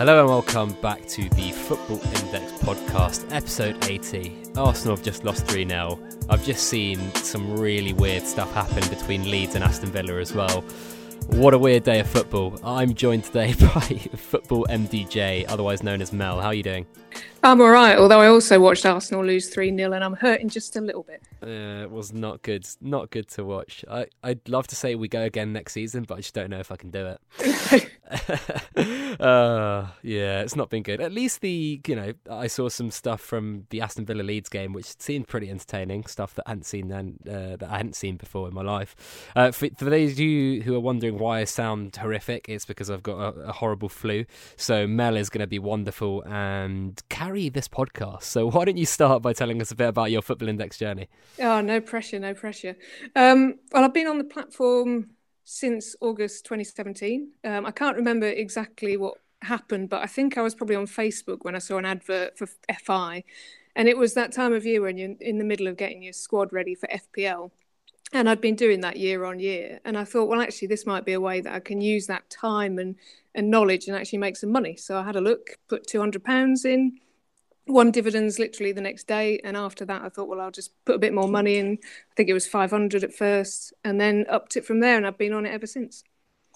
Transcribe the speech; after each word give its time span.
Hello 0.00 0.18
and 0.20 0.30
welcome 0.30 0.72
back 0.80 1.06
to 1.08 1.28
the 1.28 1.52
Football 1.52 2.00
Index 2.00 2.52
podcast, 2.52 3.30
episode 3.34 3.84
80. 3.84 4.34
Arsenal 4.56 4.96
have 4.96 5.04
just 5.04 5.24
lost 5.24 5.46
3 5.46 5.68
0. 5.68 6.00
I've 6.30 6.42
just 6.42 6.68
seen 6.68 6.98
some 7.16 7.60
really 7.60 7.92
weird 7.92 8.22
stuff 8.22 8.50
happen 8.54 8.88
between 8.88 9.30
Leeds 9.30 9.56
and 9.56 9.62
Aston 9.62 9.90
Villa 9.90 10.18
as 10.18 10.32
well. 10.32 10.64
What 11.26 11.52
a 11.52 11.58
weird 11.58 11.82
day 11.82 12.00
of 12.00 12.08
football. 12.08 12.58
I'm 12.64 12.94
joined 12.94 13.24
today 13.24 13.52
by 13.60 14.00
Football 14.16 14.64
MDJ, 14.70 15.44
otherwise 15.50 15.82
known 15.82 16.00
as 16.00 16.14
Mel. 16.14 16.40
How 16.40 16.46
are 16.46 16.54
you 16.54 16.62
doing? 16.62 16.86
I'm 17.42 17.60
all 17.62 17.70
right, 17.70 17.96
although 17.96 18.20
I 18.20 18.26
also 18.26 18.60
watched 18.60 18.84
Arsenal 18.84 19.24
lose 19.24 19.48
3 19.48 19.74
0 19.74 19.92
and 19.92 20.04
I'm 20.04 20.12
hurting 20.12 20.50
just 20.50 20.76
a 20.76 20.80
little 20.80 21.02
bit. 21.02 21.22
Uh, 21.42 21.84
it 21.84 21.90
was 21.90 22.12
not 22.12 22.42
good. 22.42 22.66
Not 22.82 23.10
good 23.10 23.28
to 23.28 23.44
watch. 23.44 23.82
I, 23.90 24.06
I'd 24.22 24.46
love 24.46 24.66
to 24.68 24.76
say 24.76 24.94
we 24.94 25.08
go 25.08 25.22
again 25.22 25.52
next 25.54 25.72
season, 25.72 26.04
but 26.06 26.16
I 26.16 26.18
just 26.18 26.34
don't 26.34 26.50
know 26.50 26.58
if 26.58 26.70
I 26.70 26.76
can 26.76 26.90
do 26.90 27.16
it. 27.16 27.90
uh, 29.20 29.86
yeah, 30.02 30.42
it's 30.42 30.54
not 30.54 30.68
been 30.68 30.82
good. 30.82 31.00
At 31.00 31.12
least 31.12 31.40
the, 31.40 31.80
you 31.86 31.96
know, 31.96 32.12
I 32.30 32.46
saw 32.46 32.68
some 32.68 32.90
stuff 32.90 33.22
from 33.22 33.66
the 33.70 33.80
Aston 33.80 34.04
Villa 34.04 34.22
Leeds 34.22 34.50
game, 34.50 34.74
which 34.74 35.00
seemed 35.00 35.28
pretty 35.28 35.48
entertaining. 35.48 36.04
Stuff 36.04 36.34
that 36.34 36.42
I 36.46 36.50
hadn't 36.50 36.64
seen 36.64 36.88
then, 36.88 37.18
uh, 37.26 37.56
that 37.56 37.68
I 37.70 37.78
hadn't 37.78 37.96
seen 37.96 38.16
before 38.16 38.48
in 38.48 38.54
my 38.54 38.62
life. 38.62 39.30
Uh, 39.34 39.50
for, 39.50 39.68
for 39.78 39.86
those 39.86 40.12
of 40.12 40.20
you 40.20 40.60
who 40.62 40.74
are 40.74 40.80
wondering 40.80 41.18
why 41.18 41.40
I 41.40 41.44
sound 41.44 41.96
horrific, 41.96 42.50
it's 42.50 42.66
because 42.66 42.90
I've 42.90 43.02
got 43.02 43.18
a, 43.18 43.40
a 43.40 43.52
horrible 43.52 43.88
flu. 43.88 44.26
So 44.56 44.86
Mel 44.86 45.16
is 45.16 45.30
going 45.30 45.40
to 45.40 45.46
be 45.46 45.58
wonderful 45.58 46.22
and 46.26 47.02
carry 47.10 47.50
this 47.50 47.68
podcast. 47.68 48.22
So 48.22 48.50
why 48.50 48.64
don't 48.64 48.78
you 48.78 48.86
start 48.86 49.20
by 49.20 49.34
telling 49.34 49.60
us 49.60 49.70
a 49.70 49.74
bit 49.74 49.88
about 49.88 50.10
your 50.10 50.22
Football 50.22 50.48
Index 50.48 50.78
journey? 50.78 51.08
Oh, 51.38 51.60
no 51.60 51.80
pressure, 51.80 52.18
no 52.18 52.32
pressure. 52.32 52.76
Um, 53.14 53.56
well, 53.72 53.84
I've 53.84 53.92
been 53.92 54.06
on 54.06 54.16
the 54.16 54.24
platform 54.24 55.10
since 55.44 55.94
August 56.00 56.44
2017. 56.44 57.32
Um, 57.44 57.66
I 57.66 57.72
can't 57.72 57.96
remember 57.96 58.26
exactly 58.26 58.96
what 58.96 59.14
happened, 59.42 59.90
but 59.90 60.02
I 60.02 60.06
think 60.06 60.38
I 60.38 60.42
was 60.42 60.54
probably 60.54 60.76
on 60.76 60.86
Facebook 60.86 61.38
when 61.42 61.54
I 61.54 61.58
saw 61.58 61.76
an 61.76 61.84
advert 61.84 62.38
for 62.38 62.46
FI. 62.82 63.24
And 63.76 63.88
it 63.88 63.96
was 63.96 64.14
that 64.14 64.32
time 64.32 64.52
of 64.52 64.64
year 64.64 64.80
when 64.80 64.96
you're 64.96 65.14
in 65.20 65.38
the 65.38 65.44
middle 65.44 65.66
of 65.66 65.76
getting 65.76 66.02
your 66.02 66.12
squad 66.12 66.52
ready 66.52 66.74
for 66.74 66.88
FPL. 66.88 67.50
And 68.12 68.28
I'd 68.28 68.40
been 68.40 68.56
doing 68.56 68.80
that 68.80 68.96
year 68.96 69.24
on 69.24 69.38
year. 69.38 69.80
And 69.84 69.96
I 69.96 70.04
thought, 70.04 70.28
well, 70.28 70.40
actually, 70.40 70.68
this 70.68 70.86
might 70.86 71.04
be 71.04 71.12
a 71.12 71.20
way 71.20 71.40
that 71.40 71.52
I 71.52 71.60
can 71.60 71.80
use 71.80 72.06
that 72.06 72.28
time 72.30 72.78
and, 72.78 72.96
and 73.34 73.50
knowledge 73.50 73.86
and 73.86 73.96
actually 73.96 74.18
make 74.18 74.36
some 74.36 74.50
money. 74.50 74.76
So 74.76 74.98
I 74.98 75.02
had 75.02 75.16
a 75.16 75.20
look, 75.20 75.58
put 75.68 75.86
£200 75.86 76.64
in, 76.64 76.98
won 77.66 77.90
dividends 77.90 78.38
literally 78.38 78.72
the 78.72 78.80
next 78.80 79.06
day. 79.06 79.40
And 79.44 79.56
after 79.56 79.84
that, 79.84 80.02
I 80.02 80.08
thought, 80.08 80.28
well, 80.28 80.40
I'll 80.40 80.50
just 80.50 80.72
put 80.84 80.96
a 80.96 80.98
bit 80.98 81.14
more 81.14 81.28
money 81.28 81.56
in. 81.56 81.78
I 81.82 82.14
think 82.16 82.28
it 82.28 82.34
was 82.34 82.46
500 82.46 83.04
at 83.04 83.14
first 83.14 83.72
and 83.84 84.00
then 84.00 84.26
upped 84.28 84.56
it 84.56 84.64
from 84.64 84.80
there. 84.80 84.96
And 84.96 85.06
I've 85.06 85.18
been 85.18 85.32
on 85.32 85.46
it 85.46 85.50
ever 85.50 85.66
since. 85.66 86.04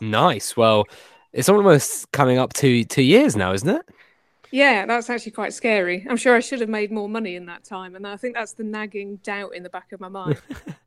Nice. 0.01 0.57
Well, 0.57 0.85
it's 1.33 1.49
almost 1.49 2.11
coming 2.13 2.39
up 2.39 2.53
to 2.55 2.85
two 2.85 3.03
years 3.03 3.37
now, 3.37 3.53
isn't 3.53 3.69
it? 3.69 3.89
Yeah, 4.51 4.87
that's 4.87 5.11
actually 5.11 5.33
quite 5.33 5.53
scary. 5.53 6.07
I'm 6.09 6.17
sure 6.17 6.37
I 6.37 6.41
should 6.41 6.61
have 6.61 6.69
made 6.69 6.93
more 6.93 7.09
money 7.09 7.35
in 7.35 7.47
that 7.47 7.65
time. 7.65 7.97
And 7.97 8.07
I 8.07 8.17
think 8.17 8.35
that's 8.35 8.53
the 8.53 8.63
nagging 8.63 9.17
doubt 9.17 9.55
in 9.55 9.65
the 9.65 9.69
back 9.69 9.93
of 9.93 10.01
my 10.01 10.09
mind. 10.09 10.41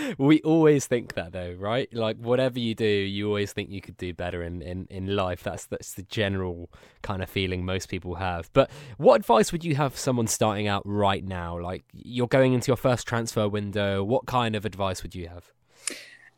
we 0.18 0.40
always 0.42 0.86
think 0.86 1.14
that 1.14 1.32
though 1.32 1.54
right? 1.58 1.92
Like 1.92 2.16
whatever 2.16 2.58
you 2.58 2.74
do 2.74 2.86
you 2.86 3.28
always 3.28 3.52
think 3.52 3.70
you 3.70 3.80
could 3.80 3.96
do 3.96 4.12
better 4.14 4.42
in, 4.42 4.62
in, 4.62 4.86
in 4.90 5.14
life. 5.14 5.42
That's 5.42 5.66
that's 5.66 5.94
the 5.94 6.02
general 6.02 6.70
kind 7.02 7.22
of 7.22 7.30
feeling 7.30 7.64
most 7.64 7.88
people 7.88 8.16
have. 8.16 8.50
But 8.52 8.70
what 8.96 9.16
advice 9.16 9.52
would 9.52 9.64
you 9.64 9.74
have 9.76 9.96
someone 9.96 10.26
starting 10.26 10.68
out 10.68 10.82
right 10.84 11.24
now? 11.24 11.58
Like 11.60 11.84
you're 11.92 12.28
going 12.28 12.52
into 12.52 12.68
your 12.68 12.76
first 12.76 13.06
transfer 13.06 13.48
window. 13.48 14.04
What 14.04 14.26
kind 14.26 14.54
of 14.54 14.64
advice 14.64 15.02
would 15.02 15.14
you 15.14 15.28
have? 15.28 15.52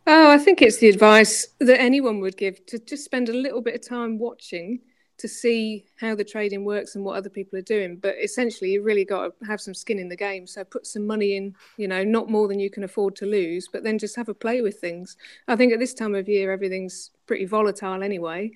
Oh 0.07 0.31
i 0.31 0.39
think 0.39 0.61
it's 0.61 0.79
the 0.79 0.89
advice 0.89 1.47
that 1.61 1.81
anyone 1.81 2.21
would 2.21 2.37
give 2.37 2.65
to 2.67 2.79
just 2.79 3.05
spend 3.05 3.29
a 3.31 3.33
little 3.33 3.63
bit 3.63 3.75
of 3.75 3.89
time 3.89 4.19
watching 4.19 4.81
to 5.17 5.29
see 5.29 5.85
how 5.97 6.15
the 6.15 6.25
trading 6.25 6.65
works 6.65 6.97
and 6.97 7.05
what 7.05 7.17
other 7.17 7.31
people 7.31 7.59
are 7.59 7.63
doing. 7.63 7.97
But 7.97 8.17
essentially, 8.23 8.73
you've 8.73 8.85
really 8.85 9.05
got 9.05 9.39
to 9.39 9.47
have 9.47 9.61
some 9.61 9.75
skin 9.75 9.99
in 9.99 10.09
the 10.09 10.17
game. 10.17 10.47
So 10.47 10.65
put 10.65 10.87
some 10.87 11.07
money 11.07 11.37
in, 11.37 11.55
you 11.77 11.87
know, 11.87 12.03
not 12.03 12.29
more 12.29 12.49
than 12.49 12.59
you 12.59 12.71
can 12.71 12.85
afford 12.85 13.15
to 13.17 13.27
lose, 13.27 13.69
but 13.73 13.85
then 13.85 13.99
just 13.99 14.17
have 14.17 14.29
a 14.29 14.35
play 14.35 14.61
with 14.61 14.81
things. 14.81 15.17
I 15.47 15.57
think 15.57 15.73
at 15.73 15.79
this 15.79 15.95
time 15.95 16.15
of 16.15 16.29
year, 16.29 16.53
everything's 16.53 17.11
pretty 17.27 17.45
volatile 17.45 18.03
anyway. 18.03 18.51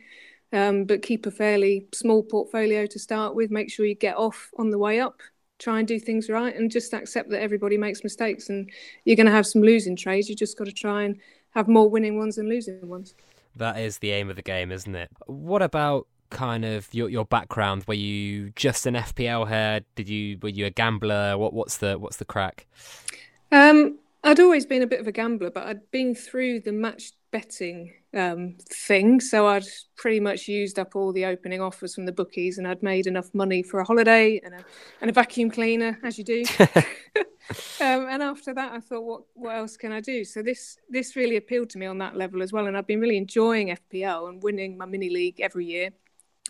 Um, 0.52 0.84
but 0.84 1.02
keep 1.02 1.26
a 1.26 1.30
fairly 1.30 1.86
small 1.92 2.22
portfolio 2.22 2.86
to 2.86 2.98
start 2.98 3.34
with. 3.34 3.50
Make 3.50 3.70
sure 3.70 3.86
you 3.86 3.94
get 3.94 4.16
off 4.16 4.50
on 4.58 4.70
the 4.70 4.78
way 4.78 4.98
up. 4.98 5.20
Try 5.58 5.80
and 5.80 5.88
do 5.88 5.98
things 5.98 6.28
right 6.28 6.54
and 6.54 6.70
just 6.70 6.94
accept 6.94 7.30
that 7.30 7.42
everybody 7.42 7.76
makes 7.76 8.04
mistakes 8.04 8.48
and 8.48 8.70
you're 9.04 9.16
going 9.16 9.26
to 9.26 9.32
have 9.32 9.46
some 9.46 9.60
losing 9.60 9.96
trades. 9.96 10.28
You 10.28 10.36
just 10.36 10.56
got 10.56 10.66
to 10.66 10.72
try 10.72 11.02
and 11.02 11.16
have 11.50 11.68
more 11.68 11.90
winning 11.90 12.16
ones 12.16 12.36
than 12.36 12.48
losing 12.48 12.88
ones. 12.88 13.14
That 13.56 13.78
is 13.78 13.98
the 13.98 14.12
aim 14.12 14.30
of 14.30 14.36
the 14.36 14.42
game, 14.42 14.70
isn't 14.70 14.94
it? 14.94 15.10
What 15.26 15.62
about 15.62 16.06
kind 16.30 16.64
of 16.64 16.92
your 16.92 17.08
your 17.08 17.24
background? 17.24 17.84
Were 17.86 17.94
you 17.94 18.50
just 18.50 18.86
an 18.86 18.94
FPL 18.94 19.48
head? 19.48 19.84
Did 19.94 20.08
you 20.08 20.38
were 20.42 20.48
you 20.48 20.66
a 20.66 20.70
gambler? 20.70 21.36
What 21.38 21.52
what's 21.52 21.78
the 21.78 21.98
what's 21.98 22.16
the 22.16 22.24
crack? 22.24 22.66
Um, 23.50 23.98
I'd 24.24 24.40
always 24.40 24.66
been 24.66 24.82
a 24.82 24.86
bit 24.86 25.00
of 25.00 25.06
a 25.06 25.12
gambler, 25.12 25.50
but 25.50 25.66
I'd 25.66 25.90
been 25.90 26.14
through 26.14 26.60
the 26.60 26.72
match 26.72 27.12
betting 27.30 27.92
um, 28.14 28.56
thing, 28.68 29.20
so 29.20 29.46
I'd 29.46 29.66
pretty 29.96 30.20
much 30.20 30.48
used 30.48 30.78
up 30.78 30.96
all 30.96 31.12
the 31.12 31.26
opening 31.26 31.60
offers 31.60 31.94
from 31.94 32.06
the 32.06 32.12
bookies, 32.12 32.58
and 32.58 32.66
I'd 32.66 32.82
made 32.82 33.06
enough 33.06 33.32
money 33.34 33.62
for 33.62 33.80
a 33.80 33.84
holiday 33.84 34.40
and 34.44 34.54
a 34.54 34.64
and 35.00 35.10
a 35.10 35.12
vacuum 35.12 35.50
cleaner, 35.50 35.98
as 36.02 36.18
you 36.18 36.24
do. 36.24 36.44
um, 37.80 38.06
and 38.08 38.22
after 38.22 38.52
that, 38.54 38.72
I 38.72 38.80
thought, 38.80 39.02
what 39.02 39.22
what 39.34 39.56
else 39.56 39.76
can 39.76 39.92
I 39.92 40.00
do? 40.00 40.24
So 40.24 40.42
this 40.42 40.78
this 40.90 41.16
really 41.16 41.36
appealed 41.36 41.70
to 41.70 41.78
me 41.78 41.86
on 41.86 41.98
that 41.98 42.16
level 42.16 42.42
as 42.42 42.52
well, 42.52 42.66
and 42.66 42.76
I've 42.76 42.86
been 42.86 43.00
really 43.00 43.16
enjoying 43.16 43.68
FPL 43.68 44.28
and 44.28 44.42
winning 44.42 44.76
my 44.76 44.84
mini 44.84 45.10
league 45.10 45.40
every 45.40 45.66
year 45.66 45.90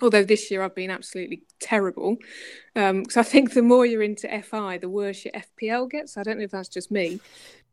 although 0.01 0.25
this 0.25 0.51
year 0.51 0.63
I've 0.63 0.75
been 0.75 0.91
absolutely 0.91 1.43
terrible. 1.61 2.17
Because 2.75 3.17
um, 3.17 3.21
I 3.21 3.23
think 3.23 3.55
the 3.55 3.63
more 3.63 3.85
you're 3.87 4.03
into 4.03 4.29
FI, 4.43 4.79
the 4.79 4.89
worse 4.89 5.25
your 5.25 5.35
FPL 5.35 5.91
gets. 5.91 6.17
I 6.17 6.23
don't 6.23 6.39
know 6.39 6.45
if 6.45 6.51
that's 6.51 6.69
just 6.69 6.91
me. 6.91 7.21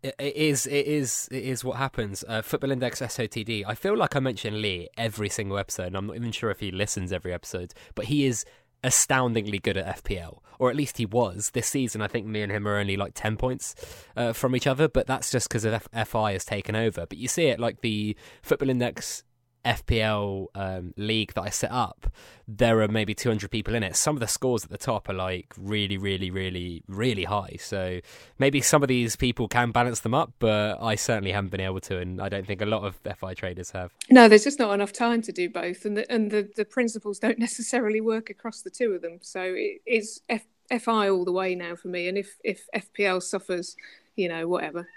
It 0.04 0.16
is, 0.20 0.68
it 0.68 0.86
is, 0.86 1.28
it 1.32 1.44
is 1.44 1.64
what 1.64 1.78
happens. 1.78 2.24
Uh, 2.28 2.42
Football 2.42 2.72
Index 2.72 3.02
SOTD. 3.02 3.64
I 3.66 3.74
feel 3.74 3.98
like 3.98 4.16
I 4.16 4.20
mention 4.20 4.62
Lee 4.62 4.88
every 4.98 5.30
single 5.30 5.58
episode, 5.58 5.88
and 5.88 5.98
I'm 5.98 6.08
not 6.08 6.16
even 6.16 6.32
sure 6.32 6.52
if 6.52 6.60
he 6.60 6.72
listens 6.72 7.12
every 7.12 7.34
episode, 7.34 7.74
but 7.96 8.06
he 8.06 8.26
is 8.26 8.46
astoundingly 8.86 9.58
good 9.58 9.78
at 9.78 10.04
FPL, 10.04 10.40
or 10.60 10.70
at 10.70 10.76
least 10.76 10.98
he 10.98 11.06
was 11.06 11.50
this 11.52 11.68
season. 11.68 12.02
I 12.02 12.08
think 12.08 12.28
me 12.28 12.44
and 12.44 12.52
him 12.52 12.68
are 12.68 12.78
only 12.78 12.96
like 12.96 13.14
ten 13.16 13.36
points 13.36 13.76
uh, 14.16 14.32
from 14.32 14.56
each 14.56 14.68
other, 14.68 14.88
but 14.88 15.08
that's 15.08 15.32
just 15.32 15.50
because 15.50 15.66
of 15.66 15.74
F- 15.74 16.08
FI 16.08 16.34
has 16.34 16.46
taken 16.46 16.76
over. 16.76 17.06
But 17.08 17.18
you 17.18 17.28
see 17.28 17.48
it 17.48 17.60
like 17.60 17.82
the 17.82 18.16
Football 18.44 18.70
Index 18.70 19.24
FPL 19.66 20.48
um, 20.56 20.94
league 20.98 21.34
that 21.34 21.42
I 21.42 21.50
set 21.50 21.72
up, 21.72 22.08
there 22.48 22.82
are 22.82 22.88
maybe 22.88 23.16
200 23.16 23.50
people 23.50 23.74
in 23.74 23.84
it. 23.84 23.96
Some 23.96 24.16
of 24.16 24.20
the 24.20 24.28
scores 24.28 24.64
at 24.64 24.70
the 24.70 24.78
top 24.78 25.10
are 25.10 25.14
like 25.14 25.54
really, 25.58 25.98
really, 25.98 26.30
really, 26.30 26.84
really 26.88 27.24
high. 27.24 27.58
So 27.60 28.00
maybe 28.38 28.62
some 28.62 28.84
of 28.84 28.88
these 28.88 29.16
people 29.16 29.48
can 29.48 29.72
balance 29.72 30.02
them 30.02 30.14
up, 30.14 30.34
but 30.40 30.82
I 30.82 30.96
certainly 30.96 31.32
haven't 31.32 31.50
been 31.50 31.62
able 31.62 31.82
to, 31.82 31.98
and 31.98 32.22
I 32.22 32.30
don't 32.30 32.46
think 32.46 32.62
a 32.62 32.66
lot 32.66 32.84
of 32.84 32.96
FI 33.18 33.34
traders 33.34 33.72
have. 33.72 33.92
No, 34.10 34.28
there's 34.28 34.44
just 34.44 34.60
not 34.60 34.74
enough 34.74 34.94
time 34.94 35.22
to 35.24 35.32
do 35.32 35.50
both, 35.50 35.86
and 35.86 35.98
the, 35.98 36.12
and 36.12 36.32
the, 36.32 36.50
the 36.56 36.66
principles 36.66 37.20
don't 37.20 37.40
necessarily 37.48 38.02
work 38.02 38.30
across 38.30 38.62
the 38.62 38.70
two 38.70 38.94
of 38.94 39.02
them. 39.02 39.20
So 39.22 39.42
it 39.42 39.82
is 39.86 40.22
F, 40.30 40.46
FI 40.70 41.10
all 41.10 41.26
the 41.26 41.32
way 41.32 41.56
now 41.56 41.76
for 41.76 41.88
me, 41.88 42.08
and 42.08 42.18
if 42.18 42.38
if 42.44 42.68
FPL 42.76 43.22
suffers, 43.24 43.76
you 44.16 44.30
know, 44.30 44.48
whatever. 44.48 44.88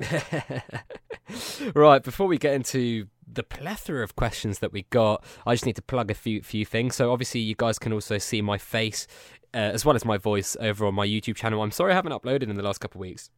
right, 1.74 2.02
before 2.02 2.26
we 2.26 2.38
get 2.38 2.54
into 2.54 3.06
the 3.30 3.42
plethora 3.42 4.02
of 4.02 4.16
questions 4.16 4.58
that 4.58 4.72
we 4.72 4.82
got, 4.90 5.24
I 5.46 5.54
just 5.54 5.66
need 5.66 5.76
to 5.76 5.82
plug 5.82 6.10
a 6.10 6.14
few 6.14 6.42
few 6.42 6.64
things. 6.64 6.96
So 6.96 7.12
obviously, 7.12 7.40
you 7.40 7.54
guys 7.56 7.78
can 7.78 7.92
also 7.92 8.18
see 8.18 8.42
my 8.42 8.58
face 8.58 9.06
uh, 9.54 9.58
as 9.58 9.84
well 9.84 9.94
as 9.94 10.04
my 10.04 10.18
voice 10.18 10.56
over 10.60 10.86
on 10.86 10.94
my 10.94 11.06
YouTube 11.06 11.36
channel. 11.36 11.62
I'm 11.62 11.70
sorry 11.70 11.92
I 11.92 11.94
haven't 11.94 12.12
uploaded 12.12 12.50
in 12.50 12.56
the 12.56 12.62
last 12.62 12.78
couple 12.78 12.98
of 12.98 13.02
weeks 13.02 13.30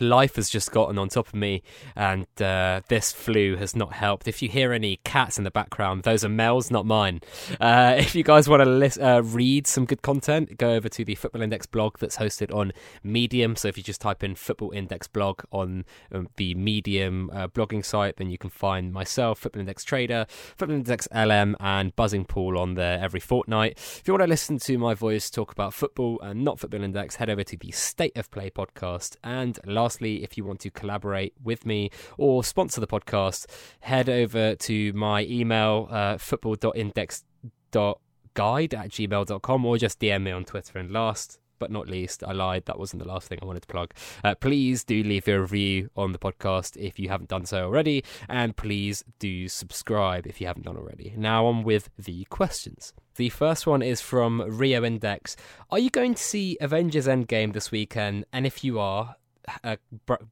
life 0.00 0.36
has 0.36 0.50
just 0.50 0.70
gotten 0.72 0.98
on 0.98 1.08
top 1.08 1.28
of 1.28 1.34
me 1.34 1.62
and 1.96 2.26
uh, 2.40 2.80
this 2.88 3.12
flu 3.12 3.56
has 3.56 3.76
not 3.76 3.94
helped. 3.94 4.28
If 4.28 4.42
you 4.42 4.48
hear 4.48 4.72
any 4.72 4.96
cats 5.04 5.38
in 5.38 5.44
the 5.44 5.50
background 5.50 6.02
those 6.02 6.24
are 6.24 6.28
Mel's 6.28 6.70
not 6.70 6.86
mine. 6.86 7.20
Uh, 7.60 7.94
if 7.98 8.14
you 8.14 8.22
guys 8.24 8.48
want 8.48 8.62
to 8.62 8.68
list, 8.68 8.98
uh, 9.00 9.22
read 9.24 9.66
some 9.66 9.84
good 9.84 10.02
content 10.02 10.56
go 10.58 10.72
over 10.72 10.88
to 10.88 11.04
the 11.04 11.14
football 11.14 11.42
index 11.42 11.66
blog 11.66 11.98
that's 11.98 12.16
hosted 12.16 12.54
on 12.54 12.72
medium. 13.02 13.56
So 13.56 13.68
if 13.68 13.76
you 13.76 13.82
just 13.82 14.00
type 14.00 14.22
in 14.22 14.34
football 14.34 14.70
index 14.72 15.06
blog 15.06 15.42
on 15.52 15.84
um, 16.12 16.28
the 16.36 16.54
medium 16.54 17.30
uh, 17.32 17.48
blogging 17.48 17.84
site 17.84 18.16
then 18.16 18.30
you 18.30 18.38
can 18.38 18.50
find 18.50 18.92
myself 18.92 19.40
football 19.40 19.60
index 19.60 19.84
trader 19.84 20.26
football 20.56 20.76
index 20.76 21.08
lm 21.12 21.54
and 21.60 21.94
buzzing 21.96 22.24
pool 22.24 22.58
on 22.58 22.74
there 22.74 22.98
every 23.00 23.20
fortnight. 23.20 23.72
If 23.76 24.02
you 24.06 24.14
want 24.14 24.22
to 24.22 24.28
listen 24.28 24.58
to 24.58 24.78
my 24.78 24.94
voice 24.94 25.30
talk 25.30 25.52
about 25.52 25.74
football 25.74 26.20
and 26.20 26.44
not 26.44 26.60
football 26.60 26.82
index 26.82 27.16
head 27.16 27.30
over 27.30 27.44
to 27.44 27.56
the 27.56 27.70
state 27.70 28.16
of 28.16 28.30
play 28.30 28.50
podcast 28.50 29.16
and 29.22 29.58
lastly, 29.84 30.24
if 30.24 30.38
you 30.38 30.46
want 30.46 30.60
to 30.60 30.70
collaborate 30.70 31.34
with 31.42 31.66
me 31.66 31.90
or 32.16 32.42
sponsor 32.42 32.80
the 32.80 32.86
podcast, 32.86 33.44
head 33.80 34.08
over 34.08 34.54
to 34.54 34.94
my 34.94 35.24
email, 35.24 35.88
uh, 35.90 36.16
football.index.guide 36.16 38.74
at 38.74 38.88
gmail.com, 38.88 39.66
or 39.66 39.76
just 39.76 40.00
DM 40.00 40.22
me 40.22 40.30
on 40.30 40.46
Twitter. 40.46 40.78
And 40.78 40.90
last 40.90 41.38
but 41.58 41.70
not 41.70 41.86
least, 41.86 42.24
I 42.26 42.32
lied. 42.32 42.64
That 42.64 42.78
wasn't 42.78 43.02
the 43.02 43.08
last 43.08 43.28
thing 43.28 43.38
I 43.42 43.44
wanted 43.44 43.60
to 43.60 43.68
plug. 43.68 43.92
Uh, 44.24 44.34
please 44.34 44.84
do 44.84 45.02
leave 45.02 45.28
a 45.28 45.38
review 45.38 45.90
on 45.96 46.12
the 46.12 46.18
podcast 46.18 46.78
if 46.78 46.98
you 46.98 47.10
haven't 47.10 47.28
done 47.28 47.44
so 47.44 47.64
already, 47.64 48.02
and 48.26 48.56
please 48.56 49.04
do 49.18 49.48
subscribe 49.48 50.26
if 50.26 50.40
you 50.40 50.46
haven't 50.46 50.64
done 50.64 50.78
already. 50.78 51.12
Now 51.14 51.44
on 51.44 51.62
with 51.62 51.90
the 51.98 52.24
questions. 52.24 52.94
The 53.16 53.28
first 53.28 53.66
one 53.66 53.82
is 53.82 54.00
from 54.00 54.40
Rio 54.40 54.82
Index. 54.82 55.36
Are 55.70 55.78
you 55.78 55.90
going 55.90 56.14
to 56.14 56.22
see 56.22 56.56
Avengers 56.60 57.06
Endgame 57.06 57.52
this 57.52 57.70
weekend? 57.70 58.24
And 58.32 58.46
if 58.46 58.64
you 58.64 58.80
are, 58.80 59.16
uh, 59.62 59.76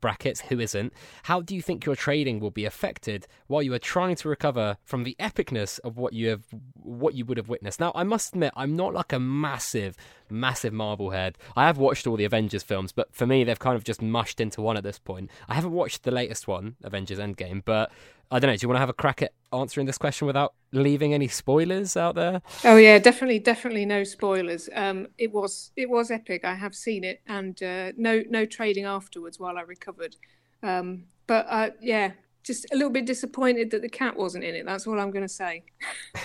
brackets, 0.00 0.41
who 0.43 0.61
isn't, 0.61 0.93
how 1.25 1.41
do 1.41 1.55
you 1.55 1.62
think 1.62 1.85
your 1.85 1.97
trading 1.97 2.41
will 2.41 2.50
be 2.50 2.64
affected 2.64 3.26
while 3.47 3.62
you 3.62 3.73
are 3.75 3.79
trying 3.79 4.17
to 4.17 4.29
recover 4.29 4.76
from 4.85 5.05
the 5.05 5.17
epicness 5.20 5.79
of 5.81 5.97
what 5.97 6.12
you 6.12 6.29
have, 6.29 6.44
what 6.75 7.14
you 7.14 7.25
would 7.25 7.37
have 7.37 7.49
witnessed? 7.49 7.81
Now, 7.81 7.93
I 7.94 8.05
must 8.05 8.35
admit, 8.35 8.53
I'm 8.56 8.76
not 8.76 8.94
like 8.94 9.12
a 9.12 9.20
massive, 9.20 9.97
massive 10.31 10.73
Marvel 10.73 11.11
head. 11.11 11.38
I 11.56 11.67
have 11.67 11.79
watched 11.79 12.06
all 12.06 12.17
the 12.17 12.25
Avengers 12.25 12.62
films, 12.62 12.93
but 12.93 13.14
for 13.14 13.26
me, 13.26 13.44
they've 13.44 13.59
kind 13.59 13.76
of 13.76 13.85
just 13.85 14.03
mushed 14.03 14.41
into 14.41 14.62
one 14.62 14.76
at 14.76 14.85
this 14.85 14.99
point. 14.99 15.31
I 15.49 15.55
haven't 15.55 15.73
watched 15.73 16.03
the 16.03 16.11
latest 16.11 16.49
one, 16.49 16.76
Avengers 16.82 17.19
Endgame, 17.19 17.62
but 17.65 17.91
I 18.32 18.38
don't 18.38 18.49
know. 18.49 18.56
Do 18.56 18.64
you 18.64 18.69
want 18.69 18.76
to 18.76 18.81
have 18.81 18.88
a 18.88 18.94
crack 18.94 19.20
at 19.20 19.32
answering 19.52 19.87
this 19.87 19.99
question 19.99 20.26
without 20.26 20.55
leaving 20.73 21.12
any 21.12 21.29
spoilers 21.29 21.99
out 21.99 22.14
there? 22.14 22.40
Oh 22.64 22.76
yeah, 22.76 22.99
definitely, 22.99 23.38
definitely 23.38 23.84
no 23.84 24.05
spoilers. 24.05 24.70
Um, 24.75 25.08
it 25.19 25.31
was 25.31 25.70
it 25.76 25.90
was 25.90 26.11
epic. 26.11 26.43
I 26.43 26.55
have 26.55 26.75
seen 26.75 27.05
it, 27.05 27.20
and 27.26 27.62
uh, 27.62 27.93
no 27.99 28.23
no 28.31 28.46
trading 28.46 28.87
afterwards 28.87 29.38
while 29.38 29.58
I 29.58 29.61
recovered. 29.61 30.17
Um, 30.62 31.05
but 31.26 31.46
uh, 31.50 31.70
yeah, 31.82 32.12
just 32.43 32.64
a 32.73 32.75
little 32.75 32.90
bit 32.90 33.05
disappointed 33.05 33.70
that 33.70 33.82
the 33.82 33.90
cat 33.90 34.17
wasn't 34.17 34.44
in 34.44 34.55
it. 34.55 34.64
That's 34.64 34.87
all 34.87 34.99
I'm 34.99 35.11
going 35.11 35.25
to 35.25 35.29
say. 35.29 35.64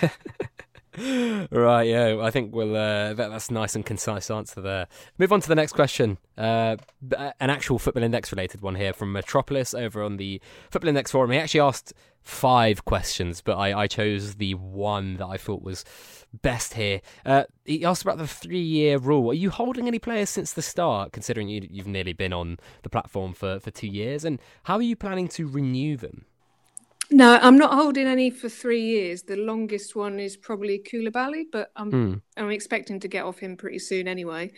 right, 0.96 1.82
yeah, 1.82 2.18
I 2.22 2.30
think 2.30 2.54
we'll. 2.54 2.74
Uh, 2.74 3.14
that, 3.14 3.28
that's 3.28 3.48
a 3.48 3.52
nice 3.52 3.74
and 3.74 3.84
concise 3.84 4.30
answer 4.30 4.60
there. 4.60 4.86
Move 5.18 5.32
on 5.32 5.40
to 5.40 5.48
the 5.48 5.54
next 5.54 5.72
question. 5.72 6.18
Uh, 6.36 6.76
an 7.12 7.50
actual 7.50 7.78
Football 7.78 8.02
Index 8.02 8.32
related 8.32 8.62
one 8.62 8.74
here 8.74 8.92
from 8.92 9.12
Metropolis 9.12 9.74
over 9.74 10.02
on 10.02 10.16
the 10.16 10.40
Football 10.70 10.88
Index 10.88 11.10
forum. 11.10 11.30
He 11.30 11.38
actually 11.38 11.60
asked 11.60 11.92
five 12.22 12.84
questions, 12.84 13.40
but 13.40 13.56
I, 13.56 13.80
I 13.80 13.86
chose 13.86 14.36
the 14.36 14.54
one 14.54 15.16
that 15.16 15.26
I 15.26 15.36
thought 15.36 15.62
was 15.62 15.84
best 16.42 16.74
here. 16.74 17.00
Uh, 17.24 17.44
he 17.64 17.84
asked 17.84 18.02
about 18.02 18.18
the 18.18 18.26
three 18.26 18.60
year 18.60 18.98
rule. 18.98 19.30
Are 19.30 19.34
you 19.34 19.50
holding 19.50 19.88
any 19.88 19.98
players 19.98 20.30
since 20.30 20.52
the 20.52 20.62
start, 20.62 21.12
considering 21.12 21.48
you, 21.48 21.66
you've 21.70 21.86
nearly 21.86 22.12
been 22.12 22.32
on 22.32 22.58
the 22.82 22.90
platform 22.90 23.34
for, 23.34 23.60
for 23.60 23.70
two 23.70 23.88
years? 23.88 24.24
And 24.24 24.40
how 24.64 24.76
are 24.76 24.82
you 24.82 24.96
planning 24.96 25.28
to 25.28 25.48
renew 25.48 25.96
them? 25.96 26.24
No, 27.10 27.38
I'm 27.40 27.56
not 27.56 27.72
holding 27.72 28.06
any 28.06 28.30
for 28.30 28.48
three 28.48 28.82
years. 28.82 29.22
The 29.22 29.36
longest 29.36 29.96
one 29.96 30.20
is 30.20 30.36
probably 30.36 30.78
Koulibaly, 30.78 31.44
but 31.50 31.72
I'm 31.74 31.90
mm. 31.90 32.22
I'm 32.36 32.50
expecting 32.50 33.00
to 33.00 33.08
get 33.08 33.24
off 33.24 33.38
him 33.38 33.56
pretty 33.56 33.78
soon 33.78 34.06
anyway. 34.06 34.52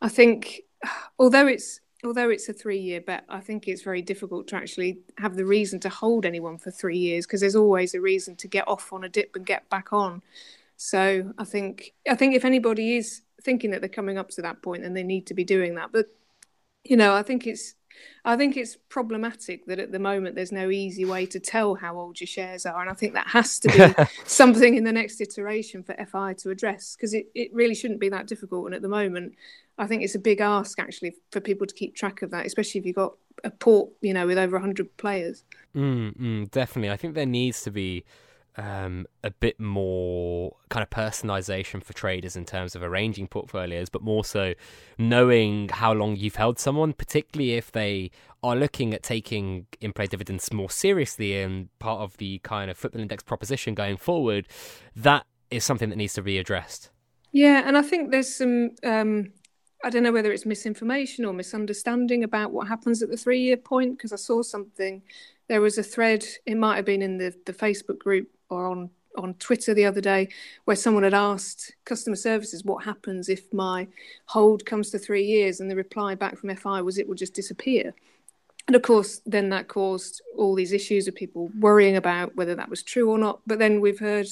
I 0.00 0.08
think, 0.08 0.62
although 1.18 1.46
it's 1.46 1.80
although 2.04 2.30
it's 2.30 2.48
a 2.48 2.52
three 2.52 2.78
year 2.78 3.00
bet, 3.00 3.24
I 3.28 3.40
think 3.40 3.66
it's 3.66 3.82
very 3.82 4.02
difficult 4.02 4.46
to 4.48 4.56
actually 4.56 4.98
have 5.18 5.34
the 5.34 5.44
reason 5.44 5.80
to 5.80 5.88
hold 5.88 6.24
anyone 6.24 6.58
for 6.58 6.70
three 6.70 6.98
years 6.98 7.26
because 7.26 7.40
there's 7.40 7.56
always 7.56 7.94
a 7.94 8.00
reason 8.00 8.36
to 8.36 8.48
get 8.48 8.68
off 8.68 8.92
on 8.92 9.04
a 9.04 9.08
dip 9.08 9.34
and 9.34 9.44
get 9.44 9.68
back 9.68 9.92
on. 9.92 10.22
So 10.76 11.32
I 11.38 11.44
think 11.44 11.92
I 12.08 12.14
think 12.14 12.34
if 12.34 12.44
anybody 12.44 12.96
is 12.96 13.22
thinking 13.42 13.70
that 13.70 13.80
they're 13.80 13.88
coming 13.88 14.18
up 14.18 14.30
to 14.30 14.42
that 14.42 14.62
point, 14.62 14.82
then 14.82 14.94
they 14.94 15.02
need 15.02 15.26
to 15.26 15.34
be 15.34 15.44
doing 15.44 15.74
that. 15.76 15.90
But 15.92 16.06
you 16.84 16.96
know, 16.96 17.14
I 17.14 17.22
think 17.22 17.46
it's 17.46 17.74
I 18.24 18.36
think 18.36 18.56
it's 18.56 18.76
problematic 18.88 19.66
that 19.66 19.78
at 19.78 19.92
the 19.92 19.98
moment 19.98 20.34
there's 20.34 20.52
no 20.52 20.70
easy 20.70 21.04
way 21.04 21.26
to 21.26 21.40
tell 21.40 21.74
how 21.74 21.98
old 21.98 22.20
your 22.20 22.26
shares 22.26 22.66
are. 22.66 22.80
And 22.80 22.90
I 22.90 22.94
think 22.94 23.14
that 23.14 23.28
has 23.28 23.58
to 23.60 23.68
be 23.68 24.04
something 24.24 24.74
in 24.74 24.84
the 24.84 24.92
next 24.92 25.20
iteration 25.20 25.82
for 25.82 25.94
FI 25.94 26.34
to 26.34 26.50
address 26.50 26.96
because 26.96 27.14
it, 27.14 27.26
it 27.34 27.52
really 27.52 27.74
shouldn't 27.74 28.00
be 28.00 28.08
that 28.08 28.26
difficult. 28.26 28.66
And 28.66 28.74
at 28.74 28.82
the 28.82 28.88
moment, 28.88 29.34
I 29.78 29.86
think 29.86 30.02
it's 30.02 30.14
a 30.14 30.20
big 30.20 30.40
ask 30.40 30.78
actually 30.78 31.14
for 31.30 31.40
people 31.40 31.66
to 31.66 31.74
keep 31.74 31.94
track 31.94 32.22
of 32.22 32.30
that, 32.30 32.46
especially 32.46 32.80
if 32.80 32.86
you've 32.86 32.96
got 32.96 33.14
a 33.44 33.50
port, 33.50 33.90
you 34.00 34.14
know, 34.14 34.26
with 34.26 34.38
over 34.38 34.56
100 34.56 34.96
players. 34.96 35.44
Mm, 35.74 36.16
mm, 36.16 36.50
definitely. 36.50 36.90
I 36.90 36.96
think 36.96 37.14
there 37.14 37.26
needs 37.26 37.62
to 37.62 37.70
be 37.70 38.04
um, 38.56 39.06
a 39.22 39.30
bit 39.30 39.60
more 39.60 40.56
kind 40.68 40.82
of 40.82 40.90
personalization 40.90 41.82
for 41.82 41.92
traders 41.92 42.36
in 42.36 42.44
terms 42.44 42.74
of 42.74 42.82
arranging 42.82 43.28
portfolios, 43.28 43.88
but 43.88 44.02
more 44.02 44.24
so 44.24 44.54
knowing 44.98 45.68
how 45.68 45.92
long 45.92 46.16
you've 46.16 46.36
held 46.36 46.58
someone, 46.58 46.92
particularly 46.92 47.54
if 47.54 47.70
they 47.72 48.10
are 48.42 48.56
looking 48.56 48.94
at 48.94 49.02
taking 49.02 49.66
in 49.80 49.92
play 49.92 50.06
dividends 50.06 50.52
more 50.52 50.70
seriously 50.70 51.40
and 51.40 51.68
part 51.78 52.00
of 52.00 52.16
the 52.16 52.38
kind 52.40 52.70
of 52.70 52.78
football 52.78 53.02
index 53.02 53.22
proposition 53.22 53.74
going 53.74 53.96
forward. 53.96 54.46
That 54.94 55.26
is 55.50 55.64
something 55.64 55.90
that 55.90 55.96
needs 55.96 56.14
to 56.14 56.22
be 56.22 56.38
addressed. 56.38 56.90
Yeah, 57.32 57.62
and 57.66 57.76
I 57.76 57.82
think 57.82 58.10
there's 58.10 58.34
some. 58.34 58.70
Um, 58.82 59.32
I 59.84 59.90
don't 59.90 60.02
know 60.02 60.12
whether 60.12 60.32
it's 60.32 60.46
misinformation 60.46 61.24
or 61.26 61.34
misunderstanding 61.34 62.24
about 62.24 62.50
what 62.50 62.66
happens 62.66 63.02
at 63.02 63.10
the 63.10 63.16
three 63.16 63.40
year 63.40 63.58
point 63.58 63.96
because 63.96 64.12
I 64.12 64.16
saw 64.16 64.42
something. 64.42 65.02
There 65.48 65.60
was 65.60 65.78
a 65.78 65.82
thread, 65.82 66.24
it 66.44 66.56
might 66.56 66.76
have 66.76 66.84
been 66.84 67.02
in 67.02 67.18
the, 67.18 67.32
the 67.44 67.52
Facebook 67.52 67.98
group 67.98 68.28
or 68.48 68.66
on 68.66 68.90
on 69.16 69.34
Twitter 69.34 69.74
the 69.74 69.84
other 69.84 70.00
day 70.00 70.28
where 70.64 70.76
someone 70.76 71.02
had 71.02 71.14
asked 71.14 71.74
customer 71.84 72.16
services 72.16 72.64
what 72.64 72.84
happens 72.84 73.28
if 73.28 73.52
my 73.52 73.86
hold 74.26 74.64
comes 74.66 74.90
to 74.90 74.98
three 74.98 75.24
years, 75.24 75.60
and 75.60 75.70
the 75.70 75.76
reply 75.76 76.14
back 76.14 76.36
from 76.36 76.54
FI 76.54 76.80
was 76.82 76.98
it 76.98 77.08
will 77.08 77.14
just 77.14 77.34
disappear. 77.34 77.94
And 78.66 78.74
of 78.74 78.82
course, 78.82 79.20
then 79.26 79.50
that 79.50 79.68
caused 79.68 80.22
all 80.36 80.54
these 80.54 80.72
issues 80.72 81.06
of 81.06 81.14
people 81.14 81.50
worrying 81.58 81.96
about 81.96 82.34
whether 82.34 82.54
that 82.56 82.68
was 82.68 82.82
true 82.82 83.08
or 83.08 83.18
not. 83.18 83.40
But 83.46 83.58
then 83.58 83.80
we've 83.80 83.98
heard 83.98 84.26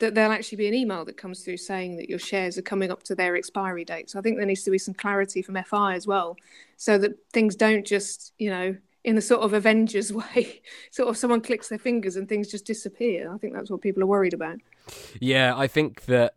that 0.00 0.16
there'll 0.16 0.32
actually 0.32 0.56
be 0.56 0.66
an 0.66 0.74
email 0.74 1.04
that 1.04 1.16
comes 1.16 1.44
through 1.44 1.58
saying 1.58 1.96
that 1.96 2.10
your 2.10 2.18
shares 2.18 2.58
are 2.58 2.62
coming 2.62 2.90
up 2.90 3.04
to 3.04 3.14
their 3.14 3.36
expiry 3.36 3.84
date. 3.84 4.10
So 4.10 4.18
I 4.18 4.22
think 4.22 4.36
there 4.36 4.46
needs 4.46 4.64
to 4.64 4.72
be 4.72 4.78
some 4.78 4.94
clarity 4.94 5.42
from 5.42 5.62
FI 5.62 5.94
as 5.94 6.08
well, 6.08 6.36
so 6.76 6.98
that 6.98 7.16
things 7.32 7.54
don't 7.54 7.86
just, 7.86 8.32
you 8.36 8.50
know, 8.50 8.76
in 9.04 9.16
the 9.16 9.22
sort 9.22 9.42
of 9.42 9.52
Avengers 9.52 10.12
way, 10.34 10.62
sort 10.90 11.08
of 11.08 11.16
someone 11.16 11.40
clicks 11.40 11.68
their 11.68 11.78
fingers 11.78 12.16
and 12.16 12.28
things 12.28 12.50
just 12.50 12.64
disappear. 12.64 13.32
I 13.32 13.38
think 13.38 13.54
that's 13.54 13.70
what 13.70 13.80
people 13.80 14.02
are 14.02 14.06
worried 14.06 14.34
about. 14.34 14.58
Yeah, 15.20 15.56
I 15.56 15.66
think 15.66 16.06
that 16.06 16.34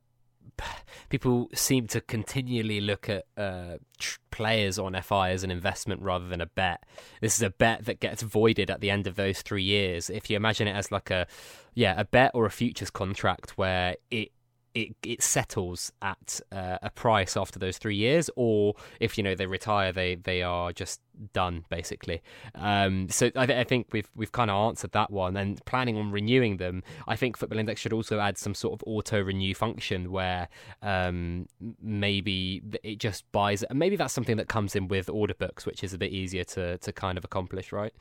people 1.09 1.49
seem 1.53 1.87
to 1.87 2.01
continually 2.01 2.81
look 2.81 3.09
at 3.09 3.25
uh, 3.37 3.77
tr- 3.99 4.19
players 4.31 4.79
on 4.79 4.99
FI 5.01 5.31
as 5.31 5.43
an 5.43 5.51
investment 5.51 6.01
rather 6.01 6.27
than 6.27 6.41
a 6.41 6.45
bet. 6.45 6.83
This 7.21 7.35
is 7.35 7.41
a 7.41 7.49
bet 7.49 7.85
that 7.85 7.99
gets 7.99 8.21
voided 8.21 8.69
at 8.69 8.81
the 8.81 8.89
end 8.89 9.07
of 9.07 9.15
those 9.15 9.41
three 9.41 9.63
years. 9.63 10.09
If 10.09 10.29
you 10.29 10.35
imagine 10.35 10.67
it 10.67 10.73
as 10.73 10.91
like 10.91 11.11
a, 11.11 11.27
yeah, 11.73 11.99
a 11.99 12.05
bet 12.05 12.31
or 12.33 12.45
a 12.45 12.51
futures 12.51 12.89
contract 12.89 13.57
where 13.57 13.95
it 14.11 14.31
it 14.75 14.95
it 15.03 15.23
settles 15.23 15.91
at 16.01 16.41
uh, 16.51 16.77
a 16.83 16.89
price 16.91 17.35
after 17.35 17.57
those 17.57 17.77
three 17.77 17.95
years, 17.95 18.29
or 18.35 18.75
if 18.99 19.17
you 19.17 19.23
know 19.23 19.33
they 19.33 19.47
retire, 19.47 19.91
they 19.91 20.15
they 20.15 20.43
are 20.43 20.71
just 20.73 20.99
done 21.31 21.65
basically. 21.69 22.21
Um, 22.55 23.07
so 23.09 23.31
I, 23.35 23.45
th- 23.45 23.57
I, 23.57 23.63
think 23.63 23.87
we've 23.93 24.09
we've 24.15 24.33
kind 24.33 24.51
of 24.51 24.67
answered 24.67 24.91
that 24.91 25.09
one, 25.09 25.37
and 25.37 25.63
planning 25.65 25.97
on 25.97 26.11
renewing 26.11 26.57
them. 26.57 26.83
I 27.07 27.15
think 27.15 27.37
Football 27.37 27.59
Index 27.59 27.79
should 27.79 27.93
also 27.93 28.19
add 28.19 28.37
some 28.37 28.53
sort 28.53 28.73
of 28.73 28.83
auto 28.85 29.21
renew 29.21 29.55
function 29.55 30.11
where 30.11 30.49
um, 30.81 31.47
maybe 31.81 32.61
it 32.83 32.99
just 32.99 33.29
buys. 33.31 33.63
Maybe 33.73 33.95
that's 33.95 34.13
something 34.13 34.37
that 34.37 34.49
comes 34.49 34.75
in 34.75 34.89
with 34.89 35.09
order 35.09 35.33
books, 35.33 35.65
which 35.65 35.83
is 35.83 35.93
a 35.93 35.97
bit 35.97 36.11
easier 36.11 36.43
to 36.43 36.77
to 36.79 36.91
kind 36.91 37.17
of 37.17 37.23
accomplish, 37.23 37.71
right? 37.71 37.93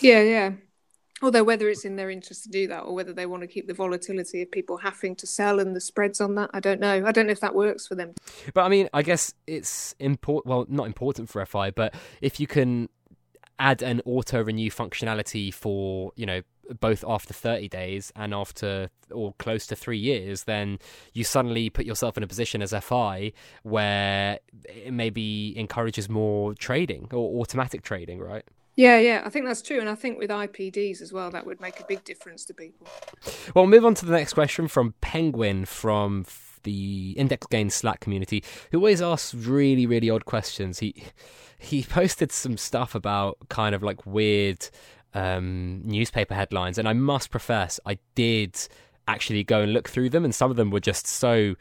Yeah, 0.00 0.22
yeah. 0.22 0.52
Although 1.22 1.44
whether 1.44 1.68
it's 1.68 1.84
in 1.84 1.96
their 1.96 2.10
interest 2.10 2.42
to 2.44 2.48
do 2.50 2.66
that 2.68 2.80
or 2.80 2.94
whether 2.94 3.12
they 3.12 3.26
want 3.26 3.42
to 3.42 3.46
keep 3.46 3.68
the 3.68 3.74
volatility 3.74 4.42
of 4.42 4.50
people 4.50 4.76
having 4.78 5.14
to 5.16 5.26
sell 5.26 5.60
and 5.60 5.74
the 5.74 5.80
spreads 5.80 6.20
on 6.20 6.34
that, 6.34 6.50
I 6.52 6.60
don't 6.60 6.80
know. 6.80 7.06
I 7.06 7.12
don't 7.12 7.26
know 7.26 7.32
if 7.32 7.40
that 7.40 7.54
works 7.54 7.86
for 7.86 7.94
them. 7.94 8.14
But 8.52 8.62
I 8.62 8.68
mean, 8.68 8.88
I 8.92 9.02
guess 9.02 9.32
it's 9.46 9.94
important. 10.00 10.46
Well, 10.50 10.66
not 10.68 10.86
important 10.86 11.28
for 11.28 11.44
FI, 11.46 11.70
but 11.70 11.94
if 12.20 12.40
you 12.40 12.48
can 12.48 12.88
add 13.58 13.82
an 13.82 14.02
auto 14.04 14.42
renew 14.42 14.70
functionality 14.70 15.54
for 15.54 16.10
you 16.16 16.26
know 16.26 16.40
both 16.80 17.04
after 17.06 17.34
30 17.34 17.68
days 17.68 18.12
and 18.16 18.34
after 18.34 18.88
or 19.10 19.34
close 19.38 19.66
to 19.66 19.76
three 19.76 19.98
years, 19.98 20.44
then 20.44 20.78
you 21.12 21.22
suddenly 21.22 21.70
put 21.70 21.84
yourself 21.84 22.16
in 22.16 22.22
a 22.22 22.26
position 22.26 22.62
as 22.62 22.72
FI 22.72 23.32
where 23.62 24.38
it 24.64 24.92
maybe 24.92 25.54
encourages 25.56 26.08
more 26.08 26.54
trading 26.54 27.08
or 27.12 27.40
automatic 27.40 27.82
trading, 27.82 28.20
right? 28.20 28.44
Yeah, 28.74 28.98
yeah, 28.98 29.22
I 29.24 29.28
think 29.28 29.46
that's 29.46 29.62
true. 29.62 29.80
And 29.80 29.88
I 29.88 29.94
think 29.94 30.18
with 30.18 30.30
IPDs 30.30 31.02
as 31.02 31.12
well, 31.12 31.30
that 31.30 31.46
would 31.46 31.60
make 31.60 31.78
a 31.80 31.84
big 31.84 32.04
difference 32.04 32.44
to 32.46 32.54
people. 32.54 32.86
Well, 33.54 33.66
move 33.66 33.84
on 33.84 33.94
to 33.96 34.06
the 34.06 34.12
next 34.12 34.32
question 34.32 34.66
from 34.68 34.94
Penguin 35.00 35.66
from 35.66 36.24
the 36.62 37.14
Index 37.16 37.46
Gain 37.48 37.70
Slack 37.70 38.00
community, 38.00 38.42
who 38.70 38.78
always 38.78 39.02
asks 39.02 39.34
really, 39.34 39.86
really 39.86 40.08
odd 40.08 40.24
questions. 40.24 40.78
He 40.78 41.04
he 41.58 41.82
posted 41.84 42.32
some 42.32 42.56
stuff 42.56 42.94
about 42.94 43.38
kind 43.48 43.74
of 43.74 43.82
like 43.82 44.04
weird 44.06 44.68
um, 45.14 45.82
newspaper 45.84 46.34
headlines, 46.34 46.78
and 46.78 46.88
I 46.88 46.92
must 46.92 47.30
profess, 47.30 47.78
I 47.84 47.98
did 48.14 48.56
actually 49.08 49.44
go 49.44 49.60
and 49.60 49.72
look 49.72 49.88
through 49.88 50.10
them, 50.10 50.24
and 50.24 50.34
some 50.34 50.50
of 50.50 50.56
them 50.56 50.70
were 50.70 50.80
just 50.80 51.06
so 51.06 51.54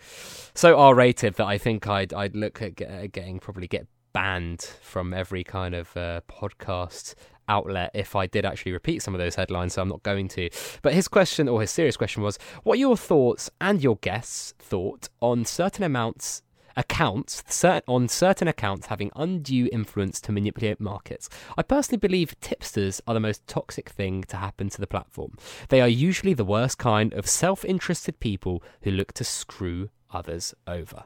so 0.53 0.77
R 0.77 0.95
rated 0.95 1.35
that 1.35 1.47
I 1.47 1.57
think 1.57 1.87
I'd 1.87 2.13
I'd 2.13 2.35
look 2.35 2.61
at 2.61 2.75
getting 3.11 3.39
probably 3.39 3.67
get 3.67 3.87
banned 4.13 4.61
from 4.81 5.13
every 5.13 5.43
kind 5.43 5.75
of 5.75 5.95
uh, 5.95 6.21
podcast 6.29 7.15
outlet 7.47 7.91
if 7.93 8.15
I 8.15 8.27
did 8.27 8.45
actually 8.45 8.71
repeat 8.71 9.01
some 9.01 9.13
of 9.13 9.19
those 9.19 9.35
headlines, 9.35 9.73
so 9.73 9.81
I'm 9.81 9.89
not 9.89 10.03
going 10.03 10.27
to. 10.29 10.49
But 10.81 10.93
his 10.93 11.07
question, 11.07 11.47
or 11.47 11.61
his 11.61 11.71
serious 11.71 11.97
question, 11.97 12.23
was 12.23 12.37
what 12.63 12.75
are 12.75 12.79
your 12.79 12.97
thoughts 12.97 13.49
and 13.59 13.83
your 13.83 13.97
guests' 13.97 14.53
thought 14.59 15.09
on 15.21 15.45
certain 15.45 15.83
amounts 15.83 16.43
accounts 16.77 17.43
on 17.87 18.07
certain 18.07 18.47
accounts 18.47 18.87
having 18.87 19.11
undue 19.15 19.67
influence 19.73 20.21
to 20.21 20.31
manipulate 20.31 20.79
markets. 20.79 21.29
I 21.57 21.63
personally 21.63 21.99
believe 21.99 22.39
tipsters 22.39 23.01
are 23.05 23.13
the 23.13 23.19
most 23.19 23.45
toxic 23.45 23.89
thing 23.89 24.23
to 24.29 24.37
happen 24.37 24.69
to 24.69 24.79
the 24.79 24.87
platform. 24.87 25.37
They 25.67 25.81
are 25.81 25.87
usually 25.89 26.33
the 26.33 26.45
worst 26.45 26.77
kind 26.77 27.13
of 27.13 27.27
self-interested 27.27 28.21
people 28.21 28.63
who 28.83 28.91
look 28.91 29.11
to 29.13 29.25
screw 29.25 29.89
others 30.11 30.53
over. 30.65 31.03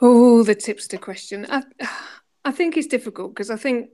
Oh, 0.00 0.42
the 0.42 0.54
tipster 0.54 0.98
question. 0.98 1.46
I, 1.48 1.62
I 2.44 2.52
think 2.52 2.76
it's 2.76 2.86
difficult 2.86 3.34
because 3.34 3.50
I 3.50 3.56
think 3.56 3.90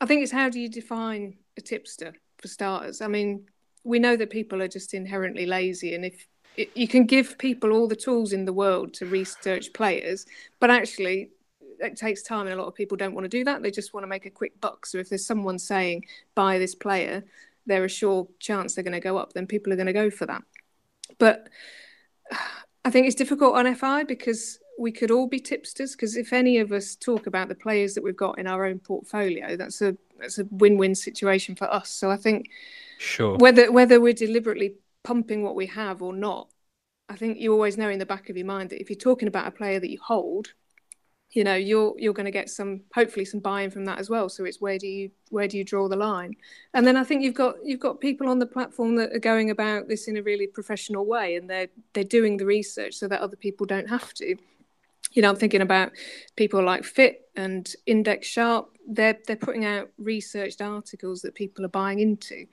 I 0.00 0.06
think 0.06 0.22
it's 0.22 0.32
how 0.32 0.48
do 0.48 0.58
you 0.58 0.68
define 0.68 1.36
a 1.56 1.60
tipster 1.60 2.14
for 2.38 2.48
starters? 2.48 3.00
I 3.00 3.06
mean, 3.06 3.46
we 3.84 3.98
know 3.98 4.16
that 4.16 4.30
people 4.30 4.62
are 4.62 4.68
just 4.68 4.94
inherently 4.94 5.46
lazy, 5.46 5.94
and 5.94 6.04
if 6.04 6.26
you 6.74 6.88
can 6.88 7.06
give 7.06 7.38
people 7.38 7.72
all 7.72 7.88
the 7.88 7.96
tools 7.96 8.32
in 8.32 8.44
the 8.44 8.52
world 8.52 8.94
to 8.94 9.06
research 9.06 9.72
players, 9.72 10.26
but 10.60 10.70
actually 10.70 11.30
it 11.80 11.96
takes 11.96 12.22
time 12.22 12.46
and 12.46 12.54
a 12.54 12.62
lot 12.62 12.68
of 12.68 12.74
people 12.74 12.96
don't 12.96 13.14
want 13.14 13.24
to 13.24 13.28
do 13.28 13.44
that. 13.44 13.62
They 13.62 13.70
just 13.70 13.92
want 13.92 14.04
to 14.04 14.08
make 14.08 14.26
a 14.26 14.30
quick 14.30 14.60
buck. 14.60 14.86
So 14.86 14.98
if 14.98 15.08
there's 15.08 15.26
someone 15.26 15.58
saying 15.58 16.04
buy 16.34 16.58
this 16.58 16.74
player, 16.74 17.24
they're 17.66 17.84
a 17.84 17.88
sure 17.88 18.28
chance 18.38 18.74
they're 18.74 18.84
going 18.84 18.92
to 18.92 19.00
go 19.00 19.16
up, 19.16 19.32
then 19.32 19.46
people 19.46 19.72
are 19.72 19.76
going 19.76 19.86
to 19.86 19.92
go 19.92 20.10
for 20.10 20.26
that. 20.26 20.42
But 21.18 21.48
I 22.84 22.90
think 22.90 23.06
it's 23.06 23.16
difficult 23.16 23.54
on 23.54 23.74
FI 23.74 24.04
because 24.04 24.58
we 24.78 24.92
could 24.92 25.10
all 25.10 25.26
be 25.26 25.38
tipsters 25.38 25.92
because 25.92 26.16
if 26.16 26.32
any 26.32 26.58
of 26.58 26.72
us 26.72 26.96
talk 26.96 27.26
about 27.26 27.48
the 27.48 27.54
players 27.54 27.94
that 27.94 28.02
we've 28.02 28.16
got 28.16 28.38
in 28.38 28.46
our 28.46 28.64
own 28.64 28.78
portfolio, 28.78 29.56
that's 29.56 29.80
a 29.82 29.96
that's 30.18 30.38
a 30.38 30.44
win-win 30.50 30.94
situation 30.94 31.54
for 31.54 31.72
us. 31.72 31.90
So 31.90 32.10
I 32.10 32.16
think 32.16 32.48
sure 32.98 33.36
whether 33.36 33.70
whether 33.70 34.00
we're 34.00 34.12
deliberately 34.12 34.74
pumping 35.02 35.42
what 35.42 35.54
we 35.54 35.66
have 35.66 36.02
or 36.02 36.12
not, 36.12 36.48
I 37.08 37.16
think 37.16 37.38
you 37.38 37.52
always 37.52 37.76
know 37.76 37.90
in 37.90 37.98
the 37.98 38.06
back 38.06 38.30
of 38.30 38.36
your 38.36 38.46
mind 38.46 38.70
that 38.70 38.80
if 38.80 38.88
you're 38.88 38.96
talking 38.98 39.28
about 39.28 39.46
a 39.46 39.50
player 39.50 39.80
that 39.80 39.90
you 39.90 39.98
hold, 40.00 40.52
you 41.30 41.44
know 41.44 41.54
you're 41.54 41.94
you're 41.98 42.12
going 42.12 42.26
to 42.26 42.32
get 42.32 42.50
some 42.50 42.82
hopefully 42.94 43.24
some 43.24 43.40
buy-in 43.40 43.70
from 43.70 43.84
that 43.86 43.98
as 43.98 44.08
well. 44.08 44.28
So 44.28 44.44
it's 44.44 44.60
where 44.60 44.78
do 44.78 44.86
you 44.86 45.10
where 45.30 45.48
do 45.48 45.58
you 45.58 45.64
draw 45.64 45.88
the 45.88 45.96
line? 45.96 46.34
And 46.74 46.86
then 46.86 46.96
I 46.96 47.04
think 47.04 47.22
you've 47.22 47.34
got 47.34 47.56
you've 47.64 47.80
got 47.80 48.00
people 48.00 48.28
on 48.28 48.38
the 48.38 48.46
platform 48.46 48.96
that 48.96 49.14
are 49.14 49.18
going 49.18 49.50
about 49.50 49.88
this 49.88 50.08
in 50.08 50.16
a 50.16 50.22
really 50.22 50.46
professional 50.46 51.04
way, 51.04 51.36
and 51.36 51.48
they're 51.48 51.68
they're 51.94 52.04
doing 52.04 52.36
the 52.36 52.46
research 52.46 52.94
so 52.94 53.08
that 53.08 53.20
other 53.20 53.36
people 53.36 53.66
don't 53.66 53.88
have 53.88 54.12
to. 54.14 54.36
You 55.12 55.22
know, 55.22 55.30
I'm 55.30 55.36
thinking 55.36 55.60
about 55.60 55.92
people 56.36 56.62
like 56.64 56.84
Fit 56.84 57.28
and 57.36 57.70
Index 57.86 58.26
Sharp. 58.26 58.76
They're 58.88 59.18
they're 59.26 59.36
putting 59.36 59.64
out 59.64 59.90
researched 59.98 60.60
articles 60.60 61.22
that 61.22 61.34
people 61.34 61.64
are 61.64 61.68
buying 61.68 62.00
into. 62.00 62.46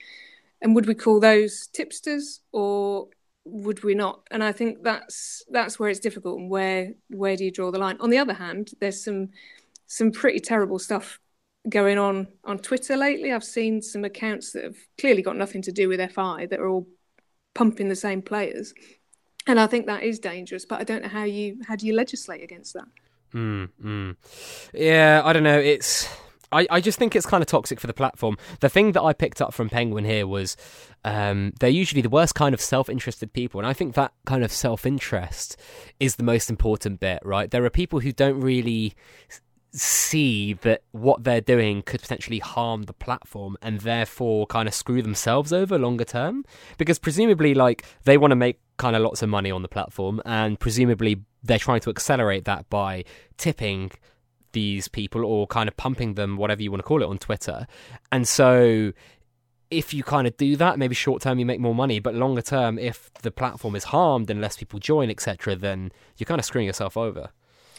And 0.62 0.76
would 0.76 0.86
we 0.86 0.94
call 0.94 1.20
those 1.20 1.68
tipsters 1.68 2.42
or 2.52 3.08
would 3.46 3.84
we 3.84 3.96
not? 3.96 4.22
And 4.32 4.44
i 4.44 4.52
think 4.52 4.84
that's 4.84 5.44
that's 5.50 5.80
where 5.80 5.90
it's 5.90 6.00
difficult 6.00 6.40
and 6.40 6.50
where 6.50 6.94
where 7.10 7.36
do 7.36 7.46
you 7.46 7.52
draw 7.52 7.72
the 7.72 7.80
line? 7.80 7.98
On 8.00 8.10
the 8.10 8.18
other 8.18 8.34
hand 8.34 8.72
there's 8.80 9.04
some 9.04 9.30
some 9.88 10.12
pretty 10.12 10.40
terrible 10.40 10.80
stuff 10.80 11.20
going 11.68 11.98
on 11.98 12.28
on 12.44 12.60
twitter 12.60 12.98
lately. 12.98 13.32
I've 13.32 13.44
seen 13.44 13.82
some 13.82 14.04
accounts 14.06 14.52
that 14.52 14.64
have 14.64 14.78
clearly 15.00 15.22
got 15.22 15.38
nothing 15.38 15.62
to 15.64 15.72
do 15.72 15.88
with 15.88 16.12
fi 16.12 16.46
that 16.46 16.60
are 16.60 16.68
all 16.68 16.88
pumping 17.56 17.90
the 17.90 17.96
same 17.96 18.22
players 18.22 18.74
and 19.50 19.60
i 19.60 19.68
think 19.68 19.86
that 19.88 20.04
is 20.04 20.20
dangerous 20.20 20.66
but 20.66 20.80
i 20.80 20.84
don't 20.84 21.02
know 21.02 21.10
how 21.10 21.24
you 21.24 21.58
how 21.68 21.76
do 21.76 21.86
you 21.86 21.94
legislate 21.94 22.44
against 22.44 22.74
that 22.74 22.88
mm, 23.34 23.70
mm. 23.84 24.16
yeah 24.74 25.22
i 25.26 25.34
don't 25.34 25.44
know 25.44 25.60
it's 25.60 26.08
I, 26.52 26.68
I 26.70 26.82
just 26.82 26.98
think 26.98 27.16
it's 27.16 27.26
kind 27.26 27.42
of 27.42 27.48
toxic 27.48 27.80
for 27.80 27.88
the 27.88 27.94
platform. 27.94 28.38
The 28.60 28.70
thing 28.70 28.94
that 28.94 29.04
I 29.04 29.14
picked 29.14 29.42
up 29.42 29.54
from 29.54 29.70
Penguin 29.70 30.04
here 30.04 30.26
was 30.26 30.58
um, 31.06 31.54
they're 31.60 31.70
usually 31.70 32.02
the 32.02 32.10
worst 32.10 32.36
kind 32.36 32.54
of 32.54 32.62
self 32.62 32.90
interested 32.90 33.32
people. 33.34 33.60
And 33.60 33.68
I 33.68 33.74
think 33.74 33.96
that 33.96 34.14
kind 34.26 34.44
of 34.44 34.52
self 34.52 34.86
interest 34.86 35.58
is 36.00 36.16
the 36.16 36.24
most 36.24 36.50
important 36.50 37.00
bit, 37.00 37.20
right? 37.24 37.52
There 37.52 37.64
are 37.66 37.70
people 37.70 38.00
who 38.00 38.12
don't 38.12 38.40
really 38.42 38.96
see 39.72 40.54
that 40.54 40.82
what 40.92 41.24
they're 41.24 41.42
doing 41.42 41.82
could 41.82 42.02
potentially 42.02 42.40
harm 42.40 42.84
the 42.84 42.94
platform 42.94 43.56
and 43.62 43.82
therefore 43.82 44.48
kind 44.48 44.68
of 44.68 44.74
screw 44.74 45.02
themselves 45.02 45.54
over 45.54 45.78
longer 45.78 46.04
term 46.04 46.44
because 46.78 46.98
presumably 46.98 47.54
like 47.54 47.86
they 48.04 48.18
want 48.18 48.32
to 48.32 48.36
make 48.36 48.60
kind 48.78 48.96
of 48.96 49.02
lots 49.02 49.22
of 49.22 49.30
money 49.30 49.52
on 49.52 49.62
the 49.62 49.68
platform 49.68 50.22
and 50.26 50.60
presumably 50.60 51.22
they're 51.44 51.60
trying 51.60 51.80
to 51.82 51.90
accelerate 51.90 52.46
that 52.46 52.70
by 52.70 53.04
tipping 53.38 53.92
these 54.52 54.88
people 54.88 55.24
or 55.24 55.48
kind 55.48 55.70
of 55.70 55.78
pumping 55.78 56.16
them, 56.16 56.38
whatever 56.38 56.62
you 56.62 56.72
want 56.72 56.80
to 56.80 56.88
call 56.88 57.02
it, 57.02 57.08
on 57.08 57.18
Twitter. 57.18 57.68
And 58.12 58.28
so 58.28 58.94
if 59.70 59.94
you 59.94 60.04
kind 60.04 60.28
of 60.28 60.36
do 60.38 60.56
that, 60.56 60.80
maybe 60.80 60.96
short 60.96 61.22
term 61.22 61.40
you 61.40 61.46
make 61.46 61.60
more 61.60 61.76
money, 61.76 62.00
but 62.00 62.16
longer 62.16 62.42
term, 62.42 62.80
if 62.80 63.12
the 63.22 63.32
platform 63.32 63.76
is 63.76 63.86
harmed 63.86 64.30
and 64.30 64.42
less 64.42 64.58
people 64.58 64.80
join, 64.80 65.10
etc., 65.10 65.56
then 65.56 65.92
you're 66.18 66.26
kind 66.26 66.40
of 66.40 66.46
screwing 66.46 66.68
yourself 66.68 66.98
over. 66.98 67.30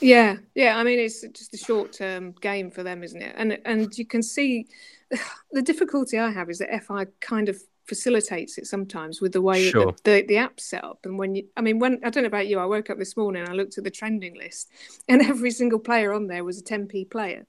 Yeah, 0.00 0.36
yeah. 0.54 0.76
I 0.76 0.82
mean, 0.82 0.98
it's 0.98 1.20
just 1.20 1.54
a 1.54 1.58
short 1.58 1.92
term 1.92 2.32
game 2.40 2.70
for 2.70 2.82
them, 2.82 3.02
isn't 3.02 3.20
it? 3.20 3.34
And 3.36 3.58
and 3.64 3.96
you 3.96 4.06
can 4.06 4.22
see 4.22 4.66
the 5.52 5.62
difficulty 5.62 6.18
I 6.18 6.30
have 6.30 6.50
is 6.50 6.58
that 6.58 6.82
FI 6.84 7.06
kind 7.20 7.48
of 7.48 7.60
facilitates 7.90 8.56
it 8.56 8.66
sometimes 8.66 9.20
with 9.20 9.32
the 9.32 9.42
way 9.42 9.68
sure. 9.68 9.92
the, 10.04 10.12
the, 10.12 10.22
the 10.28 10.36
app's 10.36 10.64
set 10.64 10.84
up. 10.84 11.00
And 11.04 11.18
when 11.18 11.34
you, 11.34 11.48
I 11.56 11.60
mean, 11.60 11.80
when 11.80 11.98
I 12.04 12.10
don't 12.10 12.22
know 12.22 12.28
about 12.28 12.46
you, 12.46 12.60
I 12.60 12.64
woke 12.64 12.88
up 12.88 12.98
this 12.98 13.16
morning, 13.16 13.44
I 13.48 13.52
looked 13.52 13.78
at 13.78 13.84
the 13.84 13.90
trending 13.90 14.36
list, 14.36 14.70
and 15.08 15.20
every 15.32 15.50
single 15.50 15.80
player 15.80 16.12
on 16.12 16.28
there 16.28 16.44
was 16.44 16.60
a 16.60 16.64
10p 16.64 17.10
player 17.10 17.46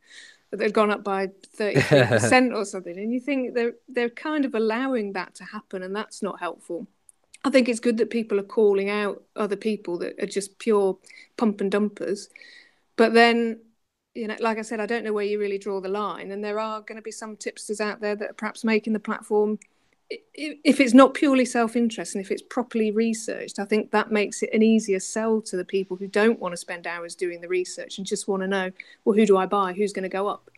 that 0.50 0.60
had 0.60 0.74
gone 0.74 0.91
up 0.91 1.03
by 1.03 1.27
30% 1.58 2.53
or 2.55 2.65
something. 2.65 2.98
And 2.98 3.13
you 3.13 3.20
think 3.20 3.53
they're 3.53 3.74
they're 3.88 4.10
kind 4.10 4.43
of 4.43 4.55
allowing 4.55 5.13
that 5.13 5.36
to 5.36 5.43
happen, 5.43 5.84
and 5.84 5.96
that's 5.96 6.22
not 6.24 6.39
helpful. 6.39 6.88
I 7.43 7.50
think 7.50 7.67
it's 7.67 7.79
good 7.79 7.98
that 7.98 8.10
people 8.10 8.39
are 8.39 8.43
calling 8.43 8.89
out 8.89 9.24
other 9.36 9.55
people 9.55 9.98
that 10.00 10.21
are 10.21 10.27
just 10.27 10.60
pure 10.60 10.98
pump 11.38 11.62
and 11.62 11.71
dumpers. 11.71 12.29
But 12.95 13.13
then 13.13 13.60
you 14.13 14.27
know, 14.27 14.36
like 14.41 14.57
I 14.57 14.62
said, 14.62 14.81
I 14.81 14.86
don't 14.86 15.05
know 15.05 15.13
where 15.13 15.24
you 15.24 15.39
really 15.39 15.57
draw 15.57 15.79
the 15.79 15.88
line, 15.88 16.31
and 16.31 16.43
there 16.43 16.60
are 16.60 16.81
going 16.81 16.98
to 16.98 17.01
be 17.01 17.12
some 17.12 17.38
tipsters 17.38 17.79
out 17.79 18.01
there 18.01 18.15
that 18.15 18.31
are 18.31 18.33
perhaps 18.33 18.63
making 18.63 18.93
the 18.93 19.00
platform 19.00 19.57
if 20.33 20.79
it's 20.79 20.93
not 20.93 21.13
purely 21.13 21.45
self-interest 21.45 22.15
and 22.15 22.24
if 22.24 22.31
it's 22.31 22.41
properly 22.41 22.91
researched 22.91 23.60
i 23.60 23.65
think 23.65 23.91
that 23.91 24.12
makes 24.12 24.43
it 24.43 24.50
an 24.53 24.62
easier 24.62 25.00
sell 25.00 25.41
to 25.41 25.55
the 25.55 25.63
people 25.63 25.95
who 25.95 26.07
don't 26.07 26.39
want 26.39 26.51
to 26.51 26.57
spend 26.57 26.86
hours 26.86 27.15
doing 27.15 27.39
the 27.41 27.48
research 27.48 27.98
and 27.98 28.05
just 28.05 28.27
want 28.27 28.41
to 28.41 28.48
know 28.48 28.71
well 29.05 29.15
who 29.15 29.25
do 29.25 29.38
i 29.38 29.45
buy 29.45 29.71
who's 29.74 29.93
going 29.93 30.03
to 30.03 30.10
go 30.10 30.27
up 30.27 30.50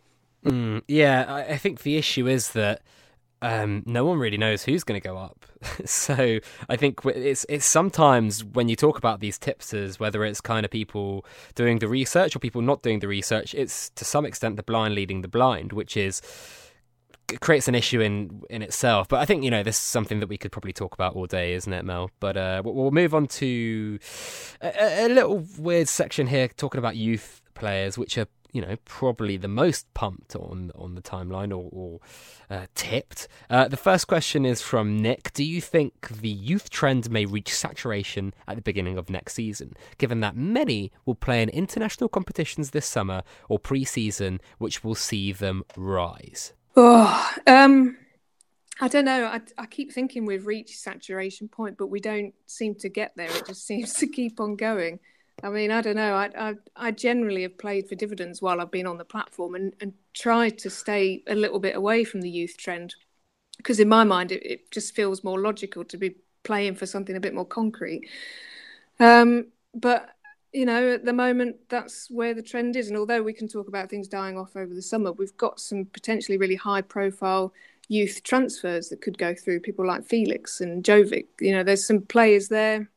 mm, 0.44 0.82
yeah 0.88 1.44
I, 1.48 1.56
think 1.56 1.82
the 1.82 1.96
issue 1.96 2.26
is 2.26 2.50
that 2.52 2.82
um, 3.44 3.82
no 3.84 4.06
one 4.06 4.18
really 4.18 4.38
knows 4.38 4.64
who's 4.64 4.84
going 4.84 4.98
to 4.98 5.06
go 5.06 5.18
up. 5.18 5.44
so 5.84 6.38
I 6.70 6.76
think 6.76 7.00
it's 7.04 7.44
it's 7.50 7.66
sometimes 7.66 8.42
when 8.42 8.70
you 8.70 8.74
talk 8.74 8.96
about 8.96 9.20
these 9.20 9.38
tipsters, 9.38 10.00
whether 10.00 10.24
it's 10.24 10.40
kind 10.40 10.64
of 10.64 10.70
people 10.70 11.26
doing 11.54 11.78
the 11.78 11.86
research 11.86 12.34
or 12.34 12.38
people 12.38 12.62
not 12.62 12.82
doing 12.82 13.00
the 13.00 13.08
research, 13.08 13.54
it's 13.54 13.90
to 13.90 14.04
some 14.04 14.24
extent 14.24 14.56
the 14.56 14.62
blind 14.62 14.94
leading 14.94 15.20
the 15.20 15.28
blind, 15.28 15.74
which 15.74 15.94
is 15.94 16.22
creates 17.40 17.68
an 17.68 17.74
issue 17.74 18.00
in 18.00 18.42
in 18.48 18.62
itself. 18.62 19.08
But 19.08 19.20
I 19.20 19.26
think 19.26 19.44
you 19.44 19.50
know 19.50 19.62
this 19.62 19.76
is 19.76 19.82
something 19.82 20.20
that 20.20 20.28
we 20.28 20.38
could 20.38 20.50
probably 20.50 20.72
talk 20.72 20.94
about 20.94 21.14
all 21.14 21.26
day, 21.26 21.52
isn't 21.52 21.72
it, 21.72 21.84
Mel? 21.84 22.10
But 22.20 22.38
uh, 22.38 22.62
we'll 22.64 22.92
move 22.92 23.14
on 23.14 23.26
to 23.26 23.98
a, 24.62 25.04
a, 25.04 25.08
little 25.08 25.46
weird 25.58 25.88
section 25.88 26.28
here, 26.28 26.48
talking 26.48 26.78
about 26.78 26.96
youth 26.96 27.42
players, 27.52 27.98
which 27.98 28.16
are 28.16 28.26
you 28.54 28.62
know 28.62 28.76
probably 28.84 29.36
the 29.36 29.48
most 29.48 29.92
pumped 29.92 30.34
on 30.36 30.70
on 30.76 30.94
the 30.94 31.02
timeline 31.02 31.50
or, 31.50 31.68
or 31.70 32.00
uh, 32.48 32.66
tipped. 32.74 33.28
Uh, 33.50 33.68
the 33.68 33.76
first 33.76 34.06
question 34.06 34.46
is 34.46 34.62
from 34.62 35.02
Nick. 35.02 35.32
Do 35.34 35.44
you 35.44 35.60
think 35.60 36.08
the 36.08 36.28
youth 36.28 36.70
trend 36.70 37.10
may 37.10 37.26
reach 37.26 37.52
saturation 37.52 38.32
at 38.46 38.54
the 38.56 38.62
beginning 38.62 38.96
of 38.96 39.10
next 39.10 39.34
season, 39.34 39.74
given 39.98 40.20
that 40.20 40.36
many 40.36 40.92
will 41.04 41.16
play 41.16 41.42
in 41.42 41.48
international 41.48 42.08
competitions 42.08 42.70
this 42.70 42.86
summer 42.86 43.24
or 43.48 43.58
pre-season, 43.58 44.40
which 44.58 44.84
will 44.84 44.94
see 44.94 45.32
them 45.32 45.64
rise? 45.76 46.52
Oh, 46.76 47.30
um, 47.48 47.96
I 48.80 48.86
don't 48.86 49.04
know. 49.04 49.24
I, 49.24 49.40
I 49.58 49.66
keep 49.66 49.92
thinking 49.92 50.26
we've 50.26 50.46
reached 50.46 50.78
saturation 50.78 51.48
point, 51.48 51.76
but 51.76 51.88
we 51.88 52.00
don't 52.00 52.34
seem 52.46 52.76
to 52.76 52.88
get 52.88 53.12
there. 53.16 53.30
It 53.30 53.46
just 53.46 53.66
seems 53.66 53.94
to 53.94 54.06
keep 54.06 54.38
on 54.38 54.54
going. 54.54 55.00
I 55.42 55.50
mean, 55.50 55.70
I 55.70 55.80
don't 55.80 55.96
know. 55.96 56.14
I, 56.14 56.30
I, 56.36 56.54
I 56.76 56.90
generally 56.90 57.42
have 57.42 57.58
played 57.58 57.88
for 57.88 57.94
dividends 57.94 58.40
while 58.40 58.60
I've 58.60 58.70
been 58.70 58.86
on 58.86 58.98
the 58.98 59.04
platform 59.04 59.54
and, 59.54 59.74
and 59.80 59.92
tried 60.14 60.58
to 60.58 60.70
stay 60.70 61.22
a 61.26 61.34
little 61.34 61.58
bit 61.58 61.76
away 61.76 62.04
from 62.04 62.22
the 62.22 62.30
youth 62.30 62.56
trend 62.56 62.94
because 63.56 63.80
in 63.80 63.88
my 63.88 64.04
mind 64.04 64.32
it, 64.32 64.44
it 64.44 64.70
just 64.70 64.94
feels 64.94 65.24
more 65.24 65.40
logical 65.40 65.84
to 65.84 65.96
be 65.96 66.16
playing 66.44 66.76
for 66.76 66.86
something 66.86 67.16
a 67.16 67.20
bit 67.20 67.34
more 67.34 67.44
concrete. 67.44 68.08
Um, 69.00 69.48
but 69.74 70.10
you 70.52 70.64
know, 70.64 70.92
at 70.92 71.04
the 71.04 71.12
moment, 71.12 71.56
that's 71.68 72.08
where 72.08 72.32
the 72.32 72.42
trend 72.42 72.76
is. 72.76 72.86
And 72.86 72.96
although 72.96 73.22
we 73.22 73.32
can 73.32 73.48
talk 73.48 73.66
about 73.66 73.90
things 73.90 74.06
dying 74.06 74.38
off 74.38 74.54
over 74.54 74.72
the 74.72 74.82
summer, 74.82 75.10
we've 75.10 75.36
got 75.36 75.58
some 75.58 75.84
potentially 75.86 76.38
really 76.38 76.54
high 76.54 76.80
profile 76.80 77.52
youth 77.88 78.22
transfers 78.22 78.88
that 78.88 79.02
could 79.02 79.18
go 79.18 79.34
through 79.34 79.60
people 79.60 79.84
like 79.84 80.04
Felix 80.04 80.60
and 80.60 80.84
Jovic. 80.84 81.26
You 81.40 81.52
know, 81.52 81.64
there's 81.64 81.84
some 81.84 82.02
players 82.02 82.48
there 82.48 82.88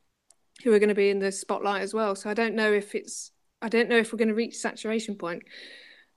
who 0.68 0.74
are 0.74 0.80
going 0.80 0.90
to 0.90 0.96
be 0.96 1.10
in 1.10 1.20
the 1.20 1.32
spotlight 1.32 1.82
as 1.82 1.94
well. 1.94 2.14
So 2.14 2.30
I 2.30 2.34
don't 2.34 2.54
know 2.54 2.74
if 2.74 2.94
it's, 2.94 3.32
I 3.62 3.70
don't 3.70 3.88
know 3.88 3.98
if 3.98 4.12
we're 4.12 4.18
going 4.18 4.28
to 4.28 4.34
reach 4.34 4.56
saturation 4.56 5.16
point. 5.16 5.44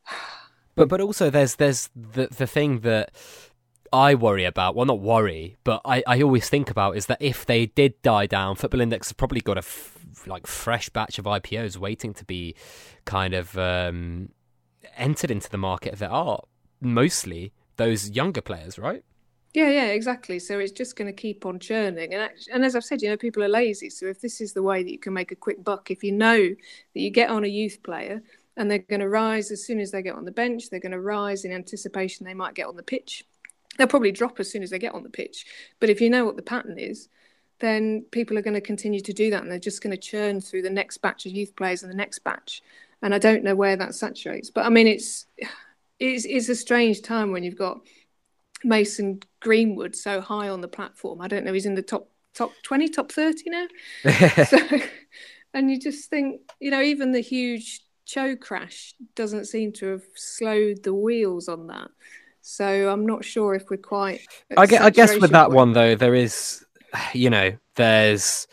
but 0.75 0.89
but 0.89 1.01
also 1.01 1.31
there's 1.31 1.55
there's 1.57 1.89
the 1.95 2.27
the 2.27 2.47
thing 2.47 2.81
that 2.81 3.13
I 3.93 4.15
worry 4.15 4.45
about, 4.45 4.75
well, 4.75 4.87
not 4.87 5.01
worry, 5.01 5.57
but 5.63 5.81
I, 5.85 6.03
I 6.07 6.23
always 6.23 6.49
think 6.49 6.69
about 6.69 6.97
is 6.97 7.07
that 7.07 7.19
if 7.21 7.47
they 7.47 7.67
did 7.67 8.01
die 8.03 8.27
down, 8.27 8.57
Football 8.57 8.81
Index 8.81 9.09
has 9.09 9.13
probably 9.13 9.41
got 9.41 9.57
a 9.57 9.59
f- 9.59 9.99
like 10.27 10.47
fresh 10.47 10.89
batch 10.89 11.19
of 11.19 11.25
IPOs 11.25 11.77
waiting 11.77 12.13
to 12.15 12.25
be 12.25 12.55
kind 13.05 13.35
of 13.35 13.57
um, 13.57 14.31
entered 14.97 15.31
into 15.31 15.49
the 15.49 15.59
market 15.59 15.99
that 15.99 16.11
are 16.11 16.43
mostly 16.81 17.53
those 17.77 18.11
younger 18.11 18.41
players, 18.41 18.79
right? 18.79 19.05
Yeah, 19.53 19.69
yeah, 19.71 19.87
exactly. 19.87 20.39
So 20.39 20.61
it's 20.61 20.71
just 20.71 20.95
going 20.95 21.07
to 21.07 21.13
keep 21.13 21.45
on 21.45 21.59
churning, 21.59 22.15
and 22.15 22.31
and 22.53 22.65
as 22.65 22.77
I've 22.77 22.85
said, 22.85 23.03
you 23.03 23.09
know, 23.09 23.17
people 23.17 23.43
are 23.43 23.49
lazy. 23.49 23.91
So 23.91 24.07
if 24.07 24.21
this 24.21 24.41
is 24.41 24.53
the 24.53 24.63
way 24.63 24.83
that 24.83 24.93
you 24.93 24.99
can 24.99 25.13
make 25.13 25.33
a 25.33 25.37
quick 25.37 25.65
buck, 25.65 25.91
if 25.91 26.05
you 26.05 26.13
know 26.13 26.39
that 26.39 27.01
you 27.01 27.11
get 27.11 27.31
on 27.31 27.45
a 27.45 27.49
youth 27.49 27.83
player 27.83 28.23
and 28.57 28.71
they're 28.71 28.79
going 28.79 29.01
to 29.01 29.09
rise 29.09 29.51
as 29.51 29.65
soon 29.65 29.81
as 29.81 29.91
they 29.91 30.03
get 30.03 30.15
on 30.15 30.25
the 30.25 30.31
bench, 30.31 30.71
they're 30.71 30.79
going 30.81 30.93
to 30.93 31.01
rise 31.01 31.45
in 31.45 31.53
anticipation 31.53 32.27
they 32.27 32.35
might 32.35 32.55
get 32.55 32.67
on 32.67 32.77
the 32.77 32.83
pitch. 32.83 33.25
They'll 33.77 33.87
probably 33.89 34.13
drop 34.13 34.39
as 34.39 34.51
soon 34.51 34.63
as 34.63 34.71
they 34.71 34.79
get 34.79 34.95
on 34.95 35.03
the 35.03 35.09
pitch. 35.09 35.47
But 35.81 35.91
if 35.91 36.01
you 36.01 36.11
know 36.11 36.25
what 36.25 36.37
the 36.37 36.43
pattern 36.43 36.79
is, 36.79 37.09
then 37.59 38.05
people 38.11 38.39
are 38.39 38.43
going 38.43 38.55
to 38.55 38.61
continue 38.61 39.01
to 39.01 39.13
do 39.13 39.31
that, 39.31 39.43
and 39.43 39.51
they're 39.51 39.59
just 39.59 39.83
going 39.83 39.91
to 39.91 39.97
churn 40.01 40.41
through 40.41 40.63
the 40.63 40.71
next 40.71 40.99
batch 40.99 41.27
of 41.27 41.33
youth 41.33 41.57
players 41.57 41.83
and 41.83 41.91
the 41.91 41.97
next 41.97 42.21
batch. 42.21 42.63
And 43.03 43.15
I 43.15 43.19
don't 43.19 43.43
know 43.43 43.57
where 43.57 43.77
that 43.77 43.95
saturates, 43.95 44.51
but 44.51 44.65
I 44.65 44.69
mean, 44.69 44.87
it's 44.87 45.27
it's, 45.99 46.25
it's 46.25 46.49
a 46.49 46.55
strange 46.55 47.03
time 47.03 47.33
when 47.33 47.43
you've 47.43 47.57
got 47.57 47.81
Mason 48.65 49.21
Greenwood 49.41 49.97
so 49.97 50.21
high 50.21 50.49
on 50.49 50.61
the 50.61 50.69
platform. 50.69 51.21
I 51.21 51.29
don't 51.29 51.45
know, 51.45 51.53
he's 51.53 51.67
in 51.67 51.75
the 51.75 51.83
top 51.83 52.09
top 52.35 52.53
20, 52.63 52.89
top 52.89 53.13
30 53.13 53.51
now. 53.51 53.67
so, 54.45 54.59
and 55.55 55.71
you 55.71 55.79
just 55.79 56.11
think, 56.11 56.41
you 56.61 56.71
know, 56.71 56.81
even 56.81 57.13
the 57.13 57.21
huge 57.21 57.81
Cho 58.05 58.37
crash 58.37 58.95
doesn't 59.15 59.47
seem 59.47 59.73
to 59.75 59.87
have 59.87 60.03
slowed 60.15 60.83
the 60.83 60.95
wheels 60.95 61.49
on 61.49 61.69
that. 61.69 61.91
So 62.43 62.91
I'm 62.91 63.07
not 63.07 63.25
sure 63.25 63.55
if 63.55 63.69
we're 63.71 63.77
quite. 63.77 64.23
I 64.57 64.67
guess, 64.67 64.81
I 64.81 64.91
guess 64.91 65.17
with 65.17 65.31
that 65.33 65.51
one 65.51 65.73
though, 65.73 65.95
there 65.95 66.15
is, 66.15 66.65
you 67.13 67.31
know, 67.31 67.57
there's 67.77 68.47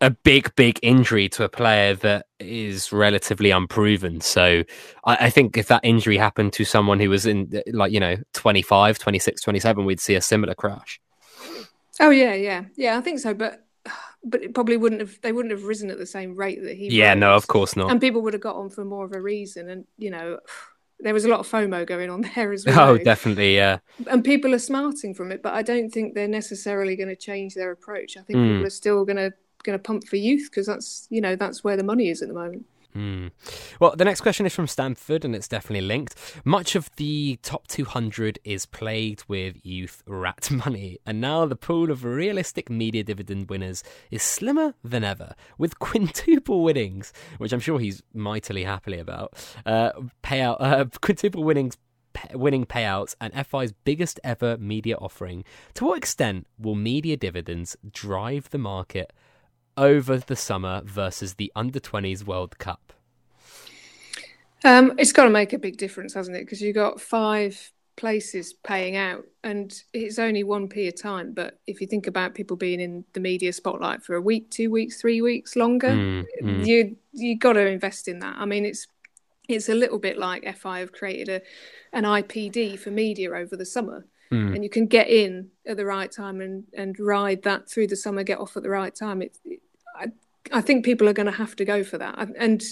a 0.00 0.10
big, 0.10 0.54
big 0.56 0.78
injury 0.82 1.28
to 1.30 1.44
a 1.44 1.48
player 1.48 1.94
that 1.94 2.26
is 2.38 2.92
relatively 2.92 3.50
unproven. 3.50 4.20
So 4.20 4.64
I, 5.04 5.16
I, 5.26 5.30
think 5.30 5.56
if 5.56 5.68
that 5.68 5.80
injury 5.84 6.18
happened 6.18 6.52
to 6.54 6.64
someone 6.64 7.00
who 7.00 7.10
was 7.10 7.26
in 7.26 7.62
like, 7.72 7.92
you 7.92 8.00
know, 8.00 8.16
25, 8.34 8.98
26, 8.98 9.42
27, 9.42 9.84
we'd 9.84 10.00
see 10.00 10.14
a 10.14 10.20
similar 10.20 10.54
crash. 10.54 11.00
Oh 12.00 12.10
yeah, 12.10 12.34
yeah. 12.34 12.64
Yeah, 12.76 12.98
I 12.98 13.00
think 13.00 13.20
so. 13.20 13.32
But 13.32 13.64
but 14.24 14.42
it 14.42 14.54
probably 14.54 14.76
wouldn't 14.76 15.00
have 15.00 15.18
they 15.22 15.32
wouldn't 15.32 15.52
have 15.52 15.64
risen 15.64 15.90
at 15.90 15.98
the 15.98 16.06
same 16.06 16.34
rate 16.34 16.62
that 16.62 16.76
he 16.76 16.88
Yeah, 16.88 17.10
rose. 17.10 17.20
no, 17.20 17.34
of 17.34 17.46
course 17.46 17.76
not. 17.76 17.90
And 17.90 18.00
people 18.00 18.22
would 18.22 18.34
have 18.34 18.42
got 18.42 18.56
on 18.56 18.70
for 18.70 18.84
more 18.84 19.04
of 19.04 19.12
a 19.12 19.20
reason. 19.20 19.70
And, 19.70 19.84
you 19.96 20.10
know, 20.10 20.40
there 21.00 21.14
was 21.14 21.24
a 21.24 21.28
lot 21.28 21.40
of 21.40 21.48
FOMO 21.48 21.86
going 21.86 22.10
on 22.10 22.20
there 22.34 22.52
as 22.52 22.66
well. 22.66 22.90
Oh, 22.90 22.98
definitely, 22.98 23.54
yeah. 23.54 23.78
And 24.08 24.24
people 24.24 24.54
are 24.54 24.58
smarting 24.58 25.14
from 25.14 25.30
it, 25.32 25.42
but 25.42 25.54
I 25.54 25.62
don't 25.62 25.90
think 25.90 26.14
they're 26.14 26.28
necessarily 26.28 26.96
going 26.96 27.08
to 27.08 27.16
change 27.16 27.54
their 27.54 27.70
approach. 27.70 28.16
I 28.16 28.22
think 28.22 28.38
mm. 28.38 28.48
people 28.48 28.66
are 28.66 28.70
still 28.70 29.04
going 29.04 29.16
to 29.16 29.32
going 29.66 29.78
to 29.78 29.82
pump 29.82 30.06
for 30.06 30.16
youth 30.16 30.48
because 30.50 30.66
that's 30.66 31.06
you 31.10 31.20
know 31.20 31.36
that's 31.36 31.62
where 31.62 31.76
the 31.76 31.84
money 31.84 32.08
is 32.08 32.22
at 32.22 32.28
the 32.28 32.34
moment. 32.34 32.64
Mm. 32.96 33.30
Well, 33.78 33.94
the 33.94 34.06
next 34.06 34.22
question 34.22 34.46
is 34.46 34.54
from 34.54 34.66
Stanford, 34.66 35.24
and 35.24 35.36
it's 35.36 35.48
definitely 35.48 35.86
linked. 35.86 36.14
Much 36.44 36.74
of 36.74 36.88
the 36.96 37.38
top 37.42 37.66
200 37.66 38.38
is 38.42 38.64
plagued 38.64 39.24
with 39.28 39.64
youth 39.64 40.02
rat 40.06 40.50
money, 40.64 40.98
and 41.04 41.20
now 41.20 41.44
the 41.44 41.56
pool 41.56 41.90
of 41.90 42.04
realistic 42.04 42.70
media 42.70 43.04
dividend 43.04 43.50
winners 43.50 43.84
is 44.10 44.22
slimmer 44.22 44.74
than 44.82 45.04
ever, 45.04 45.34
with 45.58 45.78
quintuple 45.78 46.64
winnings, 46.64 47.12
which 47.36 47.52
I'm 47.52 47.60
sure 47.60 47.78
he's 47.78 48.02
mightily 48.14 48.64
happily 48.64 48.98
about. 48.98 49.34
Uh, 49.66 49.92
payout 50.22 50.56
uh, 50.60 50.86
quintuple 51.00 51.44
winnings 51.44 51.76
winning 52.32 52.64
payouts 52.64 53.14
and 53.20 53.46
FI's 53.46 53.72
biggest 53.72 54.18
ever 54.24 54.56
media 54.56 54.96
offering. 54.96 55.44
To 55.74 55.84
what 55.84 55.98
extent 55.98 56.46
will 56.58 56.74
media 56.74 57.14
dividends 57.14 57.76
drive 57.92 58.48
the 58.48 58.58
market 58.58 59.12
over 59.76 60.18
the 60.18 60.36
summer 60.36 60.82
versus 60.84 61.34
the 61.34 61.52
under 61.54 61.80
20s 61.80 62.24
World 62.24 62.58
Cup? 62.58 62.92
Um, 64.64 64.94
it's 64.98 65.12
got 65.12 65.24
to 65.24 65.30
make 65.30 65.52
a 65.52 65.58
big 65.58 65.76
difference, 65.76 66.14
hasn't 66.14 66.36
it? 66.36 66.40
Because 66.40 66.60
you've 66.60 66.74
got 66.74 67.00
five 67.00 67.72
places 67.96 68.52
paying 68.52 68.96
out 68.96 69.24
and 69.42 69.82
it's 69.92 70.18
only 70.18 70.44
1p 70.44 70.88
a 70.88 70.92
time. 70.92 71.32
But 71.32 71.58
if 71.66 71.80
you 71.80 71.86
think 71.86 72.06
about 72.06 72.34
people 72.34 72.56
being 72.56 72.80
in 72.80 73.04
the 73.12 73.20
media 73.20 73.52
spotlight 73.52 74.02
for 74.02 74.14
a 74.14 74.20
week, 74.20 74.50
two 74.50 74.70
weeks, 74.70 75.00
three 75.00 75.22
weeks 75.22 75.56
longer, 75.56 75.88
mm, 75.88 76.24
mm. 76.42 76.66
you 76.66 76.96
you 77.12 77.38
got 77.38 77.54
to 77.54 77.66
invest 77.66 78.08
in 78.08 78.18
that. 78.20 78.36
I 78.38 78.44
mean, 78.44 78.64
it's 78.66 78.86
it's 79.48 79.68
a 79.68 79.74
little 79.74 79.98
bit 79.98 80.18
like 80.18 80.56
FI 80.56 80.80
have 80.80 80.92
created 80.92 81.28
a 81.28 81.96
an 81.96 82.04
IPD 82.04 82.78
for 82.78 82.90
media 82.90 83.32
over 83.32 83.56
the 83.56 83.66
summer. 83.66 84.06
Mm. 84.32 84.56
And 84.56 84.64
you 84.64 84.70
can 84.70 84.86
get 84.86 85.08
in 85.08 85.50
at 85.66 85.76
the 85.76 85.86
right 85.86 86.10
time 86.10 86.40
and, 86.40 86.64
and 86.76 86.96
ride 86.98 87.44
that 87.44 87.70
through 87.70 87.86
the 87.86 87.96
summer, 87.96 88.24
get 88.24 88.40
off 88.40 88.56
at 88.56 88.64
the 88.64 88.68
right 88.68 88.92
time. 88.92 89.22
It, 89.22 89.38
it 89.44 89.60
I, 90.52 90.60
think 90.60 90.84
people 90.84 91.08
are 91.08 91.12
going 91.12 91.26
to 91.26 91.32
have 91.32 91.56
to 91.56 91.64
go 91.64 91.82
for 91.84 91.98
that. 91.98 92.18
And 92.38 92.62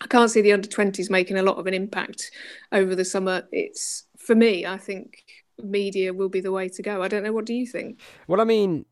I 0.00 0.06
can't 0.06 0.30
see 0.30 0.40
the 0.40 0.52
under 0.52 0.68
20s 0.68 1.10
making 1.10 1.38
a 1.38 1.42
lot 1.42 1.58
of 1.58 1.66
an 1.66 1.74
impact 1.74 2.30
over 2.72 2.94
the 2.94 3.04
summer. 3.04 3.42
It's 3.52 4.04
for 4.18 4.34
me, 4.34 4.66
I 4.66 4.78
think 4.78 5.24
media 5.62 6.12
will 6.12 6.28
be 6.28 6.40
the 6.40 6.52
way 6.52 6.68
to 6.68 6.82
go. 6.82 7.02
I 7.02 7.08
don't 7.08 7.22
know. 7.22 7.32
What 7.32 7.46
do 7.46 7.54
you 7.54 7.66
think? 7.66 8.00
Well, 8.26 8.40
I 8.40 8.44
mean, 8.44 8.86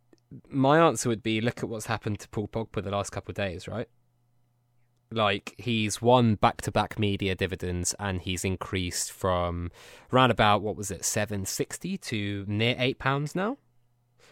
my 0.48 0.78
answer 0.78 1.08
would 1.08 1.22
be 1.22 1.40
look 1.40 1.62
at 1.62 1.68
what's 1.68 1.86
happened 1.86 2.20
to 2.20 2.28
Paul 2.28 2.48
Pogba 2.48 2.82
the 2.82 2.90
last 2.90 3.10
couple 3.10 3.32
of 3.32 3.36
days, 3.36 3.66
right? 3.66 3.88
Like 5.10 5.54
he's 5.56 6.02
won 6.02 6.34
back-to-back 6.34 6.98
media 6.98 7.34
dividends, 7.34 7.94
and 7.98 8.20
he's 8.20 8.44
increased 8.44 9.10
from 9.10 9.70
round 10.10 10.30
about 10.30 10.60
what 10.60 10.76
was 10.76 10.90
it, 10.90 11.02
seven 11.04 11.46
sixty 11.46 11.96
to 11.96 12.44
near 12.46 12.76
eight 12.78 12.98
pounds 12.98 13.34
now. 13.34 13.56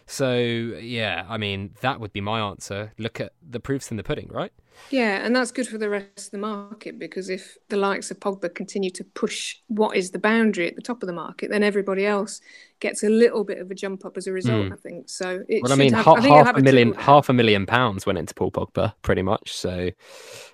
So 0.07 0.35
yeah, 0.35 1.25
I 1.27 1.37
mean 1.37 1.75
that 1.81 1.99
would 1.99 2.13
be 2.13 2.21
my 2.21 2.39
answer. 2.39 2.93
Look 2.97 3.19
at 3.19 3.33
the 3.47 3.59
proofs 3.59 3.91
in 3.91 3.97
the 3.97 4.03
pudding, 4.03 4.29
right? 4.31 4.51
Yeah, 4.89 5.25
and 5.25 5.35
that's 5.35 5.51
good 5.51 5.67
for 5.67 5.77
the 5.77 5.89
rest 5.89 6.27
of 6.27 6.31
the 6.31 6.37
market 6.37 6.97
because 6.97 7.29
if 7.29 7.57
the 7.69 7.77
likes 7.77 8.09
of 8.09 8.19
Pogba 8.19 8.53
continue 8.53 8.89
to 8.91 9.03
push 9.03 9.57
what 9.67 9.97
is 9.97 10.11
the 10.11 10.19
boundary 10.19 10.67
at 10.67 10.75
the 10.75 10.81
top 10.81 11.03
of 11.03 11.07
the 11.07 11.13
market, 11.13 11.49
then 11.49 11.63
everybody 11.63 12.05
else 12.05 12.39
gets 12.79 13.03
a 13.03 13.09
little 13.09 13.43
bit 13.43 13.57
of 13.57 13.69
a 13.69 13.75
jump 13.75 14.05
up 14.05 14.17
as 14.17 14.27
a 14.27 14.31
result. 14.31 14.67
Mm. 14.67 14.73
I 14.73 14.75
think 14.77 15.09
so. 15.09 15.43
well, 15.61 15.71
I 15.71 15.75
mean, 15.75 15.93
have, 15.93 16.05
ha- 16.05 16.13
I 16.13 16.27
half 16.27 16.55
a 16.55 16.61
million, 16.61 16.93
half 16.93 17.29
a 17.29 17.33
million 17.33 17.65
pounds 17.65 18.05
went 18.05 18.17
into 18.17 18.33
Paul 18.33 18.51
Pogba, 18.51 18.93
pretty 19.01 19.23
much. 19.23 19.53
So 19.53 19.89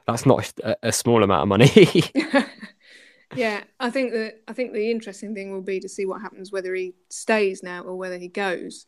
that's 0.07 0.25
not 0.25 0.51
a, 0.63 0.77
a 0.83 0.91
small 0.91 1.23
amount 1.23 1.43
of 1.43 1.47
money. 1.49 2.03
yeah, 3.35 3.63
I 3.79 3.89
think 3.89 4.13
that 4.13 4.41
I 4.47 4.53
think 4.53 4.73
the 4.73 4.89
interesting 4.89 5.35
thing 5.35 5.51
will 5.51 5.61
be 5.61 5.79
to 5.79 5.89
see 5.89 6.05
what 6.05 6.21
happens 6.21 6.51
whether 6.51 6.73
he 6.73 6.93
stays 7.09 7.61
now 7.61 7.83
or 7.83 7.95
whether 7.95 8.17
he 8.17 8.27
goes 8.27 8.85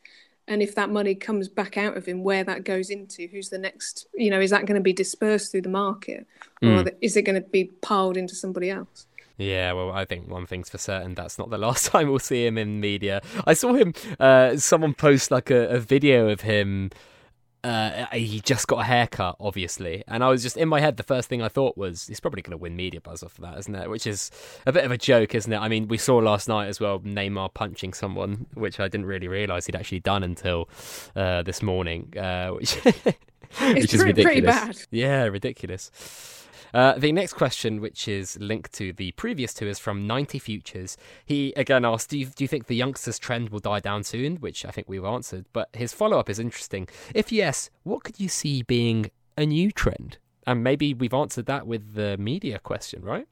and 0.48 0.62
if 0.62 0.76
that 0.76 0.90
money 0.90 1.16
comes 1.16 1.48
back 1.48 1.78
out 1.78 1.98
of 1.98 2.06
him 2.06 2.24
where 2.24 2.44
that 2.44 2.64
goes 2.64 2.90
into 2.90 3.28
who's 3.28 3.50
the 3.50 3.58
next 3.58 4.08
you 4.14 4.30
know 4.30 4.40
is 4.40 4.52
that 4.52 4.66
going 4.66 4.80
to 4.80 4.84
be 4.84 4.94
dispersed 4.94 5.52
through 5.52 5.62
the 5.62 5.70
market 5.70 6.26
or 6.62 6.68
mm. 6.68 6.96
is 7.02 7.18
it 7.18 7.24
going 7.24 7.42
to 7.42 7.50
be 7.50 7.66
piled 7.82 8.18
into 8.18 8.36
somebody 8.36 8.70
else 8.70 9.08
yeah, 9.38 9.74
well, 9.74 9.92
I 9.92 10.06
think 10.06 10.30
one 10.30 10.46
thing's 10.46 10.70
for 10.70 10.78
certain 10.78 11.14
that's 11.14 11.38
not 11.38 11.50
the 11.50 11.58
last 11.68 11.88
time 11.88 12.08
we'll 12.08 12.20
see 12.20 12.46
him 12.46 12.58
in 12.58 12.80
media. 12.80 13.22
I 13.46 13.54
saw 13.54 13.74
him, 13.74 13.94
uh, 14.20 14.58
someone 14.58 14.94
post 14.94 15.32
like 15.32 15.52
a, 15.52 15.68
a 15.68 15.80
video 15.80 16.30
of 16.30 16.42
him 16.42 16.92
uh, 17.66 18.06
he 18.14 18.40
just 18.42 18.68
got 18.68 18.82
a 18.82 18.84
haircut, 18.84 19.38
obviously, 19.40 20.04
and 20.08 20.24
I 20.24 20.30
was 20.30 20.44
just 20.44 20.56
in 20.56 20.70
my 20.70 20.80
head. 20.80 20.98
The 20.98 21.04
first 21.04 21.28
thing 21.28 21.42
I 21.42 21.48
thought 21.48 21.78
was 21.78 22.06
he's 22.08 22.20
probably 22.20 22.44
going 22.44 22.52
to 22.52 22.58
win 22.58 22.76
media 22.76 23.02
buzz 23.02 23.24
off 23.24 23.38
of 23.40 23.44
that, 23.44 23.58
isn't 23.58 23.74
it? 23.74 23.90
Which 23.90 24.06
is 24.06 24.30
a 24.68 24.72
bit 24.72 24.84
of 24.84 24.92
a 24.92 24.98
joke, 24.98 25.34
isn't 25.34 25.52
it? 25.52 25.58
I 25.58 25.68
mean, 25.68 25.88
we 25.88 25.98
saw 25.98 26.18
last 26.18 26.48
night 26.48 26.68
as 26.68 26.80
well 26.80 27.00
Neymar 27.00 27.54
punching 27.56 27.94
someone, 27.94 28.46
which 28.54 28.80
I 28.80 28.88
didn't 28.88 29.08
really 29.08 29.28
realise 29.28 29.66
he'd 29.66 29.76
actually 29.76 30.02
done 30.02 30.24
until 30.24 30.70
uh, 31.16 31.42
this 31.42 31.64
morning, 31.64 32.14
uh, 32.18 32.50
which 32.50 32.76
which 32.84 33.94
is 33.94 34.04
ridiculous. 34.04 34.24
Pretty 34.24 34.42
bad. 34.42 34.78
Yeah, 34.92 35.24
ridiculous. 35.24 35.90
Uh, 36.76 36.98
the 36.98 37.14
next 37.14 37.32
question, 37.32 37.80
which 37.80 38.06
is 38.06 38.38
linked 38.42 38.74
to 38.74 38.92
the 38.92 39.14
previous 39.14 39.54
two, 39.54 39.66
is 39.66 39.80
from 39.80 40.06
90 40.06 40.40
Futures. 40.40 40.98
He 41.26 41.54
again 41.56 41.86
asked, 41.86 42.10
do 42.10 42.20
you, 42.20 42.26
do 42.26 42.44
you 42.44 42.50
think 42.50 42.68
the 42.68 42.76
youngsters' 42.76 43.18
trend 43.18 43.48
will 43.48 43.62
die 43.62 43.80
down 43.80 44.04
soon? 44.04 44.36
Which 44.36 44.66
I 44.66 44.72
think 44.72 44.90
we've 44.90 45.06
answered. 45.06 45.46
But 45.54 45.70
his 45.74 45.94
follow 45.94 46.20
up 46.20 46.30
is 46.30 46.38
interesting. 46.38 46.90
If 47.14 47.32
yes, 47.32 47.70
what 47.84 48.04
could 48.04 48.20
you 48.20 48.28
see 48.28 48.62
being 48.62 49.10
a 49.38 49.46
new 49.46 49.72
trend? 49.72 50.18
And 50.46 50.66
maybe 50.66 50.94
we've 50.94 51.14
answered 51.14 51.46
that 51.46 51.66
with 51.66 51.94
the 51.94 52.18
media 52.18 52.60
question, 52.60 53.02
right? 53.04 53.28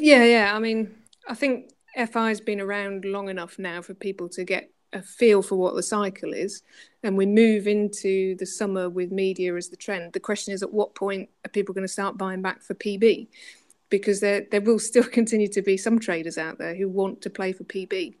Yeah, 0.00 0.24
yeah. 0.24 0.52
I 0.52 0.58
mean, 0.58 0.96
I 1.28 1.36
think 1.36 1.70
FI's 1.94 2.40
been 2.40 2.60
around 2.60 3.04
long 3.04 3.28
enough 3.28 3.56
now 3.56 3.82
for 3.82 3.94
people 3.94 4.28
to 4.30 4.42
get 4.42 4.68
a 4.92 5.02
feel 5.02 5.42
for 5.42 5.56
what 5.56 5.74
the 5.74 5.82
cycle 5.82 6.32
is 6.32 6.62
and 7.02 7.16
we 7.16 7.26
move 7.26 7.66
into 7.66 8.34
the 8.36 8.46
summer 8.46 8.88
with 8.88 9.10
media 9.10 9.54
as 9.54 9.68
the 9.68 9.76
trend 9.76 10.12
the 10.12 10.20
question 10.20 10.52
is 10.52 10.62
at 10.62 10.72
what 10.72 10.94
point 10.94 11.28
are 11.44 11.50
people 11.50 11.74
going 11.74 11.86
to 11.86 11.92
start 11.92 12.18
buying 12.18 12.42
back 12.42 12.62
for 12.62 12.74
pb 12.74 13.26
because 13.90 14.20
there 14.20 14.46
there 14.50 14.60
will 14.60 14.78
still 14.78 15.04
continue 15.18 15.48
to 15.48 15.62
be 15.62 15.76
some 15.76 15.98
traders 15.98 16.38
out 16.38 16.58
there 16.58 16.74
who 16.74 16.88
want 16.88 17.20
to 17.22 17.30
play 17.30 17.52
for 17.52 17.64
pb 17.64 18.14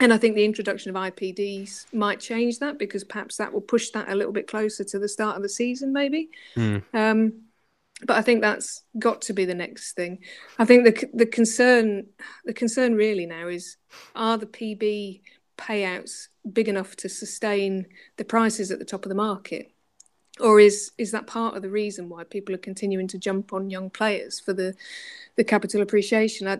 and 0.00 0.12
i 0.12 0.18
think 0.18 0.34
the 0.34 0.44
introduction 0.44 0.94
of 0.94 1.12
ipds 1.12 1.92
might 1.94 2.20
change 2.20 2.58
that 2.58 2.78
because 2.78 3.04
perhaps 3.04 3.36
that 3.36 3.52
will 3.52 3.60
push 3.60 3.90
that 3.90 4.08
a 4.08 4.14
little 4.14 4.32
bit 4.32 4.46
closer 4.46 4.84
to 4.84 4.98
the 4.98 5.08
start 5.08 5.36
of 5.36 5.42
the 5.42 5.48
season 5.48 5.92
maybe 5.92 6.28
mm. 6.56 6.82
um, 6.94 7.32
but 8.04 8.16
I 8.16 8.22
think 8.22 8.40
that's 8.40 8.82
got 8.98 9.22
to 9.22 9.32
be 9.32 9.44
the 9.44 9.54
next 9.54 9.92
thing. 9.92 10.18
I 10.58 10.64
think 10.64 10.84
the 10.84 11.08
the 11.14 11.26
concern 11.26 12.06
the 12.44 12.52
concern 12.52 12.94
really 12.94 13.26
now 13.26 13.46
is 13.46 13.76
are 14.14 14.36
the 14.38 14.46
PB 14.46 15.20
payouts 15.56 16.28
big 16.52 16.68
enough 16.68 16.96
to 16.96 17.08
sustain 17.08 17.86
the 18.16 18.24
prices 18.24 18.70
at 18.70 18.78
the 18.78 18.84
top 18.84 19.04
of 19.04 19.08
the 19.08 19.14
market? 19.14 19.72
Or 20.40 20.58
is 20.58 20.92
is 20.98 21.10
that 21.10 21.26
part 21.26 21.56
of 21.56 21.62
the 21.62 21.68
reason 21.68 22.08
why 22.08 22.24
people 22.24 22.54
are 22.54 22.58
continuing 22.58 23.08
to 23.08 23.18
jump 23.18 23.52
on 23.52 23.70
young 23.70 23.90
players 23.90 24.40
for 24.40 24.52
the 24.52 24.74
the 25.36 25.44
capital 25.44 25.82
appreciation? 25.82 26.48
I 26.48 26.58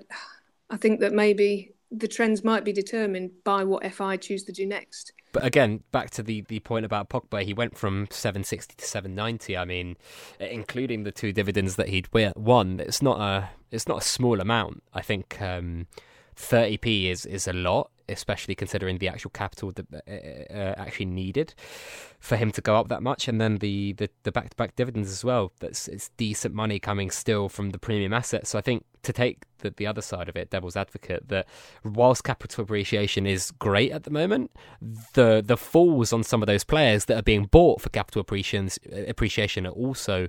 I 0.71 0.77
think 0.77 1.01
that 1.01 1.13
maybe 1.13 1.73
the 1.91 2.09
trends 2.09 2.43
might 2.43 2.65
be 2.65 2.73
determined 2.73 3.31
by 3.45 3.65
what 3.65 3.85
FI 3.93 4.17
choose 4.17 4.45
to 4.45 4.53
do 4.53 4.67
next. 4.67 5.13
But 5.33 5.45
again, 5.45 5.83
back 5.93 6.11
to 6.11 6.23
the, 6.23 6.43
the 6.43 6.61
point 6.61 6.85
about 6.85 7.09
Pogba, 7.09 7.43
he 7.43 7.55
went 7.55 7.77
from 7.77 8.07
760 8.11 8.75
to 8.77 8.85
790. 8.85 9.57
I 9.57 9.65
mean, 9.65 9.97
including 10.39 11.05
the 11.05 11.13
two 11.13 11.33
dividends 11.33 11.77
that 11.77 11.89
he'd 11.89 12.09
won, 12.37 12.81
it's 12.81 13.03
not 13.03 13.21
a 13.21 13.51
it's 13.71 13.89
not 13.89 13.99
a 13.99 14.05
small 14.05 14.41
amount. 14.41 14.83
I 14.93 15.01
think 15.01 15.41
um, 15.41 15.87
30p 16.37 17.11
is 17.11 17.25
is 17.25 17.49
a 17.49 17.53
lot 17.53 17.91
especially 18.13 18.55
considering 18.55 18.99
the 18.99 19.09
actual 19.09 19.31
capital 19.31 19.73
that 19.73 19.87
uh, 19.93 20.55
uh, 20.55 20.75
actually 20.77 21.07
needed 21.07 21.55
for 22.21 22.37
him 22.37 22.53
to 22.53 22.61
go 22.61 22.77
up 22.77 22.89
that 22.89 23.03
much, 23.03 23.29
and 23.29 23.41
then 23.41 23.59
the 23.59 23.93
the, 23.95 24.09
the 24.23 24.33
back-to-back 24.33 24.77
dividends 24.77 25.11
as 25.11 25.25
well. 25.25 25.53
That's 25.61 25.89
it's 25.89 26.11
decent 26.17 26.55
money 26.55 26.79
coming 26.79 27.11
still 27.11 27.49
from 27.49 27.71
the 27.71 27.79
premium 27.79 28.13
assets. 28.13 28.51
So 28.51 28.59
I 28.59 28.63
think 28.63 28.85
to 29.03 29.13
take 29.13 29.45
the, 29.59 29.71
the 29.77 29.87
other 29.87 30.03
side 30.03 30.29
of 30.29 30.37
it, 30.37 30.51
devil's 30.51 30.77
advocate, 30.77 31.29
that 31.29 31.47
whilst 31.85 32.23
capital 32.23 32.63
appreciation 32.63 33.27
is 33.27 33.51
great 33.51 33.91
at 33.91 34.05
the 34.05 34.11
moment, 34.11 34.51
the 35.15 35.43
the 35.45 35.57
falls 35.57 36.13
on 36.13 36.23
some 36.23 36.43
of 36.43 36.47
those 36.47 36.65
players 36.65 37.07
that 37.07 37.17
are 37.17 37.23
being 37.23 37.47
bought 37.47 37.81
for 37.81 37.89
capital 37.89 38.21
appreciation 38.21 38.69
appreciation 39.09 39.67
are 39.67 39.71
also 39.71 40.29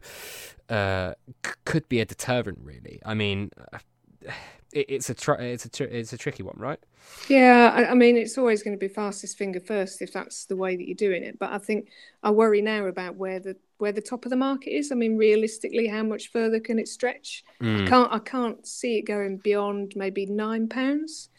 uh, 0.70 1.14
c- 1.46 1.52
could 1.66 1.88
be 1.90 2.00
a 2.00 2.06
deterrent. 2.06 2.60
Really, 2.62 3.00
I 3.06 3.14
mean. 3.14 3.52
It, 4.74 4.86
it's 4.90 5.10
a 5.10 5.14
tr- 5.14 5.34
it's 5.34 5.66
a 5.66 5.70
tr- 5.70 5.84
it's 5.84 6.14
a 6.14 6.18
tricky 6.18 6.44
one, 6.44 6.56
right? 6.58 6.80
Yeah, 7.28 7.72
I, 7.74 7.92
I, 7.92 7.94
mean, 7.94 8.18
it's 8.18 8.38
always 8.38 8.64
going 8.64 8.76
to 8.76 8.80
be 8.80 8.88
fastest 8.88 9.38
finger 9.38 9.60
first 9.60 10.02
if 10.02 10.14
that's 10.14 10.46
the 10.46 10.56
way 10.56 10.76
that 10.76 10.88
you're 10.88 10.96
doing 10.96 11.24
it. 11.24 11.38
But 11.40 11.52
I 11.52 11.58
think 11.58 11.90
I 12.24 12.32
worry 12.32 12.62
now 12.62 12.86
about 12.86 13.16
where 13.16 13.40
the 13.40 13.56
where 13.78 13.92
the 13.92 14.02
top 14.02 14.26
of 14.26 14.30
the 14.30 14.36
market 14.36 14.72
is. 14.72 14.92
I 14.92 14.96
mean, 14.96 15.18
realistically, 15.18 15.88
how 15.88 16.04
much 16.04 16.32
further 16.32 16.60
can 16.60 16.80
it 16.80 16.88
stretch? 16.88 17.44
Mm. 17.62 17.84
I 17.84 17.90
can't 17.90 18.14
I 18.14 18.20
can't 18.20 18.68
see 18.68 18.98
it 18.98 19.04
going 19.04 19.38
beyond 19.38 19.94
maybe 19.96 20.26
nine 20.26 20.68
pounds. 20.68 21.30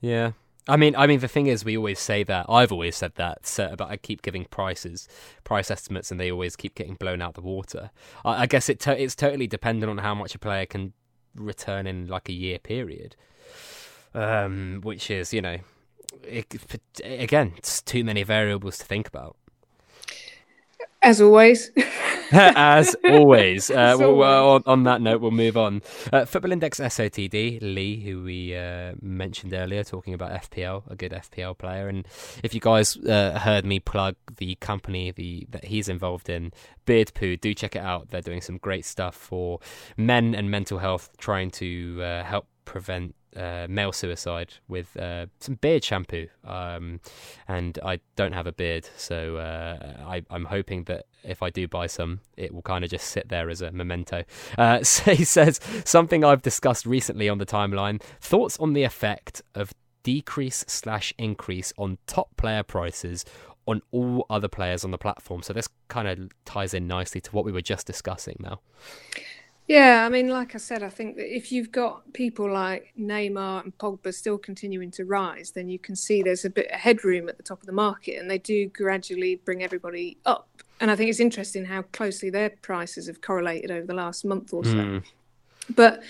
Yeah. 0.00 0.32
I 0.68 0.76
mean, 0.76 0.94
I 0.94 1.06
mean, 1.06 1.20
the 1.20 1.28
thing 1.28 1.46
is, 1.46 1.64
we 1.64 1.76
always 1.76 1.98
say 1.98 2.22
that. 2.24 2.46
I've 2.48 2.70
always 2.70 2.94
said 2.94 3.14
that, 3.16 3.44
so, 3.46 3.74
but 3.76 3.88
I 3.88 3.96
keep 3.96 4.22
giving 4.22 4.44
prices, 4.44 5.08
price 5.42 5.70
estimates, 5.70 6.10
and 6.10 6.20
they 6.20 6.30
always 6.30 6.54
keep 6.54 6.74
getting 6.74 6.94
blown 6.94 7.20
out 7.22 7.34
the 7.34 7.40
water. 7.40 7.90
I, 8.24 8.42
I 8.42 8.46
guess 8.46 8.68
it 8.68 8.78
to, 8.80 9.02
it's 9.02 9.16
totally 9.16 9.46
dependent 9.48 9.90
on 9.90 9.98
how 9.98 10.14
much 10.14 10.34
a 10.34 10.38
player 10.38 10.66
can 10.66 10.92
return 11.34 11.86
in 11.86 12.06
like 12.06 12.28
a 12.28 12.32
year 12.32 12.58
period, 12.58 13.16
um, 14.14 14.80
which 14.82 15.10
is 15.10 15.32
you 15.32 15.42
know, 15.42 15.58
it, 16.24 16.54
again, 17.02 17.52
it's 17.56 17.82
too 17.82 18.04
many 18.04 18.22
variables 18.22 18.78
to 18.78 18.84
think 18.84 19.08
about. 19.08 19.36
As 21.02 21.20
always. 21.20 21.70
As 22.32 22.94
always. 23.04 23.70
Uh, 23.80 23.96
well, 23.98 24.50
on, 24.50 24.62
on, 24.66 24.82
that 24.82 25.00
note, 25.00 25.20
we'll 25.22 25.30
move 25.30 25.56
on. 25.56 25.80
Uh, 26.12 26.24
Football 26.24 26.52
Index 26.52 26.80
SOTD, 26.80 27.60
Lee, 27.62 28.00
who 28.00 28.22
we 28.22 28.54
uh, 28.54 28.92
mentioned 29.00 29.54
earlier, 29.54 29.82
talking 29.84 30.12
about 30.12 30.32
FPL, 30.32 30.82
a 30.90 30.96
good 30.96 31.12
FPL 31.12 31.56
player. 31.56 31.88
And 31.88 32.06
if 32.42 32.52
you 32.52 32.60
guys 32.60 32.96
uh, 32.98 33.38
heard 33.38 33.64
me 33.64 33.80
plug 33.80 34.16
the 34.36 34.56
company 34.56 35.12
the, 35.12 35.46
that 35.50 35.66
he's 35.66 35.88
involved 35.88 36.28
in, 36.28 36.52
Beard 36.84 37.12
Poo, 37.14 37.36
do 37.36 37.54
check 37.54 37.74
it 37.74 37.82
out. 37.82 38.10
They're 38.10 38.20
doing 38.20 38.42
some 38.42 38.58
great 38.58 38.84
stuff 38.84 39.14
for 39.14 39.60
men 39.96 40.34
and 40.34 40.50
mental 40.50 40.78
health, 40.78 41.10
trying 41.16 41.50
to 41.52 42.02
uh, 42.02 42.24
help 42.24 42.46
prevent 42.64 43.14
uh, 43.36 43.66
male 43.68 43.92
suicide 43.92 44.54
with 44.68 44.96
uh, 44.96 45.26
some 45.38 45.56
beard 45.56 45.84
shampoo. 45.84 46.28
Um, 46.44 47.00
and 47.48 47.78
I 47.84 48.00
don't 48.16 48.32
have 48.32 48.46
a 48.46 48.52
beard, 48.52 48.88
so 48.96 49.36
uh, 49.36 50.04
I, 50.06 50.22
am 50.34 50.46
hoping 50.46 50.84
that 50.84 51.06
if 51.22 51.42
I 51.42 51.50
do 51.50 51.68
buy 51.68 51.86
some, 51.86 52.20
it 52.36 52.52
will 52.52 52.62
kind 52.62 52.84
of 52.84 52.90
just 52.90 53.08
sit 53.08 53.28
there 53.28 53.50
as 53.50 53.60
a 53.62 53.70
memento. 53.70 54.24
Uh, 54.58 54.82
so 54.82 55.14
he 55.14 55.24
says 55.24 55.60
something 55.84 56.24
I've 56.24 56.42
discussed 56.42 56.86
recently 56.86 57.28
on 57.28 57.38
the 57.38 57.46
timeline. 57.46 58.02
Thoughts 58.20 58.58
on 58.58 58.72
the 58.72 58.82
effect 58.82 59.42
of 59.54 59.72
decrease 60.02 60.64
slash 60.66 61.12
increase 61.18 61.72
on 61.76 61.98
top 62.06 62.36
player 62.36 62.62
prices 62.62 63.24
on 63.66 63.82
all 63.92 64.26
other 64.30 64.48
players 64.48 64.84
on 64.84 64.90
the 64.90 64.98
platform. 64.98 65.42
So 65.42 65.52
this 65.52 65.68
kind 65.88 66.08
of 66.08 66.30
ties 66.44 66.74
in 66.74 66.86
nicely 66.86 67.20
to 67.20 67.30
what 67.30 67.44
we 67.44 67.52
were 67.52 67.60
just 67.60 67.86
discussing 67.86 68.36
now. 68.40 68.60
Yeah, 69.70 70.04
I 70.04 70.08
mean, 70.08 70.26
like 70.26 70.56
I 70.56 70.58
said, 70.58 70.82
I 70.82 70.88
think 70.88 71.14
that 71.14 71.32
if 71.32 71.52
you've 71.52 71.70
got 71.70 72.12
people 72.12 72.52
like 72.52 72.92
Neymar 72.98 73.62
and 73.62 73.78
Pogba 73.78 74.12
still 74.12 74.36
continuing 74.36 74.90
to 74.90 75.04
rise, 75.04 75.52
then 75.52 75.68
you 75.68 75.78
can 75.78 75.94
see 75.94 76.24
there's 76.24 76.44
a 76.44 76.50
bit 76.50 76.68
of 76.72 76.80
headroom 76.80 77.28
at 77.28 77.36
the 77.36 77.44
top 77.44 77.60
of 77.60 77.66
the 77.66 77.72
market, 77.72 78.18
and 78.18 78.28
they 78.28 78.38
do 78.38 78.66
gradually 78.66 79.36
bring 79.36 79.62
everybody 79.62 80.16
up. 80.26 80.48
And 80.80 80.90
I 80.90 80.96
think 80.96 81.08
it's 81.08 81.20
interesting 81.20 81.66
how 81.66 81.82
closely 81.82 82.30
their 82.30 82.50
prices 82.50 83.06
have 83.06 83.20
correlated 83.20 83.70
over 83.70 83.86
the 83.86 83.94
last 83.94 84.24
month 84.24 84.52
or 84.52 84.64
so. 84.64 84.74
Mm. 84.74 85.04
But 85.76 86.02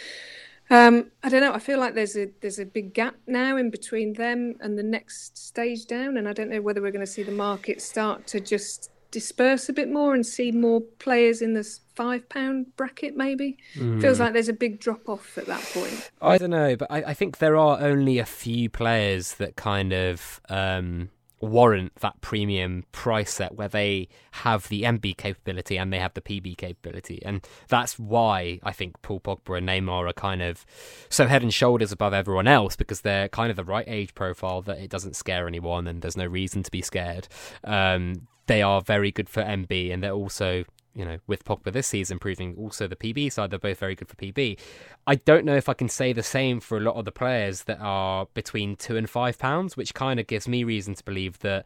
um, 0.71 1.11
I 1.23 1.29
don't 1.29 1.43
know. 1.43 1.53
I 1.53 1.59
feel 1.59 1.79
like 1.79 1.95
there's 1.95 2.17
a 2.17 2.31
there's 2.41 2.61
a 2.61 2.65
big 2.65 2.95
gap 2.95 3.17
now 3.27 3.59
in 3.59 3.69
between 3.69 4.15
them 4.15 4.55
and 4.61 4.79
the 4.79 4.83
next 4.83 5.37
stage 5.37 5.85
down, 5.85 6.17
and 6.17 6.27
I 6.27 6.33
don't 6.33 6.49
know 6.49 6.63
whether 6.63 6.81
we're 6.81 6.93
going 6.93 7.05
to 7.05 7.13
see 7.13 7.25
the 7.25 7.31
market 7.31 7.83
start 7.83 8.27
to 8.29 8.41
just 8.41 8.91
disperse 9.11 9.69
a 9.69 9.73
bit 9.73 9.91
more 9.91 10.15
and 10.15 10.25
see 10.25 10.51
more 10.51 10.81
players 10.81 11.43
in 11.43 11.53
this 11.53 11.81
five 12.01 12.27
pound 12.31 12.75
bracket 12.77 13.15
maybe 13.15 13.59
mm. 13.75 14.01
feels 14.01 14.19
like 14.19 14.33
there's 14.33 14.49
a 14.49 14.55
big 14.55 14.81
drop 14.81 15.07
off 15.07 15.37
at 15.37 15.45
that 15.45 15.61
point 15.75 16.11
i 16.23 16.39
don't 16.39 16.49
know 16.49 16.75
but 16.75 16.91
I, 16.91 17.03
I, 17.03 17.15
think 17.15 17.37
there 17.39 17.59
are 17.59 17.79
only 17.79 18.19
a 18.19 18.25
few 18.25 18.71
players 18.71 19.35
that 19.35 19.57
kind 19.57 19.93
of 19.93 20.41
um, 20.49 21.11
warrant 21.41 21.95
that 21.97 22.19
premium 22.23 22.85
price 22.93 23.35
set 23.35 23.55
where 23.55 23.69
they 23.69 24.09
have 24.33 24.69
the 24.69 24.83
MB 24.83 25.17
capability 25.17 25.79
and 25.79 25.93
they 25.93 25.99
have 25.99 26.15
the 26.15 26.21
PB 26.21 26.57
capability. 26.59 27.21
And 27.25 27.47
that's 27.69 27.99
why 27.99 28.61
I 28.63 28.73
think 28.73 29.01
Paul 29.03 29.21
Pogba 29.21 29.59
and 29.59 29.69
Neymar 29.69 30.09
are 30.09 30.13
kind 30.13 30.43
of 30.43 30.65
so 31.09 31.27
head 31.27 31.43
and 31.43 31.53
shoulders 31.53 31.93
above 31.93 32.13
everyone 32.13 32.47
else 32.47 32.77
because 32.77 33.01
they're 33.01 33.29
kind 33.29 33.51
of 33.51 33.57
the 33.57 33.65
right 33.65 33.87
age 33.87 34.15
profile 34.15 34.63
that 34.63 34.79
it 34.79 34.91
doesn't 34.91 35.17
scare 35.17 35.49
anyone 35.49 35.87
and 35.87 36.03
there's 36.03 36.17
no 36.17 36.27
reason 36.27 36.63
to 36.63 36.71
be 36.71 36.83
scared. 36.83 37.27
Um, 37.65 38.27
they 38.47 38.63
are 38.63 38.83
very 38.83 39.11
good 39.11 39.29
for 39.29 39.43
MB 39.43 39.93
and 39.93 40.03
they're 40.03 40.13
also 40.13 40.65
you 40.95 41.05
know, 41.05 41.19
with 41.27 41.45
Pogba 41.45 41.73
this 41.73 41.87
season 41.87 42.19
proving 42.19 42.55
also 42.57 42.87
the 42.87 42.97
PB 42.97 43.33
side, 43.33 43.51
they're 43.51 43.59
both 43.59 43.79
very 43.79 43.95
good 43.95 44.09
for 44.09 44.17
PB. 44.17 44.59
I 45.07 45.15
don't 45.15 45.45
know 45.45 45.57
if 45.57 45.69
I 45.69 45.75
can 45.75 45.89
say 45.89 46.13
the 46.13 46.23
same 46.23 46.61
for 46.61 46.77
a 46.77 46.81
lot 46.81 46.97
of 46.97 47.05
the 47.05 47.13
players 47.13 47.65
that 47.65 47.79
are 47.81 48.27
between 48.35 48.77
two 48.77 48.97
and 48.97 49.09
five 49.09 49.39
pounds, 49.39 49.77
which 49.77 49.95
kind 49.95 50.19
of 50.19 50.27
gives 50.27 50.49
me 50.49 50.65
reason 50.65 50.95
to 50.95 51.05
believe 51.05 51.39
that 51.41 51.65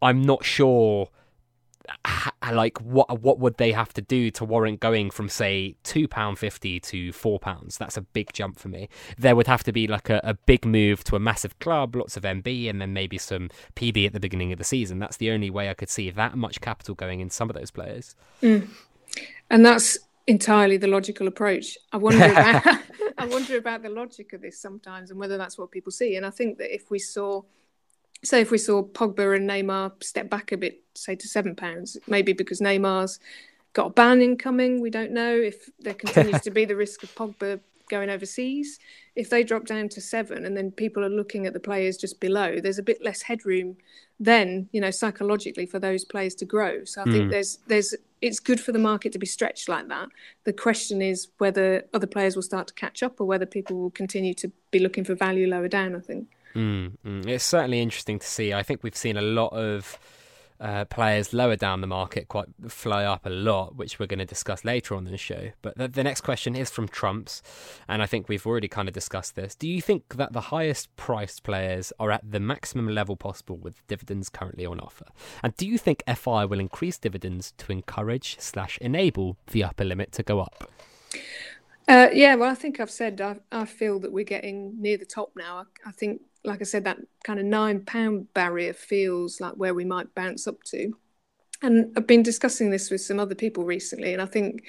I'm 0.00 0.22
not 0.22 0.44
sure 0.44 1.10
like 2.52 2.80
what 2.80 3.20
what 3.20 3.38
would 3.38 3.56
they 3.56 3.72
have 3.72 3.92
to 3.94 4.02
do 4.02 4.30
to 4.30 4.44
warrant 4.44 4.80
going 4.80 5.10
from 5.10 5.28
say 5.28 5.76
two 5.82 6.06
pound 6.08 6.38
fifty 6.38 6.80
to 6.80 7.12
four 7.12 7.38
pounds? 7.38 7.78
That's 7.78 7.96
a 7.96 8.02
big 8.02 8.32
jump 8.32 8.58
for 8.58 8.68
me. 8.68 8.88
There 9.18 9.36
would 9.36 9.46
have 9.46 9.62
to 9.64 9.72
be 9.72 9.86
like 9.86 10.10
a, 10.10 10.20
a, 10.24 10.34
big 10.34 10.64
move 10.64 11.04
to 11.04 11.16
a 11.16 11.20
massive 11.20 11.58
club, 11.58 11.96
lots 11.96 12.16
of 12.16 12.24
MB, 12.24 12.68
and 12.68 12.80
then 12.80 12.92
maybe 12.92 13.18
some 13.18 13.50
PB 13.76 14.06
at 14.06 14.12
the 14.12 14.20
beginning 14.20 14.52
of 14.52 14.58
the 14.58 14.64
season. 14.64 14.98
That's 14.98 15.16
the 15.16 15.30
only 15.30 15.50
way 15.50 15.70
I 15.70 15.74
could 15.74 15.90
see 15.90 16.10
that 16.10 16.36
much 16.36 16.60
capital 16.60 16.94
going 16.94 17.20
in 17.20 17.30
some 17.30 17.50
of 17.50 17.56
those 17.56 17.70
players. 17.70 18.14
Mm. 18.42 18.68
And 19.48 19.64
that's 19.64 19.98
entirely 20.26 20.76
the 20.76 20.86
logical 20.86 21.26
approach. 21.26 21.76
I 21.92 21.96
wonder 21.98 22.24
about, 22.30 22.66
I 23.18 23.26
wonder 23.26 23.56
about 23.56 23.82
the 23.82 23.90
logic 23.90 24.32
of 24.32 24.40
this 24.40 24.58
sometimes 24.58 25.10
and 25.10 25.18
whether 25.18 25.36
that's 25.36 25.58
what 25.58 25.70
people 25.70 25.92
see. 25.92 26.16
And 26.16 26.24
I 26.24 26.30
think 26.30 26.58
that 26.58 26.74
if 26.74 26.90
we 26.90 26.98
saw 26.98 27.42
say 28.22 28.40
if 28.40 28.50
we 28.50 28.58
saw 28.58 28.82
Pogba 28.82 29.36
and 29.36 29.48
Neymar 29.48 30.02
step 30.02 30.28
back 30.28 30.52
a 30.52 30.56
bit, 30.56 30.82
say 30.94 31.14
to 31.16 31.28
seven 31.28 31.54
pounds, 31.54 31.96
maybe 32.06 32.32
because 32.32 32.60
Neymar's 32.60 33.18
got 33.72 33.86
a 33.86 33.90
ban 33.90 34.20
incoming. 34.20 34.80
We 34.80 34.90
don't 34.90 35.12
know 35.12 35.34
if 35.34 35.70
there 35.78 35.94
continues 35.94 36.40
to 36.42 36.50
be 36.50 36.64
the 36.64 36.76
risk 36.76 37.02
of 37.02 37.14
Pogba 37.14 37.60
going 37.88 38.10
overseas. 38.10 38.78
If 39.16 39.30
they 39.30 39.42
drop 39.42 39.66
down 39.66 39.88
to 39.90 40.00
seven 40.00 40.44
and 40.44 40.56
then 40.56 40.70
people 40.70 41.04
are 41.04 41.10
looking 41.10 41.46
at 41.46 41.52
the 41.52 41.60
players 41.60 41.96
just 41.96 42.20
below, 42.20 42.60
there's 42.60 42.78
a 42.78 42.82
bit 42.82 43.02
less 43.04 43.22
headroom 43.22 43.76
then, 44.22 44.68
you 44.70 44.82
know, 44.82 44.90
psychologically 44.90 45.64
for 45.64 45.78
those 45.78 46.04
players 46.04 46.34
to 46.36 46.44
grow. 46.44 46.84
So 46.84 47.00
I 47.00 47.04
mm. 47.06 47.12
think 47.12 47.24
hmm. 47.24 47.30
there's 47.30 47.58
there's 47.66 47.94
it's 48.20 48.38
good 48.38 48.60
for 48.60 48.70
the 48.70 48.78
market 48.78 49.12
to 49.12 49.18
be 49.18 49.26
stretched 49.26 49.66
like 49.66 49.88
that. 49.88 50.08
The 50.44 50.52
question 50.52 51.00
is 51.00 51.28
whether 51.38 51.86
other 51.94 52.06
players 52.06 52.36
will 52.36 52.42
start 52.42 52.66
to 52.68 52.74
catch 52.74 53.02
up 53.02 53.18
or 53.18 53.26
whether 53.26 53.46
people 53.46 53.78
will 53.78 53.90
continue 53.90 54.34
to 54.34 54.52
be 54.70 54.78
looking 54.78 55.04
for 55.04 55.14
value 55.14 55.48
lower 55.48 55.68
down, 55.68 55.96
I 55.96 56.00
think. 56.00 56.28
Mm, 56.54 56.96
mm. 57.04 57.26
It's 57.26 57.44
certainly 57.44 57.80
interesting 57.80 58.18
to 58.18 58.26
see. 58.26 58.52
I 58.52 58.62
think 58.62 58.82
we've 58.82 58.96
seen 58.96 59.16
a 59.16 59.22
lot 59.22 59.52
of 59.52 59.98
uh, 60.60 60.84
players 60.84 61.32
lower 61.32 61.56
down 61.56 61.80
the 61.80 61.86
market 61.86 62.28
quite 62.28 62.48
fly 62.68 63.04
up 63.04 63.24
a 63.24 63.30
lot, 63.30 63.76
which 63.76 63.98
we're 63.98 64.06
going 64.06 64.18
to 64.18 64.26
discuss 64.26 64.64
later 64.64 64.94
on 64.94 65.06
in 65.06 65.12
the 65.12 65.18
show. 65.18 65.50
But 65.62 65.78
the, 65.78 65.88
the, 65.88 66.04
next 66.04 66.20
question 66.20 66.54
is 66.54 66.70
from 66.70 66.86
Trumps, 66.86 67.42
and 67.88 68.02
I 68.02 68.06
think 68.06 68.28
we've 68.28 68.46
already 68.46 68.68
kind 68.68 68.86
of 68.86 68.92
discussed 68.92 69.36
this. 69.36 69.54
Do 69.54 69.66
you 69.66 69.80
think 69.80 70.16
that 70.16 70.32
the 70.32 70.40
highest 70.42 70.94
priced 70.96 71.44
players 71.44 71.92
are 71.98 72.10
at 72.10 72.30
the 72.30 72.40
maximum 72.40 72.88
level 72.88 73.16
possible 73.16 73.56
with 73.56 73.86
dividends 73.86 74.28
currently 74.28 74.66
on 74.66 74.80
offer? 74.80 75.06
And 75.42 75.56
do 75.56 75.66
you 75.66 75.78
think 75.78 76.02
FI 76.14 76.44
will 76.44 76.60
increase 76.60 76.98
dividends 76.98 77.54
to 77.58 77.72
encourage 77.72 78.38
slash 78.38 78.76
enable 78.82 79.38
the 79.52 79.64
upper 79.64 79.84
limit 79.84 80.12
to 80.12 80.22
go 80.22 80.40
up? 80.40 80.70
Uh, 81.88 82.08
yeah, 82.12 82.34
well, 82.34 82.50
I 82.50 82.54
think 82.54 82.78
I've 82.78 82.90
said 82.90 83.20
I, 83.20 83.36
I, 83.50 83.64
feel 83.64 83.98
that 84.00 84.12
we're 84.12 84.24
getting 84.24 84.80
near 84.80 84.96
the 84.96 85.04
top 85.04 85.32
now. 85.34 85.56
I, 85.56 85.88
I 85.88 85.90
think 85.90 86.20
like 86.44 86.60
I 86.60 86.64
said, 86.64 86.84
that 86.84 86.98
kind 87.24 87.38
of 87.38 87.46
nine 87.46 87.84
pound 87.84 88.32
barrier 88.34 88.72
feels 88.72 89.40
like 89.40 89.54
where 89.54 89.74
we 89.74 89.84
might 89.84 90.14
bounce 90.14 90.46
up 90.46 90.62
to. 90.64 90.92
And 91.62 91.92
I've 91.96 92.06
been 92.06 92.22
discussing 92.22 92.70
this 92.70 92.90
with 92.90 93.02
some 93.02 93.20
other 93.20 93.34
people 93.34 93.64
recently, 93.64 94.12
and 94.12 94.22
I 94.22 94.26
think 94.26 94.64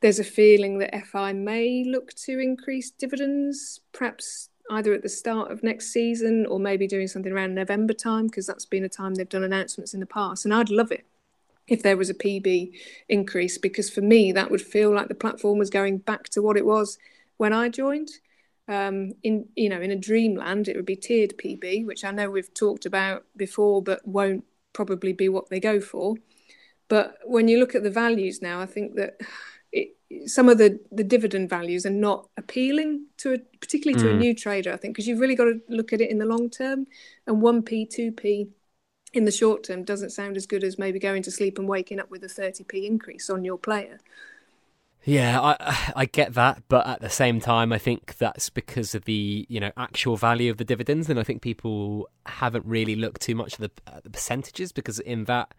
there's 0.00 0.18
a 0.18 0.24
feeling 0.24 0.78
that 0.78 1.06
FI 1.06 1.32
may 1.32 1.84
look 1.84 2.12
to 2.14 2.40
increase 2.40 2.90
dividends, 2.90 3.80
perhaps 3.92 4.48
either 4.70 4.92
at 4.92 5.02
the 5.02 5.08
start 5.08 5.52
of 5.52 5.62
next 5.62 5.92
season 5.92 6.46
or 6.46 6.58
maybe 6.58 6.88
doing 6.88 7.06
something 7.06 7.32
around 7.32 7.54
November 7.54 7.92
time, 7.92 8.26
because 8.26 8.46
that's 8.46 8.64
been 8.64 8.84
a 8.84 8.88
time 8.88 9.14
they've 9.14 9.28
done 9.28 9.44
announcements 9.44 9.94
in 9.94 10.00
the 10.00 10.06
past. 10.06 10.44
And 10.44 10.52
I'd 10.52 10.70
love 10.70 10.90
it 10.90 11.06
if 11.68 11.84
there 11.84 11.96
was 11.96 12.10
a 12.10 12.14
PB 12.14 12.72
increase, 13.08 13.56
because 13.58 13.88
for 13.88 14.00
me, 14.00 14.32
that 14.32 14.50
would 14.50 14.62
feel 14.62 14.92
like 14.92 15.06
the 15.06 15.14
platform 15.14 15.58
was 15.58 15.70
going 15.70 15.98
back 15.98 16.24
to 16.30 16.42
what 16.42 16.56
it 16.56 16.66
was 16.66 16.98
when 17.36 17.52
I 17.52 17.68
joined. 17.68 18.10
Um, 18.68 19.12
in 19.22 19.48
you 19.56 19.68
know, 19.68 19.80
in 19.80 19.90
a 19.90 19.96
dreamland, 19.96 20.68
it 20.68 20.76
would 20.76 20.86
be 20.86 20.96
tiered 20.96 21.36
PB, 21.36 21.84
which 21.84 22.04
I 22.04 22.10
know 22.10 22.30
we've 22.30 22.52
talked 22.54 22.86
about 22.86 23.24
before, 23.36 23.82
but 23.82 24.06
won't 24.06 24.44
probably 24.72 25.12
be 25.12 25.28
what 25.28 25.50
they 25.50 25.60
go 25.60 25.80
for. 25.80 26.16
But 26.88 27.18
when 27.24 27.48
you 27.48 27.58
look 27.58 27.74
at 27.74 27.82
the 27.82 27.90
values 27.90 28.42
now, 28.42 28.60
I 28.60 28.66
think 28.66 28.96
that 28.96 29.20
it, 29.72 29.96
some 30.26 30.48
of 30.48 30.58
the, 30.58 30.78
the 30.90 31.04
dividend 31.04 31.48
values 31.48 31.86
are 31.86 31.90
not 31.90 32.28
appealing 32.36 33.06
to 33.18 33.34
a, 33.34 33.38
particularly 33.60 34.02
to 34.02 34.10
mm. 34.10 34.14
a 34.14 34.18
new 34.18 34.34
trader. 34.34 34.72
I 34.72 34.76
think 34.76 34.94
because 34.94 35.08
you've 35.08 35.20
really 35.20 35.34
got 35.34 35.44
to 35.44 35.60
look 35.68 35.92
at 35.92 36.00
it 36.00 36.10
in 36.10 36.18
the 36.18 36.26
long 36.26 36.50
term, 36.50 36.86
and 37.26 37.40
one 37.40 37.62
p, 37.62 37.86
two 37.86 38.12
p 38.12 38.48
in 39.12 39.24
the 39.24 39.30
short 39.30 39.64
term 39.64 39.84
doesn't 39.84 40.10
sound 40.10 40.36
as 40.36 40.46
good 40.46 40.64
as 40.64 40.78
maybe 40.78 40.98
going 40.98 41.22
to 41.22 41.30
sleep 41.30 41.58
and 41.58 41.68
waking 41.68 42.00
up 42.00 42.10
with 42.10 42.24
a 42.24 42.28
30p 42.28 42.86
increase 42.86 43.28
on 43.28 43.44
your 43.44 43.58
player. 43.58 43.98
Yeah, 45.04 45.40
I 45.40 45.92
I 45.96 46.04
get 46.06 46.34
that, 46.34 46.62
but 46.68 46.86
at 46.86 47.00
the 47.00 47.10
same 47.10 47.40
time, 47.40 47.72
I 47.72 47.78
think 47.78 48.16
that's 48.18 48.50
because 48.50 48.94
of 48.94 49.04
the 49.04 49.46
you 49.48 49.60
know 49.60 49.72
actual 49.76 50.16
value 50.16 50.50
of 50.50 50.58
the 50.58 50.64
dividends, 50.64 51.08
and 51.08 51.18
I 51.18 51.22
think 51.22 51.42
people 51.42 52.08
haven't 52.26 52.64
really 52.66 52.96
looked 52.96 53.22
too 53.22 53.34
much 53.34 53.54
at 53.54 53.60
the, 53.60 53.92
at 53.94 54.04
the 54.04 54.10
percentages 54.10 54.72
because 54.72 54.98
in 55.00 55.24
that 55.24 55.54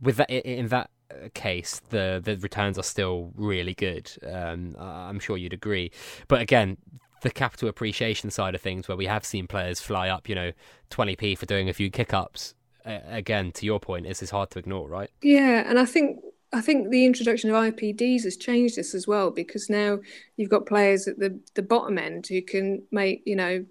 with 0.00 0.16
that 0.16 0.30
in 0.30 0.68
that 0.68 0.90
uh, 1.10 1.28
case, 1.34 1.80
the 1.90 2.20
the 2.22 2.36
returns 2.38 2.78
are 2.78 2.84
still 2.84 3.32
really 3.36 3.74
good. 3.74 4.10
Um, 4.26 4.76
I'm 4.78 5.20
sure 5.20 5.36
you'd 5.36 5.52
agree, 5.52 5.90
but 6.28 6.40
again, 6.40 6.78
the 7.22 7.30
capital 7.30 7.68
appreciation 7.68 8.30
side 8.30 8.54
of 8.54 8.60
things, 8.60 8.88
where 8.88 8.96
we 8.96 9.06
have 9.06 9.24
seen 9.24 9.46
players 9.46 9.80
fly 9.80 10.08
up, 10.08 10.28
you 10.28 10.34
know, 10.34 10.52
20p 10.90 11.36
for 11.36 11.46
doing 11.46 11.68
a 11.68 11.72
few 11.72 11.90
kick 11.90 12.14
ups. 12.14 12.54
Again, 12.86 13.52
to 13.52 13.66
your 13.66 13.78
point, 13.78 14.06
is 14.06 14.22
is 14.22 14.30
hard 14.30 14.50
to 14.52 14.58
ignore, 14.58 14.88
right? 14.88 15.10
Yeah, 15.20 15.64
and 15.68 15.78
I 15.78 15.84
think 15.84 16.18
I 16.52 16.60
think 16.60 16.90
the 16.90 17.06
introduction 17.06 17.50
of 17.50 17.56
IPDs 17.56 18.24
has 18.24 18.36
changed 18.36 18.76
this 18.76 18.94
as 18.94 19.06
well 19.06 19.30
because 19.30 19.70
now 19.70 20.00
you've 20.36 20.50
got 20.50 20.66
players 20.66 21.06
at 21.06 21.18
the, 21.18 21.38
the 21.54 21.62
bottom 21.62 21.96
end 21.96 22.26
who 22.26 22.42
can 22.42 22.82
make, 22.90 23.22
you 23.24 23.36
know, 23.36 23.64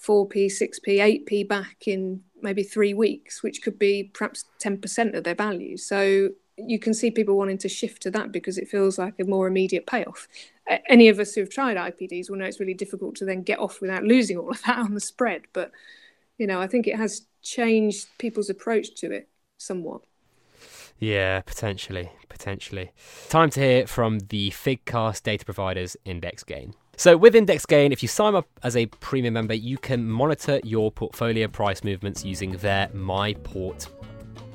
4p, 0.00 0.46
6p, 0.46 1.26
8p 1.28 1.48
back 1.48 1.86
in 1.86 2.22
maybe 2.40 2.62
three 2.62 2.94
weeks, 2.94 3.42
which 3.42 3.62
could 3.62 3.78
be 3.78 4.10
perhaps 4.14 4.44
10% 4.62 5.14
of 5.16 5.24
their 5.24 5.34
value. 5.34 5.76
So 5.76 6.30
you 6.56 6.78
can 6.78 6.94
see 6.94 7.10
people 7.10 7.36
wanting 7.36 7.58
to 7.58 7.68
shift 7.68 8.02
to 8.02 8.10
that 8.12 8.32
because 8.32 8.58
it 8.58 8.68
feels 8.68 8.98
like 8.98 9.14
a 9.18 9.24
more 9.24 9.48
immediate 9.48 9.86
payoff. 9.86 10.28
Any 10.88 11.08
of 11.08 11.18
us 11.18 11.34
who've 11.34 11.50
tried 11.50 11.76
IPDs 11.76 12.30
will 12.30 12.36
know 12.36 12.44
it's 12.44 12.60
really 12.60 12.74
difficult 12.74 13.16
to 13.16 13.24
then 13.24 13.42
get 13.42 13.58
off 13.58 13.80
without 13.80 14.04
losing 14.04 14.38
all 14.38 14.50
of 14.50 14.62
that 14.62 14.78
on 14.78 14.94
the 14.94 15.00
spread. 15.00 15.42
But, 15.52 15.72
you 16.38 16.46
know, 16.46 16.60
I 16.60 16.68
think 16.68 16.86
it 16.86 16.96
has 16.96 17.26
changed 17.42 18.06
people's 18.18 18.50
approach 18.50 18.94
to 18.96 19.10
it 19.10 19.28
somewhat. 19.58 20.02
Yeah, 21.00 21.40
potentially, 21.40 22.12
potentially. 22.28 22.92
Time 23.28 23.50
to 23.50 23.60
hear 23.60 23.86
from 23.86 24.20
the 24.28 24.50
Figcast 24.50 25.22
data 25.22 25.44
providers 25.44 25.96
Index 26.04 26.44
Gain. 26.44 26.74
So 26.96 27.16
with 27.16 27.34
Index 27.34 27.64
Gain, 27.64 27.92
if 27.92 28.02
you 28.02 28.08
sign 28.08 28.34
up 28.34 28.46
as 28.62 28.76
a 28.76 28.84
premium 28.84 29.32
member, 29.32 29.54
you 29.54 29.78
can 29.78 30.06
monitor 30.06 30.60
your 30.62 30.92
portfolio 30.92 31.48
price 31.48 31.82
movements 31.82 32.26
using 32.26 32.52
their 32.58 32.90
My 32.92 33.32
Port 33.32 33.88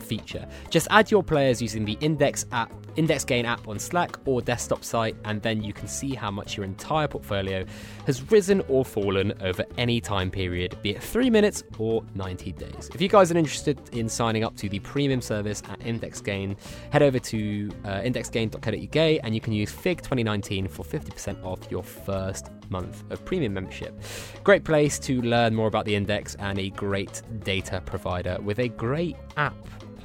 feature. 0.06 0.48
Just 0.70 0.88
add 0.92 1.12
your 1.12 1.24
players 1.24 1.62
using 1.62 1.86
the 1.86 1.98
Index 2.02 2.46
app, 2.52 2.72
Index 2.96 3.26
Gain 3.26 3.46
app 3.46 3.68
on 3.68 3.80
Slack 3.80 4.18
or 4.26 4.42
desktop 4.42 4.84
site, 4.84 5.16
and 5.26 5.42
then 5.42 5.64
you 5.64 5.74
can 5.74 5.88
see 5.88 6.16
how 6.16 6.32
much 6.32 6.56
your 6.56 6.64
entire 6.64 7.08
portfolio 7.08 7.66
has 8.06 8.32
risen 8.32 8.62
or 8.68 8.86
fallen 8.86 9.34
over 9.42 9.66
any 9.78 10.00
time 10.00 10.32
period, 10.32 10.78
be 10.82 10.92
it 10.92 11.04
three 11.04 11.30
minutes 11.30 11.64
or 11.78 12.04
90 12.16 12.52
days. 12.54 12.90
If 12.94 13.02
you 13.02 13.10
guys 13.10 13.32
are 13.32 13.38
interested 13.38 13.80
in 13.92 14.08
signing 14.08 14.44
up 14.44 14.56
to 14.58 14.70
the 14.70 14.80
premium 14.80 15.22
service 15.22 15.62
at 15.70 15.86
Index 15.86 16.22
Gain, 16.22 16.56
head 16.92 17.04
over 17.04 17.20
to 17.20 17.72
uh, 17.84 18.02
indexgain.co.uk 18.02 19.20
and 19.24 19.36
you 19.36 19.42
can 19.42 19.54
use 19.54 19.72
FIG 19.72 19.98
2019 19.98 20.68
for 20.68 20.84
50% 20.84 21.44
off 21.44 21.60
your 21.70 21.84
first 21.84 22.50
month 22.70 23.04
of 23.12 23.24
premium 23.26 23.54
membership. 23.54 24.00
Great 24.44 24.64
place 24.64 25.00
to 25.00 25.22
learn 25.22 25.54
more 25.54 25.68
about 25.68 25.86
the 25.86 25.96
index 25.96 26.36
and 26.36 26.60
a 26.60 26.70
great 26.72 27.22
data 27.44 27.82
provider 27.86 28.38
with 28.42 28.60
a 28.60 28.70
great 28.70 29.16
app 29.38 29.56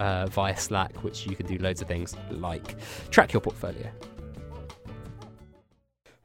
uh, 0.01 0.27
via 0.27 0.57
Slack, 0.57 1.05
which 1.05 1.27
you 1.27 1.37
can 1.37 1.47
do 1.47 1.59
loads 1.59 1.81
of 1.81 1.89
things 1.89 2.17
like 2.31 2.77
track 3.11 3.33
your 3.33 3.41
portfolio. 3.41 3.89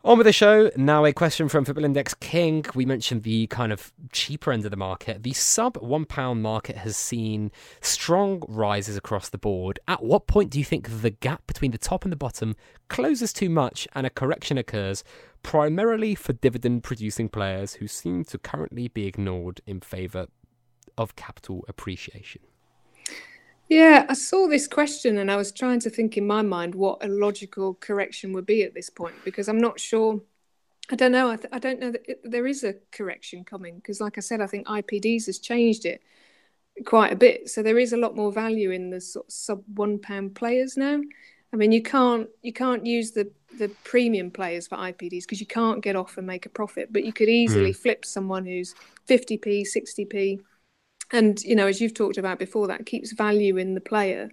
On 0.06 0.20
with 0.20 0.26
the 0.26 0.34
show. 0.34 0.70
Now, 0.78 1.04
a 1.04 1.12
question 1.12 1.50
from 1.50 1.66
Football 1.66 1.84
Index 1.84 2.14
King. 2.14 2.64
We 2.76 2.86
mentioned 2.86 3.24
the 3.24 3.48
kind 3.48 3.74
of 3.74 3.92
cheaper 4.12 4.52
end 4.52 4.64
of 4.64 4.70
the 4.70 4.78
market. 4.78 5.24
The 5.24 5.34
sub 5.34 5.80
£1 5.80 6.40
market 6.40 6.78
has 6.78 6.96
seen 6.96 7.52
strong 7.82 8.44
rises 8.48 8.96
across 8.98 9.30
the 9.30 9.40
board. 9.40 9.80
At 9.88 10.04
what 10.04 10.28
point 10.28 10.52
do 10.52 10.60
you 10.60 10.64
think 10.64 11.02
the 11.02 11.10
gap 11.10 11.48
between 11.48 11.72
the 11.72 11.80
top 11.80 12.04
and 12.04 12.12
the 12.12 12.18
bottom 12.18 12.56
closes 12.88 13.34
too 13.34 13.50
much 13.50 13.88
and 13.96 14.06
a 14.06 14.12
correction 14.12 14.60
occurs, 14.60 15.04
primarily 15.42 16.14
for 16.14 16.34
dividend 16.34 16.84
producing 16.84 17.28
players 17.28 17.74
who 17.74 17.88
seem 17.88 18.24
to 18.26 18.38
currently 18.38 18.88
be 18.88 19.08
ignored 19.08 19.60
in 19.66 19.82
favour 19.82 20.28
of 21.00 21.16
capital 21.16 21.66
appreciation? 21.68 22.44
Yeah, 23.68 24.06
I 24.08 24.14
saw 24.14 24.48
this 24.48 24.68
question 24.68 25.18
and 25.18 25.32
I 25.32 25.36
was 25.38 25.52
trying 25.52 25.80
to 25.82 25.90
think 25.90 26.18
in 26.18 26.28
my 26.28 26.42
mind 26.42 26.76
what 26.76 27.04
a 27.04 27.08
logical 27.08 27.74
correction 27.76 28.32
would 28.34 28.46
be 28.46 28.64
at 28.64 28.74
this 28.74 28.90
point 28.90 29.16
because 29.24 29.48
I'm 29.48 29.60
not 29.60 29.80
sure. 29.80 30.22
I 30.92 30.96
don't 30.96 31.12
know. 31.12 31.32
I, 31.32 31.36
th- 31.38 31.50
I 31.52 31.58
don't 31.58 31.80
know 31.80 31.92
that 31.92 32.08
it, 32.08 32.20
there 32.24 32.46
is 32.46 32.64
a 32.64 32.76
correction 32.92 33.44
coming 33.44 33.78
because, 33.78 34.00
like 34.00 34.20
I 34.20 34.22
said, 34.22 34.40
I 34.40 34.46
think 34.46 34.68
IPDs 34.68 35.26
has 35.26 35.40
changed 35.40 35.86
it 35.86 36.04
quite 36.86 37.12
a 37.12 37.16
bit. 37.16 37.50
So 37.50 37.64
there 37.64 37.80
is 37.80 37.92
a 37.92 37.98
lot 37.98 38.16
more 38.16 38.32
value 38.32 38.70
in 38.70 38.92
the 38.92 39.02
sort 39.02 39.26
of 39.26 39.34
sub 39.34 39.64
one 39.74 39.98
pound 39.98 40.36
players 40.36 40.78
now. 40.78 41.02
I 41.52 41.58
mean, 41.58 41.72
you 41.72 41.82
can't 41.82 42.28
you 42.44 42.54
can't 42.54 42.86
use 42.86 43.12
the 43.12 43.32
the 43.58 43.70
premium 43.84 44.30
players 44.30 44.68
for 44.68 44.78
IPDs 44.78 45.22
because 45.22 45.40
you 45.40 45.48
can't 45.48 45.82
get 45.82 45.96
off 45.96 46.18
and 46.18 46.28
make 46.28 46.46
a 46.46 46.50
profit, 46.50 46.94
but 46.94 47.04
you 47.04 47.14
could 47.14 47.30
easily 47.30 47.72
mm. 47.72 47.76
flip 47.76 48.06
someone 48.06 48.46
who's 48.46 48.76
50p, 49.08 49.66
60p 49.66 50.42
and 51.16 51.42
you 51.44 51.56
know 51.56 51.68
as 51.68 51.82
you've 51.82 51.94
talked 51.94 52.18
about 52.18 52.40
before 52.40 52.68
that 52.68 52.86
keeps 52.86 53.12
value 53.14 53.58
in 53.58 53.74
the 53.74 53.82
player. 53.82 54.32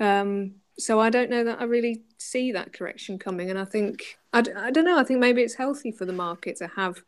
Um, 0.00 0.56
so 0.78 1.00
i 1.00 1.08
don't 1.08 1.30
know 1.30 1.42
that 1.42 1.58
i 1.58 1.64
really 1.64 2.02
see 2.18 2.52
that 2.52 2.72
correction 2.74 3.18
coming. 3.18 3.48
And 3.48 3.58
i 3.58 3.64
think 3.64 4.18
I 4.32 4.42
don't 4.42 4.84
know 4.84 4.98
i 4.98 5.04
think 5.04 5.20
maybe 5.20 5.40
it's 5.42 5.54
healthy 5.54 5.90
for 5.90 6.04
the 6.04 6.12
market 6.12 6.56
to 6.56 6.66
have 6.66 7.02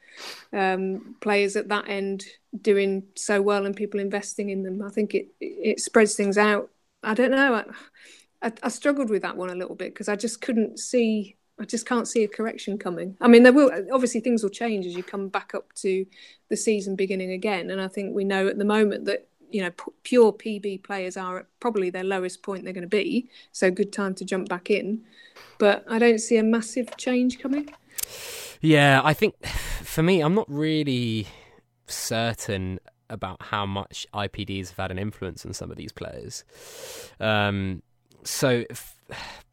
um, 0.54 1.16
players 1.20 1.56
at 1.56 1.68
that 1.68 1.88
end 1.88 2.24
doing 2.58 3.02
so 3.14 3.42
well 3.42 3.66
and 3.66 3.76
people 3.76 4.00
investing 4.00 4.48
in 4.48 4.62
them. 4.62 4.82
I 4.82 4.90
think 4.90 5.14
it 5.14 5.28
it 5.40 5.80
spreads 5.80 6.14
things 6.14 6.38
out. 6.38 6.70
I 7.02 7.14
don't 7.14 7.30
know. 7.30 7.54
I, 7.54 7.64
I, 8.46 8.52
I 8.62 8.68
struggled 8.68 9.10
with 9.10 9.22
that 9.22 9.36
one 9.36 9.50
a 9.50 9.54
little 9.54 9.74
bit 9.74 9.92
because 9.92 10.08
i 10.08 10.16
just 10.16 10.40
couldn't 10.40 10.78
see 10.78 11.36
I 11.60 11.64
just 11.64 11.86
can't 11.86 12.06
see 12.06 12.22
a 12.22 12.28
correction 12.28 12.78
coming. 12.78 13.16
I 13.20 13.28
mean, 13.28 13.42
there 13.42 13.52
will 13.52 13.70
obviously 13.92 14.20
things 14.20 14.42
will 14.42 14.50
change 14.50 14.86
as 14.86 14.94
you 14.94 15.02
come 15.02 15.28
back 15.28 15.54
up 15.54 15.72
to 15.76 16.06
the 16.48 16.56
season 16.56 16.94
beginning 16.94 17.32
again, 17.32 17.70
and 17.70 17.80
I 17.80 17.88
think 17.88 18.14
we 18.14 18.24
know 18.24 18.46
at 18.46 18.58
the 18.58 18.64
moment 18.64 19.06
that 19.06 19.28
you 19.50 19.62
know 19.62 19.70
p- 19.70 19.92
pure 20.04 20.32
PB 20.32 20.84
players 20.84 21.16
are 21.16 21.40
at 21.40 21.46
probably 21.58 21.90
their 21.90 22.04
lowest 22.04 22.42
point 22.42 22.64
they're 22.64 22.72
going 22.72 22.82
to 22.82 22.88
be. 22.88 23.28
So 23.52 23.70
good 23.70 23.92
time 23.92 24.14
to 24.16 24.24
jump 24.24 24.48
back 24.48 24.70
in, 24.70 25.04
but 25.58 25.84
I 25.88 25.98
don't 25.98 26.18
see 26.20 26.36
a 26.36 26.44
massive 26.44 26.96
change 26.96 27.40
coming. 27.40 27.68
Yeah, 28.60 29.00
I 29.02 29.14
think 29.14 29.34
for 29.46 30.02
me, 30.02 30.20
I'm 30.20 30.34
not 30.34 30.48
really 30.48 31.26
certain 31.86 32.78
about 33.10 33.42
how 33.42 33.64
much 33.66 34.06
IPDs 34.14 34.68
have 34.68 34.76
had 34.76 34.90
an 34.90 34.98
influence 34.98 35.44
on 35.44 35.52
some 35.54 35.70
of 35.70 35.76
these 35.76 35.92
players. 35.92 36.44
Um, 37.18 37.82
so. 38.22 38.64
If, 38.70 38.94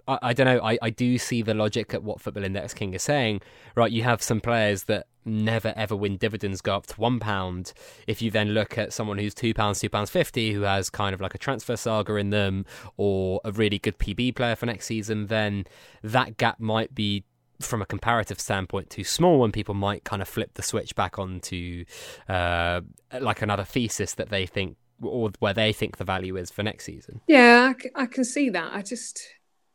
I, 0.07 0.19
I 0.21 0.33
don't 0.33 0.45
know. 0.45 0.63
I, 0.63 0.77
I 0.81 0.89
do 0.89 1.17
see 1.17 1.41
the 1.41 1.53
logic 1.53 1.93
at 1.93 2.03
what 2.03 2.21
Football 2.21 2.43
Index 2.43 2.73
King 2.73 2.93
is 2.93 3.03
saying. 3.03 3.41
Right, 3.75 3.91
you 3.91 4.03
have 4.03 4.21
some 4.21 4.41
players 4.41 4.83
that 4.85 5.07
never 5.25 5.73
ever 5.75 5.95
win 5.95 6.17
dividends 6.17 6.61
go 6.61 6.75
up 6.75 6.87
to 6.87 6.99
one 6.99 7.19
pound. 7.19 7.73
If 8.07 8.21
you 8.21 8.31
then 8.31 8.49
look 8.49 8.77
at 8.77 8.93
someone 8.93 9.17
who's 9.17 9.33
two 9.33 9.53
pounds, 9.53 9.79
two 9.79 9.89
pounds 9.89 10.09
fifty, 10.09 10.53
who 10.53 10.61
has 10.61 10.89
kind 10.89 11.13
of 11.13 11.21
like 11.21 11.35
a 11.35 11.39
transfer 11.39 11.75
saga 11.75 12.15
in 12.15 12.29
them, 12.29 12.65
or 12.97 13.41
a 13.43 13.51
really 13.51 13.79
good 13.79 13.97
PB 13.97 14.35
player 14.35 14.55
for 14.55 14.65
next 14.65 14.85
season, 14.85 15.27
then 15.27 15.65
that 16.03 16.37
gap 16.37 16.59
might 16.59 16.93
be 16.93 17.23
from 17.59 17.81
a 17.81 17.85
comparative 17.85 18.39
standpoint 18.39 18.89
too 18.89 19.03
small 19.03 19.39
when 19.39 19.51
people 19.51 19.73
might 19.73 20.03
kind 20.03 20.21
of 20.21 20.27
flip 20.27 20.53
the 20.55 20.61
switch 20.61 20.95
back 20.95 21.17
onto 21.17 21.85
uh, 22.27 22.81
like 23.19 23.41
another 23.41 23.63
thesis 23.63 24.13
that 24.15 24.29
they 24.29 24.45
think 24.45 24.77
or 25.01 25.31
where 25.39 25.53
they 25.53 25.73
think 25.73 25.97
the 25.97 26.03
value 26.03 26.35
is 26.37 26.49
for 26.49 26.63
next 26.63 26.85
season 26.85 27.21
yeah 27.27 27.73
I, 27.95 28.03
I 28.03 28.05
can 28.05 28.23
see 28.23 28.49
that 28.49 28.73
i 28.73 28.81
just 28.81 29.21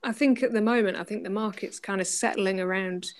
i 0.03 0.13
think 0.13 0.43
at 0.43 0.53
the 0.53 0.61
moment 0.61 0.97
i 0.97 1.05
think 1.05 1.25
the 1.25 1.31
market's 1.31 1.79
kind 1.79 2.01
of 2.01 2.07
settling 2.07 2.61
around 2.61 3.13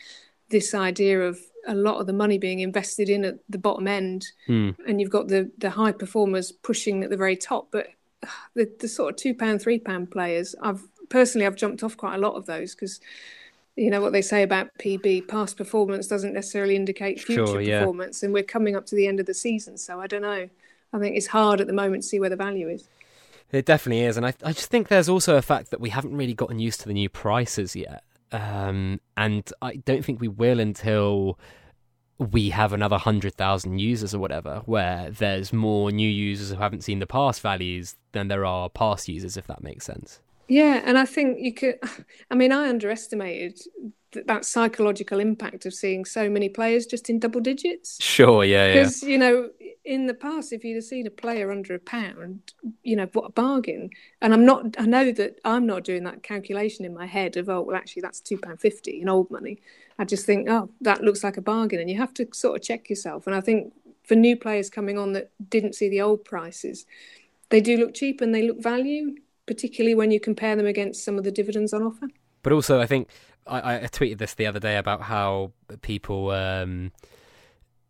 this 0.51 0.75
idea 0.75 1.21
of 1.21 1.39
a 1.67 1.75
lot 1.75 2.01
of 2.01 2.07
the 2.07 2.13
money 2.13 2.39
being 2.39 2.61
invested 2.61 3.09
in 3.09 3.25
at 3.25 3.39
the 3.49 3.59
bottom 3.59 3.87
end 3.87 4.27
mm. 4.49 4.75
and 4.87 5.01
you've 5.01 5.11
got 5.11 5.29
the 5.29 5.51
the 5.59 5.71
high 5.71 5.93
performers 5.93 6.53
pushing 6.53 7.03
at 7.05 7.11
the 7.11 7.17
very 7.17 7.37
top 7.37 7.69
but 7.71 7.89
the, 8.55 8.71
the 8.81 8.89
sort 8.89 9.11
of 9.11 9.17
two 9.17 9.35
pound 9.35 9.61
three 9.61 9.79
pound 9.79 10.11
players 10.11 10.55
i've 10.63 10.83
personally 11.09 11.47
i've 11.47 11.57
jumped 11.57 11.83
off 11.83 11.97
quite 11.97 12.15
a 12.15 12.19
lot 12.19 12.35
of 12.35 12.47
those 12.47 12.75
because 12.75 13.01
you 13.77 13.89
know 13.89 14.01
what 14.01 14.13
they 14.13 14.21
say 14.21 14.43
about 14.43 14.69
PB 14.79 15.29
past 15.29 15.57
performance 15.57 16.07
doesn't 16.07 16.35
necessarily 16.35 16.77
indicate 16.77 17.21
future 17.21 17.47
sure, 17.47 17.61
yeah. 17.61 17.79
performance 17.81 18.23
and 18.23 18.35
we're 18.35 18.43
coming 18.43 18.77
up 18.77 18.85
to 18.87 18.95
the 18.95 19.07
end 19.07 19.21
of 19.21 19.27
the 19.27 19.35
season 19.35 19.79
so 19.79 20.01
I 20.01 20.07
don't 20.07 20.23
know 20.23 20.49
I 20.93 20.99
think 20.99 21.17
it's 21.17 21.29
hard 21.29 21.61
at 21.61 21.67
the 21.67 21.73
moment 21.73 22.03
to 22.03 22.09
see 22.09 22.21
where 22.21 22.29
the 22.29 22.37
value 22.37 22.69
is 22.69 22.89
it 23.53 23.67
definitely 23.67 24.05
is 24.05 24.17
and 24.17 24.27
I, 24.27 24.35
I 24.43 24.53
just 24.53 24.71
think 24.71 24.89
there's 24.89 25.09
also 25.09 25.37
a 25.37 25.43
fact 25.43 25.71
that 25.71 25.81
we 25.81 25.91
haven't 25.91 26.17
really 26.17 26.35
gotten 26.35 26.59
used 26.59 26.81
to 26.81 26.89
the 26.89 26.95
new 26.95 27.09
prices 27.09 27.75
yet 27.75 28.05
um, 28.33 29.01
and 29.17 29.51
I 29.61 29.77
don't 29.77 30.05
think 30.05 30.21
we 30.21 30.29
will 30.29 30.61
until 30.61 31.39
we 32.21 32.51
have 32.51 32.73
another 32.73 32.95
100,000 32.95 33.79
users 33.79 34.15
or 34.15 34.19
whatever, 34.19 34.63
where 34.67 35.11
there's 35.11 35.53
more 35.53 35.91
new 35.91 36.09
users 36.09 36.51
who 36.51 36.57
haven't 36.57 36.85
seen 36.85 36.99
the 36.99 37.07
past 37.07 37.41
values 37.41 37.97
than 38.13 38.29
there 38.29 38.45
are 38.45 38.69
past 38.69 39.09
users, 39.09 39.39
if 39.39 39.47
that 39.47 39.63
makes 39.63 39.87
sense. 39.87 40.21
Yeah, 40.47 40.83
and 40.85 40.99
I 40.99 41.07
think 41.07 41.39
you 41.41 41.55
could. 41.55 41.79
I 42.31 42.35
mean, 42.35 42.53
I 42.53 42.69
underestimated 42.69 43.59
that 44.13 44.45
psychological 44.45 45.21
impact 45.21 45.67
of 45.67 45.75
seeing 45.75 46.05
so 46.05 46.29
many 46.29 46.49
players 46.49 46.87
just 46.87 47.09
in 47.09 47.19
double 47.19 47.41
digits. 47.41 48.03
Sure, 48.03 48.45
yeah, 48.45 48.67
yeah. 48.67 48.73
Because 48.75 49.03
you 49.03 49.19
know, 49.19 49.51
in 49.85 50.07
the 50.07 50.15
past, 50.15 50.53
if 50.53 50.65
you'd 50.65 50.77
have 50.77 50.85
seen 50.85 51.07
a 51.07 51.11
player 51.11 51.51
under 51.51 51.75
a 51.75 51.79
pound, 51.79 52.53
you 52.83 52.97
know, 52.97 53.07
what 53.13 53.27
a 53.27 53.33
bargain. 53.33 53.91
And 54.21 54.33
I'm 54.33 54.45
not. 54.45 54.77
I 54.79 54.87
know 54.87 55.13
that 55.13 55.41
I'm 55.45 55.67
not 55.67 55.85
doing 55.85 56.05
that 56.05 56.23
calculation 56.23 56.85
in 56.85 56.95
my 56.95 57.07
head 57.07 57.37
of 57.37 57.49
oh, 57.49 57.63
well, 57.63 57.77
actually, 57.77 58.03
that's 58.03 58.21
two 58.21 58.39
pound 58.39 58.61
fifty 58.61 59.01
in 59.01 59.09
old 59.09 59.31
money. 59.31 59.61
I 59.99 60.05
just 60.05 60.27
think, 60.27 60.49
oh, 60.49 60.71
that 60.81 61.03
looks 61.03 61.23
like 61.23 61.37
a 61.37 61.43
bargain, 61.43 61.81
and 61.81 61.91
you 61.91 61.99
have 61.99 62.15
to 62.15 62.29
sort 62.33 62.57
of 62.57 62.63
check 62.63 62.89
yourself. 62.89 63.27
And 63.27 63.37
I 63.37 63.41
think 63.41 63.73
for 64.05 64.15
new 64.15 64.37
players 64.37 64.71
coming 64.71 64.99
on 64.99 65.13
that 65.13 65.31
didn't 65.49 65.75
see 65.75 65.89
the 65.89 66.01
old 66.01 66.25
prices, 66.25 66.87
they 67.51 67.61
do 67.61 67.77
look 67.77 67.95
cheap 67.95 68.21
and 68.21 68.35
they 68.35 68.47
look 68.47 68.63
value 68.63 69.15
particularly 69.51 69.97
when 69.97 70.13
you 70.13 70.21
compare 70.21 70.55
them 70.55 70.67
against 70.67 71.05
some 71.05 71.19
of 71.19 71.25
the 71.25 71.33
dividends 71.33 71.73
on 71.73 71.83
offer. 71.83 72.07
But 72.45 72.53
also, 72.53 72.81
I 72.81 72.87
think 72.87 73.09
I, 73.51 73.77
I 73.77 73.87
tweeted 73.87 74.19
this 74.19 74.35
the 74.35 74.47
other 74.47 74.61
day 74.61 74.77
about 74.77 75.03
how 75.03 75.53
people 75.83 76.31
um, 76.31 76.93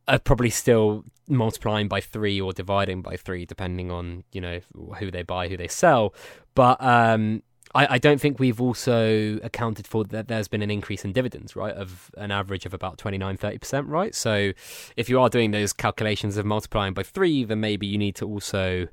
are 0.09 0.19
probably 0.19 0.51
still 0.51 1.05
multiplying 1.29 1.89
by 1.89 2.01
three 2.01 2.41
or 2.41 2.53
dividing 2.53 3.03
by 3.03 3.17
three, 3.17 3.47
depending 3.47 3.91
on 3.91 4.25
you 4.33 4.41
know 4.41 4.61
who 4.99 5.11
they 5.11 5.23
buy, 5.23 5.49
who 5.49 5.57
they 5.57 5.69
sell. 5.69 6.15
But 6.55 6.83
um, 6.83 7.43
I, 7.75 7.95
I, 7.95 7.99
don't 7.99 8.21
think 8.21 8.41
we've 8.41 8.61
also 8.61 9.39
accounted 9.43 9.87
for 9.87 10.05
that 10.05 10.29
there's 10.29 10.49
been 10.49 10.63
an 10.63 10.71
increase 10.71 11.05
in 11.05 11.13
dividends, 11.13 11.55
right, 11.55 11.75
of 11.75 12.11
an 12.17 12.33
average 12.33 12.67
of 12.67 12.75
about 12.75 12.99
29, 12.99 13.39
30%, 13.39 13.85
right? 13.87 14.15
So 14.15 14.53
if 14.97 15.09
you 15.09 15.21
are 15.21 15.29
doing 15.29 15.53
those 15.53 15.73
calculations 15.73 16.37
of 16.37 16.45
multiplying 16.45 16.95
by 16.95 17.05
three, 17.05 17.45
then 17.45 17.61
maybe 17.61 17.87
you 17.87 17.99
need 17.99 18.17
to 18.17 18.27
also 18.27 18.89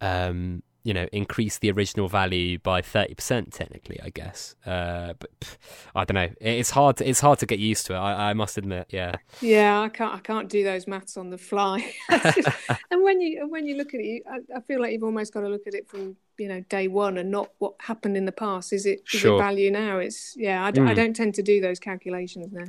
um, 0.00 0.62
you 0.82 0.94
know 0.94 1.06
increase 1.12 1.58
the 1.58 1.70
original 1.70 2.08
value 2.08 2.58
by 2.58 2.80
30% 2.80 3.52
technically 3.52 3.98
i 4.02 4.08
guess. 4.10 4.54
Uh, 4.66 5.14
but 5.18 5.40
pff, 5.40 5.56
i 5.94 6.04
don't 6.04 6.14
know. 6.14 6.34
It's 6.40 6.70
hard 6.70 6.98
to, 6.98 7.08
it's 7.08 7.20
hard 7.20 7.38
to 7.40 7.46
get 7.46 7.58
used 7.58 7.86
to 7.86 7.94
it 7.94 7.98
I, 7.98 8.30
I, 8.30 8.34
must 8.34 8.56
admit 8.56 8.86
yeah. 8.90 9.16
Yeah 9.40 9.80
i 9.80 9.88
can't 9.88 10.14
i 10.14 10.20
can't 10.20 10.48
do 10.48 10.64
those 10.64 10.86
maths 10.86 11.16
on 11.16 11.30
the 11.30 11.38
fly. 11.38 11.92
And 12.90 13.02
when 13.02 13.20
you 13.20 13.46
when 13.48 13.66
you 13.66 13.76
look 13.76 13.94
at 13.94 14.00
it 14.00 14.22
I, 14.30 14.38
I, 14.56 14.60
feel 14.60 14.80
like 14.80 14.92
you've 14.92 15.04
almost 15.04 15.32
got 15.32 15.40
to 15.40 15.48
look 15.48 15.66
at 15.66 15.74
it 15.74 15.88
from 15.88 16.16
you 16.38 16.48
know 16.48 16.60
day 16.68 16.88
one 16.88 17.18
and 17.18 17.30
not 17.30 17.50
what 17.58 17.74
happened 17.80 18.16
in 18.16 18.24
the 18.24 18.32
past. 18.32 18.72
Is 18.72 18.86
it 18.86 19.02
is 19.12 19.20
sure. 19.20 19.36
it 19.36 19.42
value 19.42 19.70
now? 19.70 19.98
It's 19.98 20.34
yeah 20.36 20.64
I, 20.64 20.72
mm. 20.72 20.88
I, 20.88 20.94
don't 20.94 21.14
tend 21.14 21.34
to 21.34 21.42
do 21.42 21.60
those 21.60 21.78
calculations 21.78 22.48
now. 22.52 22.66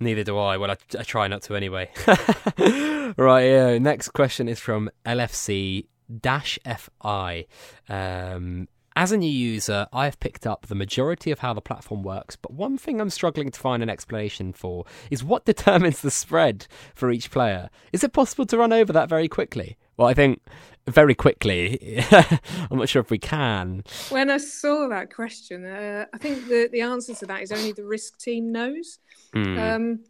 Neither 0.00 0.24
do 0.24 0.38
i. 0.38 0.56
Well 0.56 0.70
i, 0.70 0.76
I 0.98 1.02
try 1.02 1.28
not 1.28 1.42
to 1.42 1.54
anyway. 1.56 1.90
Right 3.16 3.44
yeah 3.44 3.78
next 3.78 4.08
question 4.10 4.48
is 4.48 4.58
from 4.58 4.90
lfc 5.06 5.86
dash 6.20 6.58
fi. 6.64 7.46
Um, 7.88 8.68
as 8.96 9.12
a 9.12 9.16
new 9.18 9.30
user, 9.30 9.86
I've 9.92 10.18
picked 10.20 10.46
up 10.46 10.66
the 10.66 10.74
majority 10.74 11.30
of 11.30 11.40
how 11.40 11.52
the 11.52 11.60
platform 11.60 12.02
works, 12.02 12.34
but 12.34 12.54
one 12.54 12.78
thing 12.78 12.98
I'm 12.98 13.10
struggling 13.10 13.50
to 13.50 13.60
find 13.60 13.82
an 13.82 13.90
explanation 13.90 14.54
for 14.54 14.86
is 15.10 15.22
what 15.22 15.44
determines 15.44 16.00
the 16.00 16.10
spread 16.10 16.66
for 16.94 17.10
each 17.10 17.30
player. 17.30 17.68
Is 17.92 18.02
it 18.02 18.14
possible 18.14 18.46
to 18.46 18.56
run 18.56 18.72
over 18.72 18.92
that 18.94 19.10
very 19.10 19.28
quickly? 19.28 19.76
Well, 19.98 20.08
I 20.08 20.14
think 20.14 20.40
very 20.86 21.14
quickly. 21.14 22.02
I'm 22.10 22.78
not 22.78 22.88
sure 22.88 23.00
if 23.00 23.10
we 23.10 23.18
can. 23.18 23.84
When 24.08 24.30
I 24.30 24.38
saw 24.38 24.88
that 24.88 25.12
question, 25.12 25.66
uh, 25.66 26.06
I 26.12 26.18
think 26.18 26.48
the, 26.48 26.68
the 26.72 26.80
answer 26.80 27.14
to 27.16 27.26
that 27.26 27.42
is 27.42 27.52
only 27.52 27.72
the 27.72 27.84
risk 27.84 28.18
team 28.18 28.50
knows. 28.50 28.98
Mm. 29.34 29.58
Um, 29.58 30.04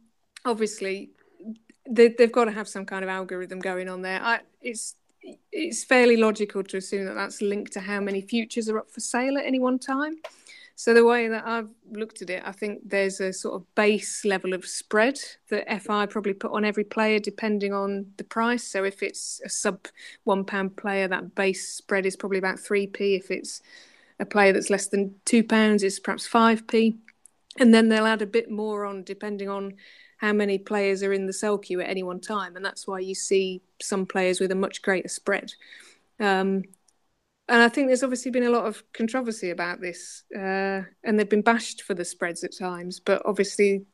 obviously, 0.44 1.11
they, 1.88 2.14
have 2.18 2.32
got 2.32 2.44
to 2.44 2.52
have 2.52 2.68
some 2.68 2.85
kind 2.87 3.02
of 3.02 3.09
algorithm 3.09 3.59
going 3.59 3.88
on 3.88 4.02
there. 4.02 4.20
I, 4.22 4.40
it's 4.61 4.94
it's 5.52 5.85
fairly 5.85 6.16
logical 6.16 6.62
to 6.64 6.76
assume 6.76 7.05
that 7.07 7.14
that's 7.14 7.42
linked 7.42 7.72
to 7.72 7.81
how 7.81 8.00
many 8.00 8.20
futures 8.20 8.68
are 8.68 8.79
up 8.79 8.90
for 8.90 9.00
sale 9.00 9.38
at 9.38 9.44
any 9.44 9.59
one 9.59 9.79
time. 9.79 10.14
So 10.79 10.92
the 10.92 11.07
way 11.07 11.26
that 11.29 11.46
I've 11.46 11.70
looked 11.90 12.20
at 12.20 12.29
it, 12.29 12.42
I 12.44 12.52
think 12.52 12.81
there's 12.85 13.18
a 13.18 13.33
sort 13.33 13.55
of 13.55 13.74
base 13.74 14.26
level 14.26 14.52
of 14.52 14.66
spread 14.66 15.18
that 15.48 15.83
FI 15.83 16.05
probably 16.05 16.35
put 16.35 16.52
on 16.52 16.66
every 16.66 16.85
player 16.85 17.18
depending 17.18 17.72
on 17.72 18.12
the 18.18 18.24
price. 18.24 18.62
So 18.62 18.85
if 18.85 19.02
it's 19.02 19.40
a 19.42 19.48
sub 19.48 19.88
one 20.24 20.44
pound 20.44 20.76
player, 20.76 21.09
that 21.09 21.35
base 21.35 21.66
spread 21.66 22.05
is 22.05 22.14
probably 22.14 22.38
about 22.38 22.61
three 22.61 22.87
p. 22.87 23.14
If 23.14 23.31
it's 23.31 23.62
a 24.20 24.26
player 24.26 24.52
that's 24.52 24.68
less 24.68 24.88
than 24.88 25.14
two 25.24 25.42
pounds, 25.42 25.83
it's 25.83 25.98
perhaps 25.98 26.26
five 26.26 26.66
p. 26.66 26.98
And 27.59 27.72
then 27.72 27.88
they'll 27.88 28.05
add 28.05 28.20
a 28.20 28.26
bit 28.26 28.50
more 28.50 28.85
on 28.85 29.02
depending 29.02 29.48
on 29.48 29.76
how 30.18 30.33
many 30.33 30.59
players 30.59 31.02
are 31.02 31.12
in 31.12 31.26
the 31.26 31.33
sell 31.33 31.59
queue 31.59 31.81
at 31.81 31.88
any 31.88 32.02
one 32.02 32.20
time, 32.20 32.57
and 32.57 32.64
that's 32.64 32.87
why 32.87 32.98
you 32.98 33.14
see 33.14 33.62
some 33.81 34.07
players 34.07 34.40
with 34.40 34.50
a 34.50 34.57
much 34.57 34.83
greater 34.83 35.09
spread. 35.09 35.52
Um, 36.18 36.64
and 37.48 37.62
I 37.62 37.68
think 37.68 37.87
there's 37.87 38.02
obviously 38.02 38.31
been 38.31 38.42
a 38.42 38.50
lot 38.50 38.66
of 38.66 38.83
controversy 38.92 39.50
about 39.50 39.81
this, 39.81 40.24
uh, 40.35 40.83
and 41.05 41.18
they've 41.18 41.29
been 41.29 41.42
bashed 41.42 41.83
for 41.83 41.94
the 41.94 42.05
spreads 42.05 42.42
at 42.42 42.57
times. 42.57 42.98
But 42.98 43.22
obviously, 43.24 43.85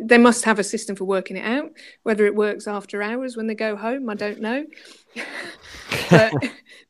they 0.00 0.18
must 0.18 0.44
have 0.44 0.58
a 0.58 0.64
system 0.64 0.96
for 0.96 1.04
working 1.04 1.36
it 1.36 1.44
out. 1.44 1.70
Whether 2.04 2.24
it 2.26 2.34
works 2.34 2.66
after 2.66 3.02
hours 3.02 3.36
when 3.36 3.48
they 3.48 3.54
go 3.54 3.76
home, 3.76 4.08
I 4.08 4.14
don't 4.14 4.40
know. 4.40 4.64
but 6.10 6.32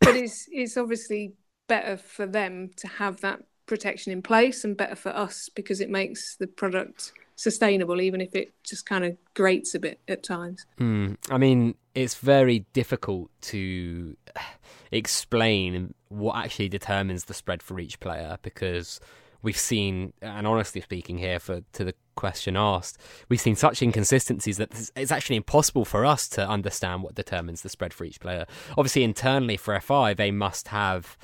but 0.01 0.17
it's 0.17 0.47
it's 0.53 0.77
obviously 0.77 1.33
better 1.67 1.97
for 1.97 2.27
them 2.27 2.71
to 2.77 2.87
have 2.87 3.21
that 3.23 3.41
protection 3.67 4.13
in 4.13 4.23
place, 4.23 4.65
and 4.65 4.77
better 4.77 4.97
for 4.97 5.11
us 5.11 5.49
because 5.49 5.81
it 5.81 5.91
makes 5.91 6.37
the 6.37 6.47
product 6.47 7.13
sustainable, 7.43 8.01
even 8.01 8.21
if 8.21 8.35
it 8.35 8.55
just 8.63 8.87
kind 8.87 9.05
of 9.05 9.17
grates 9.35 9.75
a 9.75 9.79
bit 9.79 10.01
at 10.09 10.23
times. 10.23 10.65
Mm. 10.79 11.17
I 11.31 11.39
mean, 11.39 11.75
it's 11.95 12.15
very 12.15 12.61
difficult 12.73 13.31
to 13.43 14.17
explain 14.91 15.95
what 16.09 16.37
actually 16.37 16.69
determines 16.69 17.25
the 17.25 17.35
spread 17.35 17.63
for 17.63 17.81
each 17.81 17.99
player 18.01 18.39
because 18.43 19.01
we've 19.43 19.59
seen, 19.59 20.13
and 20.23 20.47
honestly 20.47 20.81
speaking, 20.81 21.19
here 21.19 21.39
for 21.39 21.63
to 21.73 21.85
the 21.85 21.95
question 22.15 22.57
asked, 22.57 22.99
we've 23.29 23.41
seen 23.41 23.57
such 23.57 23.83
inconsistencies 23.83 24.59
that 24.59 24.91
it's 24.95 25.11
actually 25.11 25.37
impossible 25.37 25.85
for 25.85 26.07
us 26.07 26.29
to 26.29 26.49
understand 26.49 27.03
what 27.03 27.15
determines 27.15 27.63
the 27.63 27.69
spread 27.69 27.93
for 27.93 28.05
each 28.05 28.21
player. 28.21 28.47
Obviously, 28.79 29.03
internally 29.03 29.57
for 29.57 29.79
FI, 29.81 30.15
they 30.15 30.31
must 30.31 30.69
have 30.69 31.17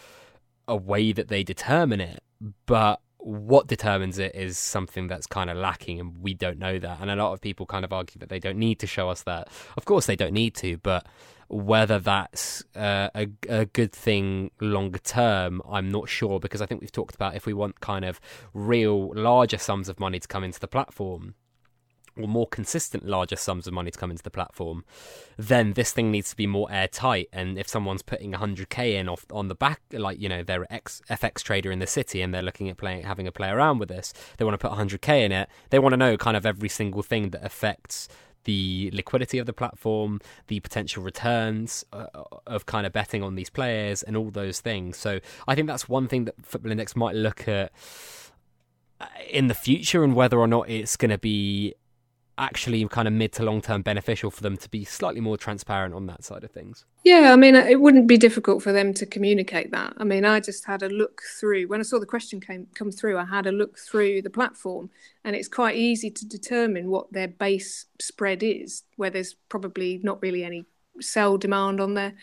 a 0.66 0.76
way 0.76 1.12
that 1.12 1.28
they 1.28 1.42
determine 1.42 2.00
it, 2.00 2.22
but 2.66 3.00
what 3.18 3.66
determines 3.66 4.18
it 4.18 4.34
is 4.34 4.56
something 4.58 5.08
that's 5.08 5.26
kind 5.26 5.50
of 5.50 5.56
lacking 5.56 6.00
and 6.00 6.16
we 6.22 6.34
don't 6.34 6.58
know 6.58 6.78
that. 6.78 6.98
And 7.00 7.10
a 7.10 7.16
lot 7.16 7.32
of 7.32 7.40
people 7.40 7.66
kind 7.66 7.84
of 7.84 7.92
argue 7.92 8.18
that 8.20 8.28
they 8.28 8.38
don't 8.38 8.58
need 8.58 8.78
to 8.80 8.86
show 8.86 9.08
us 9.08 9.22
that. 9.24 9.48
Of 9.76 9.84
course 9.84 10.06
they 10.06 10.16
don't 10.16 10.32
need 10.32 10.54
to 10.56 10.78
but 10.78 11.06
whether 11.48 11.98
that's 11.98 12.62
uh, 12.76 13.08
a, 13.14 13.26
a 13.48 13.64
good 13.64 13.92
thing 13.92 14.50
longer 14.60 14.98
term 14.98 15.62
i'm 15.68 15.90
not 15.90 16.08
sure 16.08 16.38
because 16.38 16.60
i 16.60 16.66
think 16.66 16.80
we've 16.80 16.92
talked 16.92 17.14
about 17.14 17.34
if 17.34 17.46
we 17.46 17.54
want 17.54 17.80
kind 17.80 18.04
of 18.04 18.20
real 18.52 19.12
larger 19.14 19.56
sums 19.56 19.88
of 19.88 19.98
money 19.98 20.20
to 20.20 20.28
come 20.28 20.44
into 20.44 20.60
the 20.60 20.68
platform 20.68 21.34
or 22.18 22.28
more 22.28 22.46
consistent 22.46 23.06
larger 23.06 23.36
sums 23.36 23.66
of 23.66 23.72
money 23.72 23.90
to 23.90 23.98
come 23.98 24.10
into 24.10 24.22
the 24.22 24.30
platform, 24.30 24.84
then 25.36 25.72
this 25.74 25.92
thing 25.92 26.10
needs 26.10 26.30
to 26.30 26.36
be 26.36 26.46
more 26.46 26.70
airtight. 26.70 27.28
And 27.32 27.58
if 27.58 27.68
someone's 27.68 28.02
putting 28.02 28.32
100k 28.32 28.94
in 28.94 29.08
off 29.08 29.24
on 29.30 29.48
the 29.48 29.54
back, 29.54 29.80
like 29.92 30.20
you 30.20 30.28
know 30.28 30.42
they're 30.42 30.70
ex 30.72 31.02
FX 31.10 31.42
trader 31.42 31.70
in 31.70 31.78
the 31.78 31.86
city 31.86 32.20
and 32.22 32.34
they're 32.34 32.42
looking 32.42 32.68
at 32.68 32.76
playing 32.76 33.04
having 33.04 33.26
a 33.26 33.32
play 33.32 33.48
around 33.48 33.78
with 33.78 33.88
this, 33.88 34.12
they 34.36 34.44
want 34.44 34.58
to 34.58 34.68
put 34.68 34.76
100k 34.76 35.24
in 35.24 35.32
it. 35.32 35.48
They 35.70 35.78
want 35.78 35.92
to 35.92 35.96
know 35.96 36.16
kind 36.16 36.36
of 36.36 36.44
every 36.44 36.68
single 36.68 37.02
thing 37.02 37.30
that 37.30 37.44
affects 37.44 38.08
the 38.44 38.90
liquidity 38.94 39.38
of 39.38 39.44
the 39.44 39.52
platform, 39.52 40.20
the 40.46 40.58
potential 40.60 41.02
returns 41.02 41.84
uh, 41.92 42.06
of 42.46 42.64
kind 42.64 42.86
of 42.86 42.92
betting 42.94 43.22
on 43.22 43.34
these 43.34 43.50
players, 43.50 44.02
and 44.02 44.16
all 44.16 44.30
those 44.30 44.60
things. 44.60 44.96
So 44.96 45.20
I 45.46 45.54
think 45.54 45.66
that's 45.66 45.88
one 45.88 46.08
thing 46.08 46.24
that 46.24 46.34
Football 46.46 46.72
Index 46.72 46.96
might 46.96 47.14
look 47.14 47.46
at 47.46 47.72
uh, 49.00 49.06
in 49.30 49.48
the 49.48 49.54
future 49.54 50.02
and 50.02 50.14
whether 50.14 50.38
or 50.38 50.46
not 50.46 50.68
it's 50.70 50.96
going 50.96 51.10
to 51.10 51.18
be 51.18 51.74
actually 52.38 52.86
kind 52.88 53.08
of 53.08 53.14
mid 53.14 53.32
to 53.34 53.42
long 53.42 53.60
term 53.60 53.82
beneficial 53.82 54.30
for 54.30 54.42
them 54.42 54.56
to 54.56 54.68
be 54.68 54.84
slightly 54.84 55.20
more 55.20 55.36
transparent 55.36 55.94
on 55.94 56.06
that 56.06 56.24
side 56.24 56.44
of 56.44 56.50
things. 56.50 56.84
Yeah, 57.04 57.32
I 57.32 57.36
mean, 57.36 57.54
it 57.54 57.80
wouldn't 57.80 58.06
be 58.06 58.16
difficult 58.16 58.62
for 58.62 58.72
them 58.72 58.94
to 58.94 59.06
communicate 59.06 59.70
that. 59.72 59.94
I 59.96 60.04
mean, 60.04 60.24
I 60.24 60.40
just 60.40 60.64
had 60.64 60.82
a 60.82 60.88
look 60.88 61.22
through 61.38 61.66
when 61.68 61.80
I 61.80 61.82
saw 61.82 61.98
the 61.98 62.06
question 62.06 62.40
came 62.40 62.66
come 62.74 62.90
through. 62.90 63.18
I 63.18 63.24
had 63.24 63.46
a 63.46 63.52
look 63.52 63.78
through 63.78 64.22
the 64.22 64.30
platform, 64.30 64.90
and 65.24 65.34
it's 65.34 65.48
quite 65.48 65.76
easy 65.76 66.10
to 66.10 66.26
determine 66.26 66.88
what 66.88 67.12
their 67.12 67.28
base 67.28 67.86
spread 68.00 68.42
is, 68.42 68.84
where 68.96 69.10
there's 69.10 69.34
probably 69.48 70.00
not 70.02 70.22
really 70.22 70.44
any 70.44 70.64
sell 71.00 71.38
demand 71.38 71.80
on 71.80 71.94
there. 71.94 72.14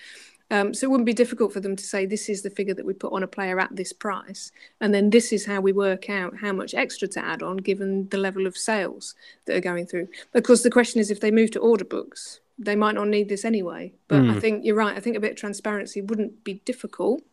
Um, 0.51 0.73
so 0.73 0.85
it 0.85 0.91
wouldn't 0.91 1.07
be 1.07 1.13
difficult 1.13 1.53
for 1.53 1.59
them 1.59 1.75
to 1.75 1.83
say 1.83 2.05
this 2.05 2.29
is 2.29 2.43
the 2.43 2.49
figure 2.49 2.75
that 2.75 2.85
we 2.85 2.93
put 2.93 3.13
on 3.13 3.23
a 3.23 3.27
player 3.27 3.59
at 3.59 3.75
this 3.75 3.91
price, 3.91 4.51
and 4.79 4.93
then 4.93 5.09
this 5.09 5.33
is 5.33 5.45
how 5.45 5.59
we 5.59 5.71
work 5.71 6.09
out 6.09 6.37
how 6.37 6.51
much 6.51 6.73
extra 6.73 7.07
to 7.09 7.25
add 7.25 7.41
on 7.41 7.57
given 7.57 8.07
the 8.09 8.17
level 8.17 8.45
of 8.45 8.55
sales 8.55 9.15
that 9.45 9.55
are 9.55 9.61
going 9.61 9.87
through. 9.87 10.07
Because 10.33 10.61
the 10.61 10.69
question 10.69 11.01
is, 11.01 11.09
if 11.09 11.19
they 11.19 11.31
move 11.31 11.51
to 11.51 11.59
order 11.59 11.85
books, 11.85 12.41
they 12.59 12.75
might 12.75 12.95
not 12.95 13.07
need 13.07 13.27
this 13.27 13.43
anyway. 13.43 13.93
But 14.07 14.21
mm. 14.21 14.29
I 14.29 14.33
hmm. 14.33 14.39
think 14.39 14.65
you're 14.65 14.75
right. 14.75 14.95
I 14.95 14.99
think 14.99 15.17
a 15.17 15.19
bit 15.19 15.31
of 15.31 15.37
transparency 15.37 16.01
wouldn't 16.01 16.43
be 16.43 16.55
difficult, 16.65 17.23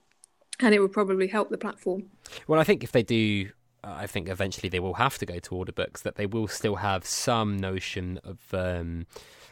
and 0.60 0.74
it 0.74 0.80
would 0.80 0.92
probably 0.92 1.26
help 1.26 1.50
the 1.50 1.58
platform. 1.58 2.04
Well, 2.46 2.60
I 2.60 2.64
think 2.64 2.82
if 2.82 2.92
they 2.92 3.02
do 3.02 3.50
I 3.84 4.06
think 4.06 4.28
eventually 4.28 4.68
they 4.68 4.80
will 4.80 4.94
have 4.94 5.18
to 5.18 5.26
go 5.26 5.38
to 5.40 5.54
order 5.54 5.72
books, 5.72 6.02
that 6.02 6.14
they 6.14 6.26
will 6.26 6.46
still 6.46 6.76
have 6.76 7.04
some 7.04 7.56
notion 7.56 8.20
of 8.22 8.38
um, 8.52 9.06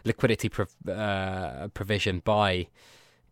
liquidity 0.04 0.48
prov- 0.48 0.88
uh, 0.88 1.68
provision 1.68 2.20
by 2.24 2.68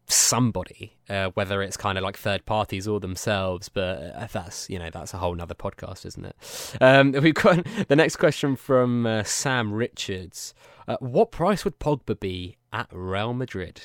somebody, 0.08 0.96
uh, 1.08 1.30
whether 1.34 1.62
it's 1.62 1.76
kind 1.76 1.98
of 1.98 2.04
like 2.04 2.16
third 2.16 2.46
parties 2.46 2.88
or 2.88 2.98
themselves. 2.98 3.68
But 3.68 4.14
uh, 4.16 4.26
that's 4.32 4.68
you 4.68 4.78
know 4.78 4.90
that's 4.90 5.14
a 5.14 5.18
whole 5.18 5.34
nother 5.34 5.54
podcast, 5.54 6.06
isn't 6.06 6.24
it? 6.24 6.76
Um, 6.80 7.12
we've 7.22 7.34
got 7.34 7.64
the 7.88 7.96
next 7.96 8.16
question 8.16 8.56
from 8.56 9.06
uh, 9.06 9.22
Sam 9.24 9.72
Richards. 9.72 10.54
Uh, 10.86 10.96
what 11.00 11.30
price 11.30 11.64
would 11.64 11.78
Pogba 11.78 12.18
be 12.18 12.56
at 12.72 12.88
Real 12.92 13.34
Madrid? 13.34 13.82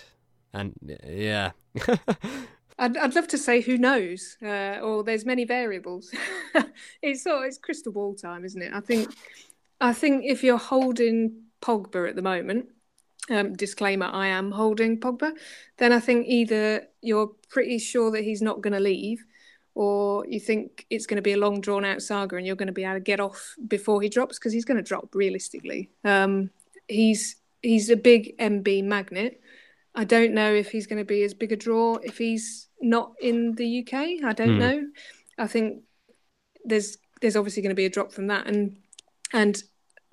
And 0.53 0.73
uh, 0.89 1.07
yeah. 1.09 1.51
I'd, 2.79 2.97
I'd 2.97 3.15
love 3.15 3.27
to 3.29 3.37
say 3.37 3.61
who 3.61 3.77
knows, 3.77 4.37
uh, 4.41 4.79
or 4.81 5.03
there's 5.03 5.25
many 5.25 5.45
variables. 5.45 6.11
it's 7.01 7.25
of, 7.25 7.43
it's 7.43 7.57
crystal 7.57 7.91
ball 7.91 8.15
time, 8.15 8.45
isn't 8.45 8.61
it? 8.61 8.73
I 8.73 8.79
think 8.79 9.13
I 9.79 9.93
think 9.93 10.23
if 10.25 10.43
you're 10.43 10.57
holding 10.57 11.43
Pogba 11.61 12.09
at 12.09 12.15
the 12.15 12.21
moment, 12.21 12.67
um, 13.29 13.53
disclaimer 13.53 14.09
I 14.11 14.27
am 14.27 14.51
holding 14.51 14.99
Pogba, 14.99 15.31
then 15.77 15.91
I 15.93 15.99
think 15.99 16.27
either 16.27 16.87
you're 17.01 17.31
pretty 17.49 17.79
sure 17.79 18.11
that 18.11 18.23
he's 18.23 18.41
not 18.41 18.61
going 18.61 18.73
to 18.73 18.79
leave, 18.79 19.23
or 19.75 20.25
you 20.27 20.39
think 20.39 20.85
it's 20.89 21.05
going 21.05 21.15
to 21.15 21.21
be 21.21 21.33
a 21.33 21.37
long 21.37 21.61
drawn 21.61 21.85
out 21.85 22.01
saga 22.01 22.35
and 22.35 22.45
you're 22.45 22.55
going 22.55 22.67
to 22.67 22.73
be 22.73 22.83
able 22.83 22.95
to 22.95 22.99
get 22.99 23.19
off 23.19 23.55
before 23.67 24.01
he 24.01 24.09
drops 24.09 24.37
because 24.37 24.53
he's 24.53 24.65
going 24.65 24.77
to 24.77 24.83
drop 24.83 25.15
realistically. 25.15 25.89
Um, 26.03 26.51
he's 26.87 27.37
he's 27.61 27.89
a 27.89 27.95
big 27.95 28.37
MB 28.37 28.83
magnet. 28.83 29.41
I 29.95 30.03
don't 30.03 30.33
know 30.33 30.53
if 30.53 30.71
he's 30.71 30.87
going 30.87 30.99
to 30.99 31.05
be 31.05 31.23
as 31.23 31.33
big 31.33 31.51
a 31.51 31.55
draw 31.55 31.95
if 32.03 32.17
he's 32.17 32.67
not 32.81 33.13
in 33.21 33.55
the 33.55 33.79
UK. 33.79 33.93
I 34.23 34.33
don't 34.33 34.57
mm. 34.57 34.59
know. 34.59 34.87
I 35.37 35.47
think 35.47 35.83
there's 36.65 36.97
there's 37.21 37.35
obviously 37.35 37.61
going 37.61 37.69
to 37.69 37.75
be 37.75 37.85
a 37.85 37.89
drop 37.89 38.11
from 38.11 38.27
that, 38.27 38.47
and 38.47 38.77
and 39.31 39.61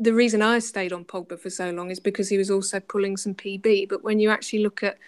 the 0.01 0.15
reason 0.15 0.41
I 0.41 0.59
stayed 0.59 0.93
on 0.93 1.05
Pogba 1.05 1.39
for 1.39 1.51
so 1.51 1.71
long 1.71 1.91
is 1.91 2.01
because 2.01 2.29
he 2.29 2.39
was 2.39 2.51
also 2.51 2.81
pulling 2.81 3.17
some 3.19 3.35
PB. 3.35 3.89
But 3.89 4.03
when 4.03 4.19
you 4.19 4.31
actually 4.31 4.63
look 4.63 4.83
at 4.83 4.99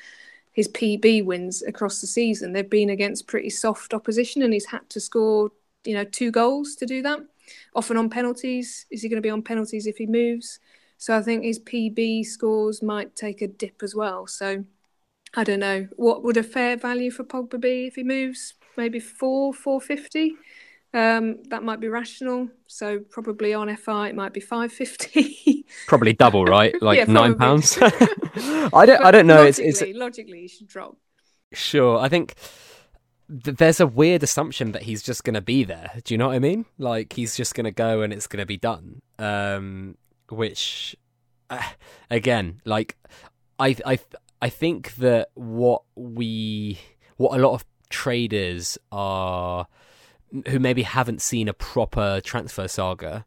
his 0.53 0.69
PB 0.69 1.25
wins 1.25 1.63
across 1.63 2.01
the 2.03 2.07
season, 2.07 2.53
they've 2.53 2.69
been 2.69 2.91
against 2.91 3.27
pretty 3.27 3.49
soft 3.51 3.95
opposition, 3.95 4.43
and 4.43 4.53
he's 4.53 4.67
had 4.67 4.89
to 4.91 5.01
score, 5.01 5.51
you 5.85 5.95
know, 5.95 6.05
two 6.05 6.31
goals 6.31 6.77
to 6.77 6.87
do 6.87 7.01
that. 7.03 7.21
Often 7.75 7.97
on 7.97 8.11
penalties. 8.11 8.87
Is 8.91 9.03
he 9.03 9.09
going 9.09 9.17
to 9.17 9.27
be 9.27 9.31
on 9.31 9.43
penalties 9.43 9.87
if 9.87 9.97
he 9.97 10.07
moves? 10.07 10.61
So 10.99 11.17
I 11.17 11.23
think 11.23 11.43
his 11.43 11.59
PB 11.59 12.27
scores 12.27 12.83
might 12.83 13.17
take 13.17 13.41
a 13.41 13.49
dip 13.49 13.83
as 13.83 13.95
well. 13.95 14.27
So 14.27 14.65
I 15.35 15.43
don't 15.43 15.61
know. 15.61 15.89
What 15.97 16.23
would 16.23 16.37
a 16.37 16.43
fair 16.43 16.77
value 16.77 17.11
for 17.11 17.25
Pogba 17.25 17.59
be 17.59 17.87
if 17.87 17.95
he 17.95 18.05
moves? 18.05 18.55
Maybe 18.77 19.01
four, 19.01 19.55
four 19.55 19.81
fifty. 19.81 20.37
Um, 20.95 21.43
that 21.49 21.63
might 21.63 21.81
be 21.81 21.89
rational. 21.89 22.49
So 22.67 23.01
probably 23.01 23.55
on 23.55 23.75
FI 23.77 24.09
it 24.09 24.15
might 24.15 24.33
be 24.33 24.41
five 24.41 24.73
fifty. 24.73 25.65
probably 25.87 26.13
double, 26.13 26.45
right? 26.45 26.75
Like 26.83 26.99
yeah, 26.99 27.05
nine 27.05 27.37
pounds. 27.37 27.79
I 27.83 28.85
don't. 28.87 29.05
I 29.05 29.11
don't 29.11 29.27
know. 29.27 29.45
Logically, 29.45 29.69
it's, 29.69 29.83
it's 29.83 29.97
logically 29.97 30.41
you 30.41 30.49
should 30.49 30.67
drop. 30.67 30.97
Sure, 31.53 31.99
I 31.99 32.09
think 32.09 32.35
th- 33.45 33.57
there's 33.57 33.81
a 33.81 33.87
weird 33.87 34.23
assumption 34.23 34.73
that 34.73 34.83
he's 34.83 35.03
just 35.03 35.25
going 35.25 35.35
to 35.35 35.41
be 35.41 35.65
there. 35.65 35.91
Do 36.05 36.15
you 36.15 36.19
know 36.19 36.29
what 36.29 36.37
I 36.37 36.39
mean? 36.39 36.67
Like 36.79 37.13
he's 37.13 37.37
just 37.37 37.55
going 37.55 37.65
to 37.65 37.71
go 37.71 38.03
and 38.03 38.13
it's 38.13 38.27
going 38.27 38.41
to 38.41 38.47
be 38.47 38.57
done. 38.57 39.01
Um, 39.19 39.97
which, 40.29 40.97
uh, 41.51 41.63
again, 42.11 42.61
like 42.65 42.97
I, 43.59 43.77
I, 43.85 43.99
I 44.41 44.49
think 44.49 44.97
that 44.97 45.31
what 45.35 45.83
we, 45.95 46.79
what 47.17 47.39
a 47.39 47.43
lot 47.43 47.55
of 47.55 47.65
traders 47.91 48.79
are 48.91 49.67
who 50.49 50.59
maybe 50.59 50.83
haven't 50.83 51.23
seen 51.23 51.49
a 51.49 51.53
proper 51.53 52.21
transfer 52.23 52.69
saga 52.69 53.25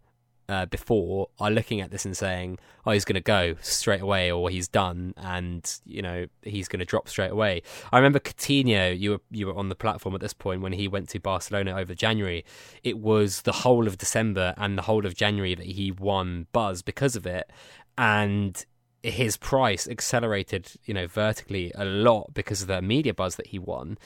uh, 0.48 0.66
before 0.68 1.30
are 1.40 1.50
looking 1.50 1.82
at 1.82 1.92
this 1.92 2.06
and 2.06 2.16
saying, 2.16 2.60
"Oh, 2.86 2.92
he's 2.92 3.06
going 3.06 3.16
to 3.16 3.22
go 3.22 3.56
straight 3.62 4.02
away, 4.02 4.32
or 4.32 4.50
he's 4.50 4.68
done, 4.68 5.14
and 5.18 5.80
you 5.86 6.02
know 6.02 6.28
he's 6.44 6.68
going 6.68 6.80
to 6.80 6.86
drop 6.86 7.10
straight 7.10 7.32
away." 7.32 7.64
I 7.92 7.98
remember 7.98 8.20
Coutinho. 8.20 8.98
You 8.98 9.12
were 9.12 9.22
you 9.32 9.48
were 9.48 9.56
on 9.56 9.70
the 9.70 9.76
platform 9.76 10.14
at 10.16 10.22
this 10.22 10.34
point 10.34 10.62
when 10.62 10.74
he 10.74 10.88
went 10.88 11.10
to 11.10 11.20
Barcelona 11.20 11.76
over 11.76 11.96
January. 11.96 12.46
It 12.84 13.00
was 13.00 13.42
the 13.42 13.52
whole 13.52 13.88
of 13.88 13.98
December 13.98 14.54
and 14.58 14.78
the 14.78 14.84
whole 14.84 15.06
of 15.06 15.16
January 15.16 15.56
that 15.56 15.66
he 15.66 15.92
won 15.92 16.48
buzz 16.52 16.82
because 16.82 17.16
of 17.16 17.26
it, 17.26 17.50
and 17.98 18.64
his 19.02 19.38
price 19.38 19.88
accelerated, 19.88 20.72
you 20.86 20.94
know, 20.94 21.08
vertically 21.08 21.72
a 21.76 21.86
lot 21.86 22.34
because 22.34 22.62
of 22.62 22.68
the 22.68 22.82
media 22.82 23.14
buzz 23.14 23.36
that 23.36 23.48
he 23.48 23.60
won, 23.60 23.98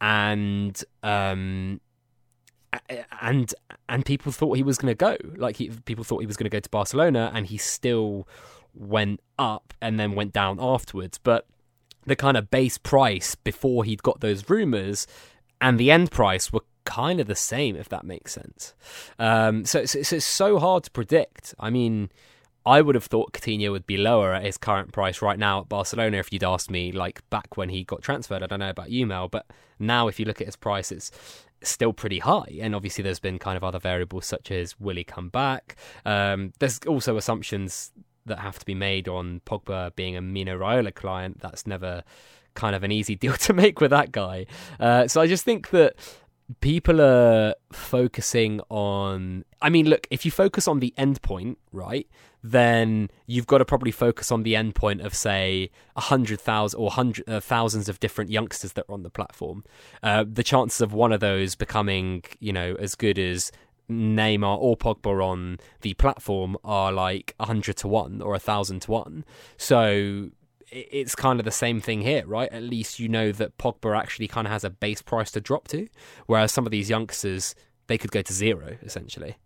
and 0.00 0.82
um, 1.02 1.80
and 3.20 3.54
and 3.88 4.04
people 4.04 4.32
thought 4.32 4.56
he 4.56 4.62
was 4.62 4.78
going 4.78 4.90
to 4.90 4.94
go. 4.94 5.16
Like 5.36 5.56
he, 5.56 5.70
people 5.84 6.04
thought 6.04 6.20
he 6.20 6.26
was 6.26 6.36
going 6.36 6.50
to 6.50 6.54
go 6.54 6.60
to 6.60 6.70
Barcelona, 6.70 7.30
and 7.34 7.46
he 7.46 7.56
still 7.56 8.26
went 8.74 9.20
up 9.38 9.74
and 9.80 9.98
then 9.98 10.14
went 10.14 10.32
down 10.32 10.58
afterwards. 10.60 11.18
But 11.18 11.46
the 12.04 12.16
kind 12.16 12.36
of 12.36 12.50
base 12.50 12.78
price 12.78 13.34
before 13.34 13.84
he'd 13.84 14.02
got 14.02 14.20
those 14.20 14.48
rumors 14.48 15.06
and 15.60 15.78
the 15.78 15.90
end 15.90 16.10
price 16.10 16.52
were 16.52 16.60
kind 16.84 17.18
of 17.18 17.26
the 17.26 17.34
same, 17.34 17.74
if 17.74 17.88
that 17.88 18.04
makes 18.04 18.32
sense. 18.32 18.74
Um, 19.18 19.64
so, 19.64 19.80
it's 19.80 20.24
so 20.24 20.58
hard 20.58 20.84
to 20.84 20.90
predict. 20.90 21.54
I 21.58 21.70
mean. 21.70 22.10
I 22.68 22.80
would 22.80 22.96
have 22.96 23.04
thought 23.04 23.32
Coutinho 23.32 23.70
would 23.70 23.86
be 23.86 23.96
lower 23.96 24.34
at 24.34 24.42
his 24.42 24.58
current 24.58 24.92
price 24.92 25.22
right 25.22 25.38
now 25.38 25.60
at 25.60 25.68
Barcelona 25.68 26.16
if 26.16 26.32
you'd 26.32 26.42
asked 26.42 26.68
me 26.68 26.90
like 26.90 27.22
back 27.30 27.56
when 27.56 27.68
he 27.68 27.84
got 27.84 28.02
transferred. 28.02 28.42
I 28.42 28.46
don't 28.46 28.58
know 28.58 28.70
about 28.70 28.90
you, 28.90 29.06
Mel, 29.06 29.28
but 29.28 29.46
now 29.78 30.08
if 30.08 30.18
you 30.18 30.26
look 30.26 30.40
at 30.40 30.48
his 30.48 30.56
price, 30.56 30.90
it's 30.90 31.12
still 31.62 31.92
pretty 31.92 32.18
high. 32.18 32.58
And 32.60 32.74
obviously, 32.74 33.02
there's 33.02 33.20
been 33.20 33.38
kind 33.38 33.56
of 33.56 33.64
other 33.64 33.78
variables 33.78 34.26
such 34.26 34.50
as 34.50 34.78
will 34.78 34.96
he 34.96 35.04
come 35.04 35.28
back? 35.28 35.76
Um, 36.04 36.52
there's 36.58 36.78
also 36.86 37.16
assumptions 37.16 37.92
that 38.26 38.40
have 38.40 38.58
to 38.58 38.66
be 38.66 38.74
made 38.74 39.08
on 39.08 39.40
Pogba 39.46 39.94
being 39.94 40.16
a 40.16 40.20
Mino 40.20 40.58
Raiola 40.58 40.94
client. 40.94 41.40
That's 41.40 41.66
never 41.66 42.02
kind 42.54 42.74
of 42.74 42.82
an 42.82 42.92
easy 42.92 43.14
deal 43.24 43.34
to 43.34 43.52
make 43.52 43.80
with 43.80 43.90
that 43.90 44.12
guy. 44.12 44.46
Uh, 44.80 45.06
so 45.08 45.20
I 45.20 45.26
just 45.26 45.44
think 45.44 45.70
that 45.70 45.94
people 46.60 47.00
are 47.00 47.54
focusing 47.72 48.60
on. 48.68 49.44
I 49.60 49.70
mean, 49.70 49.86
look, 49.88 50.06
if 50.10 50.24
you 50.24 50.30
focus 50.30 50.68
on 50.68 50.80
the 50.80 50.94
end 50.96 51.22
point, 51.22 51.58
right? 51.72 52.06
then 52.50 53.10
you've 53.26 53.46
got 53.46 53.58
to 53.58 53.64
probably 53.64 53.90
focus 53.90 54.30
on 54.30 54.42
the 54.42 54.54
endpoint 54.54 55.04
of 55.04 55.14
say 55.14 55.70
a 55.96 56.00
hundred 56.00 56.40
thousand 56.40 56.78
or 56.78 56.90
hundred 56.90 57.28
uh, 57.28 57.40
thousands 57.40 57.88
of 57.88 57.98
different 57.98 58.30
youngsters 58.30 58.72
that 58.74 58.84
are 58.88 58.92
on 58.92 59.02
the 59.02 59.10
platform. 59.10 59.64
Uh, 60.02 60.24
the 60.30 60.44
chances 60.44 60.80
of 60.80 60.92
one 60.92 61.12
of 61.12 61.20
those 61.20 61.54
becoming, 61.54 62.22
you 62.38 62.52
know, 62.52 62.76
as 62.78 62.94
good 62.94 63.18
as 63.18 63.50
Neymar 63.90 64.58
or 64.58 64.76
Pogba 64.76 65.24
on 65.24 65.58
the 65.80 65.94
platform 65.94 66.56
are 66.64 66.92
like 66.92 67.34
a 67.40 67.46
hundred 67.46 67.76
to 67.78 67.88
one 67.88 68.22
or 68.22 68.34
a 68.34 68.38
thousand 68.38 68.82
to 68.82 68.90
one. 68.90 69.24
So 69.56 70.30
it's 70.70 71.14
kind 71.14 71.38
of 71.38 71.44
the 71.44 71.52
same 71.52 71.80
thing 71.80 72.02
here, 72.02 72.26
right? 72.26 72.50
At 72.50 72.62
least 72.62 72.98
you 72.98 73.08
know 73.08 73.32
that 73.32 73.56
Pogba 73.58 73.96
actually 73.96 74.28
kind 74.28 74.46
of 74.46 74.52
has 74.52 74.64
a 74.64 74.70
base 74.70 75.02
price 75.02 75.30
to 75.32 75.40
drop 75.40 75.68
to, 75.68 75.88
whereas 76.26 76.52
some 76.52 76.66
of 76.66 76.72
these 76.72 76.90
youngsters 76.90 77.54
they 77.86 77.98
could 77.98 78.10
go 78.10 78.22
to 78.22 78.32
zero 78.32 78.76
essentially. 78.82 79.36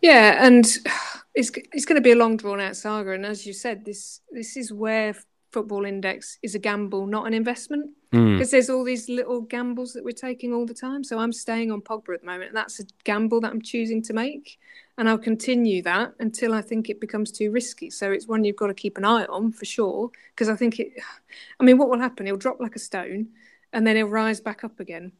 Yeah, 0.00 0.46
and 0.46 0.64
it's 1.34 1.50
it's 1.72 1.84
going 1.84 1.96
to 1.96 2.02
be 2.02 2.12
a 2.12 2.16
long 2.16 2.36
drawn 2.36 2.60
out 2.60 2.76
saga. 2.76 3.12
And 3.12 3.26
as 3.26 3.46
you 3.46 3.52
said, 3.52 3.84
this 3.84 4.20
this 4.30 4.56
is 4.56 4.72
where 4.72 5.14
football 5.52 5.84
index 5.84 6.38
is 6.42 6.54
a 6.54 6.58
gamble, 6.58 7.06
not 7.06 7.26
an 7.26 7.34
investment. 7.34 7.90
Because 8.14 8.48
mm. 8.48 8.50
there's 8.50 8.70
all 8.70 8.84
these 8.84 9.08
little 9.08 9.40
gambles 9.40 9.92
that 9.92 10.04
we're 10.04 10.12
taking 10.12 10.52
all 10.52 10.66
the 10.66 10.74
time. 10.74 11.02
So 11.02 11.18
I'm 11.18 11.32
staying 11.32 11.70
on 11.70 11.80
Pogba 11.80 12.14
at 12.14 12.20
the 12.20 12.26
moment, 12.26 12.48
and 12.48 12.56
that's 12.56 12.80
a 12.80 12.84
gamble 13.04 13.40
that 13.40 13.50
I'm 13.50 13.62
choosing 13.62 14.02
to 14.02 14.12
make. 14.12 14.58
And 14.96 15.08
I'll 15.08 15.18
continue 15.18 15.82
that 15.82 16.14
until 16.20 16.54
I 16.54 16.62
think 16.62 16.88
it 16.88 17.00
becomes 17.00 17.32
too 17.32 17.50
risky. 17.50 17.90
So 17.90 18.12
it's 18.12 18.28
one 18.28 18.44
you've 18.44 18.56
got 18.56 18.68
to 18.68 18.74
keep 18.74 18.96
an 18.96 19.04
eye 19.04 19.24
on 19.24 19.52
for 19.52 19.64
sure. 19.64 20.10
Because 20.30 20.48
I 20.48 20.56
think 20.56 20.78
it, 20.78 20.92
I 21.60 21.64
mean, 21.64 21.78
what 21.78 21.88
will 21.90 21.98
happen? 21.98 22.26
He'll 22.26 22.36
drop 22.36 22.60
like 22.60 22.76
a 22.76 22.80
stone 22.80 23.28
and 23.72 23.86
then 23.86 23.96
he'll 23.96 24.06
rise 24.06 24.40
back 24.40 24.62
up 24.62 24.78
again 24.78 25.12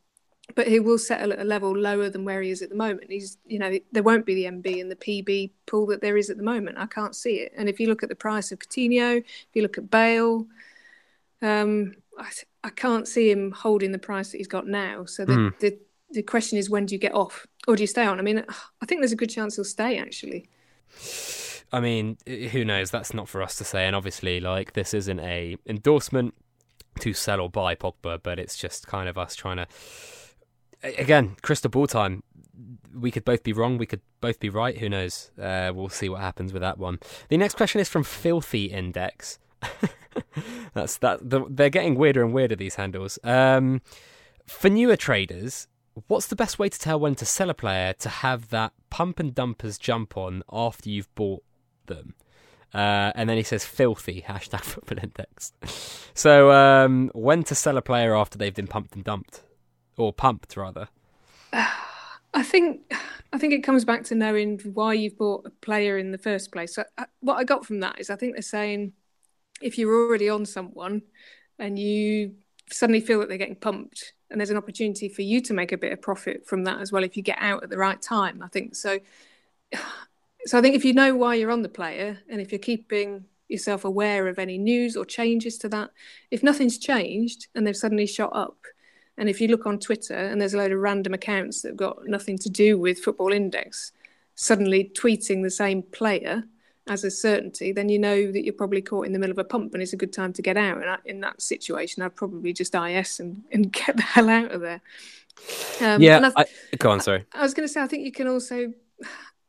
but 0.55 0.69
he 0.69 0.79
will 0.79 0.99
settle 0.99 1.33
at 1.33 1.39
a 1.39 1.45
level 1.45 1.77
lower 1.77 2.11
than 2.11 2.25
where 2.25 2.43
he 2.43 2.51
is 2.51 2.61
at 2.61 2.69
the 2.69 2.75
moment. 2.75 3.11
He's, 3.11 3.39
you 3.47 3.59
know, 3.59 3.79
there 3.93 4.03
won't 4.03 4.27
be 4.27 4.35
the 4.35 4.45
MB 4.45 4.81
and 4.81 4.91
the 4.91 4.97
PB 4.97 5.51
pool 5.67 5.87
that 5.87 6.03
there 6.03 6.17
is 6.17 6.29
at 6.29 6.37
the 6.37 6.43
moment. 6.43 6.77
I 6.79 6.87
can't 6.87 7.17
see 7.17 7.37
it. 7.37 7.53
And 7.57 7.69
if 7.69 7.81
you 7.81 7.89
look 7.89 8.03
at 8.03 8.09
the 8.09 8.15
price 8.15 8.53
of 8.53 8.59
Coutinho, 8.59 9.19
if 9.19 9.49
you 9.55 9.63
look 9.63 9.79
at 9.79 9.91
Bale, 9.91 10.47
um, 11.41 11.95
I, 12.19 12.31
I, 12.65 12.71
can't 12.71 13.07
see 13.07 13.31
him 13.31 13.53
holding 13.53 13.93
the 13.93 13.99
price 13.99 14.31
that 14.31 14.39
he's 14.39 14.49
got 14.49 14.67
now. 14.67 15.05
So 15.05 15.25
the, 15.25 15.33
mm. 15.33 15.59
the 15.59 15.79
the 16.11 16.23
question 16.23 16.59
is, 16.59 16.71
when 16.71 16.87
do 16.87 16.95
you 16.95 16.99
get 16.99 17.15
off, 17.15 17.47
or 17.67 17.77
do 17.77 17.83
you 17.83 17.87
stay 17.87 18.07
on? 18.07 18.19
I 18.19 18.23
mean, 18.23 18.45
I 18.83 18.87
think 18.87 19.01
there's 19.01 19.13
a 19.13 19.17
good 19.17 19.31
chance 19.31 19.57
he'll 19.57 19.65
stay. 19.65 19.99
Actually. 19.99 20.49
I 21.73 21.81
mean, 21.81 22.19
who 22.27 22.65
knows? 22.65 22.91
That's 22.91 23.15
not 23.15 23.29
for 23.29 23.43
us 23.43 23.57
to 23.57 23.65
say. 23.65 23.87
And 23.87 23.97
obviously, 23.97 24.41
like 24.41 24.75
this 24.75 24.95
isn't 24.95 25.21
a 25.21 25.57
endorsement 25.67 26.35
to 27.01 27.13
sell 27.13 27.41
or 27.41 27.51
buy 27.51 27.75
Pogba, 27.75 28.21
but 28.23 28.39
it's 28.39 28.57
just 28.57 28.87
kind 28.87 29.09
of 29.09 29.19
us 29.19 29.35
trying 29.35 29.57
to 29.57 29.67
again, 30.85 31.37
crystal 31.43 31.71
ball 31.71 31.87
time. 31.87 32.23
We 32.95 33.11
could 33.11 33.25
both 33.25 33.43
be 33.43 33.53
wrong. 33.53 33.79
We 33.79 33.87
could 33.87 34.03
both 34.21 34.39
be 34.39 34.49
right. 34.49 34.79
Who 34.79 34.89
knows? 34.89 35.31
Uh, 35.41 35.73
we'll 35.75 35.89
see 35.89 36.09
what 36.09 36.21
happens 36.21 36.53
with 36.53 36.63
that 36.63 36.79
one. 36.79 37.01
The 37.29 37.37
next 37.37 37.57
question 37.57 37.81
is 37.81 37.89
from 37.89 38.05
Filthy 38.05 38.67
Index. 38.67 39.39
That's 40.75 40.97
that. 40.99 41.29
The, 41.29 41.45
they're 41.49 41.71
getting 41.71 41.95
weirder 41.95 42.23
and 42.23 42.33
weirder. 42.33 42.57
These 42.57 42.77
handles. 42.77 43.19
Um, 43.25 43.83
for 44.47 44.69
newer 44.69 44.97
traders, 44.97 45.69
what's 46.09 46.27
the 46.27 46.37
best 46.37 46.59
way 46.59 46.69
to 46.69 46.79
tell 46.79 46.99
when 47.01 47.15
to 47.17 47.25
sell 47.25 47.51
a 47.51 47.55
player 47.55 47.93
to 47.95 48.09
have 48.09 48.51
that 48.51 48.73
pump 48.91 49.19
and 49.19 49.35
dumpers 49.35 49.79
jump 49.79 50.17
on 50.17 50.43
after 50.53 50.91
you've 50.91 51.13
bought 51.15 51.45
them? 51.87 52.15
Uh, 52.73 53.13
and 53.15 53.29
then 53.29 53.37
he 53.37 53.43
says 53.43 53.65
filthy 53.65 54.23
hashtag 54.29 54.61
football 54.61 54.99
index. 55.01 55.53
so 56.15 56.51
um, 56.51 57.11
when 57.15 57.45
to 57.45 57.55
sell 57.55 57.77
a 57.77 57.83
player 57.83 58.17
after 58.17 58.37
they've 58.37 58.55
been 58.55 58.67
pumped 58.67 58.95
and 58.95 59.05
dumped? 59.05 59.43
or 59.97 60.13
pumped 60.13 60.57
rather? 60.57 60.89
I 61.53 62.43
think 62.43 62.93
I 63.33 63.39
think 63.39 63.53
it 63.53 63.63
comes 63.63 63.85
back 63.85 64.05
to 64.05 64.15
knowing 64.15 64.59
why 64.61 64.95
you've 64.95 65.17
bought 65.17 65.47
a 65.47 65.51
player 65.51 65.99
in 65.99 66.11
the 66.11 66.19
first 66.19 66.51
place. 66.53 66.75
So, 66.75 66.85
uh, 66.99 67.05
what 67.21 67.37
I 67.37 67.45
got 67.45 67.65
from 67.65 67.81
that 67.81 68.01
is 68.01 68.11
I 68.11 68.17
think 68.17 68.35
they're 68.35 68.43
saying 68.43 68.93
if 69.65 69.79
you're 69.79 70.07
already 70.07 70.29
on 70.29 70.45
someone 70.45 71.03
and 71.59 71.79
you 71.79 72.35
suddenly 72.71 73.01
feel 73.01 73.19
that 73.21 73.29
they're 73.29 73.39
getting 73.39 73.57
pumped 73.57 74.13
and 74.31 74.39
there's 74.39 74.51
an 74.51 74.59
opportunity 74.59 75.09
for 75.09 75.23
you 75.23 75.41
to 75.41 75.55
make 75.55 75.73
a 75.73 75.79
bit 75.79 75.93
of 75.93 76.03
profit 76.03 76.47
from 76.47 76.65
that 76.65 76.81
as 76.81 76.93
well 76.93 77.03
if 77.03 77.17
you 77.17 77.23
get 77.23 77.39
out 77.41 77.63
at 77.63 77.71
the 77.71 77.79
right 77.79 78.01
time. 78.01 78.43
I 78.43 78.49
think 78.49 78.77
so. 78.77 79.01
So 80.47 80.59
I 80.59 80.61
think 80.61 80.75
if 80.75 80.85
you 80.85 80.93
know 80.93 81.15
why 81.15 81.37
you're 81.37 81.51
on 81.51 81.63
the 81.63 81.71
player 81.71 82.19
and 82.29 82.39
if 82.39 82.53
you're 82.53 82.59
keeping 82.59 83.25
yourself 83.49 83.87
aware 83.87 84.29
of 84.29 84.39
any 84.39 84.59
news 84.59 84.95
or 84.95 85.07
changes 85.07 85.57
to 85.57 85.71
that, 85.71 85.89
if 86.31 86.43
nothing's 86.43 86.77
changed 86.77 87.47
and 87.55 87.67
they've 87.67 87.75
suddenly 87.75 88.07
shot 88.07 88.31
up, 88.37 88.59
and 89.17 89.31
if 89.31 89.41
you 89.41 89.49
look 89.49 89.65
on 89.65 89.79
Twitter 89.79 90.13
and 90.13 90.39
there's 90.39 90.53
a 90.53 90.59
load 90.59 90.71
of 90.71 90.81
random 90.81 91.15
accounts 91.15 91.63
that 91.63 91.69
have 91.69 91.77
got 91.79 92.07
nothing 92.07 92.37
to 92.37 92.51
do 92.51 92.79
with 92.79 92.99
Football 92.99 93.33
Index 93.33 93.93
suddenly 94.35 94.93
tweeting 94.95 95.43
the 95.43 95.51
same 95.51 95.83
player 95.83 96.45
as 96.87 97.05
a 97.05 97.11
certainty, 97.11 97.73
then 97.73 97.89
you 97.89 97.99
know 97.99 98.31
that 98.31 98.45
you're 98.45 98.53
probably 98.53 98.83
caught 98.83 99.07
in 99.07 99.13
the 99.13 99.19
middle 99.19 99.33
of 99.33 99.39
a 99.39 99.45
pump 99.45 99.73
and 99.73 99.83
it's 99.83 99.95
a 99.95 99.97
good 99.97 100.13
time 100.13 100.33
to 100.35 100.43
get 100.43 100.57
out. 100.57 100.79
And 100.79 100.91
I, 100.91 100.99
in 101.05 101.21
that 101.21 101.41
situation, 101.41 102.03
I'd 102.03 102.15
probably 102.15 102.53
just 102.53 102.75
IS 102.75 103.21
and, 103.21 103.43
and 103.53 103.73
get 103.87 103.97
the 103.97 104.03
hell 104.03 104.29
out 104.29 104.53
of 104.53 104.61
there. 104.61 104.81
Um, 105.81 106.01
yeah, 106.01 106.31
I, 106.37 106.47
go 106.79 106.91
on. 106.91 107.01
Sorry, 107.01 107.25
I, 107.33 107.41
I 107.41 107.43
was 107.43 107.55
going 107.55 107.67
to 107.67 107.73
say 107.73 107.81
I 107.81 107.87
think 107.87 108.05
you 108.05 108.13
can 108.13 108.29
also 108.29 108.73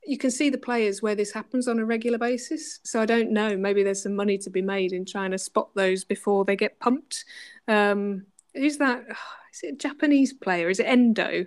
you 0.05 0.17
can 0.17 0.31
see 0.31 0.49
the 0.49 0.57
players 0.57 1.01
where 1.01 1.15
this 1.15 1.31
happens 1.31 1.67
on 1.67 1.79
a 1.79 1.85
regular 1.85 2.17
basis. 2.17 2.79
So 2.83 3.01
I 3.01 3.05
don't 3.05 3.31
know. 3.31 3.57
Maybe 3.57 3.83
there's 3.83 4.03
some 4.03 4.15
money 4.15 4.37
to 4.39 4.49
be 4.49 4.61
made 4.61 4.93
in 4.93 5.05
trying 5.05 5.31
to 5.31 5.37
spot 5.37 5.69
those 5.75 6.03
before 6.03 6.45
they 6.45 6.55
get 6.55 6.79
pumped. 6.79 7.25
Um, 7.67 8.25
who's 8.53 8.77
that? 8.77 9.03
is 9.53 9.63
it 9.63 9.73
a 9.73 9.77
Japanese 9.77 10.33
player? 10.33 10.69
Is 10.69 10.79
it 10.79 10.85
Endo? 10.85 11.45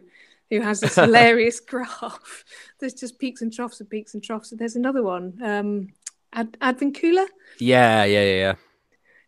Who 0.51 0.61
has 0.61 0.80
this 0.80 0.94
hilarious 0.96 1.61
graph? 1.61 2.44
There's 2.80 2.94
just 2.94 3.18
peaks 3.18 3.42
and 3.42 3.53
troughs 3.53 3.80
and 3.80 3.90
peaks 3.90 4.14
and 4.14 4.22
troughs. 4.22 4.53
There's 4.57 4.76
another 4.76 5.03
one, 5.03 5.38
um, 5.42 5.88
Ad- 6.32 6.59
Advincula. 6.61 7.26
Yeah, 7.59 8.05
yeah, 8.05 8.22
yeah, 8.22 8.36
yeah. 8.36 8.55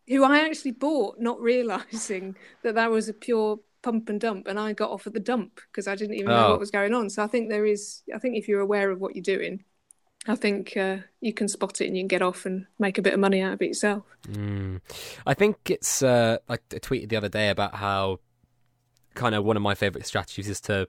Who 0.08 0.24
I 0.24 0.40
actually 0.40 0.72
bought, 0.72 1.18
not 1.18 1.40
realizing 1.40 2.36
that 2.62 2.74
that 2.74 2.90
was 2.90 3.08
a 3.08 3.14
pure 3.14 3.60
pump 3.82 4.08
and 4.08 4.20
dump, 4.20 4.46
and 4.48 4.58
I 4.58 4.72
got 4.72 4.90
off 4.90 5.06
at 5.06 5.12
the 5.12 5.20
dump 5.20 5.60
because 5.70 5.86
I 5.86 5.94
didn't 5.94 6.14
even 6.14 6.28
know 6.28 6.46
oh. 6.46 6.50
what 6.50 6.60
was 6.60 6.70
going 6.70 6.94
on. 6.94 7.10
So 7.10 7.22
I 7.22 7.26
think 7.26 7.48
there 7.48 7.66
is. 7.66 8.02
I 8.14 8.18
think 8.18 8.36
if 8.36 8.48
you're 8.48 8.60
aware 8.60 8.90
of 8.90 9.00
what 9.00 9.14
you're 9.14 9.22
doing, 9.22 9.64
I 10.26 10.34
think 10.34 10.76
uh, 10.76 10.98
you 11.20 11.32
can 11.32 11.48
spot 11.48 11.80
it 11.80 11.86
and 11.86 11.96
you 11.96 12.02
can 12.02 12.08
get 12.08 12.22
off 12.22 12.44
and 12.44 12.66
make 12.78 12.98
a 12.98 13.02
bit 13.02 13.14
of 13.14 13.20
money 13.20 13.40
out 13.40 13.54
of 13.54 13.62
it 13.62 13.68
yourself. 13.68 14.04
Mm. 14.26 14.80
I 15.26 15.34
think 15.34 15.70
it's. 15.70 16.02
Uh, 16.02 16.38
I 16.48 16.56
tweeted 16.56 17.08
the 17.10 17.16
other 17.16 17.28
day 17.28 17.48
about 17.50 17.76
how 17.76 18.20
kind 19.14 19.34
of 19.34 19.44
one 19.44 19.56
of 19.56 19.62
my 19.62 19.74
favourite 19.74 20.06
strategies 20.06 20.48
is 20.48 20.60
to 20.62 20.86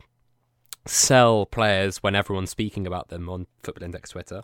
sell 0.85 1.45
players 1.45 1.97
when 1.97 2.15
everyone's 2.15 2.49
speaking 2.49 2.87
about 2.87 3.09
them 3.09 3.29
on 3.29 3.47
Football 3.63 3.83
Index 3.83 4.11
Twitter 4.11 4.43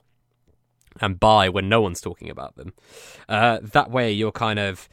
and 1.02 1.20
buy 1.20 1.50
when 1.50 1.70
no 1.70 1.82
one's 1.82 2.02
talking 2.02 2.30
about 2.30 2.56
them. 2.56 2.74
Uh, 3.28 3.60
that 3.62 3.92
way, 3.92 4.12
you're 4.12 4.32
kind 4.32 4.60
of 4.60 4.88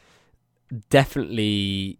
definitely 0.89 1.99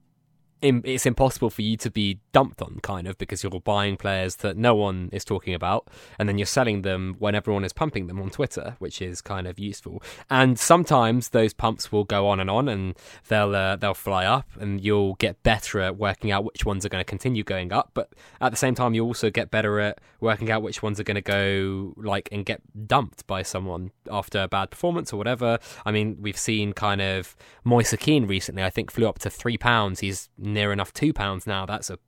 it's 0.65 1.05
impossible 1.05 1.49
for 1.49 1.61
you 1.61 1.77
to 1.77 1.91
be 1.91 2.19
dumped 2.31 2.61
on, 2.61 2.79
kind 2.81 3.07
of, 3.07 3.17
because 3.17 3.43
you're 3.43 3.59
buying 3.59 3.97
players 3.97 4.37
that 4.37 4.57
no 4.57 4.75
one 4.75 5.09
is 5.11 5.23
talking 5.23 5.53
about, 5.53 5.89
and 6.19 6.27
then 6.27 6.37
you're 6.37 6.45
selling 6.45 6.81
them 6.81 7.15
when 7.19 7.35
everyone 7.35 7.63
is 7.63 7.73
pumping 7.73 8.07
them 8.07 8.21
on 8.21 8.29
Twitter, 8.29 8.75
which 8.79 9.01
is 9.01 9.21
kind 9.21 9.47
of 9.47 9.59
useful. 9.59 10.01
And 10.29 10.59
sometimes 10.59 11.29
those 11.29 11.53
pumps 11.53 11.91
will 11.91 12.03
go 12.03 12.27
on 12.27 12.39
and 12.39 12.49
on, 12.49 12.67
and 12.67 12.95
they'll 13.27 13.55
uh, 13.55 13.75
they'll 13.75 13.93
fly 13.93 14.25
up, 14.25 14.47
and 14.59 14.83
you'll 14.83 15.15
get 15.15 15.41
better 15.43 15.79
at 15.81 15.97
working 15.97 16.31
out 16.31 16.43
which 16.43 16.65
ones 16.65 16.85
are 16.85 16.89
going 16.89 17.03
to 17.03 17.09
continue 17.09 17.43
going 17.43 17.71
up. 17.71 17.91
But 17.93 18.09
at 18.41 18.51
the 18.51 18.57
same 18.57 18.75
time, 18.75 18.93
you 18.93 19.03
also 19.03 19.29
get 19.29 19.51
better 19.51 19.79
at 19.79 19.99
working 20.19 20.51
out 20.51 20.63
which 20.63 20.81
ones 20.81 20.99
are 20.99 21.03
going 21.03 21.15
to 21.15 21.21
go 21.21 21.93
like 21.97 22.29
and 22.31 22.45
get 22.45 22.61
dumped 22.87 23.27
by 23.27 23.41
someone 23.43 23.91
after 24.11 24.41
a 24.41 24.47
bad 24.47 24.71
performance 24.71 25.13
or 25.13 25.17
whatever. 25.17 25.59
I 25.85 25.91
mean, 25.91 26.17
we've 26.19 26.37
seen 26.37 26.73
kind 26.73 27.01
of 27.01 27.35
Moise 27.63 27.95
Kean 27.99 28.25
recently. 28.27 28.63
I 28.63 28.69
think 28.69 28.91
flew 28.91 29.07
up 29.07 29.19
to 29.19 29.29
three 29.29 29.57
pounds. 29.57 29.99
He's 29.99 30.29
near 30.55 30.71
enough 30.71 30.91
two 30.91 31.13
pounds 31.13 31.45
now. 31.45 31.67
That's 31.67 31.91
a 31.91 31.99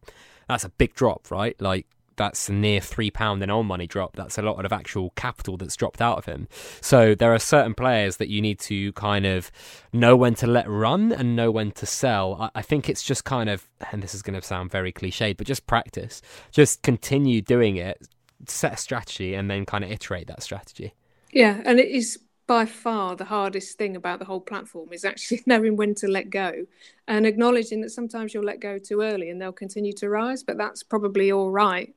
that's 0.48 0.64
a 0.64 0.70
big 0.70 0.96
drop, 0.96 1.30
right? 1.30 1.60
Like 1.62 1.86
that's 2.18 2.50
a 2.50 2.54
near 2.54 2.82
three 2.82 3.12
pound 3.12 3.42
in 3.44 3.50
own 3.50 3.68
money 3.68 3.88
drop. 3.88 4.16
That's 4.16 4.38
a 4.38 4.42
lot 4.42 4.64
of 4.66 4.74
actual 4.74 5.12
capital 5.12 5.56
that's 5.56 5.76
dropped 5.76 6.02
out 6.02 6.18
of 6.18 6.26
him. 6.26 6.48
So 6.82 7.16
there 7.16 7.34
are 7.34 7.40
certain 7.40 7.76
players 7.76 8.18
that 8.18 8.28
you 8.28 8.42
need 8.42 8.60
to 8.62 8.92
kind 8.94 9.26
of 9.26 9.52
know 9.94 10.18
when 10.18 10.34
to 10.36 10.48
let 10.48 10.68
run 10.68 11.12
and 11.12 11.36
know 11.36 11.52
when 11.52 11.72
to 11.74 11.86
sell. 11.86 12.36
I, 12.42 12.60
I 12.60 12.62
think 12.64 12.90
it's 12.90 13.04
just 13.04 13.24
kind 13.24 13.50
of, 13.50 13.70
and 13.92 14.02
this 14.02 14.16
is 14.16 14.24
going 14.24 14.40
to 14.40 14.46
sound 14.46 14.72
very 14.72 14.92
cliched, 14.92 15.38
but 15.38 15.48
just 15.48 15.68
practice. 15.68 16.22
Just 16.52 16.82
continue 16.82 17.42
doing 17.42 17.78
it, 17.78 18.08
set 18.48 18.74
a 18.74 18.78
strategy, 18.78 19.36
and 19.36 19.50
then 19.50 19.66
kind 19.66 19.84
of 19.84 19.92
iterate 19.92 20.28
that 20.28 20.42
strategy. 20.42 20.96
Yeah, 21.32 21.62
and 21.66 21.80
it 21.80 21.90
is 21.90 22.18
by 22.48 22.66
far 22.66 23.16
the 23.16 23.26
hardest 23.26 23.78
thing 23.78 23.98
about 23.98 24.20
the 24.20 24.26
whole 24.26 24.40
platform 24.40 24.94
is 24.94 25.04
actually 25.04 25.44
knowing 25.46 25.76
when 25.76 25.94
to 25.96 26.08
let 26.08 26.30
go 26.30 26.66
and 27.08 27.26
acknowledging 27.26 27.82
that 27.82 27.92
sometimes 27.92 28.34
you'll 28.34 28.44
let 28.44 28.62
go 28.62 28.80
too 28.80 29.02
early 29.02 29.30
and 29.30 29.42
they'll 29.42 29.52
continue 29.52 29.94
to 29.94 30.10
rise, 30.10 30.44
but 30.44 30.58
that's 30.58 30.82
probably 30.82 31.32
all 31.32 31.52
right 31.52 31.94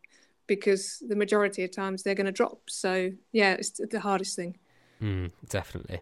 because 0.49 1.01
the 1.09 1.15
majority 1.15 1.63
of 1.63 1.71
times 1.71 2.03
they're 2.03 2.17
going 2.17 2.27
to 2.27 2.33
drop. 2.33 2.59
So, 2.69 3.13
yeah, 3.31 3.53
it's 3.53 3.71
the 3.71 4.01
hardest 4.01 4.35
thing. 4.35 4.59
Mm, 5.03 5.31
definitely. 5.49 6.01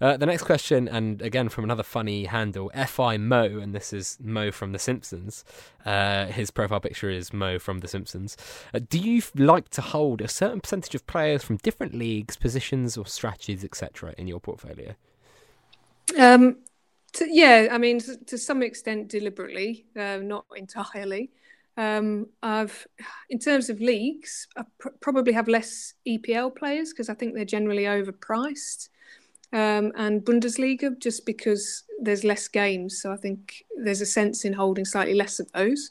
Uh, 0.00 0.16
the 0.16 0.26
next 0.26 0.42
question, 0.42 0.88
and 0.88 1.22
again 1.22 1.48
from 1.48 1.62
another 1.62 1.84
funny 1.84 2.24
handle, 2.24 2.72
Fi 2.88 3.16
Mo, 3.16 3.44
and 3.44 3.72
this 3.72 3.92
is 3.92 4.18
Moe 4.20 4.50
from 4.50 4.72
The 4.72 4.80
Simpsons. 4.80 5.44
Uh, 5.86 6.26
his 6.26 6.50
profile 6.50 6.80
picture 6.80 7.08
is 7.08 7.32
Moe 7.32 7.60
from 7.60 7.80
The 7.80 7.88
Simpsons. 7.88 8.36
Uh, 8.74 8.80
do 8.88 8.98
you 8.98 9.22
like 9.36 9.68
to 9.70 9.80
hold 9.80 10.20
a 10.20 10.28
certain 10.28 10.60
percentage 10.60 10.94
of 10.96 11.06
players 11.06 11.44
from 11.44 11.58
different 11.58 11.94
leagues, 11.94 12.36
positions, 12.36 12.96
or 12.96 13.06
strategies, 13.06 13.62
etc., 13.62 14.12
in 14.18 14.26
your 14.26 14.40
portfolio? 14.40 14.96
Um, 16.18 16.58
to, 17.12 17.28
yeah, 17.30 17.68
I 17.70 17.78
mean, 17.78 18.00
to, 18.00 18.16
to 18.16 18.38
some 18.38 18.62
extent, 18.62 19.08
deliberately, 19.08 19.86
uh, 19.96 20.16
not 20.16 20.46
entirely. 20.56 21.30
Um, 21.76 22.26
I've, 22.42 22.86
in 23.30 23.38
terms 23.38 23.70
of 23.70 23.80
leagues, 23.80 24.46
I 24.56 24.64
pr- 24.78 24.90
probably 25.00 25.32
have 25.32 25.48
less 25.48 25.94
EPL 26.06 26.54
players 26.54 26.90
because 26.90 27.08
I 27.08 27.14
think 27.14 27.34
they're 27.34 27.44
generally 27.44 27.84
overpriced, 27.84 28.88
um, 29.52 29.92
and 29.96 30.22
Bundesliga 30.22 30.98
just 30.98 31.24
because 31.24 31.84
there's 32.00 32.24
less 32.24 32.48
games. 32.48 33.00
So 33.00 33.12
I 33.12 33.16
think 33.16 33.64
there's 33.76 34.00
a 34.00 34.06
sense 34.06 34.44
in 34.44 34.52
holding 34.52 34.84
slightly 34.84 35.14
less 35.14 35.40
of 35.40 35.50
those. 35.52 35.90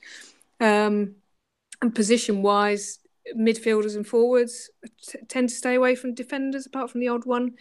Um, 0.59 1.15
and 1.81 1.95
position 1.95 2.41
wise, 2.43 2.99
midfielders 3.35 3.95
and 3.95 4.07
forwards. 4.07 4.69
T- 5.07 5.19
tend 5.27 5.49
to 5.49 5.55
stay 5.55 5.75
away 5.75 5.95
from 5.95 6.13
defenders, 6.13 6.65
apart 6.65 6.91
from 6.91 7.01
the 7.01 7.07
odd 7.07 7.25
one. 7.25 7.55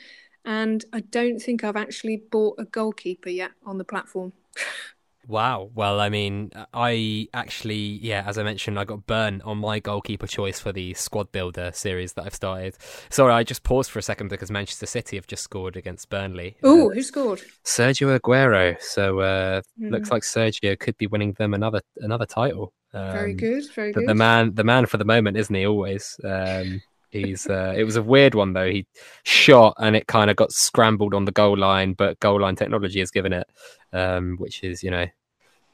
And 0.45 0.85
I 0.93 1.01
don't 1.01 1.39
think 1.39 1.65
I've 1.65 1.77
actually 1.77 2.23
bought 2.31 2.57
a 2.59 2.65
goalkeeper 2.65 3.31
yet 3.31 3.53
on 3.65 3.79
the 3.79 3.85
platform. 3.85 4.33
Wow. 5.27 5.71
Well, 5.75 6.01
I 6.01 6.09
mean, 6.09 6.51
I 6.73 7.29
actually, 7.35 7.75
yeah, 7.75 8.25
as 8.27 8.39
I 8.39 8.43
mentioned, 8.43 8.79
I 8.79 8.85
got 8.85 9.07
burnt 9.07 9.43
on 9.43 9.59
my 9.59 9.79
goalkeeper 9.79 10.27
choice 10.27 10.59
for 10.59 10.73
the 10.73 10.95
squad 10.95 11.31
builder 11.31 11.71
series 11.73 12.15
that 12.15 12.27
I've 12.27 12.35
started. 12.35 12.77
Sorry, 13.11 13.33
I 13.33 13.45
just 13.45 13.63
paused 13.63 13.91
for 13.91 13.99
a 13.99 14.03
second 14.03 14.29
because 14.29 14.51
Manchester 14.51 14.87
City 14.87 15.17
have 15.17 15.27
just 15.27 15.43
scored 15.43 15.77
against 15.77 16.09
Burnley. 16.09 16.57
Oh, 16.63 16.91
uh, 16.91 16.95
who 16.95 17.03
scored? 17.03 17.43
Sergio 17.65 18.19
Aguero. 18.19 18.81
So 18.81 19.21
uh, 19.21 19.63
mm. 19.81 19.91
looks 19.91 20.11
like 20.11 20.23
Sergio 20.23 20.79
could 20.79 20.97
be 20.97 21.07
winning 21.07 21.35
them 21.35 21.55
another 21.55 21.83
another 21.99 22.27
title. 22.27 22.73
Um, 22.93 23.13
very 23.13 23.35
good, 23.35 23.65
very 23.73 23.93
good. 23.93 24.09
The 24.09 24.15
man, 24.15 24.55
the 24.55 24.65
man 24.65 24.87
for 24.87 24.97
the 24.97 25.05
moment, 25.05 25.37
isn't 25.37 25.55
he? 25.55 25.67
Always. 25.67 26.19
Um, 26.25 26.83
He's 27.11 27.49
uh, 27.49 27.75
it 27.77 27.85
was 27.85 27.97
a 27.97 28.03
weird 28.03 28.35
one 28.35 28.53
though. 28.53 28.71
He 28.71 28.87
shot 29.25 29.75
and 29.79 29.97
it 29.97 30.07
kind 30.07 30.31
of 30.31 30.37
got 30.37 30.53
scrambled 30.53 31.15
on 31.15 31.25
the 31.25 31.33
goal 31.33 31.59
line, 31.59 31.95
but 31.95 32.21
goal 32.21 32.41
line 32.41 32.57
technology 32.57 33.01
has 33.01 33.11
given 33.11 33.33
it, 33.33 33.49
um, 33.93 34.37
which 34.39 34.63
is 34.63 34.83
you 34.83 34.91
know 34.91 35.07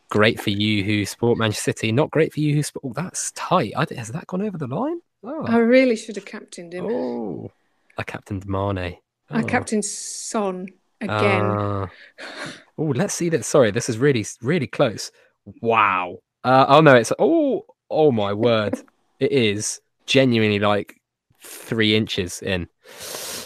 great 0.09 0.41
for 0.41 0.51
you 0.51 0.83
who 0.83 1.05
support 1.05 1.39
Manchester 1.39 1.73
City. 1.73 1.93
Not 1.93 2.11
great 2.11 2.33
for 2.33 2.41
you 2.41 2.55
who 2.55 2.63
support. 2.63 2.85
Oh, 2.87 3.03
that's 3.03 3.33
tight. 3.33 3.75
has 3.91 4.09
that 4.13 4.27
gone 4.27 4.43
over 4.43 4.57
the 4.57 4.67
line? 4.67 5.01
Oh. 5.23 5.45
I 5.47 5.59
really 5.59 5.97
should 5.97 6.17
have 6.17 6.25
captained 6.25 6.73
him. 6.73 6.87
Oh, 6.89 7.51
I 7.99 8.03
captained 8.03 8.47
Mane. 8.47 8.99
Oh. 9.31 9.37
I 9.37 9.43
captained 9.43 9.85
Son 9.85 10.69
again. 11.01 11.45
Uh, 11.45 11.87
oh, 12.79 12.93
let's 12.95 13.15
see 13.15 13.29
that. 13.31 13.45
Sorry, 13.45 13.71
this 13.71 13.89
is 13.89 13.99
really 13.99 14.25
really 14.41 14.67
close. 14.67 15.11
Wow. 15.61 16.19
Uh, 16.45 16.65
oh 16.69 16.81
no, 16.81 16.95
it's 16.95 17.13
oh 17.19 17.67
oh 17.91 18.11
my 18.11 18.33
word! 18.33 18.81
it 19.21 19.33
is 19.33 19.81
genuinely 20.07 20.59
like 20.59 21.01
three 21.47 21.97
inches 21.97 22.43
in. 22.43 22.69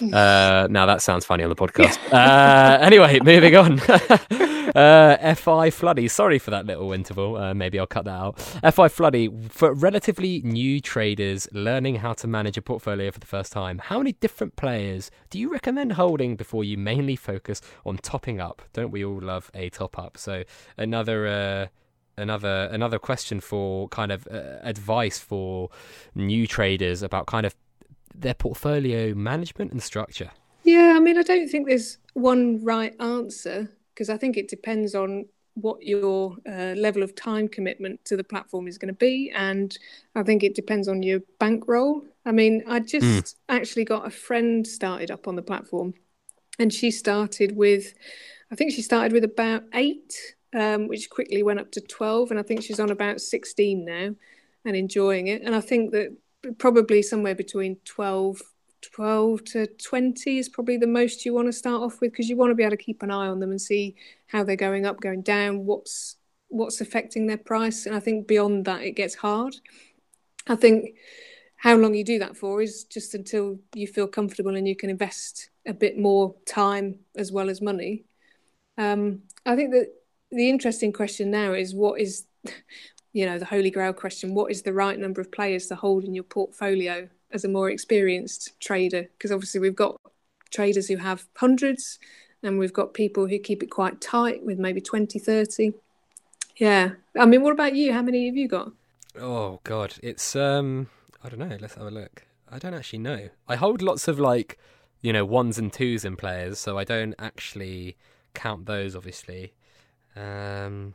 Uh, 0.01 0.67
now 0.71 0.87
that 0.87 1.03
sounds 1.03 1.27
funny 1.27 1.45
on 1.45 1.51
the 1.51 1.55
podcast. 1.67 1.99
uh, 2.11 2.79
anyway, 2.81 3.19
moving 3.23 3.55
on. 3.55 3.79
uh, 4.75 5.35
FI 5.35 5.69
Floody, 5.69 6.11
sorry 6.11 6.39
for 6.39 6.51
that 6.51 6.65
little 6.65 6.95
interval. 6.95 7.37
Uh, 7.37 7.53
maybe 7.53 7.79
I'll 7.79 7.87
cut 7.87 8.07
that 8.07 8.13
out. 8.13 8.41
FI 8.41 8.89
Floody, 8.89 9.51
for 9.51 9.75
relatively 9.75 10.41
new 10.41 10.81
traders 10.81 11.49
learning 11.53 11.97
how 11.97 12.15
to 12.15 12.27
manage 12.27 12.57
a 12.57 12.63
portfolio 12.63 13.11
for 13.11 13.21
the 13.21 13.27
first 13.27 13.53
time, 13.53 13.79
how 13.79 13.99
many 13.99 14.13
different 14.13 14.57
players 14.57 15.11
do 15.29 15.39
you 15.39 15.53
recommend 15.53 15.93
holding 15.93 16.35
before 16.35 16.65
you 16.65 16.79
mainly 16.79 17.15
focus 17.15 17.61
on 17.85 17.99
topping 17.99 18.41
up? 18.41 18.63
Don't 18.73 18.91
we 18.91 19.05
all 19.05 19.21
love 19.21 19.51
a 19.53 19.69
top 19.69 19.99
up? 19.99 20.17
So 20.17 20.45
another 20.79 21.27
uh, 21.27 21.67
another 22.17 22.71
another 22.73 22.99
question 22.99 23.41
for 23.41 23.89
kind 23.89 24.13
of 24.13 24.27
uh, 24.29 24.61
advice 24.63 25.19
for 25.19 25.69
new 26.15 26.47
traders 26.47 27.03
about 27.03 27.27
kind 27.27 27.45
of 27.45 27.55
their 28.21 28.35
portfolio 28.35 29.15
management 29.15 29.73
and 29.73 29.83
structure? 29.83 30.31
Yeah, 30.65 30.95
I 30.97 31.01
mean, 31.01 31.19
I 31.19 31.23
don't 31.23 31.49
think 31.49 31.67
there's 31.67 31.99
one 32.15 32.63
right 32.63 32.95
answer 33.01 33.71
because 33.95 34.11
I 34.11 34.17
think 34.17 34.37
it 34.37 34.49
depends 34.49 34.95
on 34.95 35.27
what 35.55 35.83
your 35.83 36.37
uh, 36.49 36.75
level 36.77 37.03
of 37.03 37.15
time 37.15 37.49
commitment 37.49 38.05
to 38.07 38.17
the 38.17 38.25
platform 38.25 38.67
is 38.67 38.79
going 38.79 38.93
to 38.93 38.99
be. 38.99 39.33
And 39.35 39.77
I 40.15 40.23
think 40.23 40.43
it 40.43 40.55
depends 40.55 40.89
on 40.89 41.03
your 41.03 41.21
bankroll. 41.39 42.03
I 42.25 42.33
mean, 42.33 42.63
I 42.67 42.81
just 42.81 43.07
mm. 43.07 43.35
actually 43.49 43.85
got 43.85 44.07
a 44.07 44.11
friend 44.11 44.67
started 44.67 45.11
up 45.11 45.27
on 45.27 45.37
the 45.37 45.43
platform 45.43 45.95
and 46.59 46.73
she 46.73 46.91
started 46.91 47.57
with, 47.57 47.95
I 48.51 48.55
think 48.55 48.73
she 48.73 48.83
started 48.83 49.13
with 49.13 49.25
about 49.25 49.65
eight, 49.75 50.15
um, 50.55 50.89
which 50.89 51.11
quickly 51.11 51.43
went 51.43 51.61
up 51.61 51.73
to 51.73 51.81
12. 51.81 52.31
And 52.31 52.41
I 52.41 52.43
think 52.43 52.63
she's 52.63 52.81
on 52.81 52.91
about 52.91 53.21
16 53.21 53.85
now 53.85 54.15
and 54.65 54.77
enjoying 54.77 55.29
it. 55.29 55.43
And 55.43 55.55
I 55.55 55.61
think 55.61 55.93
that 55.93 56.17
probably 56.59 57.03
somewhere 57.03 57.35
between 57.35 57.77
12 57.85 58.41
12 58.83 59.45
to 59.45 59.67
20 59.67 60.39
is 60.39 60.49
probably 60.49 60.79
the 60.79 60.87
most 60.87 61.27
you 61.27 61.35
want 61.35 61.47
to 61.47 61.53
start 61.53 61.83
off 61.83 62.01
with 62.01 62.13
because 62.13 62.31
you 62.31 62.37
want 62.37 62.51
to 62.51 62.55
be 62.55 62.63
able 62.63 62.71
to 62.71 62.83
keep 62.83 63.03
an 63.03 63.11
eye 63.11 63.27
on 63.27 63.39
them 63.39 63.51
and 63.51 63.61
see 63.61 63.95
how 64.27 64.43
they're 64.43 64.57
going 64.57 64.87
up 64.87 65.01
going 65.01 65.21
down 65.21 65.67
what's 65.67 66.17
what's 66.49 66.81
affecting 66.81 67.27
their 67.27 67.39
price. 67.39 67.87
And 67.87 67.95
i 67.95 68.01
think 68.01 68.27
beyond 68.27 68.65
that 68.65 68.83
it 68.83 68.93
gets 68.93 69.15
hard. 69.15 69.55
I 70.47 70.57
think 70.57 70.97
how 71.57 71.77
long 71.77 71.95
you 71.95 72.05
do 72.05 72.19
that 72.21 72.37
for 72.37 72.63
is 72.63 72.85
just 72.85 73.15
until 73.15 73.59
you 73.75 73.87
feel 73.87 74.09
comfortable 74.09 74.57
and 74.57 74.67
you 74.67 74.75
can 74.75 74.89
invest 74.89 75.51
a 75.67 75.75
bit 75.75 75.99
more 75.99 76.35
time 76.47 77.01
as 77.17 77.31
well 77.31 77.51
as 77.51 77.61
money. 77.61 78.05
Um, 78.79 79.23
i 79.45 79.57
think 79.57 79.73
that 79.73 79.93
the 80.31 80.49
interesting 80.49 80.93
question 80.93 81.31
now 81.31 81.53
is 81.53 81.75
what 81.75 82.01
is 82.01 82.25
you 83.13 83.27
know 83.27 83.39
the 83.39 83.45
holy 83.45 83.71
grail 83.71 83.93
question 83.93 84.35
what 84.35 84.51
is 84.51 84.63
the 84.63 84.73
right 84.73 84.99
number 84.99 85.21
of 85.21 85.33
players 85.33 85.67
to 85.67 85.75
hold 85.75 86.05
in 86.05 86.15
your 86.15 86.25
portfolio 86.25 87.09
as 87.33 87.45
a 87.45 87.49
more 87.49 87.71
experienced 87.71 88.59
trader? 88.61 89.09
Because 89.17 89.33
obviously 89.33 89.61
we've 89.61 89.77
got 89.77 90.01
traders 90.51 90.89
who 90.89 90.97
have 90.97 91.27
hundreds 91.37 91.99
and 92.43 92.59
we've 92.59 92.73
got 92.73 92.95
people 92.95 93.27
who 93.27 93.39
keep 93.39 93.63
it 93.63 93.71
quite 93.71 94.01
tight 94.01 94.45
with 94.45 94.59
maybe 94.59 94.81
20 94.81 95.19
30 95.19 95.73
yeah. 96.61 96.91
I 97.19 97.25
mean 97.25 97.43
what 97.43 97.53
about 97.53 97.75
you? 97.75 97.93
How 97.93 98.03
many 98.03 98.27
have 98.27 98.37
you 98.37 98.47
got? 98.47 98.71
Oh 99.19 99.61
god. 99.65 99.95
It's 100.03 100.37
um 100.37 100.89
i 101.25 101.29
don't 101.29 101.39
know. 101.39 101.57
Let's 101.59 101.75
have 101.75 101.87
a 101.87 101.91
look. 101.91 102.27
I 102.51 102.59
don't 102.59 102.75
actually 102.75 102.99
know. 103.01 103.31
I 103.49 103.57
hold 103.57 103.83
lots 103.83 104.07
of 104.07 104.21
like 104.21 104.59
you 105.01 105.13
know 105.13 105.25
ones 105.25 105.59
and 105.59 105.73
twos 105.73 106.05
in 106.05 106.15
players 106.15 106.59
so 106.59 106.77
i 106.77 106.85
don't 106.85 107.15
actually 107.19 107.97
count 108.35 108.67
those 108.67 108.95
obviously. 108.95 109.55
Um 110.15 110.95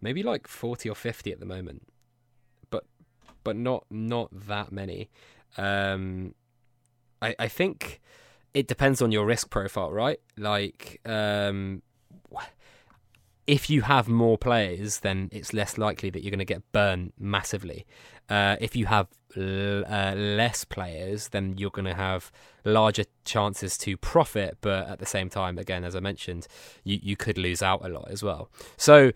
maybe 0.00 0.22
like 0.22 0.46
40 0.48 0.88
or 0.88 0.94
50 0.94 1.32
at 1.32 1.40
the 1.40 1.46
moment. 1.46 1.82
But 2.70 2.84
but 3.44 3.56
not 3.56 3.84
not 3.90 4.28
that 4.32 4.72
many. 4.72 5.10
Um 5.56 6.34
i 7.20 7.34
i 7.38 7.48
think 7.48 8.00
it 8.54 8.66
depends 8.66 9.00
on 9.02 9.12
your 9.12 9.26
risk 9.26 9.50
profile 9.50 9.92
right? 9.92 10.20
Like 10.36 11.00
um 11.04 11.82
if 13.46 13.68
you 13.68 13.82
have 13.82 14.08
more 14.08 14.38
players, 14.38 15.00
then 15.00 15.28
it's 15.32 15.52
less 15.52 15.76
likely 15.76 16.10
that 16.10 16.22
you're 16.22 16.30
going 16.30 16.38
to 16.38 16.44
get 16.44 16.70
burned 16.72 17.12
massively. 17.18 17.86
Uh, 18.28 18.56
if 18.60 18.76
you 18.76 18.86
have 18.86 19.08
l- 19.36 19.84
uh, 19.84 20.14
less 20.14 20.64
players, 20.64 21.28
then 21.28 21.56
you're 21.58 21.70
going 21.70 21.84
to 21.86 21.94
have 21.94 22.30
larger 22.64 23.04
chances 23.24 23.76
to 23.78 23.96
profit. 23.96 24.58
But 24.60 24.88
at 24.88 24.98
the 25.00 25.06
same 25.06 25.28
time, 25.28 25.58
again, 25.58 25.84
as 25.84 25.96
I 25.96 26.00
mentioned, 26.00 26.46
you, 26.84 26.98
you 27.02 27.16
could 27.16 27.36
lose 27.36 27.62
out 27.62 27.84
a 27.84 27.88
lot 27.88 28.08
as 28.10 28.22
well. 28.22 28.48
So, 28.76 29.10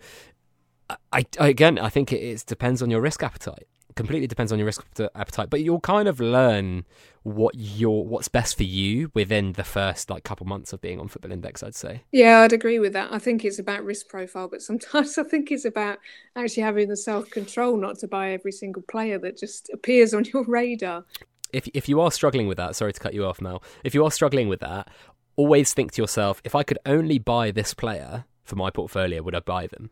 I, 0.89 1.25
I 1.39 1.47
again, 1.47 1.79
I 1.79 1.89
think 1.89 2.11
it, 2.11 2.21
it 2.21 2.43
depends 2.45 2.81
on 2.81 2.89
your 2.89 3.01
risk 3.01 3.23
appetite 3.23 3.67
completely 3.97 4.27
depends 4.27 4.51
on 4.51 4.59
your 4.59 4.65
risk 4.65 4.85
appetite, 5.15 5.49
but 5.49 5.61
you'll 5.61 5.81
kind 5.81 6.07
of 6.07 6.19
learn 6.19 6.85
what 7.23 7.55
your 7.55 8.05
what's 8.05 8.29
best 8.29 8.55
for 8.55 8.63
you 8.63 9.11
within 9.13 9.51
the 9.53 9.63
first 9.63 10.09
like 10.09 10.23
couple 10.23 10.45
months 10.45 10.71
of 10.71 10.79
being 10.79 10.99
on 10.99 11.09
Football 11.09 11.33
Index. 11.33 11.61
I'd 11.61 11.75
say. 11.75 12.03
Yeah, 12.11 12.39
I'd 12.39 12.53
agree 12.53 12.79
with 12.79 12.93
that. 12.93 13.11
I 13.11 13.19
think 13.19 13.43
it's 13.43 13.59
about 13.59 13.83
risk 13.83 14.07
profile, 14.07 14.47
but 14.47 14.61
sometimes 14.61 15.17
I 15.17 15.23
think 15.23 15.51
it's 15.51 15.65
about 15.65 15.97
actually 16.35 16.63
having 16.63 16.87
the 16.87 16.95
self 16.95 17.29
control 17.29 17.75
not 17.75 17.99
to 17.99 18.07
buy 18.07 18.31
every 18.31 18.53
single 18.53 18.83
player 18.83 19.19
that 19.19 19.37
just 19.37 19.69
appears 19.73 20.13
on 20.13 20.23
your 20.25 20.45
radar. 20.45 21.03
If 21.51 21.67
if 21.73 21.89
you 21.89 21.99
are 21.99 22.11
struggling 22.11 22.47
with 22.47 22.57
that, 22.57 22.75
sorry 22.75 22.93
to 22.93 22.99
cut 22.99 23.13
you 23.13 23.25
off, 23.25 23.41
Mel. 23.41 23.61
If 23.83 23.93
you 23.93 24.05
are 24.05 24.11
struggling 24.11 24.47
with 24.47 24.61
that, 24.61 24.87
always 25.35 25.73
think 25.73 25.91
to 25.93 26.01
yourself: 26.01 26.41
if 26.45 26.55
I 26.55 26.63
could 26.63 26.79
only 26.85 27.19
buy 27.19 27.51
this 27.51 27.73
player 27.73 28.25
for 28.43 28.55
my 28.55 28.69
portfolio, 28.69 29.21
would 29.21 29.35
I 29.35 29.41
buy 29.41 29.67
them? 29.67 29.89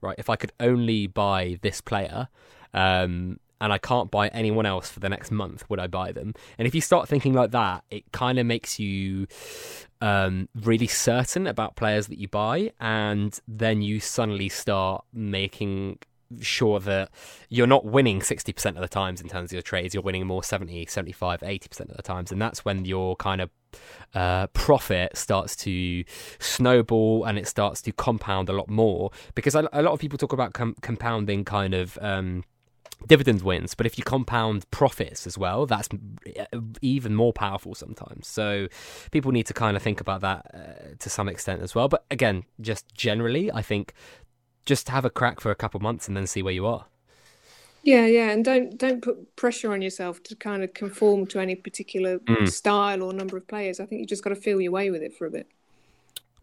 Right? 0.00 0.16
If 0.18 0.28
I 0.28 0.36
could 0.36 0.52
only 0.60 1.06
buy 1.06 1.58
this 1.62 1.80
player, 1.80 2.28
um, 2.74 3.38
and 3.64 3.72
I 3.72 3.78
can't 3.78 4.10
buy 4.10 4.28
anyone 4.28 4.66
else 4.66 4.90
for 4.90 5.00
the 5.00 5.08
next 5.08 5.30
month, 5.30 5.64
would 5.70 5.80
I 5.80 5.86
buy 5.86 6.12
them? 6.12 6.34
And 6.58 6.68
if 6.68 6.74
you 6.74 6.82
start 6.82 7.08
thinking 7.08 7.32
like 7.32 7.50
that, 7.52 7.82
it 7.90 8.04
kind 8.12 8.38
of 8.38 8.44
makes 8.44 8.78
you 8.78 9.26
um, 10.02 10.50
really 10.54 10.86
certain 10.86 11.46
about 11.46 11.74
players 11.74 12.08
that 12.08 12.18
you 12.18 12.28
buy, 12.28 12.72
and 12.78 13.40
then 13.48 13.80
you 13.80 14.00
suddenly 14.00 14.50
start 14.50 15.06
making 15.14 15.98
sure 16.40 16.78
that 16.78 17.08
you're 17.48 17.66
not 17.66 17.86
winning 17.86 18.20
60% 18.20 18.66
of 18.66 18.76
the 18.82 18.88
times 18.88 19.22
in 19.22 19.28
terms 19.28 19.50
of 19.50 19.52
your 19.52 19.62
trades 19.62 19.94
you're 19.94 20.02
winning 20.02 20.26
more 20.26 20.42
70 20.42 20.86
75 20.86 21.40
80% 21.40 21.80
of 21.90 21.96
the 21.96 22.02
times 22.02 22.32
and 22.32 22.42
that's 22.42 22.64
when 22.64 22.84
your 22.84 23.14
kind 23.16 23.40
of 23.40 23.50
uh, 24.14 24.48
profit 24.48 25.16
starts 25.16 25.54
to 25.54 26.02
snowball 26.40 27.24
and 27.24 27.38
it 27.38 27.46
starts 27.46 27.80
to 27.82 27.92
compound 27.92 28.48
a 28.48 28.52
lot 28.52 28.68
more 28.68 29.12
because 29.36 29.54
a, 29.54 29.68
a 29.72 29.82
lot 29.82 29.92
of 29.92 30.00
people 30.00 30.18
talk 30.18 30.32
about 30.32 30.54
com- 30.54 30.74
compounding 30.80 31.44
kind 31.44 31.72
of 31.72 31.98
um, 32.00 32.42
dividend 33.06 33.42
wins, 33.42 33.74
but 33.74 33.86
if 33.86 33.98
you 33.98 34.04
compound 34.04 34.70
profits 34.70 35.26
as 35.26 35.36
well, 35.36 35.66
that's 35.66 35.88
even 36.80 37.14
more 37.14 37.32
powerful 37.32 37.74
sometimes. 37.74 38.26
So 38.26 38.68
people 39.10 39.32
need 39.32 39.46
to 39.46 39.54
kind 39.54 39.76
of 39.76 39.82
think 39.82 40.00
about 40.00 40.20
that 40.22 40.50
uh, 40.54 40.94
to 40.98 41.10
some 41.10 41.28
extent 41.28 41.62
as 41.62 41.74
well. 41.74 41.88
But 41.88 42.04
again, 42.10 42.44
just 42.60 42.92
generally, 42.94 43.52
I 43.52 43.62
think 43.62 43.94
just 44.66 44.88
have 44.88 45.04
a 45.04 45.10
crack 45.10 45.40
for 45.40 45.50
a 45.50 45.54
couple 45.54 45.80
months 45.80 46.08
and 46.08 46.16
then 46.16 46.26
see 46.26 46.42
where 46.42 46.54
you 46.54 46.66
are. 46.66 46.86
Yeah, 47.82 48.06
yeah, 48.06 48.30
and 48.30 48.42
don't 48.42 48.78
don't 48.78 49.02
put 49.02 49.36
pressure 49.36 49.72
on 49.72 49.82
yourself 49.82 50.22
to 50.24 50.34
kind 50.34 50.64
of 50.64 50.72
conform 50.72 51.26
to 51.26 51.38
any 51.38 51.54
particular 51.54 52.18
mm. 52.18 52.48
style 52.48 53.02
or 53.02 53.12
number 53.12 53.36
of 53.36 53.46
players. 53.46 53.78
I 53.78 53.84
think 53.84 54.00
you 54.00 54.06
just 54.06 54.24
got 54.24 54.30
to 54.30 54.36
feel 54.36 54.58
your 54.58 54.72
way 54.72 54.90
with 54.90 55.02
it 55.02 55.14
for 55.14 55.26
a 55.26 55.30
bit. 55.30 55.48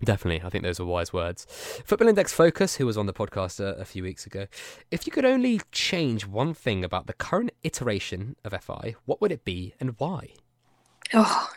Definitely, 0.03 0.45
I 0.45 0.49
think 0.49 0.63
those 0.63 0.79
are 0.79 0.85
wise 0.85 1.13
words. 1.13 1.45
Football 1.85 2.07
Index 2.07 2.33
Focus, 2.33 2.75
who 2.75 2.85
was 2.85 2.97
on 2.97 3.05
the 3.05 3.13
podcast 3.13 3.59
a, 3.59 3.79
a, 3.79 3.85
few 3.85 4.01
weeks 4.01 4.25
ago, 4.25 4.47
if 4.89 5.05
you 5.05 5.11
could 5.11 5.25
only 5.25 5.61
change 5.71 6.25
one 6.25 6.53
thing 6.55 6.83
about 6.83 7.05
the 7.05 7.13
current 7.13 7.51
iteration 7.63 8.35
of 8.43 8.53
FI, 8.63 8.95
what 9.05 9.21
would 9.21 9.31
it 9.31 9.45
be 9.45 9.73
and 9.79 9.93
why? 9.99 10.29
Oh, 11.13 11.49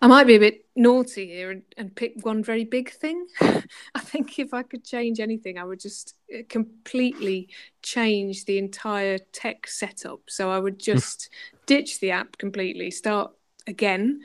I 0.00 0.06
might 0.06 0.28
be 0.28 0.36
a 0.36 0.40
bit 0.40 0.64
naughty 0.76 1.26
here 1.26 1.50
and, 1.50 1.62
and 1.76 1.94
pick 1.94 2.12
one 2.22 2.44
very 2.44 2.64
big 2.64 2.92
thing. 2.92 3.26
I 3.40 4.00
think 4.00 4.38
if 4.38 4.54
I 4.54 4.62
could 4.62 4.84
change 4.84 5.18
anything, 5.18 5.58
I 5.58 5.64
would 5.64 5.80
just 5.80 6.14
uh, 6.32 6.42
completely 6.48 7.48
change 7.82 8.44
the 8.44 8.58
entire 8.58 9.18
tech 9.32 9.66
setup. 9.66 10.20
So 10.28 10.50
I 10.50 10.60
would 10.60 10.78
just 10.78 11.28
ditch 11.66 11.98
the 11.98 12.12
app 12.12 12.38
completely, 12.38 12.92
start 12.92 13.32
again 13.66 14.20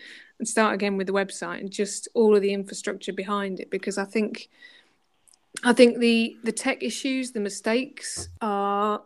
start 0.47 0.73
again 0.73 0.97
with 0.97 1.07
the 1.07 1.13
website 1.13 1.59
and 1.59 1.71
just 1.71 2.07
all 2.13 2.35
of 2.35 2.41
the 2.41 2.53
infrastructure 2.53 3.13
behind 3.13 3.59
it 3.59 3.69
because 3.69 3.97
I 3.97 4.05
think 4.05 4.49
I 5.63 5.73
think 5.73 5.99
the 5.99 6.37
the 6.43 6.51
tech 6.51 6.81
issues, 6.81 7.31
the 7.31 7.39
mistakes 7.39 8.29
are 8.41 9.03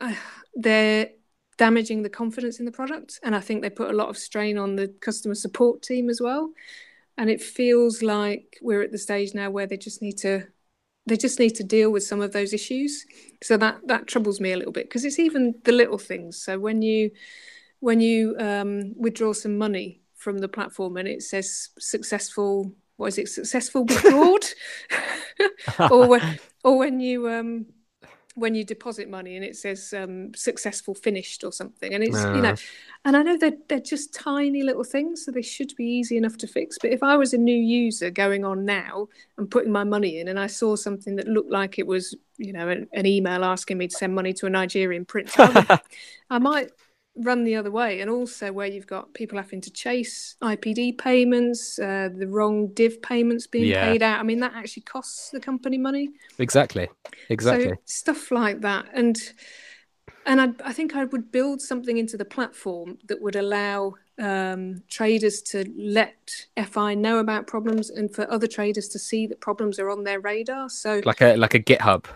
uh, 0.00 0.14
they're 0.54 1.10
damaging 1.56 2.02
the 2.02 2.10
confidence 2.10 2.58
in 2.58 2.64
the 2.64 2.72
product 2.72 3.20
and 3.22 3.34
I 3.34 3.40
think 3.40 3.62
they 3.62 3.70
put 3.70 3.90
a 3.90 3.94
lot 3.94 4.08
of 4.08 4.18
strain 4.18 4.58
on 4.58 4.74
the 4.74 4.88
customer 5.00 5.36
support 5.36 5.82
team 5.82 6.10
as 6.10 6.20
well. 6.20 6.50
And 7.16 7.30
it 7.30 7.40
feels 7.40 8.02
like 8.02 8.58
we're 8.60 8.82
at 8.82 8.90
the 8.90 8.98
stage 8.98 9.34
now 9.34 9.50
where 9.50 9.68
they 9.68 9.76
just 9.76 10.02
need 10.02 10.18
to 10.18 10.48
they 11.06 11.16
just 11.18 11.38
need 11.38 11.50
to 11.50 11.64
deal 11.64 11.90
with 11.90 12.02
some 12.02 12.22
of 12.22 12.32
those 12.32 12.52
issues. 12.52 13.04
So 13.42 13.56
that 13.58 13.86
that 13.86 14.06
troubles 14.06 14.40
me 14.40 14.52
a 14.52 14.56
little 14.56 14.72
bit 14.72 14.86
because 14.86 15.04
it's 15.04 15.18
even 15.18 15.54
the 15.64 15.72
little 15.72 15.98
things. 15.98 16.42
So 16.42 16.58
when 16.58 16.82
you 16.82 17.10
when 17.80 18.00
you 18.00 18.34
um, 18.38 18.94
withdraw 18.96 19.32
some 19.32 19.58
money 19.58 20.00
from 20.24 20.38
the 20.38 20.48
platform 20.48 20.96
and 20.96 21.06
it 21.06 21.22
says 21.22 21.68
successful 21.78 22.72
what 22.96 23.08
is 23.08 23.18
it 23.18 23.28
successful 23.28 23.84
withdrawal 23.88 24.38
or 25.90 26.08
when 26.08 26.38
or 26.64 26.78
when 26.78 26.98
you 26.98 27.28
um 27.28 27.66
when 28.36 28.54
you 28.54 28.64
deposit 28.64 29.08
money 29.08 29.36
and 29.36 29.44
it 29.44 29.56
says 29.56 29.94
um, 29.96 30.34
successful 30.34 30.92
finished 30.92 31.44
or 31.44 31.52
something. 31.52 31.94
And 31.94 32.02
it's 32.02 32.24
uh. 32.24 32.34
you 32.34 32.42
know 32.42 32.54
and 33.04 33.16
i 33.16 33.22
know 33.22 33.36
they're, 33.36 33.52
they're 33.68 33.80
just 33.80 34.14
tiny 34.14 34.62
little 34.62 34.82
things 34.82 35.24
so 35.24 35.30
they 35.30 35.42
should 35.42 35.72
be 35.76 35.84
easy 35.84 36.16
enough 36.16 36.36
to 36.38 36.46
fix. 36.46 36.76
But 36.80 36.90
if 36.90 37.02
i 37.02 37.16
was 37.16 37.32
a 37.32 37.38
new 37.38 37.56
user 37.56 38.10
going 38.10 38.44
on 38.44 38.64
now 38.64 39.08
and 39.38 39.50
putting 39.50 39.72
my 39.72 39.84
money 39.84 40.18
in 40.18 40.28
and 40.28 40.40
i 40.40 40.46
saw 40.46 40.74
something 40.74 41.16
that 41.16 41.28
looked 41.28 41.50
like 41.50 41.78
it 41.78 41.86
was 41.86 42.16
you 42.38 42.52
know 42.52 42.68
an, 42.68 42.88
an 42.92 43.06
email 43.06 43.44
asking 43.44 43.78
me 43.78 43.88
to 43.88 43.96
send 43.96 44.14
money 44.14 44.32
to 44.32 44.46
a 44.46 44.50
nigerian 44.50 45.04
prince 45.04 45.38
I, 45.38 45.50
would, 45.50 45.80
I 46.30 46.38
might 46.38 46.70
run 47.16 47.44
the 47.44 47.56
other 47.56 47.70
way, 47.70 48.00
and 48.00 48.10
also 48.10 48.52
where 48.52 48.66
you've 48.66 48.86
got 48.86 49.14
people 49.14 49.38
having 49.38 49.60
to 49.60 49.70
chase 49.70 50.36
IPD 50.42 50.98
payments, 50.98 51.78
uh, 51.78 52.08
the 52.14 52.26
wrong 52.26 52.68
div 52.74 53.00
payments 53.02 53.46
being 53.46 53.66
yeah. 53.66 53.84
paid 53.84 54.02
out. 54.02 54.20
I 54.20 54.22
mean, 54.22 54.40
that 54.40 54.52
actually 54.54 54.82
costs 54.82 55.30
the 55.30 55.40
company 55.40 55.78
money. 55.78 56.10
Exactly, 56.38 56.88
exactly. 57.28 57.70
So 57.70 57.74
stuff 57.84 58.30
like 58.30 58.60
that, 58.62 58.86
and 58.92 59.16
and 60.26 60.40
I, 60.40 60.48
I 60.64 60.72
think 60.72 60.96
I 60.96 61.04
would 61.04 61.30
build 61.30 61.60
something 61.60 61.98
into 61.98 62.16
the 62.16 62.24
platform 62.24 62.98
that 63.06 63.20
would 63.20 63.36
allow 63.36 63.94
um, 64.18 64.82
traders 64.88 65.42
to 65.42 65.70
let 65.76 66.30
FI 66.56 66.94
know 66.94 67.18
about 67.18 67.46
problems, 67.46 67.90
and 67.90 68.12
for 68.12 68.30
other 68.30 68.46
traders 68.46 68.88
to 68.88 68.98
see 68.98 69.26
that 69.28 69.40
problems 69.40 69.78
are 69.78 69.90
on 69.90 70.04
their 70.04 70.20
radar. 70.20 70.68
So 70.68 71.00
like 71.04 71.20
a 71.20 71.36
like 71.36 71.54
a 71.54 71.60
GitHub. 71.60 72.06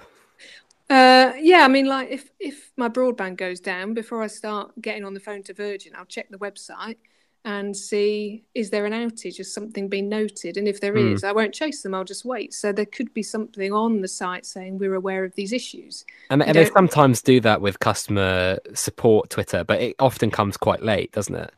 Uh, 0.90 1.32
yeah, 1.38 1.64
I 1.64 1.68
mean, 1.68 1.86
like 1.86 2.10
if 2.10 2.30
if 2.40 2.72
my 2.76 2.88
broadband 2.88 3.36
goes 3.36 3.60
down 3.60 3.94
before 3.94 4.22
I 4.22 4.26
start 4.26 4.72
getting 4.80 5.04
on 5.04 5.14
the 5.14 5.20
phone 5.20 5.42
to 5.44 5.54
Virgin, 5.54 5.92
I'll 5.94 6.06
check 6.06 6.30
the 6.30 6.38
website 6.38 6.96
and 7.44 7.76
see 7.76 8.44
is 8.54 8.70
there 8.70 8.86
an 8.86 8.92
outage, 8.92 9.36
has 9.36 9.52
something 9.52 9.88
been 9.88 10.08
noted, 10.08 10.56
and 10.56 10.66
if 10.66 10.80
there 10.80 10.94
mm. 10.94 11.12
is, 11.12 11.24
I 11.24 11.32
won't 11.32 11.54
chase 11.54 11.82
them. 11.82 11.94
I'll 11.94 12.04
just 12.04 12.24
wait. 12.24 12.54
So 12.54 12.72
there 12.72 12.86
could 12.86 13.12
be 13.12 13.22
something 13.22 13.72
on 13.72 14.00
the 14.00 14.08
site 14.08 14.46
saying 14.46 14.78
we're 14.78 14.94
aware 14.94 15.24
of 15.24 15.34
these 15.34 15.52
issues. 15.52 16.04
And, 16.30 16.42
and 16.42 16.54
they 16.54 16.66
sometimes 16.66 17.20
do 17.20 17.40
that 17.40 17.60
with 17.60 17.80
customer 17.80 18.58
support 18.74 19.30
Twitter, 19.30 19.64
but 19.64 19.80
it 19.80 19.96
often 19.98 20.30
comes 20.30 20.56
quite 20.56 20.82
late, 20.82 21.12
doesn't 21.12 21.34
it? 21.34 21.52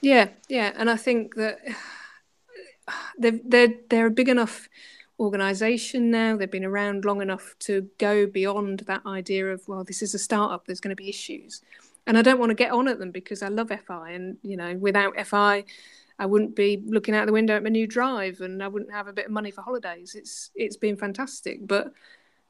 Yeah, 0.00 0.28
yeah, 0.48 0.72
and 0.76 0.88
I 0.88 0.96
think 0.96 1.34
that 1.34 1.58
they're 3.18 3.40
they're 3.44 3.74
they're 3.90 4.06
a 4.06 4.10
big 4.10 4.28
enough 4.28 4.68
organization 5.18 6.10
now. 6.10 6.36
They've 6.36 6.50
been 6.50 6.64
around 6.64 7.04
long 7.04 7.20
enough 7.20 7.54
to 7.60 7.88
go 7.98 8.26
beyond 8.26 8.80
that 8.80 9.02
idea 9.06 9.52
of, 9.52 9.66
well, 9.68 9.84
this 9.84 10.02
is 10.02 10.14
a 10.14 10.18
startup, 10.18 10.66
there's 10.66 10.80
going 10.80 10.96
to 10.96 11.02
be 11.02 11.08
issues. 11.08 11.62
And 12.06 12.16
I 12.16 12.22
don't 12.22 12.38
want 12.38 12.50
to 12.50 12.54
get 12.54 12.72
on 12.72 12.88
at 12.88 12.98
them 12.98 13.10
because 13.10 13.42
I 13.42 13.48
love 13.48 13.70
FI. 13.86 14.12
And, 14.12 14.38
you 14.42 14.56
know, 14.56 14.76
without 14.76 15.14
FI, 15.26 15.64
I 16.18 16.26
wouldn't 16.26 16.56
be 16.56 16.82
looking 16.86 17.14
out 17.14 17.26
the 17.26 17.32
window 17.32 17.54
at 17.54 17.62
my 17.62 17.68
new 17.68 17.86
drive 17.86 18.40
and 18.40 18.62
I 18.62 18.68
wouldn't 18.68 18.92
have 18.92 19.08
a 19.08 19.12
bit 19.12 19.26
of 19.26 19.32
money 19.32 19.50
for 19.50 19.62
holidays. 19.62 20.14
It's 20.14 20.50
it's 20.54 20.76
been 20.76 20.96
fantastic. 20.96 21.66
But 21.66 21.92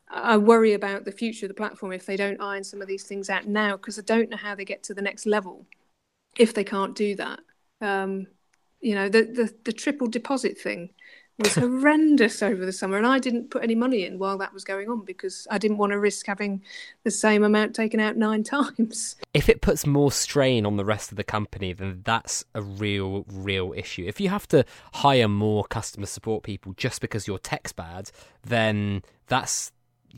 I 0.08 0.36
worry 0.38 0.72
about 0.72 1.04
the 1.04 1.12
future 1.12 1.46
of 1.46 1.48
the 1.48 1.54
platform 1.54 1.92
if 1.92 2.06
they 2.06 2.16
don't 2.16 2.40
iron 2.40 2.64
some 2.64 2.80
of 2.80 2.88
these 2.88 3.04
things 3.04 3.28
out 3.28 3.46
now 3.46 3.76
because 3.76 3.98
I 3.98 4.02
don't 4.02 4.30
know 4.30 4.36
how 4.38 4.54
they 4.54 4.64
get 4.64 4.82
to 4.84 4.94
the 4.94 5.02
next 5.02 5.26
level 5.26 5.66
if 6.36 6.54
they 6.54 6.64
can't 6.64 6.94
do 6.94 7.16
that. 7.16 7.40
Um, 7.80 8.26
you 8.80 8.94
know, 8.94 9.08
the, 9.08 9.22
the, 9.22 9.54
the 9.64 9.72
triple 9.72 10.06
deposit 10.06 10.58
thing 10.58 10.90
was 11.39 11.55
horrendous 11.55 12.43
over 12.43 12.66
the 12.66 12.72
summer, 12.72 12.97
and 12.97 13.07
I 13.07 13.18
didn't 13.18 13.51
put 13.51 13.62
any 13.62 13.74
money 13.74 14.05
in 14.05 14.18
while 14.18 14.39
that 14.39 14.53
was 14.53 14.64
going 14.64 14.89
on 14.89 15.05
because 15.05 15.47
I 15.51 15.59
didn't 15.59 15.78
want 15.78 15.93
to 15.93 15.99
risk 15.99 16.26
having 16.26 16.62
the 17.05 17.11
same 17.11 17.45
amount 17.45 17.74
taken 17.74 18.01
out 18.01 18.16
nine 18.16 18.43
times. 18.45 19.16
If 19.34 19.49
it 19.49 19.61
puts 19.61 19.86
more 19.86 20.11
strain 20.11 20.66
on 20.66 20.76
the 20.76 20.84
rest 20.84 21.12
of 21.12 21.16
the 21.16 21.24
company, 21.24 21.72
then 21.72 22.01
that's 22.05 22.45
a 22.55 22.62
real, 22.62 23.24
real 23.32 23.72
issue. 23.76 24.05
If 24.07 24.20
you 24.20 24.28
have 24.30 24.49
to 24.49 24.64
hire 24.95 25.28
more 25.28 25.64
customer 25.64 26.07
support 26.07 26.43
people 26.43 26.74
just 26.76 27.01
because 27.01 27.26
your 27.26 27.39
tech's 27.39 27.72
bad, 27.72 28.11
then 28.43 29.03
that's 29.28 29.72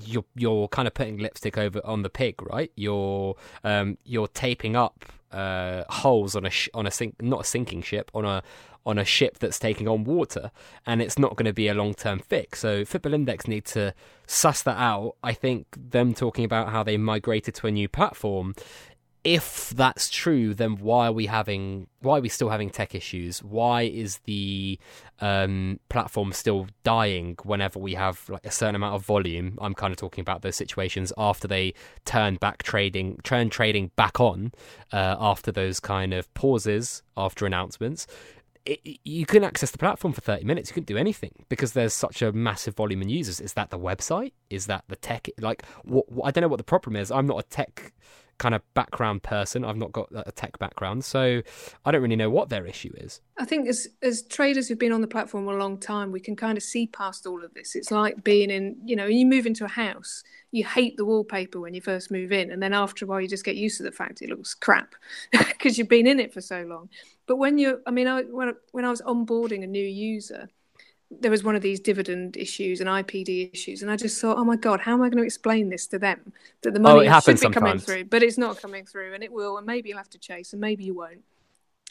you're 0.04 0.24
you're 0.34 0.68
kind 0.68 0.86
of 0.88 0.94
putting 0.94 1.18
lipstick 1.18 1.58
over 1.58 1.80
on 1.84 2.02
the 2.02 2.10
pig, 2.10 2.40
right? 2.42 2.70
You're 2.76 3.36
um, 3.64 3.98
you're 4.04 4.28
taping 4.28 4.76
up 4.76 5.04
uh, 5.32 5.84
holes 5.88 6.34
on 6.34 6.46
a 6.46 6.50
sh- 6.50 6.68
on 6.74 6.86
a 6.86 6.90
sink, 6.90 7.20
not 7.20 7.42
a 7.42 7.44
sinking 7.44 7.82
ship, 7.82 8.10
on 8.14 8.24
a 8.24 8.42
on 8.86 8.98
a 8.98 9.04
ship 9.04 9.38
that's 9.38 9.58
taking 9.58 9.88
on 9.88 10.04
water, 10.04 10.50
and 10.86 11.02
it's 11.02 11.18
not 11.18 11.36
going 11.36 11.46
to 11.46 11.52
be 11.52 11.68
a 11.68 11.74
long 11.74 11.94
term 11.94 12.18
fix. 12.18 12.60
So 12.60 12.84
Football 12.84 13.14
Index 13.14 13.46
need 13.46 13.64
to 13.66 13.94
suss 14.26 14.62
that 14.62 14.78
out. 14.78 15.16
I 15.22 15.32
think 15.32 15.66
them 15.76 16.14
talking 16.14 16.44
about 16.44 16.70
how 16.70 16.82
they 16.82 16.96
migrated 16.96 17.54
to 17.56 17.66
a 17.66 17.70
new 17.70 17.88
platform 17.88 18.54
if 19.22 19.70
that's 19.70 20.08
true, 20.08 20.54
then 20.54 20.76
why 20.76 21.08
are 21.08 21.12
we 21.12 21.26
having 21.26 21.88
why 22.00 22.16
are 22.16 22.20
we 22.22 22.30
still 22.30 22.48
having 22.48 22.70
tech 22.70 22.94
issues? 22.94 23.42
Why 23.42 23.82
is 23.82 24.18
the 24.24 24.78
um, 25.20 25.78
platform 25.90 26.32
still 26.32 26.68
dying 26.84 27.36
whenever 27.42 27.78
we 27.78 27.92
have 27.94 28.26
like 28.30 28.46
a 28.46 28.50
certain 28.50 28.74
amount 28.74 28.94
of 28.94 29.04
volume? 29.04 29.58
I'm 29.60 29.74
kind 29.74 29.90
of 29.92 29.98
talking 29.98 30.22
about 30.22 30.40
those 30.40 30.56
situations 30.56 31.12
after 31.18 31.46
they 31.46 31.74
turn 32.06 32.36
back 32.36 32.62
trading, 32.62 33.18
turn 33.22 33.50
trading 33.50 33.90
back 33.96 34.20
on 34.20 34.52
uh, 34.90 35.16
after 35.20 35.52
those 35.52 35.80
kind 35.80 36.14
of 36.14 36.32
pauses 36.32 37.02
after 37.14 37.44
announcements. 37.44 38.06
It, 38.66 39.00
you 39.04 39.26
can 39.26 39.42
access 39.42 39.70
the 39.70 39.78
platform 39.78 40.12
for 40.12 40.20
30 40.20 40.44
minutes. 40.44 40.70
You 40.70 40.74
couldn't 40.74 40.88
do 40.88 40.98
anything 40.98 41.44
because 41.48 41.72
there's 41.72 41.94
such 41.94 42.20
a 42.22 42.32
massive 42.32 42.76
volume 42.76 43.02
in 43.02 43.08
users. 43.08 43.40
Is 43.40 43.54
that 43.54 43.70
the 43.70 43.78
website? 43.78 44.32
Is 44.50 44.66
that 44.66 44.84
the 44.88 44.96
tech? 44.96 45.28
Like, 45.38 45.64
what, 45.84 46.10
what, 46.12 46.26
I 46.26 46.30
don't 46.30 46.42
know 46.42 46.48
what 46.48 46.58
the 46.58 46.64
problem 46.64 46.96
is. 46.96 47.10
I'm 47.10 47.26
not 47.26 47.38
a 47.38 47.48
tech 47.48 47.92
kind 48.40 48.54
of 48.54 48.62
background 48.74 49.22
person. 49.22 49.64
I've 49.64 49.76
not 49.76 49.92
got 49.92 50.08
a 50.12 50.32
tech 50.32 50.58
background, 50.58 51.04
so 51.04 51.42
I 51.84 51.90
don't 51.90 52.02
really 52.02 52.16
know 52.16 52.30
what 52.30 52.48
their 52.48 52.66
issue 52.66 52.92
is. 52.96 53.20
I 53.38 53.44
think 53.44 53.68
as 53.68 53.86
as 54.02 54.22
traders 54.22 54.66
who've 54.66 54.78
been 54.78 54.92
on 54.92 55.02
the 55.02 55.06
platform 55.06 55.46
a 55.46 55.54
long 55.54 55.78
time, 55.78 56.10
we 56.10 56.20
can 56.20 56.34
kind 56.34 56.56
of 56.56 56.64
see 56.64 56.86
past 56.86 57.26
all 57.26 57.44
of 57.44 57.52
this. 57.54 57.76
It's 57.76 57.90
like 57.90 58.24
being 58.24 58.50
in, 58.50 58.76
you 58.84 58.96
know, 58.96 59.06
you 59.06 59.26
move 59.26 59.46
into 59.46 59.66
a 59.66 59.68
house, 59.68 60.24
you 60.50 60.64
hate 60.64 60.96
the 60.96 61.04
wallpaper 61.04 61.60
when 61.60 61.74
you 61.74 61.82
first 61.82 62.10
move 62.10 62.32
in, 62.32 62.50
and 62.50 62.62
then 62.62 62.72
after 62.72 63.04
a 63.04 63.08
while, 63.08 63.20
you 63.20 63.28
just 63.28 63.44
get 63.44 63.56
used 63.56 63.76
to 63.76 63.82
the 63.82 63.92
fact 63.92 64.22
it 64.22 64.30
looks 64.30 64.54
crap 64.54 64.94
because 65.32 65.78
you've 65.78 65.88
been 65.88 66.06
in 66.06 66.18
it 66.18 66.32
for 66.32 66.40
so 66.40 66.62
long. 66.62 66.88
But 67.26 67.36
when 67.36 67.58
you, 67.58 67.80
I 67.86 67.90
mean, 67.90 68.08
I, 68.08 68.22
when 68.22 68.54
when 68.72 68.84
I 68.86 68.90
was 68.90 69.02
onboarding 69.02 69.62
a 69.62 69.66
new 69.68 69.86
user 69.86 70.48
there 71.10 71.30
was 71.30 71.42
one 71.42 71.56
of 71.56 71.62
these 71.62 71.80
dividend 71.80 72.36
issues 72.36 72.80
and 72.80 72.88
IPD 72.88 73.52
issues, 73.52 73.82
and 73.82 73.90
I 73.90 73.96
just 73.96 74.20
thought, 74.20 74.38
oh 74.38 74.44
my 74.44 74.56
god, 74.56 74.80
how 74.80 74.94
am 74.94 75.02
I 75.02 75.08
going 75.08 75.18
to 75.18 75.24
explain 75.24 75.68
this 75.68 75.86
to 75.88 75.98
them 75.98 76.32
that 76.62 76.72
the 76.72 76.78
oh, 76.78 76.82
money 76.82 77.08
oh, 77.08 77.20
should 77.20 77.32
be 77.32 77.36
sometimes. 77.36 77.54
coming 77.54 77.78
through, 77.78 78.04
but 78.04 78.22
it's 78.22 78.38
not 78.38 78.60
coming 78.62 78.86
through, 78.86 79.14
and 79.14 79.24
it 79.24 79.32
will, 79.32 79.58
and 79.58 79.66
maybe 79.66 79.88
you'll 79.88 79.98
have 79.98 80.10
to 80.10 80.18
chase, 80.18 80.52
and 80.52 80.60
maybe 80.60 80.84
you 80.84 80.94
won't. 80.94 81.22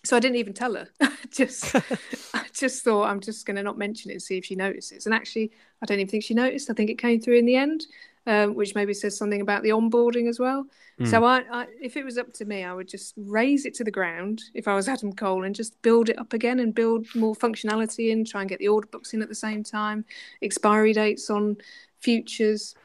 So 0.06 0.16
I 0.16 0.22
didn't 0.22 0.38
even 0.38 0.54
tell 0.54 0.76
her. 0.76 0.88
just, 1.32 1.76
I 2.34 2.46
just 2.54 2.84
thought 2.84 3.10
I'm 3.10 3.20
just 3.20 3.46
going 3.46 3.58
to 3.58 3.64
not 3.64 3.78
mention 3.78 4.12
it 4.12 4.16
and 4.16 4.22
see 4.22 4.38
if 4.38 4.46
she 4.46 4.56
notices. 4.56 5.06
And 5.06 5.14
actually, 5.14 5.52
I 5.82 5.86
don't 5.86 6.00
even 6.00 6.10
think 6.10 6.24
she 6.24 6.34
noticed. 6.34 6.70
I 6.70 6.74
think 6.74 6.90
it 6.90 6.98
came 6.98 7.20
through 7.20 7.38
in 7.38 7.46
the 7.46 7.58
end 7.58 7.86
um, 8.28 8.56
which 8.56 8.76
maybe 8.76 8.94
says 8.94 9.18
something 9.18 9.42
about 9.42 9.64
the 9.64 9.70
onboarding 9.70 10.28
as 10.30 10.40
well. 10.40 10.66
Mm. 11.00 11.08
So 11.08 11.24
I, 11.24 11.44
I, 11.52 11.66
if 11.82 11.98
it 11.98 12.04
was 12.04 12.18
up 12.18 12.34
to 12.34 12.46
me, 12.46 12.64
I 12.64 12.74
would 12.74 12.88
just 12.88 13.14
raze 13.18 13.66
it 13.66 13.74
to 13.76 13.84
the 13.84 13.92
ground 13.92 14.44
if 14.54 14.68
I 14.68 14.76
was 14.76 14.88
Adam 14.90 15.14
Cole 15.14 15.44
and 15.44 15.56
just 15.56 15.82
build 15.82 16.10
it 16.10 16.20
up 16.20 16.34
again 16.34 16.60
and 16.60 16.74
build 16.74 17.08
more 17.16 17.36
functionality 17.36 18.12
in, 18.12 18.26
try 18.26 18.42
and 18.42 18.50
get 18.50 18.60
the 18.60 18.68
order 18.68 18.88
books 18.88 19.14
in 19.14 19.22
at 19.22 19.30
the 19.30 19.36
same 19.36 19.64
time, 19.64 20.06
expiry 20.42 20.94
dates 20.94 21.30
on 21.30 21.58
futures. 22.00 22.76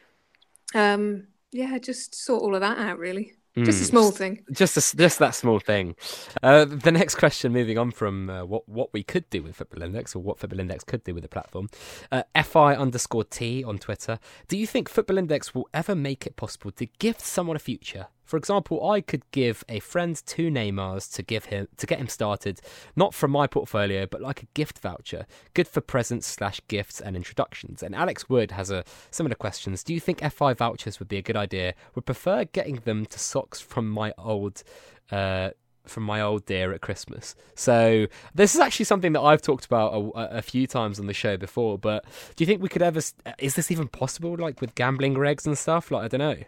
Um, 0.74 1.28
yeah, 1.52 1.78
just 1.78 2.14
sort 2.14 2.42
all 2.42 2.54
of 2.54 2.60
that 2.60 2.78
out 2.78 2.98
really. 2.98 3.34
Just 3.56 3.82
a 3.82 3.84
small 3.84 4.10
thing. 4.10 4.42
Just 4.50 4.76
a, 4.76 4.96
just 4.96 5.18
that 5.20 5.34
small 5.34 5.60
thing. 5.60 5.94
Uh, 6.42 6.64
the 6.64 6.90
next 6.90 7.14
question, 7.14 7.52
moving 7.52 7.78
on 7.78 7.92
from 7.92 8.28
uh, 8.28 8.44
what 8.44 8.68
what 8.68 8.92
we 8.92 9.04
could 9.04 9.30
do 9.30 9.42
with 9.42 9.54
Football 9.54 9.82
Index 9.82 10.16
or 10.16 10.20
what 10.20 10.40
Football 10.40 10.58
Index 10.60 10.82
could 10.82 11.04
do 11.04 11.14
with 11.14 11.22
the 11.22 11.28
platform. 11.28 11.68
Uh, 12.10 12.24
Fi 12.42 12.74
underscore 12.74 13.24
T 13.24 13.62
on 13.62 13.78
Twitter. 13.78 14.18
Do 14.48 14.56
you 14.56 14.66
think 14.66 14.88
Football 14.88 15.18
Index 15.18 15.54
will 15.54 15.68
ever 15.72 15.94
make 15.94 16.26
it 16.26 16.36
possible 16.36 16.72
to 16.72 16.86
gift 16.86 17.20
someone 17.20 17.54
a 17.54 17.60
future? 17.60 18.08
For 18.24 18.36
example, 18.36 18.88
I 18.88 19.00
could 19.00 19.22
give 19.30 19.64
a 19.68 19.80
friend 19.80 20.20
two 20.26 20.50
Neymars 20.50 21.12
to 21.14 21.22
give 21.22 21.46
him 21.46 21.68
to 21.76 21.86
get 21.86 21.98
him 21.98 22.08
started, 22.08 22.60
not 22.96 23.14
from 23.14 23.30
my 23.30 23.46
portfolio, 23.46 24.06
but 24.06 24.20
like 24.20 24.42
a 24.42 24.46
gift 24.54 24.78
voucher, 24.78 25.26
good 25.54 25.68
for 25.68 25.80
presents 25.80 26.26
slash 26.26 26.60
gifts 26.68 27.00
and 27.00 27.16
introductions. 27.16 27.82
And 27.82 27.94
Alex 27.94 28.28
Wood 28.28 28.50
has 28.52 28.70
a 28.70 28.84
similar 29.10 29.34
questions. 29.34 29.84
Do 29.84 29.94
you 29.94 30.00
think 30.00 30.20
FI 30.20 30.54
vouchers 30.54 30.98
would 30.98 31.08
be 31.08 31.18
a 31.18 31.22
good 31.22 31.36
idea? 31.36 31.74
Would 31.94 32.06
prefer 32.06 32.44
getting 32.44 32.76
them 32.76 33.06
to 33.06 33.18
socks 33.18 33.60
from 33.60 33.88
my 33.88 34.12
old. 34.18 34.62
Uh, 35.10 35.50
from 35.86 36.02
my 36.02 36.20
old 36.20 36.46
dear 36.46 36.72
at 36.72 36.80
Christmas. 36.80 37.34
So 37.54 38.06
this 38.34 38.54
is 38.54 38.60
actually 38.60 38.86
something 38.86 39.12
that 39.12 39.20
I've 39.20 39.42
talked 39.42 39.66
about 39.66 39.92
a, 39.92 40.36
a, 40.38 40.42
few 40.42 40.66
times 40.66 40.98
on 40.98 41.06
the 41.06 41.14
show 41.14 41.36
before. 41.36 41.78
But 41.78 42.04
do 42.36 42.42
you 42.42 42.46
think 42.46 42.62
we 42.62 42.68
could 42.68 42.82
ever? 42.82 43.00
Is 43.38 43.54
this 43.54 43.70
even 43.70 43.88
possible? 43.88 44.36
Like 44.36 44.60
with 44.60 44.74
gambling 44.74 45.14
regs 45.14 45.46
and 45.46 45.56
stuff? 45.56 45.90
Like 45.90 46.04
I 46.04 46.08
don't 46.08 46.20
know. 46.20 46.42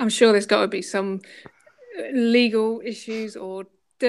I'm 0.00 0.08
sure 0.08 0.32
there's 0.32 0.46
got 0.46 0.62
to 0.62 0.68
be 0.68 0.82
some 0.82 1.20
legal 2.12 2.80
issues 2.84 3.36
or 3.36 3.66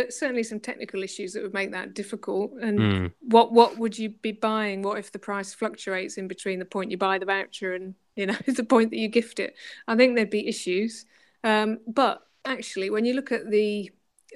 certainly 0.10 0.44
some 0.44 0.60
technical 0.60 1.04
issues 1.04 1.34
that 1.34 1.44
would 1.44 1.54
make 1.54 1.72
that 1.72 1.94
difficult. 1.94 2.54
And 2.62 2.80
mm. 2.80 3.12
what 3.22 3.52
what 3.52 3.78
would 3.78 3.98
you 3.98 4.10
be 4.10 4.32
buying? 4.32 4.82
What 4.82 4.98
if 4.98 5.12
the 5.12 5.20
price 5.20 5.54
fluctuates 5.54 6.18
in 6.18 6.28
between 6.28 6.60
the 6.60 6.66
point 6.66 6.92
you 6.92 6.98
buy 6.98 7.20
the 7.20 7.26
voucher 7.26 7.74
and 7.74 7.96
you 8.16 8.26
know 8.26 8.38
the 8.48 8.64
point 8.64 8.92
that 8.92 8.98
you 8.98 9.08
gift 9.08 9.40
it? 9.40 9.56
I 9.88 9.96
think 9.96 10.16
there'd 10.16 10.30
be 10.30 10.48
issues. 10.48 11.06
Um, 11.44 11.80
but 11.88 12.22
actually, 12.46 12.90
when 12.90 13.06
you 13.06 13.14
look 13.14 13.32
at 13.32 13.50
the 13.50 13.92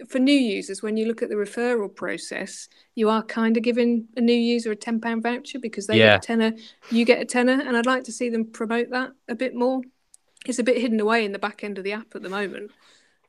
for 0.08 0.20
new 0.20 0.34
users, 0.34 0.82
when 0.82 0.98
you 0.98 1.06
look 1.06 1.22
at 1.22 1.30
the 1.30 1.36
referral 1.36 1.94
process, 1.94 2.68
you 2.96 3.10
are 3.10 3.24
kind 3.24 3.58
of 3.58 3.64
giving 3.64 4.08
a 4.16 4.22
new 4.22 4.34
user 4.34 4.72
a 4.72 4.76
ten 4.76 5.00
pound 5.00 5.24
voucher 5.24 5.60
because 5.60 5.88
they 5.88 5.98
yeah. 5.98 6.14
get 6.14 6.24
a 6.24 6.28
tenner, 6.28 6.54
you 6.92 7.06
get 7.06 7.22
a 7.22 7.26
tenner, 7.26 7.62
and 7.62 7.76
I'd 7.76 7.86
like 7.86 8.04
to 8.06 8.12
see 8.12 8.30
them 8.30 8.46
promote 8.46 8.90
that 8.92 9.12
a 9.28 9.36
bit 9.36 9.56
more. 9.56 9.82
It's 10.46 10.60
a 10.60 10.64
bit 10.64 10.80
hidden 10.80 11.00
away 11.00 11.26
in 11.26 11.32
the 11.32 11.40
back 11.40 11.64
end 11.64 11.78
of 11.78 11.84
the 11.84 11.94
app 11.94 12.16
at 12.16 12.22
the 12.22 12.30
moment. 12.30 12.72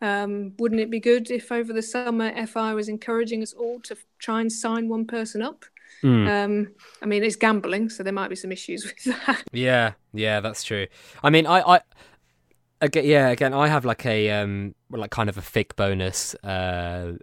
Um, 0.01 0.53
wouldn't 0.59 0.81
it 0.81 0.91
be 0.91 1.01
good 1.01 1.31
if 1.31 1.51
over 1.51 1.73
the 1.73 1.83
summer 1.83 2.47
FI 2.47 2.75
was 2.75 2.89
encouraging 2.89 3.43
us 3.43 3.53
all 3.53 3.81
to 3.81 3.97
try 4.19 4.41
and 4.41 4.53
sign 4.53 4.89
one 4.89 5.07
person 5.07 5.43
up? 5.43 5.64
Mm. 6.03 6.29
Um, 6.29 6.75
I 7.03 7.07
mean, 7.07 7.25
it's 7.25 7.35
gambling, 7.35 7.89
so 7.89 8.03
there 8.03 8.12
might 8.12 8.29
be 8.29 8.37
some 8.37 8.53
issues 8.53 8.85
with 9.07 9.27
that. 9.27 9.43
Yeah, 9.53 9.93
yeah, 10.12 10.41
that's 10.41 10.62
true. 10.62 10.87
I 11.23 11.31
mean, 11.31 11.47
I, 11.47 11.61
I 11.61 11.81
again, 12.81 13.05
yeah, 13.05 13.29
again, 13.29 13.55
I 13.55 13.68
have 13.68 13.85
like 13.85 14.05
a 14.07 14.31
um, 14.31 14.74
like 14.91 15.11
kind 15.11 15.29
of 15.29 15.39
a 15.39 15.43
fig 15.43 15.74
bonus 15.76 16.35
uh 16.37 17.14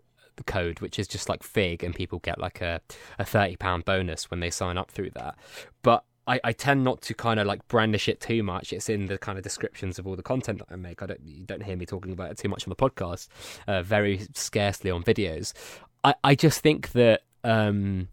code, 0.45 0.81
which 0.81 0.99
is 0.99 1.07
just 1.07 1.29
like 1.29 1.43
fig, 1.43 1.83
and 1.83 1.95
people 1.95 2.19
get 2.19 2.39
like 2.39 2.61
a 2.61 2.81
a 3.19 3.25
thirty 3.25 3.55
pound 3.55 3.85
bonus 3.85 4.29
when 4.29 4.39
they 4.39 4.49
sign 4.49 4.77
up 4.77 4.91
through 4.91 5.11
that. 5.11 5.35
But 5.81 6.03
I, 6.27 6.39
I 6.43 6.51
tend 6.53 6.83
not 6.83 7.01
to 7.03 7.13
kind 7.13 7.39
of 7.39 7.47
like 7.47 7.67
brandish 7.67 8.09
it 8.09 8.19
too 8.19 8.43
much. 8.43 8.73
It's 8.73 8.89
in 8.89 9.05
the 9.05 9.17
kind 9.17 9.37
of 9.37 9.43
descriptions 9.43 9.99
of 9.99 10.07
all 10.07 10.15
the 10.15 10.23
content 10.23 10.59
that 10.59 10.67
I 10.71 10.75
make. 10.75 11.01
I 11.01 11.05
don't 11.05 11.21
you 11.23 11.45
don't 11.45 11.63
hear 11.63 11.75
me 11.75 11.85
talking 11.85 12.11
about 12.11 12.31
it 12.31 12.37
too 12.37 12.49
much 12.49 12.65
on 12.67 12.69
the 12.69 12.75
podcast. 12.75 13.27
Uh, 13.67 13.81
very 13.83 14.27
scarcely 14.33 14.91
on 14.91 15.03
videos. 15.03 15.53
I 16.03 16.15
I 16.23 16.35
just 16.35 16.61
think 16.61 16.91
that 16.93 17.21
um 17.43 18.07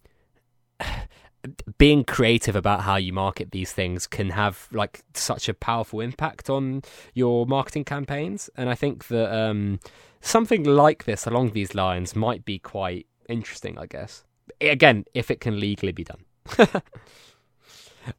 being 1.79 2.05
creative 2.05 2.55
about 2.55 2.83
how 2.83 2.97
you 2.97 3.13
market 3.13 3.51
these 3.51 3.73
things 3.73 4.07
can 4.07 4.31
have 4.31 4.69
like 4.73 5.03
such 5.15 5.49
a 5.49 5.55
powerful 5.55 6.01
impact 6.01 6.49
on 6.49 6.83
your 7.15 7.47
marketing 7.47 7.85
campaigns. 7.85 8.49
And 8.57 8.69
i 8.69 8.75
think 8.75 9.09
that 9.09 9.35
um, 9.35 9.81
something 10.21 10.65
like 10.65 11.05
this 11.05 11.27
along 11.27 11.51
these 11.51 11.75
lines 11.75 12.15
might 12.15 12.45
be 12.45 12.59
quite 12.59 13.07
interesting 13.29 13.79
i 13.79 13.87
guess. 13.87 14.25
Again 14.61 15.05
if 15.15 15.31
it 15.31 15.41
can 15.41 15.59
legally 15.59 15.93
be 15.93 16.05
done 16.05 16.25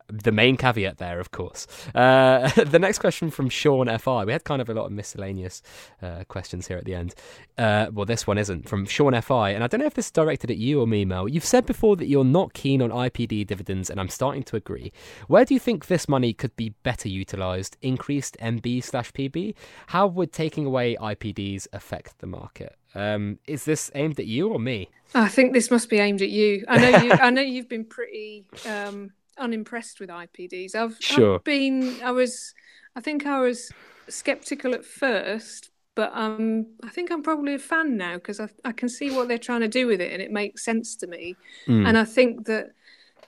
the 0.07 0.31
main 0.31 0.57
caveat 0.57 0.97
there, 0.97 1.19
of 1.19 1.31
course. 1.31 1.67
Uh, 1.93 2.49
the 2.65 2.79
next 2.79 2.99
question 2.99 3.29
from 3.29 3.49
Sean 3.49 3.95
FI. 3.97 4.25
We 4.25 4.31
had 4.31 4.43
kind 4.43 4.61
of 4.61 4.69
a 4.69 4.73
lot 4.73 4.85
of 4.85 4.91
miscellaneous 4.91 5.61
uh, 6.01 6.23
questions 6.27 6.67
here 6.67 6.77
at 6.77 6.85
the 6.85 6.95
end. 6.95 7.15
Uh, 7.57 7.87
well, 7.91 8.05
this 8.05 8.27
one 8.27 8.37
isn't 8.37 8.67
from 8.67 8.85
Sean 8.85 9.19
FI, 9.19 9.51
and 9.51 9.63
I 9.63 9.67
don't 9.67 9.79
know 9.79 9.85
if 9.85 9.93
this 9.93 10.07
is 10.07 10.11
directed 10.11 10.51
at 10.51 10.57
you 10.57 10.81
or 10.81 10.87
me, 10.87 11.05
Mel. 11.05 11.27
You've 11.27 11.45
said 11.45 11.65
before 11.65 11.95
that 11.97 12.07
you're 12.07 12.23
not 12.23 12.53
keen 12.53 12.81
on 12.81 12.89
IPD 12.89 13.47
dividends, 13.47 13.89
and 13.89 13.99
I'm 13.99 14.09
starting 14.09 14.43
to 14.43 14.55
agree. 14.55 14.91
Where 15.27 15.45
do 15.45 15.53
you 15.53 15.59
think 15.59 15.87
this 15.87 16.07
money 16.07 16.33
could 16.33 16.55
be 16.55 16.69
better 16.83 17.09
utilised? 17.09 17.77
Increased 17.81 18.37
MB 18.41 18.83
slash 18.83 19.11
PB? 19.11 19.55
How 19.87 20.07
would 20.07 20.31
taking 20.31 20.65
away 20.65 20.95
IPDs 20.99 21.67
affect 21.73 22.19
the 22.19 22.27
market? 22.27 22.75
Um, 22.95 23.39
is 23.47 23.65
this 23.65 23.89
aimed 23.95 24.19
at 24.19 24.27
you 24.27 24.49
or 24.49 24.59
me? 24.59 24.89
I 25.15 25.27
think 25.27 25.53
this 25.53 25.71
must 25.71 25.89
be 25.89 25.99
aimed 25.99 26.21
at 26.21 26.29
you. 26.29 26.65
I 26.67 26.77
know 26.77 26.97
you. 26.99 27.11
I 27.11 27.29
know 27.29 27.41
you've 27.41 27.69
been 27.69 27.85
pretty. 27.85 28.45
Um 28.67 29.11
unimpressed 29.37 29.99
with 29.99 30.09
IPDs. 30.09 30.75
I've, 30.75 30.97
sure. 30.99 31.35
I've 31.35 31.43
been, 31.43 32.01
I 32.03 32.11
was, 32.11 32.53
I 32.95 33.01
think 33.01 33.25
I 33.25 33.39
was 33.39 33.71
skeptical 34.07 34.73
at 34.73 34.85
first, 34.85 35.69
but 35.95 36.11
um, 36.13 36.67
I 36.83 36.89
think 36.89 37.11
I'm 37.11 37.23
probably 37.23 37.53
a 37.53 37.59
fan 37.59 37.97
now 37.97 38.15
because 38.15 38.39
I, 38.39 38.49
I 38.65 38.71
can 38.71 38.89
see 38.89 39.11
what 39.11 39.27
they're 39.27 39.37
trying 39.37 39.61
to 39.61 39.67
do 39.67 39.87
with 39.87 40.01
it 40.01 40.11
and 40.11 40.21
it 40.21 40.31
makes 40.31 40.65
sense 40.65 40.95
to 40.97 41.07
me. 41.07 41.35
Mm. 41.67 41.87
And 41.87 41.97
I 41.97 42.05
think 42.05 42.45
that 42.45 42.71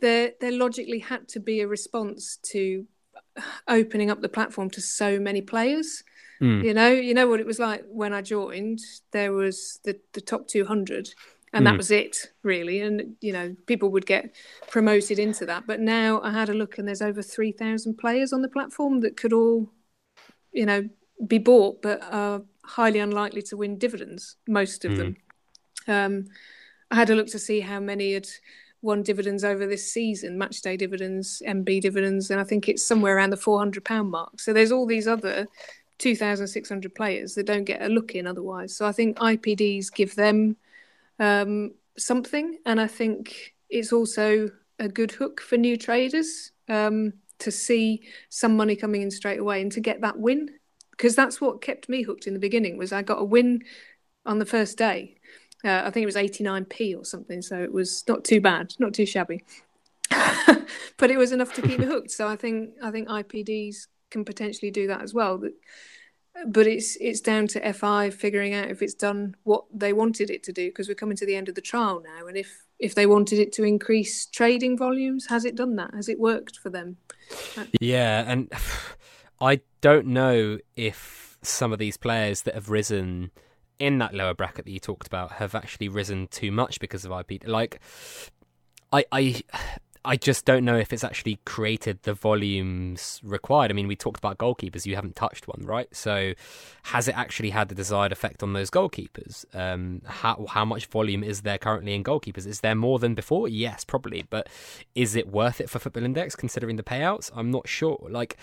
there, 0.01 0.31
there 0.41 0.51
logically 0.51 0.99
had 0.99 1.27
to 1.29 1.39
be 1.39 1.61
a 1.61 1.67
response 1.67 2.37
to 2.51 2.85
opening 3.67 4.09
up 4.09 4.21
the 4.21 4.29
platform 4.29 4.69
to 4.71 4.81
so 4.81 5.19
many 5.19 5.41
players. 5.41 6.03
Mm. 6.41 6.63
You 6.63 6.73
know, 6.73 6.89
you 6.89 7.13
know 7.13 7.27
what 7.27 7.39
it 7.39 7.45
was 7.45 7.59
like 7.59 7.85
when 7.87 8.13
I 8.13 8.21
joined. 8.21 8.79
There 9.11 9.31
was 9.31 9.79
the 9.83 9.99
the 10.13 10.21
top 10.21 10.47
200, 10.47 11.09
and 11.55 11.61
mm. 11.61 11.65
that 11.65 11.71
hmm. 11.71 11.77
was 11.77 11.91
it 11.91 12.31
really 12.43 12.81
and 12.81 13.15
you 13.21 13.33
know 13.33 13.55
people 13.65 13.89
would 13.89 14.05
get 14.05 14.35
promoted 14.67 15.17
into 15.17 15.45
that 15.45 15.65
but 15.65 15.79
now 15.79 16.21
i 16.21 16.29
had 16.29 16.49
a 16.49 16.53
look 16.53 16.77
and 16.77 16.87
there's 16.87 17.01
over 17.01 17.21
3000 17.21 17.97
players 17.97 18.33
on 18.33 18.41
the 18.41 18.49
platform 18.49 18.99
that 18.99 19.17
could 19.17 19.33
all 19.33 19.71
you 20.51 20.65
know 20.65 20.87
be 21.25 21.37
bought 21.37 21.81
but 21.81 22.03
are 22.11 22.43
highly 22.65 22.99
unlikely 22.99 23.41
to 23.41 23.57
win 23.57 23.77
dividends 23.77 24.35
most 24.47 24.85
of 24.85 24.91
mm. 24.91 24.97
them 24.97 25.15
um, 25.87 26.25
i 26.91 26.95
had 26.95 27.09
a 27.09 27.15
look 27.15 27.27
to 27.27 27.39
see 27.39 27.61
how 27.61 27.79
many 27.79 28.13
had 28.13 28.27
won 28.81 29.01
dividends 29.01 29.43
over 29.43 29.65
this 29.65 29.91
season 29.91 30.37
match 30.37 30.61
day 30.61 30.75
dividends 30.75 31.41
mb 31.47 31.81
dividends 31.81 32.29
and 32.29 32.39
i 32.39 32.43
think 32.43 32.67
it's 32.67 32.85
somewhere 32.85 33.15
around 33.15 33.29
the 33.29 33.37
400 33.37 33.83
pound 33.83 34.11
mark 34.11 34.39
so 34.39 34.51
there's 34.51 34.71
all 34.71 34.85
these 34.85 35.07
other 35.07 35.47
2600 35.99 36.93
players 36.93 37.35
that 37.35 37.45
don't 37.45 37.63
get 37.63 37.81
a 37.81 37.87
look 37.87 38.13
in 38.13 38.27
otherwise 38.27 38.75
so 38.75 38.85
i 38.85 38.91
think 38.91 39.17
ipds 39.17 39.91
give 39.91 40.15
them 40.15 40.57
um, 41.19 41.71
something. 41.97 42.59
And 42.65 42.79
I 42.79 42.87
think 42.87 43.53
it's 43.69 43.93
also 43.93 44.49
a 44.79 44.87
good 44.87 45.11
hook 45.11 45.41
for 45.41 45.57
new 45.57 45.77
traders 45.77 46.51
um, 46.69 47.13
to 47.39 47.51
see 47.51 48.03
some 48.29 48.55
money 48.57 48.75
coming 48.75 49.01
in 49.01 49.11
straight 49.11 49.39
away 49.39 49.61
and 49.61 49.71
to 49.73 49.79
get 49.79 50.01
that 50.01 50.19
win. 50.19 50.49
Because 50.91 51.15
that's 51.15 51.41
what 51.41 51.61
kept 51.61 51.89
me 51.89 52.03
hooked 52.03 52.25
in 52.25 52.33
the 52.33 52.39
beginning 52.39 52.77
was 52.77 52.93
I 52.93 53.01
got 53.01 53.21
a 53.21 53.25
win 53.25 53.63
on 54.25 54.39
the 54.39 54.45
first 54.45 54.77
day. 54.77 55.17
Uh, 55.63 55.81
I 55.83 55.89
think 55.89 56.03
it 56.03 56.05
was 56.05 56.15
89p 56.15 56.97
or 56.97 57.03
something, 57.03 57.41
so 57.41 57.61
it 57.61 57.73
was 57.73 58.03
not 58.07 58.23
too 58.23 58.39
bad, 58.39 58.73
not 58.79 58.93
too 58.93 59.05
shabby. 59.05 59.43
but 60.97 61.11
it 61.11 61.17
was 61.17 61.31
enough 61.31 61.53
to 61.55 61.61
keep 61.61 61.79
me 61.79 61.85
hooked. 61.93 62.11
So 62.11 62.27
I 62.27 62.35
think 62.35 62.71
I 62.81 62.91
think 62.91 63.07
IPDs 63.07 63.87
can 64.09 64.23
potentially 64.23 64.71
do 64.71 64.87
that 64.87 65.01
as 65.01 65.13
well. 65.13 65.37
That 65.39 65.53
but 66.47 66.67
it's 66.67 66.97
it's 66.97 67.21
down 67.21 67.47
to 67.47 67.73
FI 67.73 68.09
figuring 68.09 68.53
out 68.53 68.69
if 68.69 68.81
it's 68.81 68.93
done 68.93 69.35
what 69.43 69.65
they 69.73 69.93
wanted 69.93 70.29
it 70.29 70.43
to 70.43 70.51
do 70.51 70.69
because 70.69 70.87
we're 70.87 70.95
coming 70.95 71.17
to 71.17 71.25
the 71.25 71.35
end 71.35 71.47
of 71.47 71.55
the 71.55 71.61
trial 71.61 72.01
now 72.03 72.27
and 72.27 72.37
if 72.37 72.65
if 72.77 72.93
they 72.93 73.05
wanted 73.05 73.39
it 73.39 73.53
to 73.53 73.63
increase 73.63 74.25
trading 74.25 74.77
volumes 74.77 75.27
has 75.27 75.45
it 75.45 75.55
done 75.55 75.75
that? 75.77 75.93
Has 75.93 76.09
it 76.09 76.19
worked 76.19 76.57
for 76.57 76.69
them? 76.69 76.97
Yeah 77.79 78.23
and 78.27 78.51
I 79.41 79.61
don't 79.81 80.07
know 80.07 80.59
if 80.75 81.37
some 81.41 81.71
of 81.71 81.79
these 81.79 81.97
players 81.97 82.41
that 82.43 82.53
have 82.53 82.69
risen 82.69 83.31
in 83.79 83.97
that 83.99 84.13
lower 84.13 84.33
bracket 84.33 84.65
that 84.65 84.71
you 84.71 84.79
talked 84.79 85.07
about 85.07 85.33
have 85.33 85.53
actually 85.53 85.89
risen 85.89 86.27
too 86.27 86.51
much 86.51 86.79
because 86.79 87.05
of 87.05 87.11
IP 87.11 87.47
like 87.47 87.79
I 88.91 89.05
I 89.11 89.41
I 90.05 90.15
just 90.15 90.45
don't 90.45 90.63
know 90.63 90.77
if 90.77 90.93
it's 90.93 91.03
actually 91.03 91.39
created 91.45 92.03
the 92.03 92.13
volumes 92.13 93.19
required. 93.23 93.71
I 93.71 93.73
mean, 93.73 93.87
we 93.87 93.95
talked 93.95 94.19
about 94.19 94.37
goalkeepers. 94.37 94.85
You 94.85 94.95
haven't 94.95 95.15
touched 95.15 95.47
one, 95.47 95.63
right? 95.65 95.93
So, 95.95 96.33
has 96.83 97.07
it 97.07 97.17
actually 97.17 97.49
had 97.49 97.69
the 97.69 97.75
desired 97.75 98.11
effect 98.11 98.43
on 98.43 98.53
those 98.53 98.69
goalkeepers? 98.69 99.45
Um, 99.55 100.01
how 100.05 100.45
how 100.49 100.65
much 100.65 100.85
volume 100.85 101.23
is 101.23 101.41
there 101.41 101.57
currently 101.57 101.95
in 101.95 102.03
goalkeepers? 102.03 102.45
Is 102.45 102.61
there 102.61 102.75
more 102.75 102.99
than 102.99 103.15
before? 103.15 103.47
Yes, 103.47 103.83
probably. 103.83 104.25
But 104.29 104.47
is 104.93 105.15
it 105.15 105.27
worth 105.27 105.59
it 105.59 105.69
for 105.69 105.79
Football 105.79 106.05
Index 106.05 106.35
considering 106.35 106.75
the 106.75 106.83
payouts? 106.83 107.31
I'm 107.35 107.51
not 107.51 107.67
sure. 107.67 108.07
Like, 108.09 108.37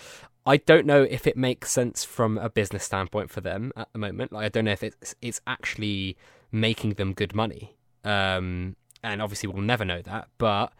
I 0.45 0.57
don't 0.57 0.85
know 0.85 1.03
if 1.03 1.25
it 1.25 1.37
makes 1.37 1.71
sense 1.71 2.03
from 2.03 2.37
a 2.37 2.49
business 2.49 2.83
standpoint 2.83 3.29
for 3.29 3.41
them 3.41 3.71
at 3.77 3.87
the 3.93 3.99
moment. 3.99 4.33
Like, 4.33 4.45
I 4.45 4.49
don't 4.49 4.65
know 4.65 4.71
if 4.71 4.83
it's 4.83 5.15
it's 5.21 5.41
actually 5.47 6.17
making 6.51 6.95
them 6.95 7.13
good 7.13 7.33
money. 7.33 7.75
Um, 8.03 8.75
and 9.03 9.21
obviously 9.21 9.49
we'll 9.49 9.61
never 9.61 9.85
know 9.85 10.01
that, 10.01 10.27
but 10.37 10.73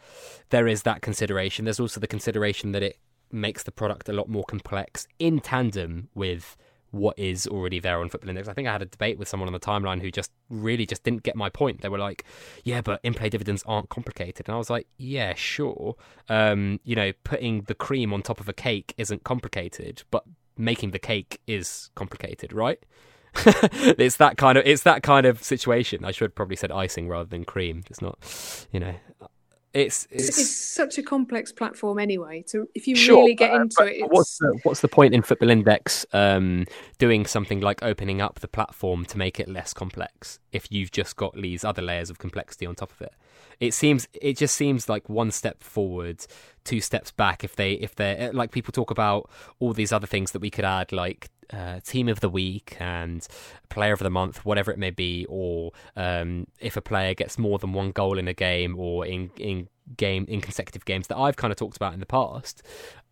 there 0.49 0.67
is 0.67 0.83
that 0.83 1.01
consideration. 1.01 1.65
There's 1.65 1.79
also 1.79 1.99
the 1.99 2.07
consideration 2.07 2.71
that 2.71 2.83
it 2.83 2.97
makes 3.31 3.63
the 3.63 3.71
product 3.71 4.07
a 4.09 4.13
lot 4.13 4.29
more 4.29 4.43
complex 4.43 5.07
in 5.19 5.39
tandem 5.39 6.09
with 6.13 6.55
what 6.91 7.17
is 7.17 7.47
already 7.47 7.79
there 7.79 7.99
on 7.99 8.07
Football 8.07 8.29
Index. 8.29 8.47
I 8.47 8.53
think 8.53 8.67
I 8.67 8.71
had 8.71 8.83
a 8.83 8.85
debate 8.85 9.17
with 9.17 9.27
someone 9.27 9.47
on 9.47 9.53
the 9.53 9.59
timeline 9.59 9.99
who 9.99 10.11
just 10.11 10.31
really 10.49 10.85
just 10.85 11.03
didn't 11.03 11.23
get 11.23 11.35
my 11.35 11.49
point. 11.49 11.81
They 11.81 11.89
were 11.89 11.97
like, 11.97 12.23
"Yeah, 12.63 12.81
but 12.81 12.99
in-play 13.01 13.29
dividends 13.29 13.63
aren't 13.65 13.89
complicated," 13.89 14.47
and 14.47 14.53
I 14.53 14.59
was 14.59 14.69
like, 14.69 14.85
"Yeah, 14.97 15.33
sure. 15.33 15.95
Um, 16.29 16.79
you 16.83 16.95
know, 16.95 17.11
putting 17.23 17.63
the 17.63 17.73
cream 17.73 18.13
on 18.13 18.21
top 18.21 18.39
of 18.39 18.47
a 18.47 18.53
cake 18.53 18.93
isn't 18.97 19.23
complicated, 19.23 20.03
but 20.11 20.23
making 20.55 20.91
the 20.91 20.99
cake 20.99 21.41
is 21.47 21.89
complicated, 21.95 22.53
right?" 22.53 22.79
it's 23.97 24.17
that 24.17 24.37
kind 24.37 24.57
of 24.57 24.65
it's 24.65 24.83
that 24.83 25.03
kind 25.03 25.25
of 25.25 25.43
situation. 25.43 26.05
I 26.05 26.11
should 26.11 26.35
probably 26.35 26.55
said 26.55 26.71
icing 26.71 27.07
rather 27.07 27.29
than 27.29 27.45
cream. 27.45 27.83
It's 27.89 28.01
not, 28.01 28.17
you 28.71 28.79
know, 28.79 28.93
it's 29.73 30.07
it's, 30.11 30.29
it's 30.39 30.55
such 30.55 30.99
a 30.99 31.03
complex 31.03 31.51
platform 31.51 31.97
anyway. 31.97 32.43
So 32.45 32.67
if 32.75 32.87
you 32.87 32.95
sure, 32.95 33.21
really 33.21 33.33
get 33.33 33.51
but, 33.51 33.61
into 33.61 33.75
but 33.79 33.87
it, 33.87 33.95
it's... 33.95 34.07
what's 34.11 34.37
the, 34.37 34.59
what's 34.63 34.81
the 34.81 34.87
point 34.87 35.15
in 35.15 35.23
Football 35.23 35.49
Index 35.49 36.05
um, 36.13 36.65
doing 36.99 37.25
something 37.25 37.59
like 37.59 37.81
opening 37.81 38.21
up 38.21 38.39
the 38.39 38.47
platform 38.47 39.03
to 39.05 39.17
make 39.17 39.39
it 39.39 39.49
less 39.49 39.73
complex 39.73 40.39
if 40.51 40.71
you've 40.71 40.91
just 40.91 41.15
got 41.15 41.33
these 41.33 41.63
other 41.63 41.81
layers 41.81 42.11
of 42.11 42.19
complexity 42.19 42.67
on 42.67 42.75
top 42.75 42.91
of 42.91 43.01
it? 43.01 43.13
It 43.59 43.73
seems 43.73 44.07
it 44.13 44.37
just 44.37 44.55
seems 44.55 44.87
like 44.87 45.09
one 45.09 45.31
step 45.31 45.63
forward, 45.63 46.23
two 46.63 46.81
steps 46.81 47.11
back. 47.11 47.43
If 47.43 47.55
they 47.55 47.73
if 47.73 47.95
they 47.95 48.29
like 48.31 48.51
people 48.51 48.71
talk 48.71 48.91
about 48.91 49.29
all 49.59 49.73
these 49.73 49.91
other 49.91 50.07
things 50.07 50.31
that 50.31 50.39
we 50.39 50.49
could 50.49 50.65
add, 50.65 50.91
like 50.91 51.29
uh, 51.51 51.79
team 51.81 52.07
of 52.07 52.19
the 52.19 52.29
week 52.29 52.77
and 52.79 53.27
player 53.69 53.93
of 53.93 53.99
the 53.99 54.09
month, 54.09 54.45
whatever 54.45 54.71
it 54.71 54.79
may 54.79 54.91
be, 54.91 55.25
or 55.29 55.71
um, 55.95 56.47
if 56.59 56.77
a 56.77 56.81
player 56.81 57.13
gets 57.13 57.37
more 57.37 57.59
than 57.59 57.73
one 57.73 57.91
goal 57.91 58.17
in 58.17 58.27
a 58.27 58.33
game 58.33 58.77
or 58.77 59.05
in 59.05 59.31
in 59.37 59.67
game 59.97 60.25
in 60.27 60.41
consecutive 60.41 60.85
games 60.85 61.07
that 61.07 61.17
I've 61.17 61.35
kind 61.35 61.51
of 61.51 61.57
talked 61.57 61.75
about 61.75 61.93
in 61.93 61.99
the 61.99 62.05
past. 62.05 62.63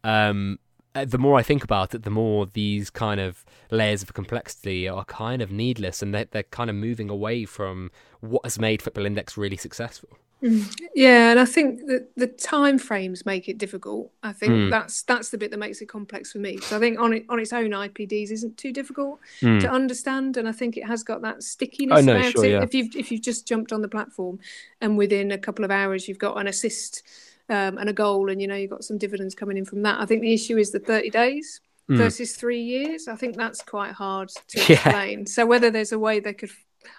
Um, 0.03 0.59
uh, 0.93 1.05
the 1.05 1.17
more 1.17 1.37
I 1.37 1.43
think 1.43 1.63
about 1.63 1.95
it, 1.95 2.03
the 2.03 2.09
more 2.09 2.45
these 2.45 2.89
kind 2.89 3.21
of 3.21 3.45
layers 3.69 4.03
of 4.03 4.13
complexity 4.13 4.89
are 4.89 5.05
kind 5.05 5.41
of 5.41 5.49
needless, 5.51 6.01
and 6.01 6.13
they're, 6.13 6.25
they're 6.29 6.43
kind 6.43 6.69
of 6.69 6.75
moving 6.75 7.09
away 7.09 7.45
from 7.45 7.91
what 8.19 8.43
has 8.43 8.59
made 8.59 8.81
Football 8.81 9.05
Index 9.05 9.37
really 9.37 9.55
successful. 9.55 10.09
Mm. 10.43 10.81
Yeah, 10.95 11.29
and 11.31 11.39
I 11.39 11.45
think 11.45 11.85
that 11.87 12.07
the 12.17 12.25
time 12.27 12.79
frames 12.79 13.25
make 13.25 13.47
it 13.47 13.57
difficult. 13.59 14.11
I 14.23 14.33
think 14.33 14.53
Mm. 14.53 14.69
that's 14.71 15.03
that's 15.03 15.29
the 15.29 15.37
bit 15.37 15.51
that 15.51 15.57
makes 15.59 15.81
it 15.81 15.85
complex 15.87 16.31
for 16.31 16.39
me. 16.39 16.57
So 16.57 16.77
I 16.77 16.79
think 16.79 16.99
on 16.99 17.13
it 17.13 17.25
on 17.29 17.39
its 17.39 17.53
own, 17.53 17.69
IPDs 17.71 18.31
isn't 18.31 18.57
too 18.57 18.71
difficult 18.73 19.19
Mm. 19.41 19.61
to 19.61 19.69
understand, 19.69 20.37
and 20.37 20.47
I 20.47 20.51
think 20.51 20.77
it 20.77 20.85
has 20.87 21.03
got 21.03 21.21
that 21.21 21.43
stickiness 21.43 21.99
Oh, 21.99 22.01
no, 22.01 22.15
about 22.17 22.31
sure, 22.31 22.45
it. 22.45 22.51
yeah. 22.51 22.63
If 22.63 22.73
you've 22.73 22.95
if 22.95 23.11
you've 23.11 23.21
just 23.21 23.47
jumped 23.47 23.71
on 23.71 23.81
the 23.83 23.87
platform, 23.87 24.39
and 24.81 24.97
within 24.97 25.31
a 25.31 25.37
couple 25.37 25.63
of 25.63 25.69
hours 25.71 26.07
you've 26.07 26.17
got 26.17 26.37
an 26.39 26.47
assist 26.47 27.03
um, 27.49 27.77
and 27.77 27.87
a 27.89 27.93
goal, 27.93 28.29
and 28.31 28.41
you 28.41 28.47
know 28.47 28.55
you've 28.55 28.71
got 28.71 28.83
some 28.83 28.97
dividends 28.97 29.35
coming 29.35 29.57
in 29.57 29.65
from 29.65 29.83
that. 29.83 29.99
I 30.01 30.05
think 30.07 30.21
the 30.21 30.33
issue 30.33 30.57
is 30.57 30.71
the 30.71 30.79
thirty 30.79 31.09
days 31.09 31.61
Mm. 31.89 31.97
versus 31.97 32.35
three 32.35 32.61
years. 32.61 33.07
I 33.07 33.15
think 33.15 33.35
that's 33.35 33.61
quite 33.63 33.91
hard 33.91 34.29
to 34.49 34.59
Yeah. 34.69 34.75
explain. 34.75 35.25
So 35.25 35.45
whether 35.45 35.69
there's 35.69 35.91
a 35.91 35.99
way 35.99 36.19
they 36.19 36.33
could. 36.33 36.51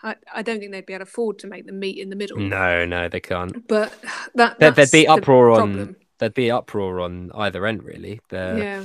I, 0.02 0.16
I 0.34 0.42
don't 0.42 0.58
think 0.58 0.72
they'd 0.72 0.86
be 0.86 0.92
able 0.94 1.04
to 1.04 1.10
afford 1.10 1.38
to 1.40 1.46
make 1.46 1.66
them 1.66 1.78
meet 1.78 1.98
in 1.98 2.10
the 2.10 2.16
middle. 2.16 2.38
No, 2.38 2.84
no, 2.84 3.08
they 3.08 3.20
can't. 3.20 3.66
But 3.68 3.92
that 4.34 4.58
There, 4.58 4.70
there'd 4.70 4.74
that's 4.76 4.90
be 4.90 5.02
the 5.02 5.08
uproar 5.08 5.50
on. 5.50 5.56
problem. 5.58 5.96
There'd 6.18 6.34
be 6.34 6.50
uproar 6.50 7.00
on 7.00 7.30
either 7.34 7.66
end, 7.66 7.82
really. 7.82 8.20
The, 8.28 8.54
yeah. 8.58 8.84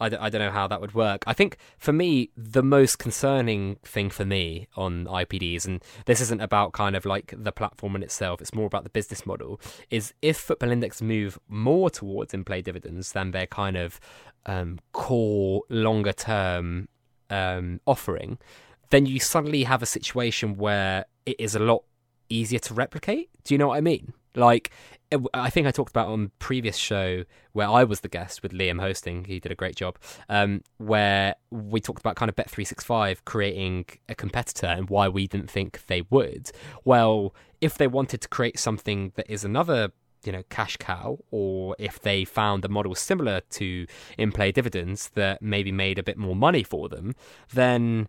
I, 0.00 0.08
d- 0.08 0.16
I 0.20 0.28
don't 0.30 0.40
know 0.40 0.50
how 0.52 0.68
that 0.68 0.80
would 0.80 0.94
work. 0.94 1.24
I 1.26 1.32
think 1.32 1.56
for 1.76 1.92
me, 1.92 2.30
the 2.36 2.62
most 2.62 2.98
concerning 3.00 3.76
thing 3.82 4.10
for 4.10 4.24
me 4.24 4.68
on 4.76 5.06
IPDs, 5.06 5.66
and 5.66 5.82
this 6.06 6.20
isn't 6.20 6.40
about 6.40 6.72
kind 6.72 6.94
of 6.94 7.04
like 7.04 7.34
the 7.36 7.50
platform 7.50 7.96
in 7.96 8.02
itself, 8.04 8.40
it's 8.40 8.54
more 8.54 8.66
about 8.66 8.84
the 8.84 8.90
business 8.90 9.26
model, 9.26 9.60
is 9.90 10.14
if 10.22 10.36
Football 10.36 10.70
Index 10.70 11.02
move 11.02 11.38
more 11.48 11.90
towards 11.90 12.32
in 12.32 12.44
play 12.44 12.62
dividends 12.62 13.10
than 13.12 13.32
their 13.32 13.46
kind 13.46 13.76
of 13.76 13.98
um, 14.46 14.78
core 14.92 15.62
longer 15.68 16.12
term 16.12 16.88
um, 17.30 17.80
offering, 17.86 18.38
then 18.90 19.06
you 19.06 19.20
suddenly 19.20 19.64
have 19.64 19.82
a 19.82 19.86
situation 19.86 20.56
where 20.56 21.06
it 21.26 21.36
is 21.38 21.54
a 21.54 21.58
lot 21.58 21.84
easier 22.28 22.58
to 22.60 22.74
replicate. 22.74 23.30
Do 23.44 23.54
you 23.54 23.58
know 23.58 23.68
what 23.68 23.76
I 23.76 23.80
mean? 23.80 24.12
Like, 24.34 24.70
it- 25.10 25.20
I 25.32 25.50
think 25.50 25.66
I 25.66 25.70
talked 25.70 25.90
about 25.90 26.08
on 26.08 26.30
previous 26.38 26.76
show 26.76 27.24
where 27.52 27.68
I 27.68 27.84
was 27.84 28.00
the 28.00 28.08
guest 28.08 28.42
with 28.42 28.52
Liam 28.52 28.80
hosting. 28.80 29.24
He 29.24 29.40
did 29.40 29.50
a 29.50 29.54
great 29.54 29.74
job. 29.74 29.98
Um, 30.28 30.62
where 30.76 31.34
we 31.50 31.80
talked 31.80 32.00
about 32.00 32.16
kind 32.16 32.28
of 32.28 32.36
Bet 32.36 32.50
three 32.50 32.64
six 32.64 32.84
five 32.84 33.24
creating 33.24 33.86
a 34.08 34.14
competitor 34.14 34.66
and 34.66 34.88
why 34.90 35.08
we 35.08 35.26
didn't 35.26 35.50
think 35.50 35.86
they 35.86 36.02
would. 36.10 36.50
Well, 36.84 37.34
if 37.60 37.78
they 37.78 37.86
wanted 37.86 38.20
to 38.20 38.28
create 38.28 38.58
something 38.58 39.12
that 39.16 39.30
is 39.30 39.44
another 39.44 39.90
you 40.24 40.32
know 40.32 40.42
cash 40.50 40.76
cow 40.78 41.16
or 41.30 41.76
if 41.78 42.00
they 42.00 42.24
found 42.24 42.64
a 42.64 42.68
model 42.68 42.92
similar 42.94 43.40
to 43.50 43.86
in 44.18 44.32
play 44.32 44.50
dividends 44.50 45.10
that 45.14 45.40
maybe 45.40 45.70
made 45.70 45.96
a 45.96 46.02
bit 46.02 46.18
more 46.18 46.34
money 46.34 46.64
for 46.64 46.88
them 46.88 47.14
then 47.54 48.08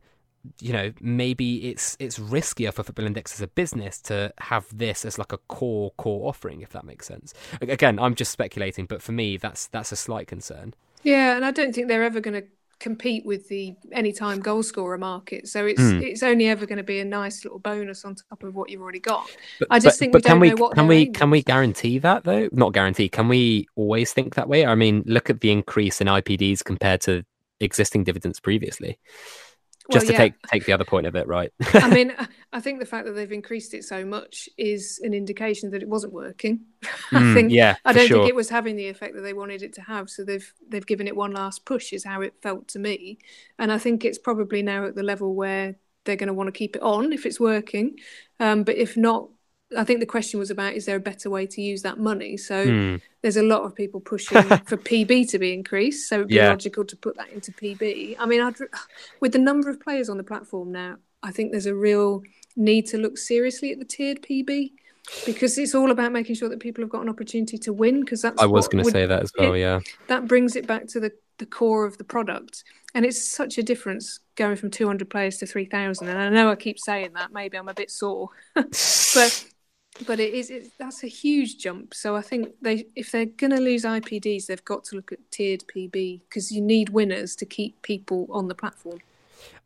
you 0.62 0.72
know 0.74 0.92
maybe 1.02 1.70
it's 1.70 1.98
it's 2.00 2.18
riskier 2.18 2.74
for 2.74 2.84
football 2.84 3.06
index 3.06 3.34
as 3.34 3.42
a 3.42 3.48
business 3.48 4.00
to 4.02 4.34
have 4.40 4.66
this 4.76 5.04
as 5.06 5.18
like 5.20 5.34
a 5.34 5.38
core 5.50 5.92
core 5.98 6.30
offering 6.30 6.62
if 6.62 6.70
that 6.70 6.86
makes 6.86 7.06
sense 7.06 7.34
again 7.62 8.00
i'm 8.00 8.16
just 8.16 8.32
speculating 8.32 8.86
but 8.86 9.02
for 9.02 9.12
me 9.12 9.36
that's 9.38 9.68
that's 9.68 9.92
a 9.92 9.96
slight 9.98 10.28
concern 10.28 10.74
Yeah, 11.04 11.36
and 11.36 11.46
I 11.46 11.52
don't 11.52 11.74
think 11.74 11.88
they're 11.88 12.04
ever 12.04 12.20
going 12.22 12.42
to 12.42 12.48
compete 12.80 13.26
with 13.26 13.50
the 13.50 13.76
anytime 13.92 14.40
goal 14.40 14.64
scorer 14.64 14.98
market. 14.98 15.48
So 15.50 15.66
it's 15.66 15.82
Hmm. 15.82 16.00
it's 16.02 16.24
only 16.24 16.48
ever 16.48 16.66
going 16.66 16.78
to 16.78 16.84
be 16.84 17.00
a 17.00 17.06
nice 17.06 17.44
little 17.44 17.60
bonus 17.60 18.06
on 18.06 18.16
top 18.16 18.42
of 18.44 18.56
what 18.56 18.70
you've 18.70 18.82
already 18.82 19.00
got. 19.02 19.26
but, 19.60 19.68
I 19.70 19.80
just 19.80 19.86
but- 19.96 20.00
think 20.00 20.12
but 20.14 20.20
we 20.20 20.24
can 20.24 20.32
don't 20.32 20.40
we 20.42 20.50
know 20.52 20.56
what 20.64 20.76
can 20.76 20.88
we 20.88 21.06
can 21.08 21.30
we 21.30 21.42
guarantee 21.44 22.00
that 22.00 22.24
though 22.24 22.48
not 22.54 22.72
guarantee 22.74 23.10
can 23.10 23.28
we 23.28 23.68
always 23.76 24.14
think 24.14 24.36
that 24.36 24.48
way 24.48 24.66
i 24.66 24.76
mean 24.76 25.04
look 25.06 25.30
at 25.30 25.42
the 25.42 25.52
increase 25.52 26.00
in 26.00 26.08
ipds 26.08 26.64
compared 26.64 27.02
to 27.02 27.24
existing 27.60 28.06
dividends 28.06 28.40
previously 28.40 28.98
just 29.90 30.06
Well, 30.06 30.06
to 30.08 30.14
yeah. 30.14 30.14
take 30.14 30.34
take 30.48 30.66
the 30.66 30.74
other 30.74 30.86
point 30.86 31.08
of 31.08 31.16
it 31.16 31.28
right 31.28 31.52
I 31.82 31.88
mean, 31.90 32.14
I- 32.18 32.28
I 32.52 32.60
think 32.60 32.80
the 32.80 32.86
fact 32.86 33.06
that 33.06 33.14
they've 33.14 33.32
increased 33.32 33.74
it 33.74 33.84
so 33.84 34.04
much 34.06 34.50
is 34.58 35.00
an 35.04 35.14
indication 35.14 35.72
that 35.72 35.82
it 35.84 35.88
wasn't 35.88 36.14
working. 36.14 36.66
I 37.14 37.24
Mm, 37.24 37.26
think 37.26 37.54
yeah 37.54 37.76
I 37.86 37.94
don't 37.94 38.12
sure. 38.12 38.12
think 38.12 38.26
it 38.26 38.36
was 38.36 38.50
having 38.50 38.76
the 38.76 38.88
effect 38.90 39.16
that 39.16 39.22
they 39.22 39.34
wanted 39.34 39.62
it 39.62 39.74
to 39.74 39.82
have. 39.82 40.10
So 40.10 40.24
they've 40.26 40.52
they've 40.68 40.86
given 40.86 41.08
it 41.08 41.16
one 41.16 41.32
last 41.32 41.66
push, 41.66 41.94
is 41.94 42.04
how 42.04 42.22
it 42.22 42.34
felt 42.42 42.68
to 42.70 42.80
me. 42.80 43.20
And 43.58 43.72
I 43.72 43.78
think 43.78 44.04
it's 44.04 44.18
probably 44.18 44.62
now 44.62 44.86
at 44.86 44.96
the 44.96 45.04
level 45.04 45.34
where 45.36 45.76
they're 46.06 46.16
going 46.18 46.28
to 46.28 46.34
want 46.34 46.48
to 46.48 46.52
keep 46.58 46.76
it 46.76 46.82
on 46.82 47.14
if 47.14 47.26
it's 47.26 47.40
working. 47.40 47.98
Um, 48.40 48.64
but 48.64 48.76
if 48.76 48.98
not, 48.98 49.30
I 49.78 49.84
think 49.84 49.99
the 49.99 50.05
question 50.05 50.39
was 50.39 50.49
about 50.49 50.74
is 50.74 50.86
there 50.86 50.95
a 50.95 50.99
better 50.99 51.30
way 51.30 51.45
to 51.45 51.61
use 51.61 51.82
that 51.84 51.99
money? 51.99 52.38
So 52.38 52.65
Hmm. 52.65 52.95
there's 53.22 53.38
a 53.38 53.43
lot 53.43 53.63
of 53.63 53.76
people 53.76 53.99
pushing 53.99 54.41
for 54.65 54.78
PB 54.78 55.30
to 55.30 55.39
be 55.39 55.53
increased. 55.53 56.09
So 56.09 56.15
it'd 56.15 56.28
be 56.30 56.36
Yeah. 56.36 56.49
logical 56.49 56.84
to 56.86 56.95
put 56.95 57.15
that 57.17 57.30
into 57.30 57.51
PB. 57.51 58.15
I 58.17 58.26
mean, 58.26 58.41
I'd, 58.41 58.55
with 59.22 59.32
the 59.34 59.39
number 59.39 59.70
of 59.70 59.80
players 59.80 60.09
on 60.09 60.17
the 60.17 60.24
platform 60.24 60.72
now, 60.72 60.97
I 61.22 61.32
think 61.32 61.51
there's 61.51 61.65
a 61.67 61.76
real 61.76 62.24
need 62.55 62.88
to 62.88 62.97
look 62.97 63.17
seriously 63.17 63.72
at 63.72 63.80
the 63.80 63.86
tiered 63.86 64.22
PB 64.24 64.72
because 65.26 65.57
it's 65.57 65.76
all 65.76 65.91
about 65.91 66.11
making 66.11 66.36
sure 66.36 66.49
that 66.49 66.59
people 66.59 66.84
have 66.84 66.89
got 66.89 67.01
an 67.01 67.09
opportunity 67.09 67.57
to 67.59 67.74
win. 67.74 67.99
Because 68.01 68.22
that's 68.22 68.41
i 68.41 68.45
was 68.45 68.67
going 68.67 68.84
to 68.84 68.89
say 68.91 69.05
that 69.05 69.22
as 69.24 69.32
well 69.38 69.53
it- 69.53 69.59
yeah 69.59 69.80
that 70.07 70.28
brings 70.28 70.55
it 70.55 70.65
back 70.65 70.88
to 70.88 70.99
the, 70.99 71.11
the 71.38 71.45
core 71.45 71.86
of 71.86 71.97
the 71.97 72.03
product. 72.03 72.63
And 72.95 73.05
it's 73.05 73.22
such 73.24 73.59
a 73.59 73.63
difference 73.63 74.20
going 74.36 74.55
from 74.55 74.72
200 74.72 75.07
players 75.11 75.38
to 75.38 75.45
3,000. 75.45 76.07
And 76.09 76.17
I 76.17 76.30
know 76.30 76.49
I 76.49 76.55
keep 76.55 76.80
saying 76.80 77.11
that. 77.13 77.32
Maybe 77.32 77.55
I'm 77.55 77.70
a 77.70 77.74
bit 77.76 77.91
sore, 77.91 78.30
but 78.55 79.45
but 80.06 80.20
it 80.20 80.34
is 80.34 80.50
it, 80.50 80.72
that's 80.78 81.04
a 81.04 81.08
huge 81.08 81.58
jump. 81.58 81.94
So 81.94 82.16
I 82.16 82.22
think 82.22 82.50
they 82.62 82.86
if 82.96 83.12
they're 83.12 83.26
going 83.26 83.52
to 83.52 83.62
lose 83.62 83.84
IPDs, 83.84 84.46
they've 84.46 84.64
got 84.66 84.84
to 84.86 84.96
look 84.96 85.12
at 85.12 85.20
tiered 85.32 85.64
PB 85.68 86.22
because 86.28 86.52
you 86.52 86.62
need 86.62 86.90
winners 86.90 87.36
to 87.38 87.46
keep 87.46 87.82
people 87.82 88.28
on 88.30 88.48
the 88.48 88.56
platform. 88.56 89.00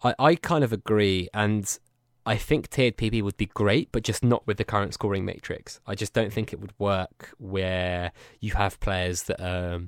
I, 0.04 0.16
I 0.20 0.36
kind 0.36 0.64
of 0.64 0.74
agree, 0.74 1.30
and 1.34 1.78
I 2.26 2.38
think 2.38 2.70
tiered 2.70 2.98
PB 2.98 3.22
would 3.24 3.38
be 3.38 3.48
great, 3.48 3.92
but 3.92 4.04
just 4.04 4.24
not 4.24 4.46
with 4.48 4.58
the 4.58 4.64
current 4.64 4.94
scoring 4.94 5.26
matrix. 5.26 5.80
I 5.86 5.96
just 5.96 6.14
don't 6.14 6.32
think 6.32 6.54
it 6.54 6.60
would 6.60 6.74
work 6.80 7.34
where 7.38 8.12
you 8.40 8.54
have 8.54 8.80
players 8.80 9.24
that 9.24 9.42
are 9.42 9.82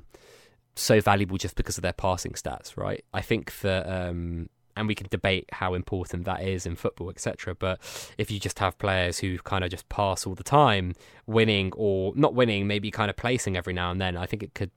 so 0.75 0.99
valuable 0.99 1.37
just 1.37 1.55
because 1.55 1.77
of 1.77 1.81
their 1.81 1.93
passing 1.93 2.33
stats, 2.33 2.75
right? 2.75 3.03
I 3.13 3.21
think 3.21 3.57
that, 3.61 3.87
um, 3.87 4.49
and 4.75 4.87
we 4.87 4.95
can 4.95 5.07
debate 5.09 5.45
how 5.51 5.73
important 5.73 6.25
that 6.25 6.41
is 6.41 6.65
in 6.65 6.75
football, 6.75 7.09
etc. 7.09 7.55
But 7.55 7.79
if 8.17 8.29
you 8.31 8.39
just 8.39 8.59
have 8.59 8.77
players 8.77 9.19
who 9.19 9.37
kind 9.39 9.63
of 9.63 9.69
just 9.69 9.87
pass 9.89 10.25
all 10.25 10.35
the 10.35 10.43
time, 10.43 10.93
winning 11.25 11.71
or 11.75 12.13
not 12.15 12.33
winning, 12.33 12.67
maybe 12.67 12.91
kind 12.91 13.09
of 13.09 13.15
placing 13.15 13.57
every 13.57 13.73
now 13.73 13.91
and 13.91 14.01
then, 14.01 14.17
I 14.17 14.25
think 14.25 14.43
it 14.43 14.53
could 14.53 14.71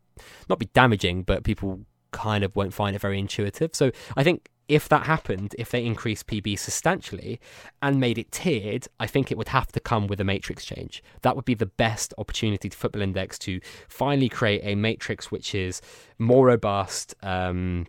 not 0.48 0.58
be 0.58 0.66
damaging, 0.66 1.22
but 1.22 1.44
people 1.44 1.80
kind 2.10 2.44
of 2.44 2.54
won't 2.56 2.74
find 2.74 2.96
it 2.96 3.00
very 3.00 3.18
intuitive. 3.18 3.70
So 3.74 3.90
I 4.16 4.24
think 4.24 4.50
if 4.68 4.88
that 4.90 5.04
happened, 5.04 5.54
if 5.58 5.70
they 5.70 5.84
increased 5.84 6.26
PB 6.26 6.58
substantially 6.58 7.40
and 7.80 7.98
made 7.98 8.18
it 8.18 8.30
tiered, 8.30 8.86
I 9.00 9.06
think 9.06 9.32
it 9.32 9.38
would 9.38 9.48
have 9.48 9.72
to 9.72 9.80
come 9.80 10.06
with 10.06 10.20
a 10.20 10.24
matrix 10.24 10.64
change. 10.64 11.02
That 11.22 11.36
would 11.36 11.46
be 11.46 11.54
the 11.54 11.66
best 11.66 12.12
opportunity 12.18 12.68
to 12.68 12.76
Football 12.76 13.02
Index 13.02 13.38
to 13.40 13.60
finally 13.88 14.28
create 14.28 14.60
a 14.64 14.74
matrix 14.74 15.30
which 15.30 15.54
is 15.54 15.80
more 16.18 16.46
robust. 16.46 17.14
Um, 17.22 17.86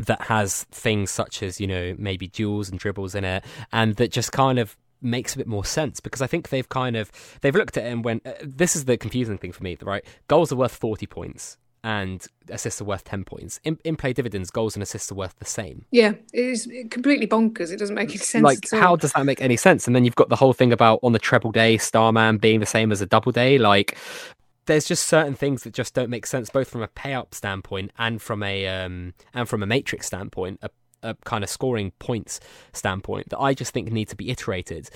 that 0.00 0.22
has 0.22 0.64
things 0.64 1.10
such 1.10 1.42
as 1.42 1.60
you 1.60 1.66
know 1.66 1.94
maybe 1.98 2.28
duels 2.28 2.68
and 2.68 2.78
dribbles 2.78 3.14
in 3.14 3.24
it, 3.24 3.44
and 3.72 3.96
that 3.96 4.10
just 4.10 4.32
kind 4.32 4.58
of 4.58 4.76
makes 5.00 5.34
a 5.34 5.38
bit 5.38 5.46
more 5.46 5.64
sense 5.64 6.00
because 6.00 6.20
I 6.20 6.26
think 6.26 6.48
they've 6.48 6.68
kind 6.68 6.96
of 6.96 7.10
they've 7.40 7.54
looked 7.54 7.76
at 7.76 7.84
it 7.84 7.92
and 7.92 8.04
went, 8.04 8.26
uh, 8.26 8.32
this 8.42 8.74
is 8.74 8.86
the 8.86 8.96
confusing 8.96 9.38
thing 9.38 9.52
for 9.52 9.62
me, 9.62 9.76
right? 9.82 10.04
Goals 10.26 10.52
are 10.52 10.56
worth 10.56 10.74
forty 10.74 11.06
points 11.06 11.56
and 11.84 12.26
assists 12.50 12.80
are 12.80 12.84
worth 12.84 13.04
10 13.04 13.24
points. 13.24 13.60
In, 13.64 13.78
in 13.84 13.96
play 13.96 14.12
dividends, 14.12 14.50
goals 14.50 14.74
and 14.74 14.82
assists 14.82 15.12
are 15.12 15.14
worth 15.14 15.36
the 15.38 15.44
same. 15.44 15.84
Yeah, 15.90 16.12
it 16.32 16.44
is 16.44 16.68
completely 16.90 17.26
bonkers. 17.26 17.72
It 17.72 17.78
doesn't 17.78 17.94
make 17.94 18.10
any 18.10 18.18
sense. 18.18 18.42
Like, 18.42 18.68
how 18.70 18.96
does 18.96 19.12
that 19.12 19.24
make 19.24 19.40
any 19.40 19.56
sense? 19.56 19.86
And 19.86 19.94
then 19.94 20.04
you've 20.04 20.16
got 20.16 20.28
the 20.28 20.36
whole 20.36 20.52
thing 20.52 20.72
about 20.72 21.00
on 21.02 21.12
the 21.12 21.18
treble 21.18 21.52
day, 21.52 21.78
Starman 21.78 22.38
being 22.38 22.60
the 22.60 22.66
same 22.66 22.90
as 22.92 23.00
a 23.00 23.06
double 23.06 23.32
day. 23.32 23.58
Like, 23.58 23.96
there's 24.68 24.84
just 24.84 25.08
certain 25.08 25.34
things 25.34 25.64
that 25.64 25.74
just 25.74 25.94
don't 25.94 26.10
make 26.10 26.26
sense, 26.26 26.50
both 26.50 26.68
from 26.68 26.82
a 26.82 26.88
payout 26.88 27.34
standpoint 27.34 27.90
and 27.98 28.22
from 28.22 28.42
a 28.42 28.66
um, 28.68 29.14
and 29.34 29.48
from 29.48 29.62
a 29.62 29.66
matrix 29.66 30.06
standpoint, 30.06 30.60
a, 30.62 30.70
a 31.02 31.14
kind 31.24 31.42
of 31.42 31.50
scoring 31.50 31.90
points 31.98 32.38
standpoint 32.72 33.30
that 33.30 33.40
I 33.40 33.54
just 33.54 33.72
think 33.72 33.90
need 33.90 34.08
to 34.10 34.16
be 34.16 34.30
iterated 34.30 34.90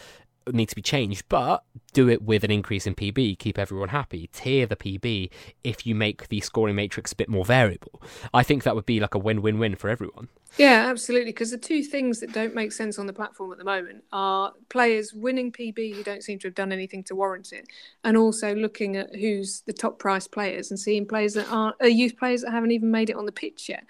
need 0.51 0.68
to 0.68 0.74
be 0.74 0.82
changed, 0.82 1.24
but 1.28 1.64
do 1.93 2.09
it 2.09 2.22
with 2.22 2.45
an 2.45 2.51
increase 2.51 2.86
in 2.86 2.95
PB, 2.95 3.38
keep 3.38 3.59
everyone 3.59 3.90
happy. 3.90 4.28
Tier 4.32 4.66
the 4.66 4.76
PB 4.76 5.30
if 5.62 5.86
you 5.86 5.95
make 5.95 6.28
the 6.28 6.40
scoring 6.40 6.76
matrix 6.76 7.12
a 7.12 7.16
bit 7.16 7.28
more 7.28 7.45
variable. 7.45 8.03
I 8.32 8.43
think 8.43 8.62
that 8.62 8.74
would 8.74 8.86
be 8.86 9.01
like 9.01 9.14
a 9.14 9.18
win 9.18 9.43
win 9.43 9.59
win 9.59 9.76
for 9.76 9.88
everyone. 9.88 10.28
Yeah, 10.59 10.86
absolutely. 10.88 11.32
Because 11.32 11.51
the 11.51 11.59
two 11.59 11.82
things 11.82 12.20
that 12.20 12.32
don't 12.32 12.55
make 12.55 12.72
sense 12.72 12.99
on 12.99 13.07
the 13.07 13.12
platform 13.12 13.53
at 13.53 13.59
the 13.59 13.64
moment 13.64 14.05
are 14.12 14.53
players 14.68 15.14
winning 15.14 15.51
PB 15.51 15.95
who 15.95 16.03
don't 16.03 16.22
seem 16.22 16.38
to 16.40 16.49
have 16.49 16.55
done 16.55 16.72
anything 16.72 17.03
to 17.05 17.14
warrant 17.14 17.53
it, 17.53 17.68
and 18.05 18.16
also 18.16 18.55
looking 18.55 18.97
at 18.97 19.14
who's 19.14 19.62
the 19.62 19.72
top 19.72 19.99
price 19.99 20.26
players 20.26 20.70
and 20.70 20.78
seeing 20.78 21.07
players 21.07 21.34
that 21.34 21.51
aren't 21.51 21.76
uh, 21.82 21.86
youth 21.86 22.16
players 22.18 22.43
that 22.43 22.51
haven't 22.51 22.72
even 22.72 22.90
made 22.90 23.11
it 23.11 23.16
on 23.16 23.26
the 23.26 23.32
pitch 23.32 23.68
yet. 23.68 23.84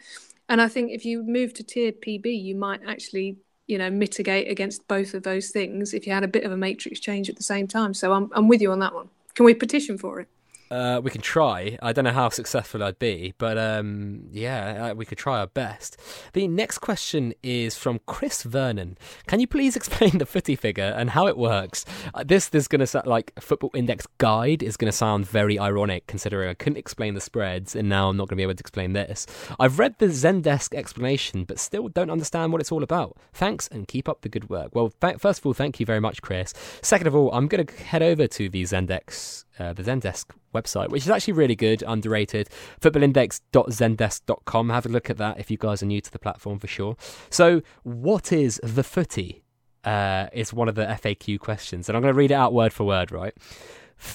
And 0.48 0.60
I 0.60 0.68
think 0.68 0.90
if 0.90 1.04
you 1.04 1.22
move 1.22 1.54
to 1.54 1.64
tier 1.64 1.92
PB, 1.92 2.26
you 2.26 2.54
might 2.54 2.80
actually 2.86 3.36
you 3.72 3.78
know 3.78 3.88
mitigate 3.88 4.50
against 4.50 4.86
both 4.86 5.14
of 5.14 5.22
those 5.22 5.48
things 5.48 5.94
if 5.94 6.06
you 6.06 6.12
had 6.12 6.22
a 6.22 6.28
bit 6.28 6.44
of 6.44 6.52
a 6.52 6.56
matrix 6.56 7.00
change 7.00 7.30
at 7.30 7.36
the 7.36 7.42
same 7.42 7.66
time. 7.66 7.94
So 7.94 8.12
I'm 8.12 8.30
I'm 8.34 8.46
with 8.46 8.60
you 8.60 8.70
on 8.70 8.80
that 8.80 8.94
one. 8.94 9.08
Can 9.34 9.46
we 9.46 9.54
petition 9.54 9.96
for 9.96 10.20
it? 10.20 10.28
Uh, 10.72 11.02
we 11.04 11.10
can 11.10 11.20
try. 11.20 11.76
I 11.82 11.92
don't 11.92 12.06
know 12.06 12.12
how 12.12 12.30
successful 12.30 12.82
I'd 12.82 12.98
be, 12.98 13.34
but 13.36 13.58
um, 13.58 14.22
yeah, 14.32 14.86
uh, 14.86 14.94
we 14.94 15.04
could 15.04 15.18
try 15.18 15.38
our 15.38 15.46
best. 15.46 15.98
The 16.32 16.48
next 16.48 16.78
question 16.78 17.34
is 17.42 17.76
from 17.76 18.00
Chris 18.06 18.42
Vernon. 18.42 18.96
Can 19.26 19.38
you 19.38 19.46
please 19.46 19.76
explain 19.80 20.16
the 20.16 20.24
footy 20.24 20.56
figure 20.56 20.94
and 20.96 21.10
how 21.10 21.26
it 21.26 21.36
works? 21.36 21.84
Uh, 22.14 22.24
this 22.24 22.48
is 22.54 22.68
going 22.68 22.80
to 22.80 22.86
sound 22.86 23.06
like 23.06 23.34
Football 23.38 23.70
Index 23.74 24.06
Guide 24.16 24.62
is 24.62 24.78
going 24.78 24.90
to 24.90 24.96
sound 24.96 25.26
very 25.26 25.58
ironic 25.58 26.06
considering 26.06 26.48
I 26.48 26.54
couldn't 26.54 26.78
explain 26.78 27.12
the 27.12 27.20
spreads 27.20 27.76
and 27.76 27.90
now 27.90 28.08
I'm 28.08 28.16
not 28.16 28.28
going 28.28 28.36
to 28.36 28.40
be 28.40 28.42
able 28.44 28.54
to 28.54 28.60
explain 28.60 28.94
this. 28.94 29.26
I've 29.60 29.78
read 29.78 29.96
the 29.98 30.06
Zendesk 30.06 30.74
explanation, 30.74 31.44
but 31.44 31.58
still 31.58 31.88
don't 31.88 32.10
understand 32.10 32.50
what 32.50 32.62
it's 32.62 32.72
all 32.72 32.82
about. 32.82 33.18
Thanks 33.34 33.68
and 33.68 33.86
keep 33.86 34.08
up 34.08 34.22
the 34.22 34.30
good 34.30 34.48
work. 34.48 34.74
Well, 34.74 34.90
th- 35.02 35.18
first 35.18 35.40
of 35.40 35.46
all, 35.46 35.52
thank 35.52 35.80
you 35.80 35.84
very 35.84 36.00
much, 36.00 36.22
Chris. 36.22 36.54
Second 36.80 37.08
of 37.08 37.14
all, 37.14 37.30
I'm 37.34 37.46
going 37.46 37.66
to 37.66 37.74
head 37.74 38.02
over 38.02 38.26
to 38.26 38.48
the 38.48 38.62
Zendesk 38.62 39.44
uh, 39.58 39.72
the 39.72 39.82
Zendesk 39.82 40.26
website, 40.54 40.90
which 40.90 41.02
is 41.02 41.10
actually 41.10 41.34
really 41.34 41.56
good, 41.56 41.82
underrated. 41.86 42.48
Footballindex.zendesk.com. 42.80 44.70
Have 44.70 44.86
a 44.86 44.88
look 44.88 45.10
at 45.10 45.18
that 45.18 45.38
if 45.38 45.50
you 45.50 45.56
guys 45.56 45.82
are 45.82 45.86
new 45.86 46.00
to 46.00 46.10
the 46.10 46.18
platform 46.18 46.58
for 46.58 46.66
sure. 46.66 46.96
So, 47.30 47.62
what 47.82 48.32
is 48.32 48.60
the 48.62 48.84
footy? 48.84 49.42
Uh, 49.84 50.28
is 50.32 50.52
one 50.54 50.68
of 50.68 50.76
the 50.76 50.84
FAQ 50.84 51.40
questions, 51.40 51.88
and 51.88 51.96
I'm 51.96 52.02
going 52.02 52.14
to 52.14 52.16
read 52.16 52.30
it 52.30 52.34
out 52.34 52.52
word 52.52 52.72
for 52.72 52.84
word. 52.84 53.10
Right, 53.10 53.34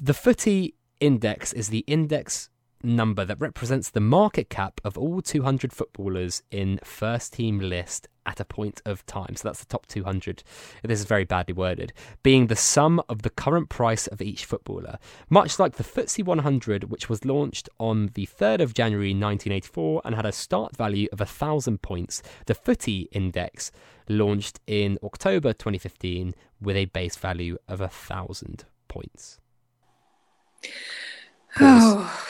the 0.01 0.13
footy 0.13 0.75
index 1.01 1.51
is 1.51 1.67
the 1.67 1.83
index 1.87 2.49
number 2.83 3.25
that 3.25 3.39
represents 3.39 3.89
the 3.89 3.99
market 3.99 4.49
cap 4.49 4.79
of 4.83 4.97
all 4.97 5.21
200 5.21 5.73
footballers 5.73 6.43
in 6.51 6.79
first 6.83 7.33
team 7.33 7.59
list 7.59 8.07
at 8.27 8.39
a 8.39 8.45
point 8.45 8.81
of 8.85 9.05
time. 9.05 9.35
So 9.35 9.47
that's 9.47 9.61
the 9.61 9.65
top 9.65 9.87
200. 9.87 10.43
This 10.83 10.99
is 10.99 11.05
very 11.05 11.23
badly 11.23 11.53
worded. 11.53 11.93
Being 12.21 12.47
the 12.47 12.55
sum 12.55 13.01
of 13.09 13.21
the 13.23 13.29
current 13.29 13.69
price 13.69 14.05
of 14.07 14.21
each 14.21 14.45
footballer. 14.45 14.99
Much 15.29 15.57
like 15.57 15.77
the 15.77 15.83
FTSE 15.83 16.23
100, 16.23 16.91
which 16.91 17.09
was 17.09 17.25
launched 17.25 17.69
on 17.79 18.11
the 18.13 18.27
3rd 18.27 18.61
of 18.61 18.73
January 18.73 19.09
1984 19.09 20.01
and 20.05 20.13
had 20.13 20.25
a 20.25 20.31
start 20.31 20.75
value 20.75 21.07
of 21.11 21.19
1,000 21.19 21.81
points, 21.81 22.21
the 22.45 22.53
footy 22.53 23.07
index 23.11 23.71
launched 24.09 24.59
in 24.67 24.99
October 25.03 25.53
2015 25.53 26.35
with 26.61 26.75
a 26.75 26.85
base 26.85 27.15
value 27.15 27.57
of 27.67 27.79
1,000 27.79 28.65
points. 28.87 29.39
Oh. 31.59 32.23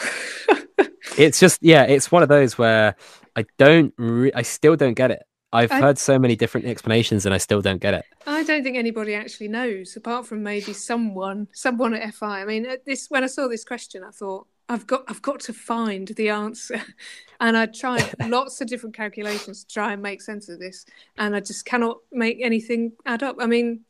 it's 1.18 1.40
just, 1.40 1.62
yeah, 1.62 1.84
it's 1.84 2.12
one 2.12 2.24
of 2.24 2.30
those 2.30 2.58
where 2.58 2.96
I 3.36 3.46
don't, 3.58 3.94
re- 3.98 4.32
I 4.34 4.44
still 4.44 4.76
don't 4.76 4.94
get 4.94 5.12
it. 5.12 5.24
I've 5.54 5.72
I, 5.72 5.80
heard 5.80 5.98
so 5.98 6.20
many 6.20 6.36
different 6.36 6.68
explanations 6.68 7.26
and 7.26 7.34
I 7.34 7.38
still 7.38 7.62
don't 7.62 7.82
get 7.82 7.94
it. 7.94 8.06
I 8.26 8.44
don't 8.44 8.64
think 8.64 8.78
anybody 8.78 9.16
actually 9.16 9.48
knows, 9.48 9.96
apart 9.96 10.26
from 10.26 10.44
maybe 10.44 10.74
someone, 10.74 11.48
someone 11.54 11.94
at 11.94 12.14
FI. 12.14 12.42
I 12.42 12.46
mean, 12.46 12.68
this 12.86 13.08
when 13.10 13.24
I 13.24 13.28
saw 13.28 13.48
this 13.48 13.64
question, 13.64 14.04
I 14.04 14.12
thought 14.12 14.48
I've 14.70 14.86
got 14.86 15.04
I've 15.08 15.22
got 15.22 15.40
to 15.42 15.54
find 15.54 16.10
the 16.10 16.30
answer, 16.30 16.82
and 17.40 17.56
I 17.56 17.68
tried 17.68 18.14
lots 18.28 18.60
of 18.60 18.68
different 18.68 18.96
calculations 18.96 19.64
to 19.64 19.74
try 19.74 19.94
and 19.94 20.02
make 20.02 20.22
sense 20.22 20.50
of 20.50 20.60
this, 20.60 20.86
and 21.18 21.36
I 21.36 21.40
just 21.40 21.66
cannot 21.66 21.98
make 22.12 22.40
anything 22.42 22.94
add 23.06 23.24
up. 23.24 23.38
I 23.40 23.46
mean. 23.46 23.82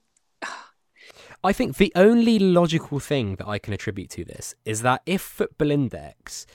I 1.43 1.53
think 1.53 1.77
the 1.77 1.93
only 1.95 2.39
logical 2.39 2.99
thing 2.99 3.35
that 3.35 3.47
I 3.47 3.59
can 3.59 3.71
attribute 3.71 4.09
to 4.11 4.25
this 4.25 4.55
is 4.65 4.81
that 4.81 5.03
if 5.05 5.21
Football 5.21 5.71
Index 5.71 6.45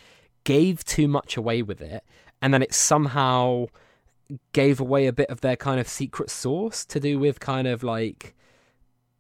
gave 0.45 0.85
too 0.85 1.07
much 1.09 1.37
away 1.37 1.63
with 1.63 1.81
it, 1.81 2.05
and 2.43 2.53
then 2.53 2.63
it 2.63 2.75
somehow 2.75 3.67
gave 4.53 4.81
away 4.81 5.07
a 5.07 5.13
bit 5.13 5.29
of 5.31 5.41
their 5.41 5.57
kind 5.57 5.81
of 5.81 5.89
secret 5.89 6.31
sauce 6.31 6.85
to 6.87 7.01
do 7.01 7.19
with 7.19 7.41
kind 7.41 7.67
of 7.67 7.83
like 7.83 8.35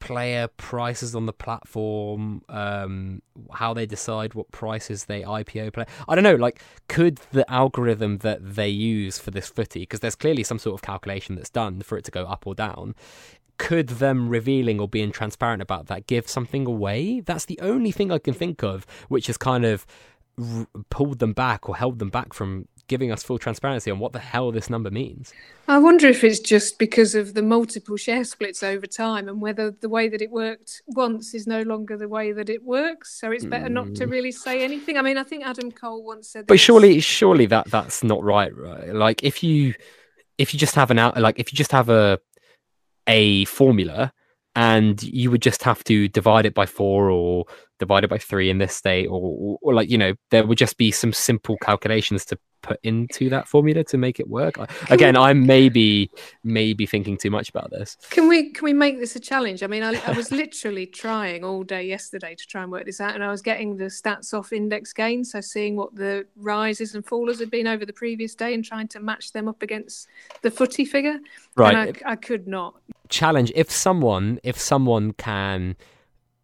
player 0.03 0.49
prices 0.49 1.15
on 1.15 1.27
the 1.27 1.33
platform, 1.33 2.43
um, 2.49 3.23
how 3.53 3.73
they 3.73 3.87
decide 3.87 4.35
what 4.35 4.51
prices 4.51 5.05
they 5.05 5.23
IPO 5.23 5.73
play. 5.73 5.85
I 6.09 6.17
don't 6.17 6.25
know, 6.25 6.35
like, 6.35 6.61
could 6.89 7.21
the 7.31 7.49
algorithm 7.49 8.19
that 8.19 8.41
they 8.43 8.69
use 8.69 9.21
for 9.21 9.31
this 9.31 9.49
footy, 9.49 9.81
because 9.81 10.01
there's 10.01 10.17
clearly 10.17 10.43
some 10.43 10.59
sort 10.59 10.75
of 10.75 10.83
calculation 10.83 11.37
that's 11.37 11.51
done 11.51 11.83
for 11.83 11.97
it 11.97 12.05
to 12.07 12.11
go 12.11 12.25
up 12.25 12.49
or 12.49 12.55
down, 12.57 12.97
could 13.59 13.91
them 13.91 14.29
revealing 14.29 14.81
or 14.81 14.89
being 14.89 15.13
transparent 15.13 15.63
about 15.63 15.87
that 15.87 16.09
give 16.09 16.29
something 16.29 16.67
away? 16.67 17.21
That's 17.21 17.45
the 17.45 17.61
only 17.61 17.93
thing 17.93 18.11
I 18.11 18.19
can 18.19 18.35
think 18.35 18.65
of 18.65 18.85
which 19.09 19.29
has 19.29 19.37
kind 19.37 19.65
of 19.65 19.87
r- 20.37 20.67
pulled 20.91 21.21
them 21.21 21.33
back 21.33 21.69
or 21.69 21.77
held 21.77 22.01
them 22.01 22.11
back 22.11 22.33
from 22.33 22.67
giving 22.89 23.13
us 23.13 23.23
full 23.23 23.39
transparency 23.39 23.91
on 23.91 23.99
what 23.99 24.13
the 24.13 24.19
hell 24.19 24.53
this 24.53 24.69
number 24.69 24.91
means. 24.91 25.33
I 25.69 25.79
wonder 25.79 26.07
if 26.09 26.25
it's 26.25 26.41
just 26.41 26.79
because 26.79 27.15
of 27.15 27.35
the 27.35 27.43
multiple 27.43 27.97
share 27.97 28.25
splits 28.25 28.63
over 28.63 28.87
time 28.87 29.29
and 29.29 29.41
whether 29.41 29.71
the 29.71 29.89
way 29.89 30.09
that 30.09 30.21
it 30.21 30.31
worked 30.31 30.83
once 30.89 31.35
is 31.35 31.47
no 31.47 31.63
longer 31.63 31.97
the 31.97 32.09
way 32.09 32.33
that 32.33 32.51
it 32.51 32.63
works. 32.63 33.19
So 33.19 33.31
it's 33.31 33.45
better 33.45 33.69
mm. 33.69 33.73
not 33.73 33.95
to 33.97 34.05
hmm. 34.05 34.11
really 34.11 34.33
say 34.33 34.63
anything. 34.63 34.99
I 34.99 35.03
mean, 35.03 35.17
I 35.17 35.23
think 35.23 35.45
Adam 35.45 35.71
Cole 35.71 36.03
once 36.03 36.29
said 36.29 36.47
But 36.47 36.61
surely 36.61 37.01
surely 37.01 37.47
that 37.47 37.71
that's 37.71 38.03
not 38.03 38.23
right, 38.23 38.55
right? 38.57 38.95
Like 38.95 39.23
if 39.23 39.43
you 39.43 39.75
if 40.39 40.53
you 40.53 40.61
just 40.61 40.75
have 40.75 40.91
an 40.91 40.99
out 40.99 41.17
like 41.21 41.39
if 41.39 41.53
you 41.53 41.57
just 41.57 41.73
have 41.73 41.89
a 41.89 42.19
a 43.07 43.45
formula 43.47 44.13
and 44.55 45.03
you 45.03 45.31
would 45.31 45.43
just 45.43 45.63
have 45.63 45.83
to 45.85 46.09
divide 46.09 46.47
it 46.47 46.55
by 46.55 46.67
four 46.67 47.11
or 47.11 47.47
divide 47.79 48.05
it 48.05 48.11
by 48.11 48.19
three 48.19 48.51
in 48.51 48.59
this 48.59 48.77
state 48.77 49.07
or, 49.07 49.21
or, 49.21 49.59
or 49.63 49.75
like 49.75 49.89
you 49.89 49.99
know 49.99 50.15
there 50.31 50.47
would 50.47 50.59
just 50.59 50.77
be 50.77 50.91
some 50.91 51.13
simple 51.13 51.57
calculations 51.63 52.25
to 52.25 52.39
put 52.63 52.81
into 52.83 53.29
that 53.31 53.49
formula 53.49 53.85
to 53.85 53.99
make 53.99 54.21
it 54.21 54.29
work. 54.29 54.57
Again, 54.91 55.17
I'm 55.17 55.47
maybe 55.47 56.11
maybe 56.45 56.87
thinking 56.87 57.17
too 57.17 57.31
much 57.31 57.49
about 57.49 57.71
this. 57.71 57.97
Can 58.11 58.29
we 58.29 58.51
can 58.51 58.65
we 58.65 58.73
make 58.73 58.99
this 58.99 59.17
a 59.17 59.21
challenge? 59.21 59.63
I 59.63 59.67
mean, 59.67 59.83
I, 59.83 60.01
I, 60.07 60.13
was 60.13 60.31
literally 60.31 60.87
trying 60.87 61.45
all 61.45 61.63
day 61.63 61.83
yesterday 61.83 62.35
to 62.35 62.47
try 62.47 62.63
and 62.63 62.73
work 62.73 62.87
this 62.87 63.01
out, 63.01 63.15
and 63.15 63.23
I 63.23 63.31
was 63.31 63.43
getting 63.43 63.77
the 63.77 63.87
stats 63.87 64.33
off 64.33 64.53
index 64.53 64.93
gains, 64.93 65.33
so 65.33 65.41
seeing 65.41 65.77
what 65.77 65.95
the 65.95 66.27
rises 66.37 66.95
and 66.95 67.05
fallers 67.05 67.41
had 67.41 67.51
been 67.51 67.67
over 67.67 67.85
the 67.85 67.93
previous 67.93 68.35
day, 68.35 68.55
and 68.55 68.65
trying 68.65 68.89
to 68.89 69.01
match 69.01 69.33
them 69.33 69.49
up 69.49 69.63
against 69.63 70.09
the 70.43 70.51
footy 70.51 70.85
figure. 70.85 71.19
Right, 71.57 72.01
I, 72.07 72.13
I 72.13 72.17
could 72.17 72.47
not. 72.47 72.75
Challenge 73.09 73.53
if 73.55 73.71
someone 73.71 74.39
if 74.43 74.59
someone 74.59 75.13
can 75.13 75.77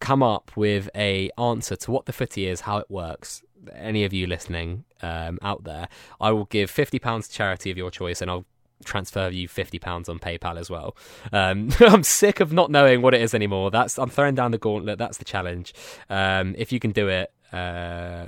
come 0.00 0.22
up 0.22 0.56
with 0.56 0.88
a 0.94 1.30
answer 1.38 1.76
to 1.76 1.90
what 1.90 2.06
the 2.06 2.12
footy 2.12 2.46
is, 2.46 2.62
how 2.62 2.78
it 2.78 2.90
works, 2.90 3.42
any 3.74 4.04
of 4.04 4.12
you 4.12 4.26
listening 4.26 4.84
um, 5.02 5.38
out 5.42 5.64
there, 5.64 5.88
I 6.20 6.30
will 6.32 6.46
give 6.46 6.70
fifty 6.70 6.98
pounds 6.98 7.28
to 7.28 7.34
charity 7.34 7.70
of 7.70 7.76
your 7.76 7.90
choice, 7.90 8.20
and 8.20 8.30
I'll 8.30 8.46
transfer 8.84 9.28
you 9.28 9.48
fifty 9.48 9.78
pounds 9.78 10.08
on 10.08 10.18
PayPal 10.18 10.58
as 10.58 10.70
well. 10.70 10.96
Um, 11.32 11.70
I'm 11.80 12.02
sick 12.02 12.40
of 12.40 12.52
not 12.52 12.70
knowing 12.70 13.02
what 13.02 13.14
it 13.14 13.20
is 13.20 13.34
anymore. 13.34 13.70
That's 13.70 13.98
I'm 13.98 14.10
throwing 14.10 14.34
down 14.34 14.50
the 14.50 14.58
gauntlet. 14.58 14.98
That's 14.98 15.18
the 15.18 15.24
challenge. 15.24 15.74
Um, 16.08 16.54
if 16.58 16.72
you 16.72 16.80
can 16.80 16.92
do 16.92 17.08
it, 17.08 17.32
uh, 17.52 18.26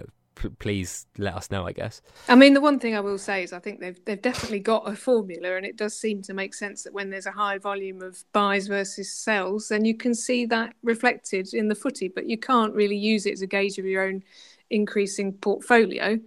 please 0.58 1.06
let 1.18 1.34
us 1.34 1.50
know. 1.50 1.66
I 1.66 1.72
guess. 1.72 2.02
I 2.28 2.34
mean, 2.34 2.54
the 2.54 2.60
one 2.60 2.78
thing 2.78 2.96
I 2.96 3.00
will 3.00 3.18
say 3.18 3.42
is 3.42 3.52
I 3.52 3.58
think 3.58 3.80
they've 3.80 3.98
they've 4.04 4.20
definitely 4.20 4.60
got 4.60 4.88
a 4.88 4.96
formula, 4.96 5.56
and 5.56 5.66
it 5.66 5.76
does 5.76 5.98
seem 5.98 6.22
to 6.22 6.34
make 6.34 6.54
sense 6.54 6.82
that 6.84 6.92
when 6.92 7.10
there's 7.10 7.26
a 7.26 7.32
high 7.32 7.58
volume 7.58 8.02
of 8.02 8.24
buys 8.32 8.66
versus 8.66 9.12
sells, 9.12 9.68
then 9.68 9.84
you 9.84 9.96
can 9.96 10.14
see 10.14 10.46
that 10.46 10.74
reflected 10.82 11.52
in 11.54 11.68
the 11.68 11.74
footy, 11.74 12.08
but 12.08 12.26
you 12.26 12.38
can't 12.38 12.74
really 12.74 12.96
use 12.96 13.26
it 13.26 13.32
as 13.32 13.42
a 13.42 13.46
gauge 13.46 13.78
of 13.78 13.84
your 13.84 14.02
own 14.02 14.22
increasing 14.70 15.32
portfolio 15.34 16.18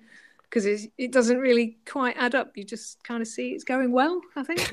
because 0.54 0.88
it 0.98 1.12
doesn't 1.12 1.40
really 1.40 1.78
quite 1.90 2.16
add 2.16 2.36
up. 2.36 2.52
You 2.56 2.64
just 2.64 3.04
kind 3.04 3.22
of 3.22 3.28
see 3.28 3.50
it's 3.50 3.64
going 3.64 3.92
well. 3.92 4.22
I 4.36 4.44
think. 4.44 4.72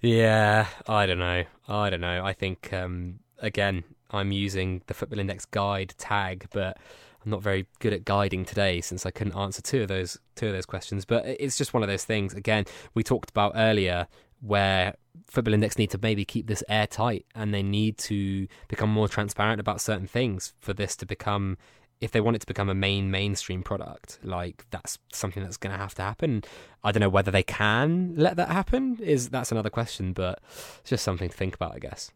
yeah, 0.00 0.66
I 0.86 1.06
don't 1.06 1.18
know. 1.18 1.44
I 1.66 1.90
don't 1.90 2.00
know. 2.00 2.24
I 2.24 2.32
think 2.32 2.72
um, 2.72 3.18
again, 3.38 3.82
I'm 4.10 4.30
using 4.30 4.82
the 4.86 4.94
Football 4.94 5.18
Index 5.18 5.46
guide 5.46 5.94
tag, 5.98 6.46
but 6.52 6.78
I'm 7.24 7.30
not 7.30 7.42
very 7.42 7.66
good 7.80 7.92
at 7.92 8.04
guiding 8.04 8.44
today 8.44 8.80
since 8.80 9.04
I 9.04 9.10
couldn't 9.10 9.36
answer 9.36 9.62
two 9.62 9.82
of 9.82 9.88
those 9.88 10.18
two 10.36 10.46
of 10.46 10.52
those 10.52 10.66
questions. 10.66 11.04
But 11.04 11.26
it's 11.26 11.58
just 11.58 11.74
one 11.74 11.82
of 11.82 11.88
those 11.88 12.04
things. 12.04 12.32
Again, 12.32 12.64
we 12.94 13.02
talked 13.02 13.30
about 13.30 13.52
earlier 13.56 14.06
where 14.40 14.94
Football 15.26 15.54
Index 15.54 15.76
need 15.76 15.90
to 15.90 15.98
maybe 16.00 16.24
keep 16.24 16.46
this 16.46 16.64
airtight 16.68 17.26
and 17.34 17.52
they 17.52 17.62
need 17.62 17.98
to 17.98 18.46
become 18.68 18.90
more 18.90 19.08
transparent 19.08 19.60
about 19.60 19.80
certain 19.80 20.06
things 20.06 20.54
for 20.60 20.72
this 20.72 20.96
to 20.96 21.06
become 21.06 21.58
if 22.00 22.12
they 22.12 22.20
want 22.20 22.36
it 22.36 22.40
to 22.40 22.46
become 22.46 22.68
a 22.68 22.74
main 22.74 23.10
mainstream 23.10 23.62
product, 23.62 24.18
like 24.22 24.64
that's 24.70 24.98
something 25.12 25.42
that's 25.42 25.56
going 25.56 25.72
to 25.72 25.78
have 25.78 25.94
to 25.94 26.02
happen. 26.02 26.42
I 26.82 26.92
don't 26.92 27.00
know 27.00 27.08
whether 27.08 27.30
they 27.30 27.42
can 27.42 28.14
let 28.16 28.36
that 28.36 28.48
happen. 28.48 28.98
Is 29.00 29.28
that's 29.28 29.52
another 29.52 29.70
question, 29.70 30.12
but 30.12 30.40
it's 30.80 30.90
just 30.90 31.04
something 31.04 31.28
to 31.28 31.36
think 31.36 31.54
about, 31.54 31.74
I 31.74 31.78
guess. 31.78 32.10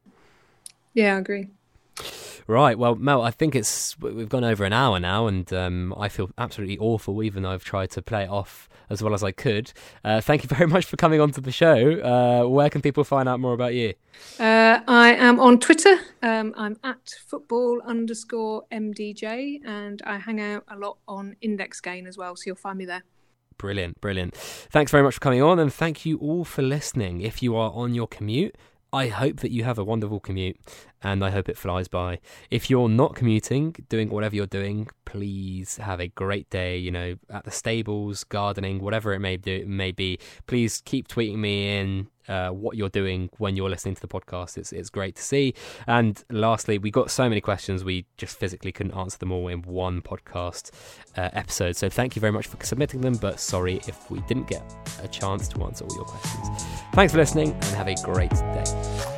Yeah, 0.94 1.16
I 1.16 1.19
agree. 1.19 1.48
Right. 2.46 2.78
Well, 2.78 2.94
Mel, 2.94 3.22
I 3.22 3.30
think 3.30 3.54
it's 3.54 3.98
we've 3.98 4.28
gone 4.28 4.44
over 4.44 4.64
an 4.64 4.72
hour 4.72 5.00
now, 5.00 5.26
and 5.26 5.50
um, 5.52 5.94
I 5.96 6.08
feel 6.08 6.30
absolutely 6.36 6.76
awful, 6.78 7.22
even 7.22 7.42
though 7.42 7.50
I've 7.50 7.64
tried 7.64 7.90
to 7.92 8.02
play 8.02 8.24
it 8.24 8.30
off 8.30 8.68
as 8.90 9.02
well 9.02 9.14
as 9.14 9.24
I 9.24 9.32
could. 9.32 9.72
Uh, 10.04 10.20
thank 10.20 10.42
you 10.42 10.48
very 10.54 10.66
much 10.66 10.84
for 10.84 10.96
coming 10.96 11.20
onto 11.20 11.40
the 11.40 11.52
show. 11.52 12.00
Uh, 12.00 12.48
where 12.48 12.68
can 12.68 12.82
people 12.82 13.02
find 13.02 13.28
out 13.28 13.40
more 13.40 13.54
about 13.54 13.74
you? 13.74 13.94
Uh, 14.38 14.80
I 14.86 15.14
am 15.14 15.40
on 15.40 15.58
Twitter. 15.58 15.96
Um, 16.22 16.52
I'm 16.56 16.76
at 16.84 17.14
football 17.26 17.80
underscore 17.86 18.64
MDJ, 18.70 19.60
and 19.64 20.02
I 20.04 20.18
hang 20.18 20.40
out 20.40 20.64
a 20.68 20.76
lot 20.76 20.98
on 21.08 21.36
Index 21.40 21.80
Gain 21.80 22.06
as 22.06 22.18
well, 22.18 22.36
so 22.36 22.42
you'll 22.46 22.56
find 22.56 22.78
me 22.78 22.84
there. 22.84 23.04
Brilliant, 23.56 24.00
brilliant. 24.00 24.34
Thanks 24.36 24.90
very 24.90 25.02
much 25.02 25.14
for 25.14 25.20
coming 25.20 25.40
on, 25.40 25.58
and 25.58 25.72
thank 25.72 26.04
you 26.04 26.18
all 26.18 26.44
for 26.44 26.62
listening. 26.62 27.20
If 27.20 27.42
you 27.42 27.56
are 27.56 27.70
on 27.72 27.94
your 27.94 28.06
commute, 28.06 28.56
I 28.92 29.08
hope 29.08 29.38
that 29.38 29.50
you 29.50 29.64
have 29.64 29.78
a 29.78 29.82
wonderful 29.82 30.20
commute 30.20 30.56
and 31.05 31.22
I 31.22 31.31
hope 31.31 31.48
it 31.48 31.56
flies 31.56 31.86
by. 31.86 32.18
If 32.51 32.68
you're 32.70 32.89
not 32.89 33.14
commuting, 33.14 33.76
doing 33.89 34.09
whatever 34.09 34.35
you're 34.35 34.47
doing, 34.47 34.89
please 35.05 35.76
have 35.76 36.01
a 36.01 36.09
great 36.09 36.48
day, 36.51 36.78
you 36.78 36.90
know, 36.90 37.16
at 37.31 37.44
the 37.44 37.51
stables, 37.51 38.24
gardening, 38.24 38.81
whatever 38.81 39.12
it 39.12 39.20
may 39.20 39.36
do 39.36 39.64
may 39.66 39.93
be. 39.93 40.18
Please 40.47 40.82
keep 40.85 41.06
tweeting 41.06 41.36
me 41.36 41.78
in 41.78 42.09
uh, 42.26 42.48
what 42.48 42.76
you're 42.76 42.89
doing 42.89 43.28
when 43.36 43.55
you're 43.55 43.68
listening 43.68 43.94
to 43.94 44.01
the 44.01 44.09
podcast. 44.09 44.56
It's 44.56 44.72
it's 44.72 44.89
great 44.89 45.16
to 45.16 45.22
see. 45.22 45.55
And 45.86 46.24
lastly, 46.31 46.78
we 46.78 46.90
got 46.90 47.10
so 47.10 47.28
many 47.28 47.43
questions 47.43 47.85
we 47.85 48.06
just 48.16 48.39
physically 48.39 48.72
couldn't 48.72 48.94
answer 48.94 49.18
them 49.18 49.31
all 49.31 49.48
in 49.48 49.62
one 49.62 50.01
podcast 50.01 50.70
uh, 51.18 51.28
episode. 51.35 51.76
So 51.76 51.90
thank 51.90 52.16
you 52.16 52.20
very 52.20 52.32
much 52.32 52.47
for 52.47 52.56
submitting 52.64 53.02
them. 53.02 53.14
But 53.14 53.40
sorry 53.40 53.76
if 53.86 54.10
we 54.10 54.20
didn't 54.20 54.48
get 54.48 54.62
a 55.02 55.09
chance 55.09 55.48
to 55.48 55.62
answer 55.64 55.85
all 55.85 55.94
your 55.94 56.06
questions. 56.06 56.64
Thanks 56.94 57.12
for 57.12 57.18
listening 57.18 57.52
and 57.52 57.64
have 57.64 57.89
a 57.89 57.94
great 58.02 58.31
day. 58.31 59.13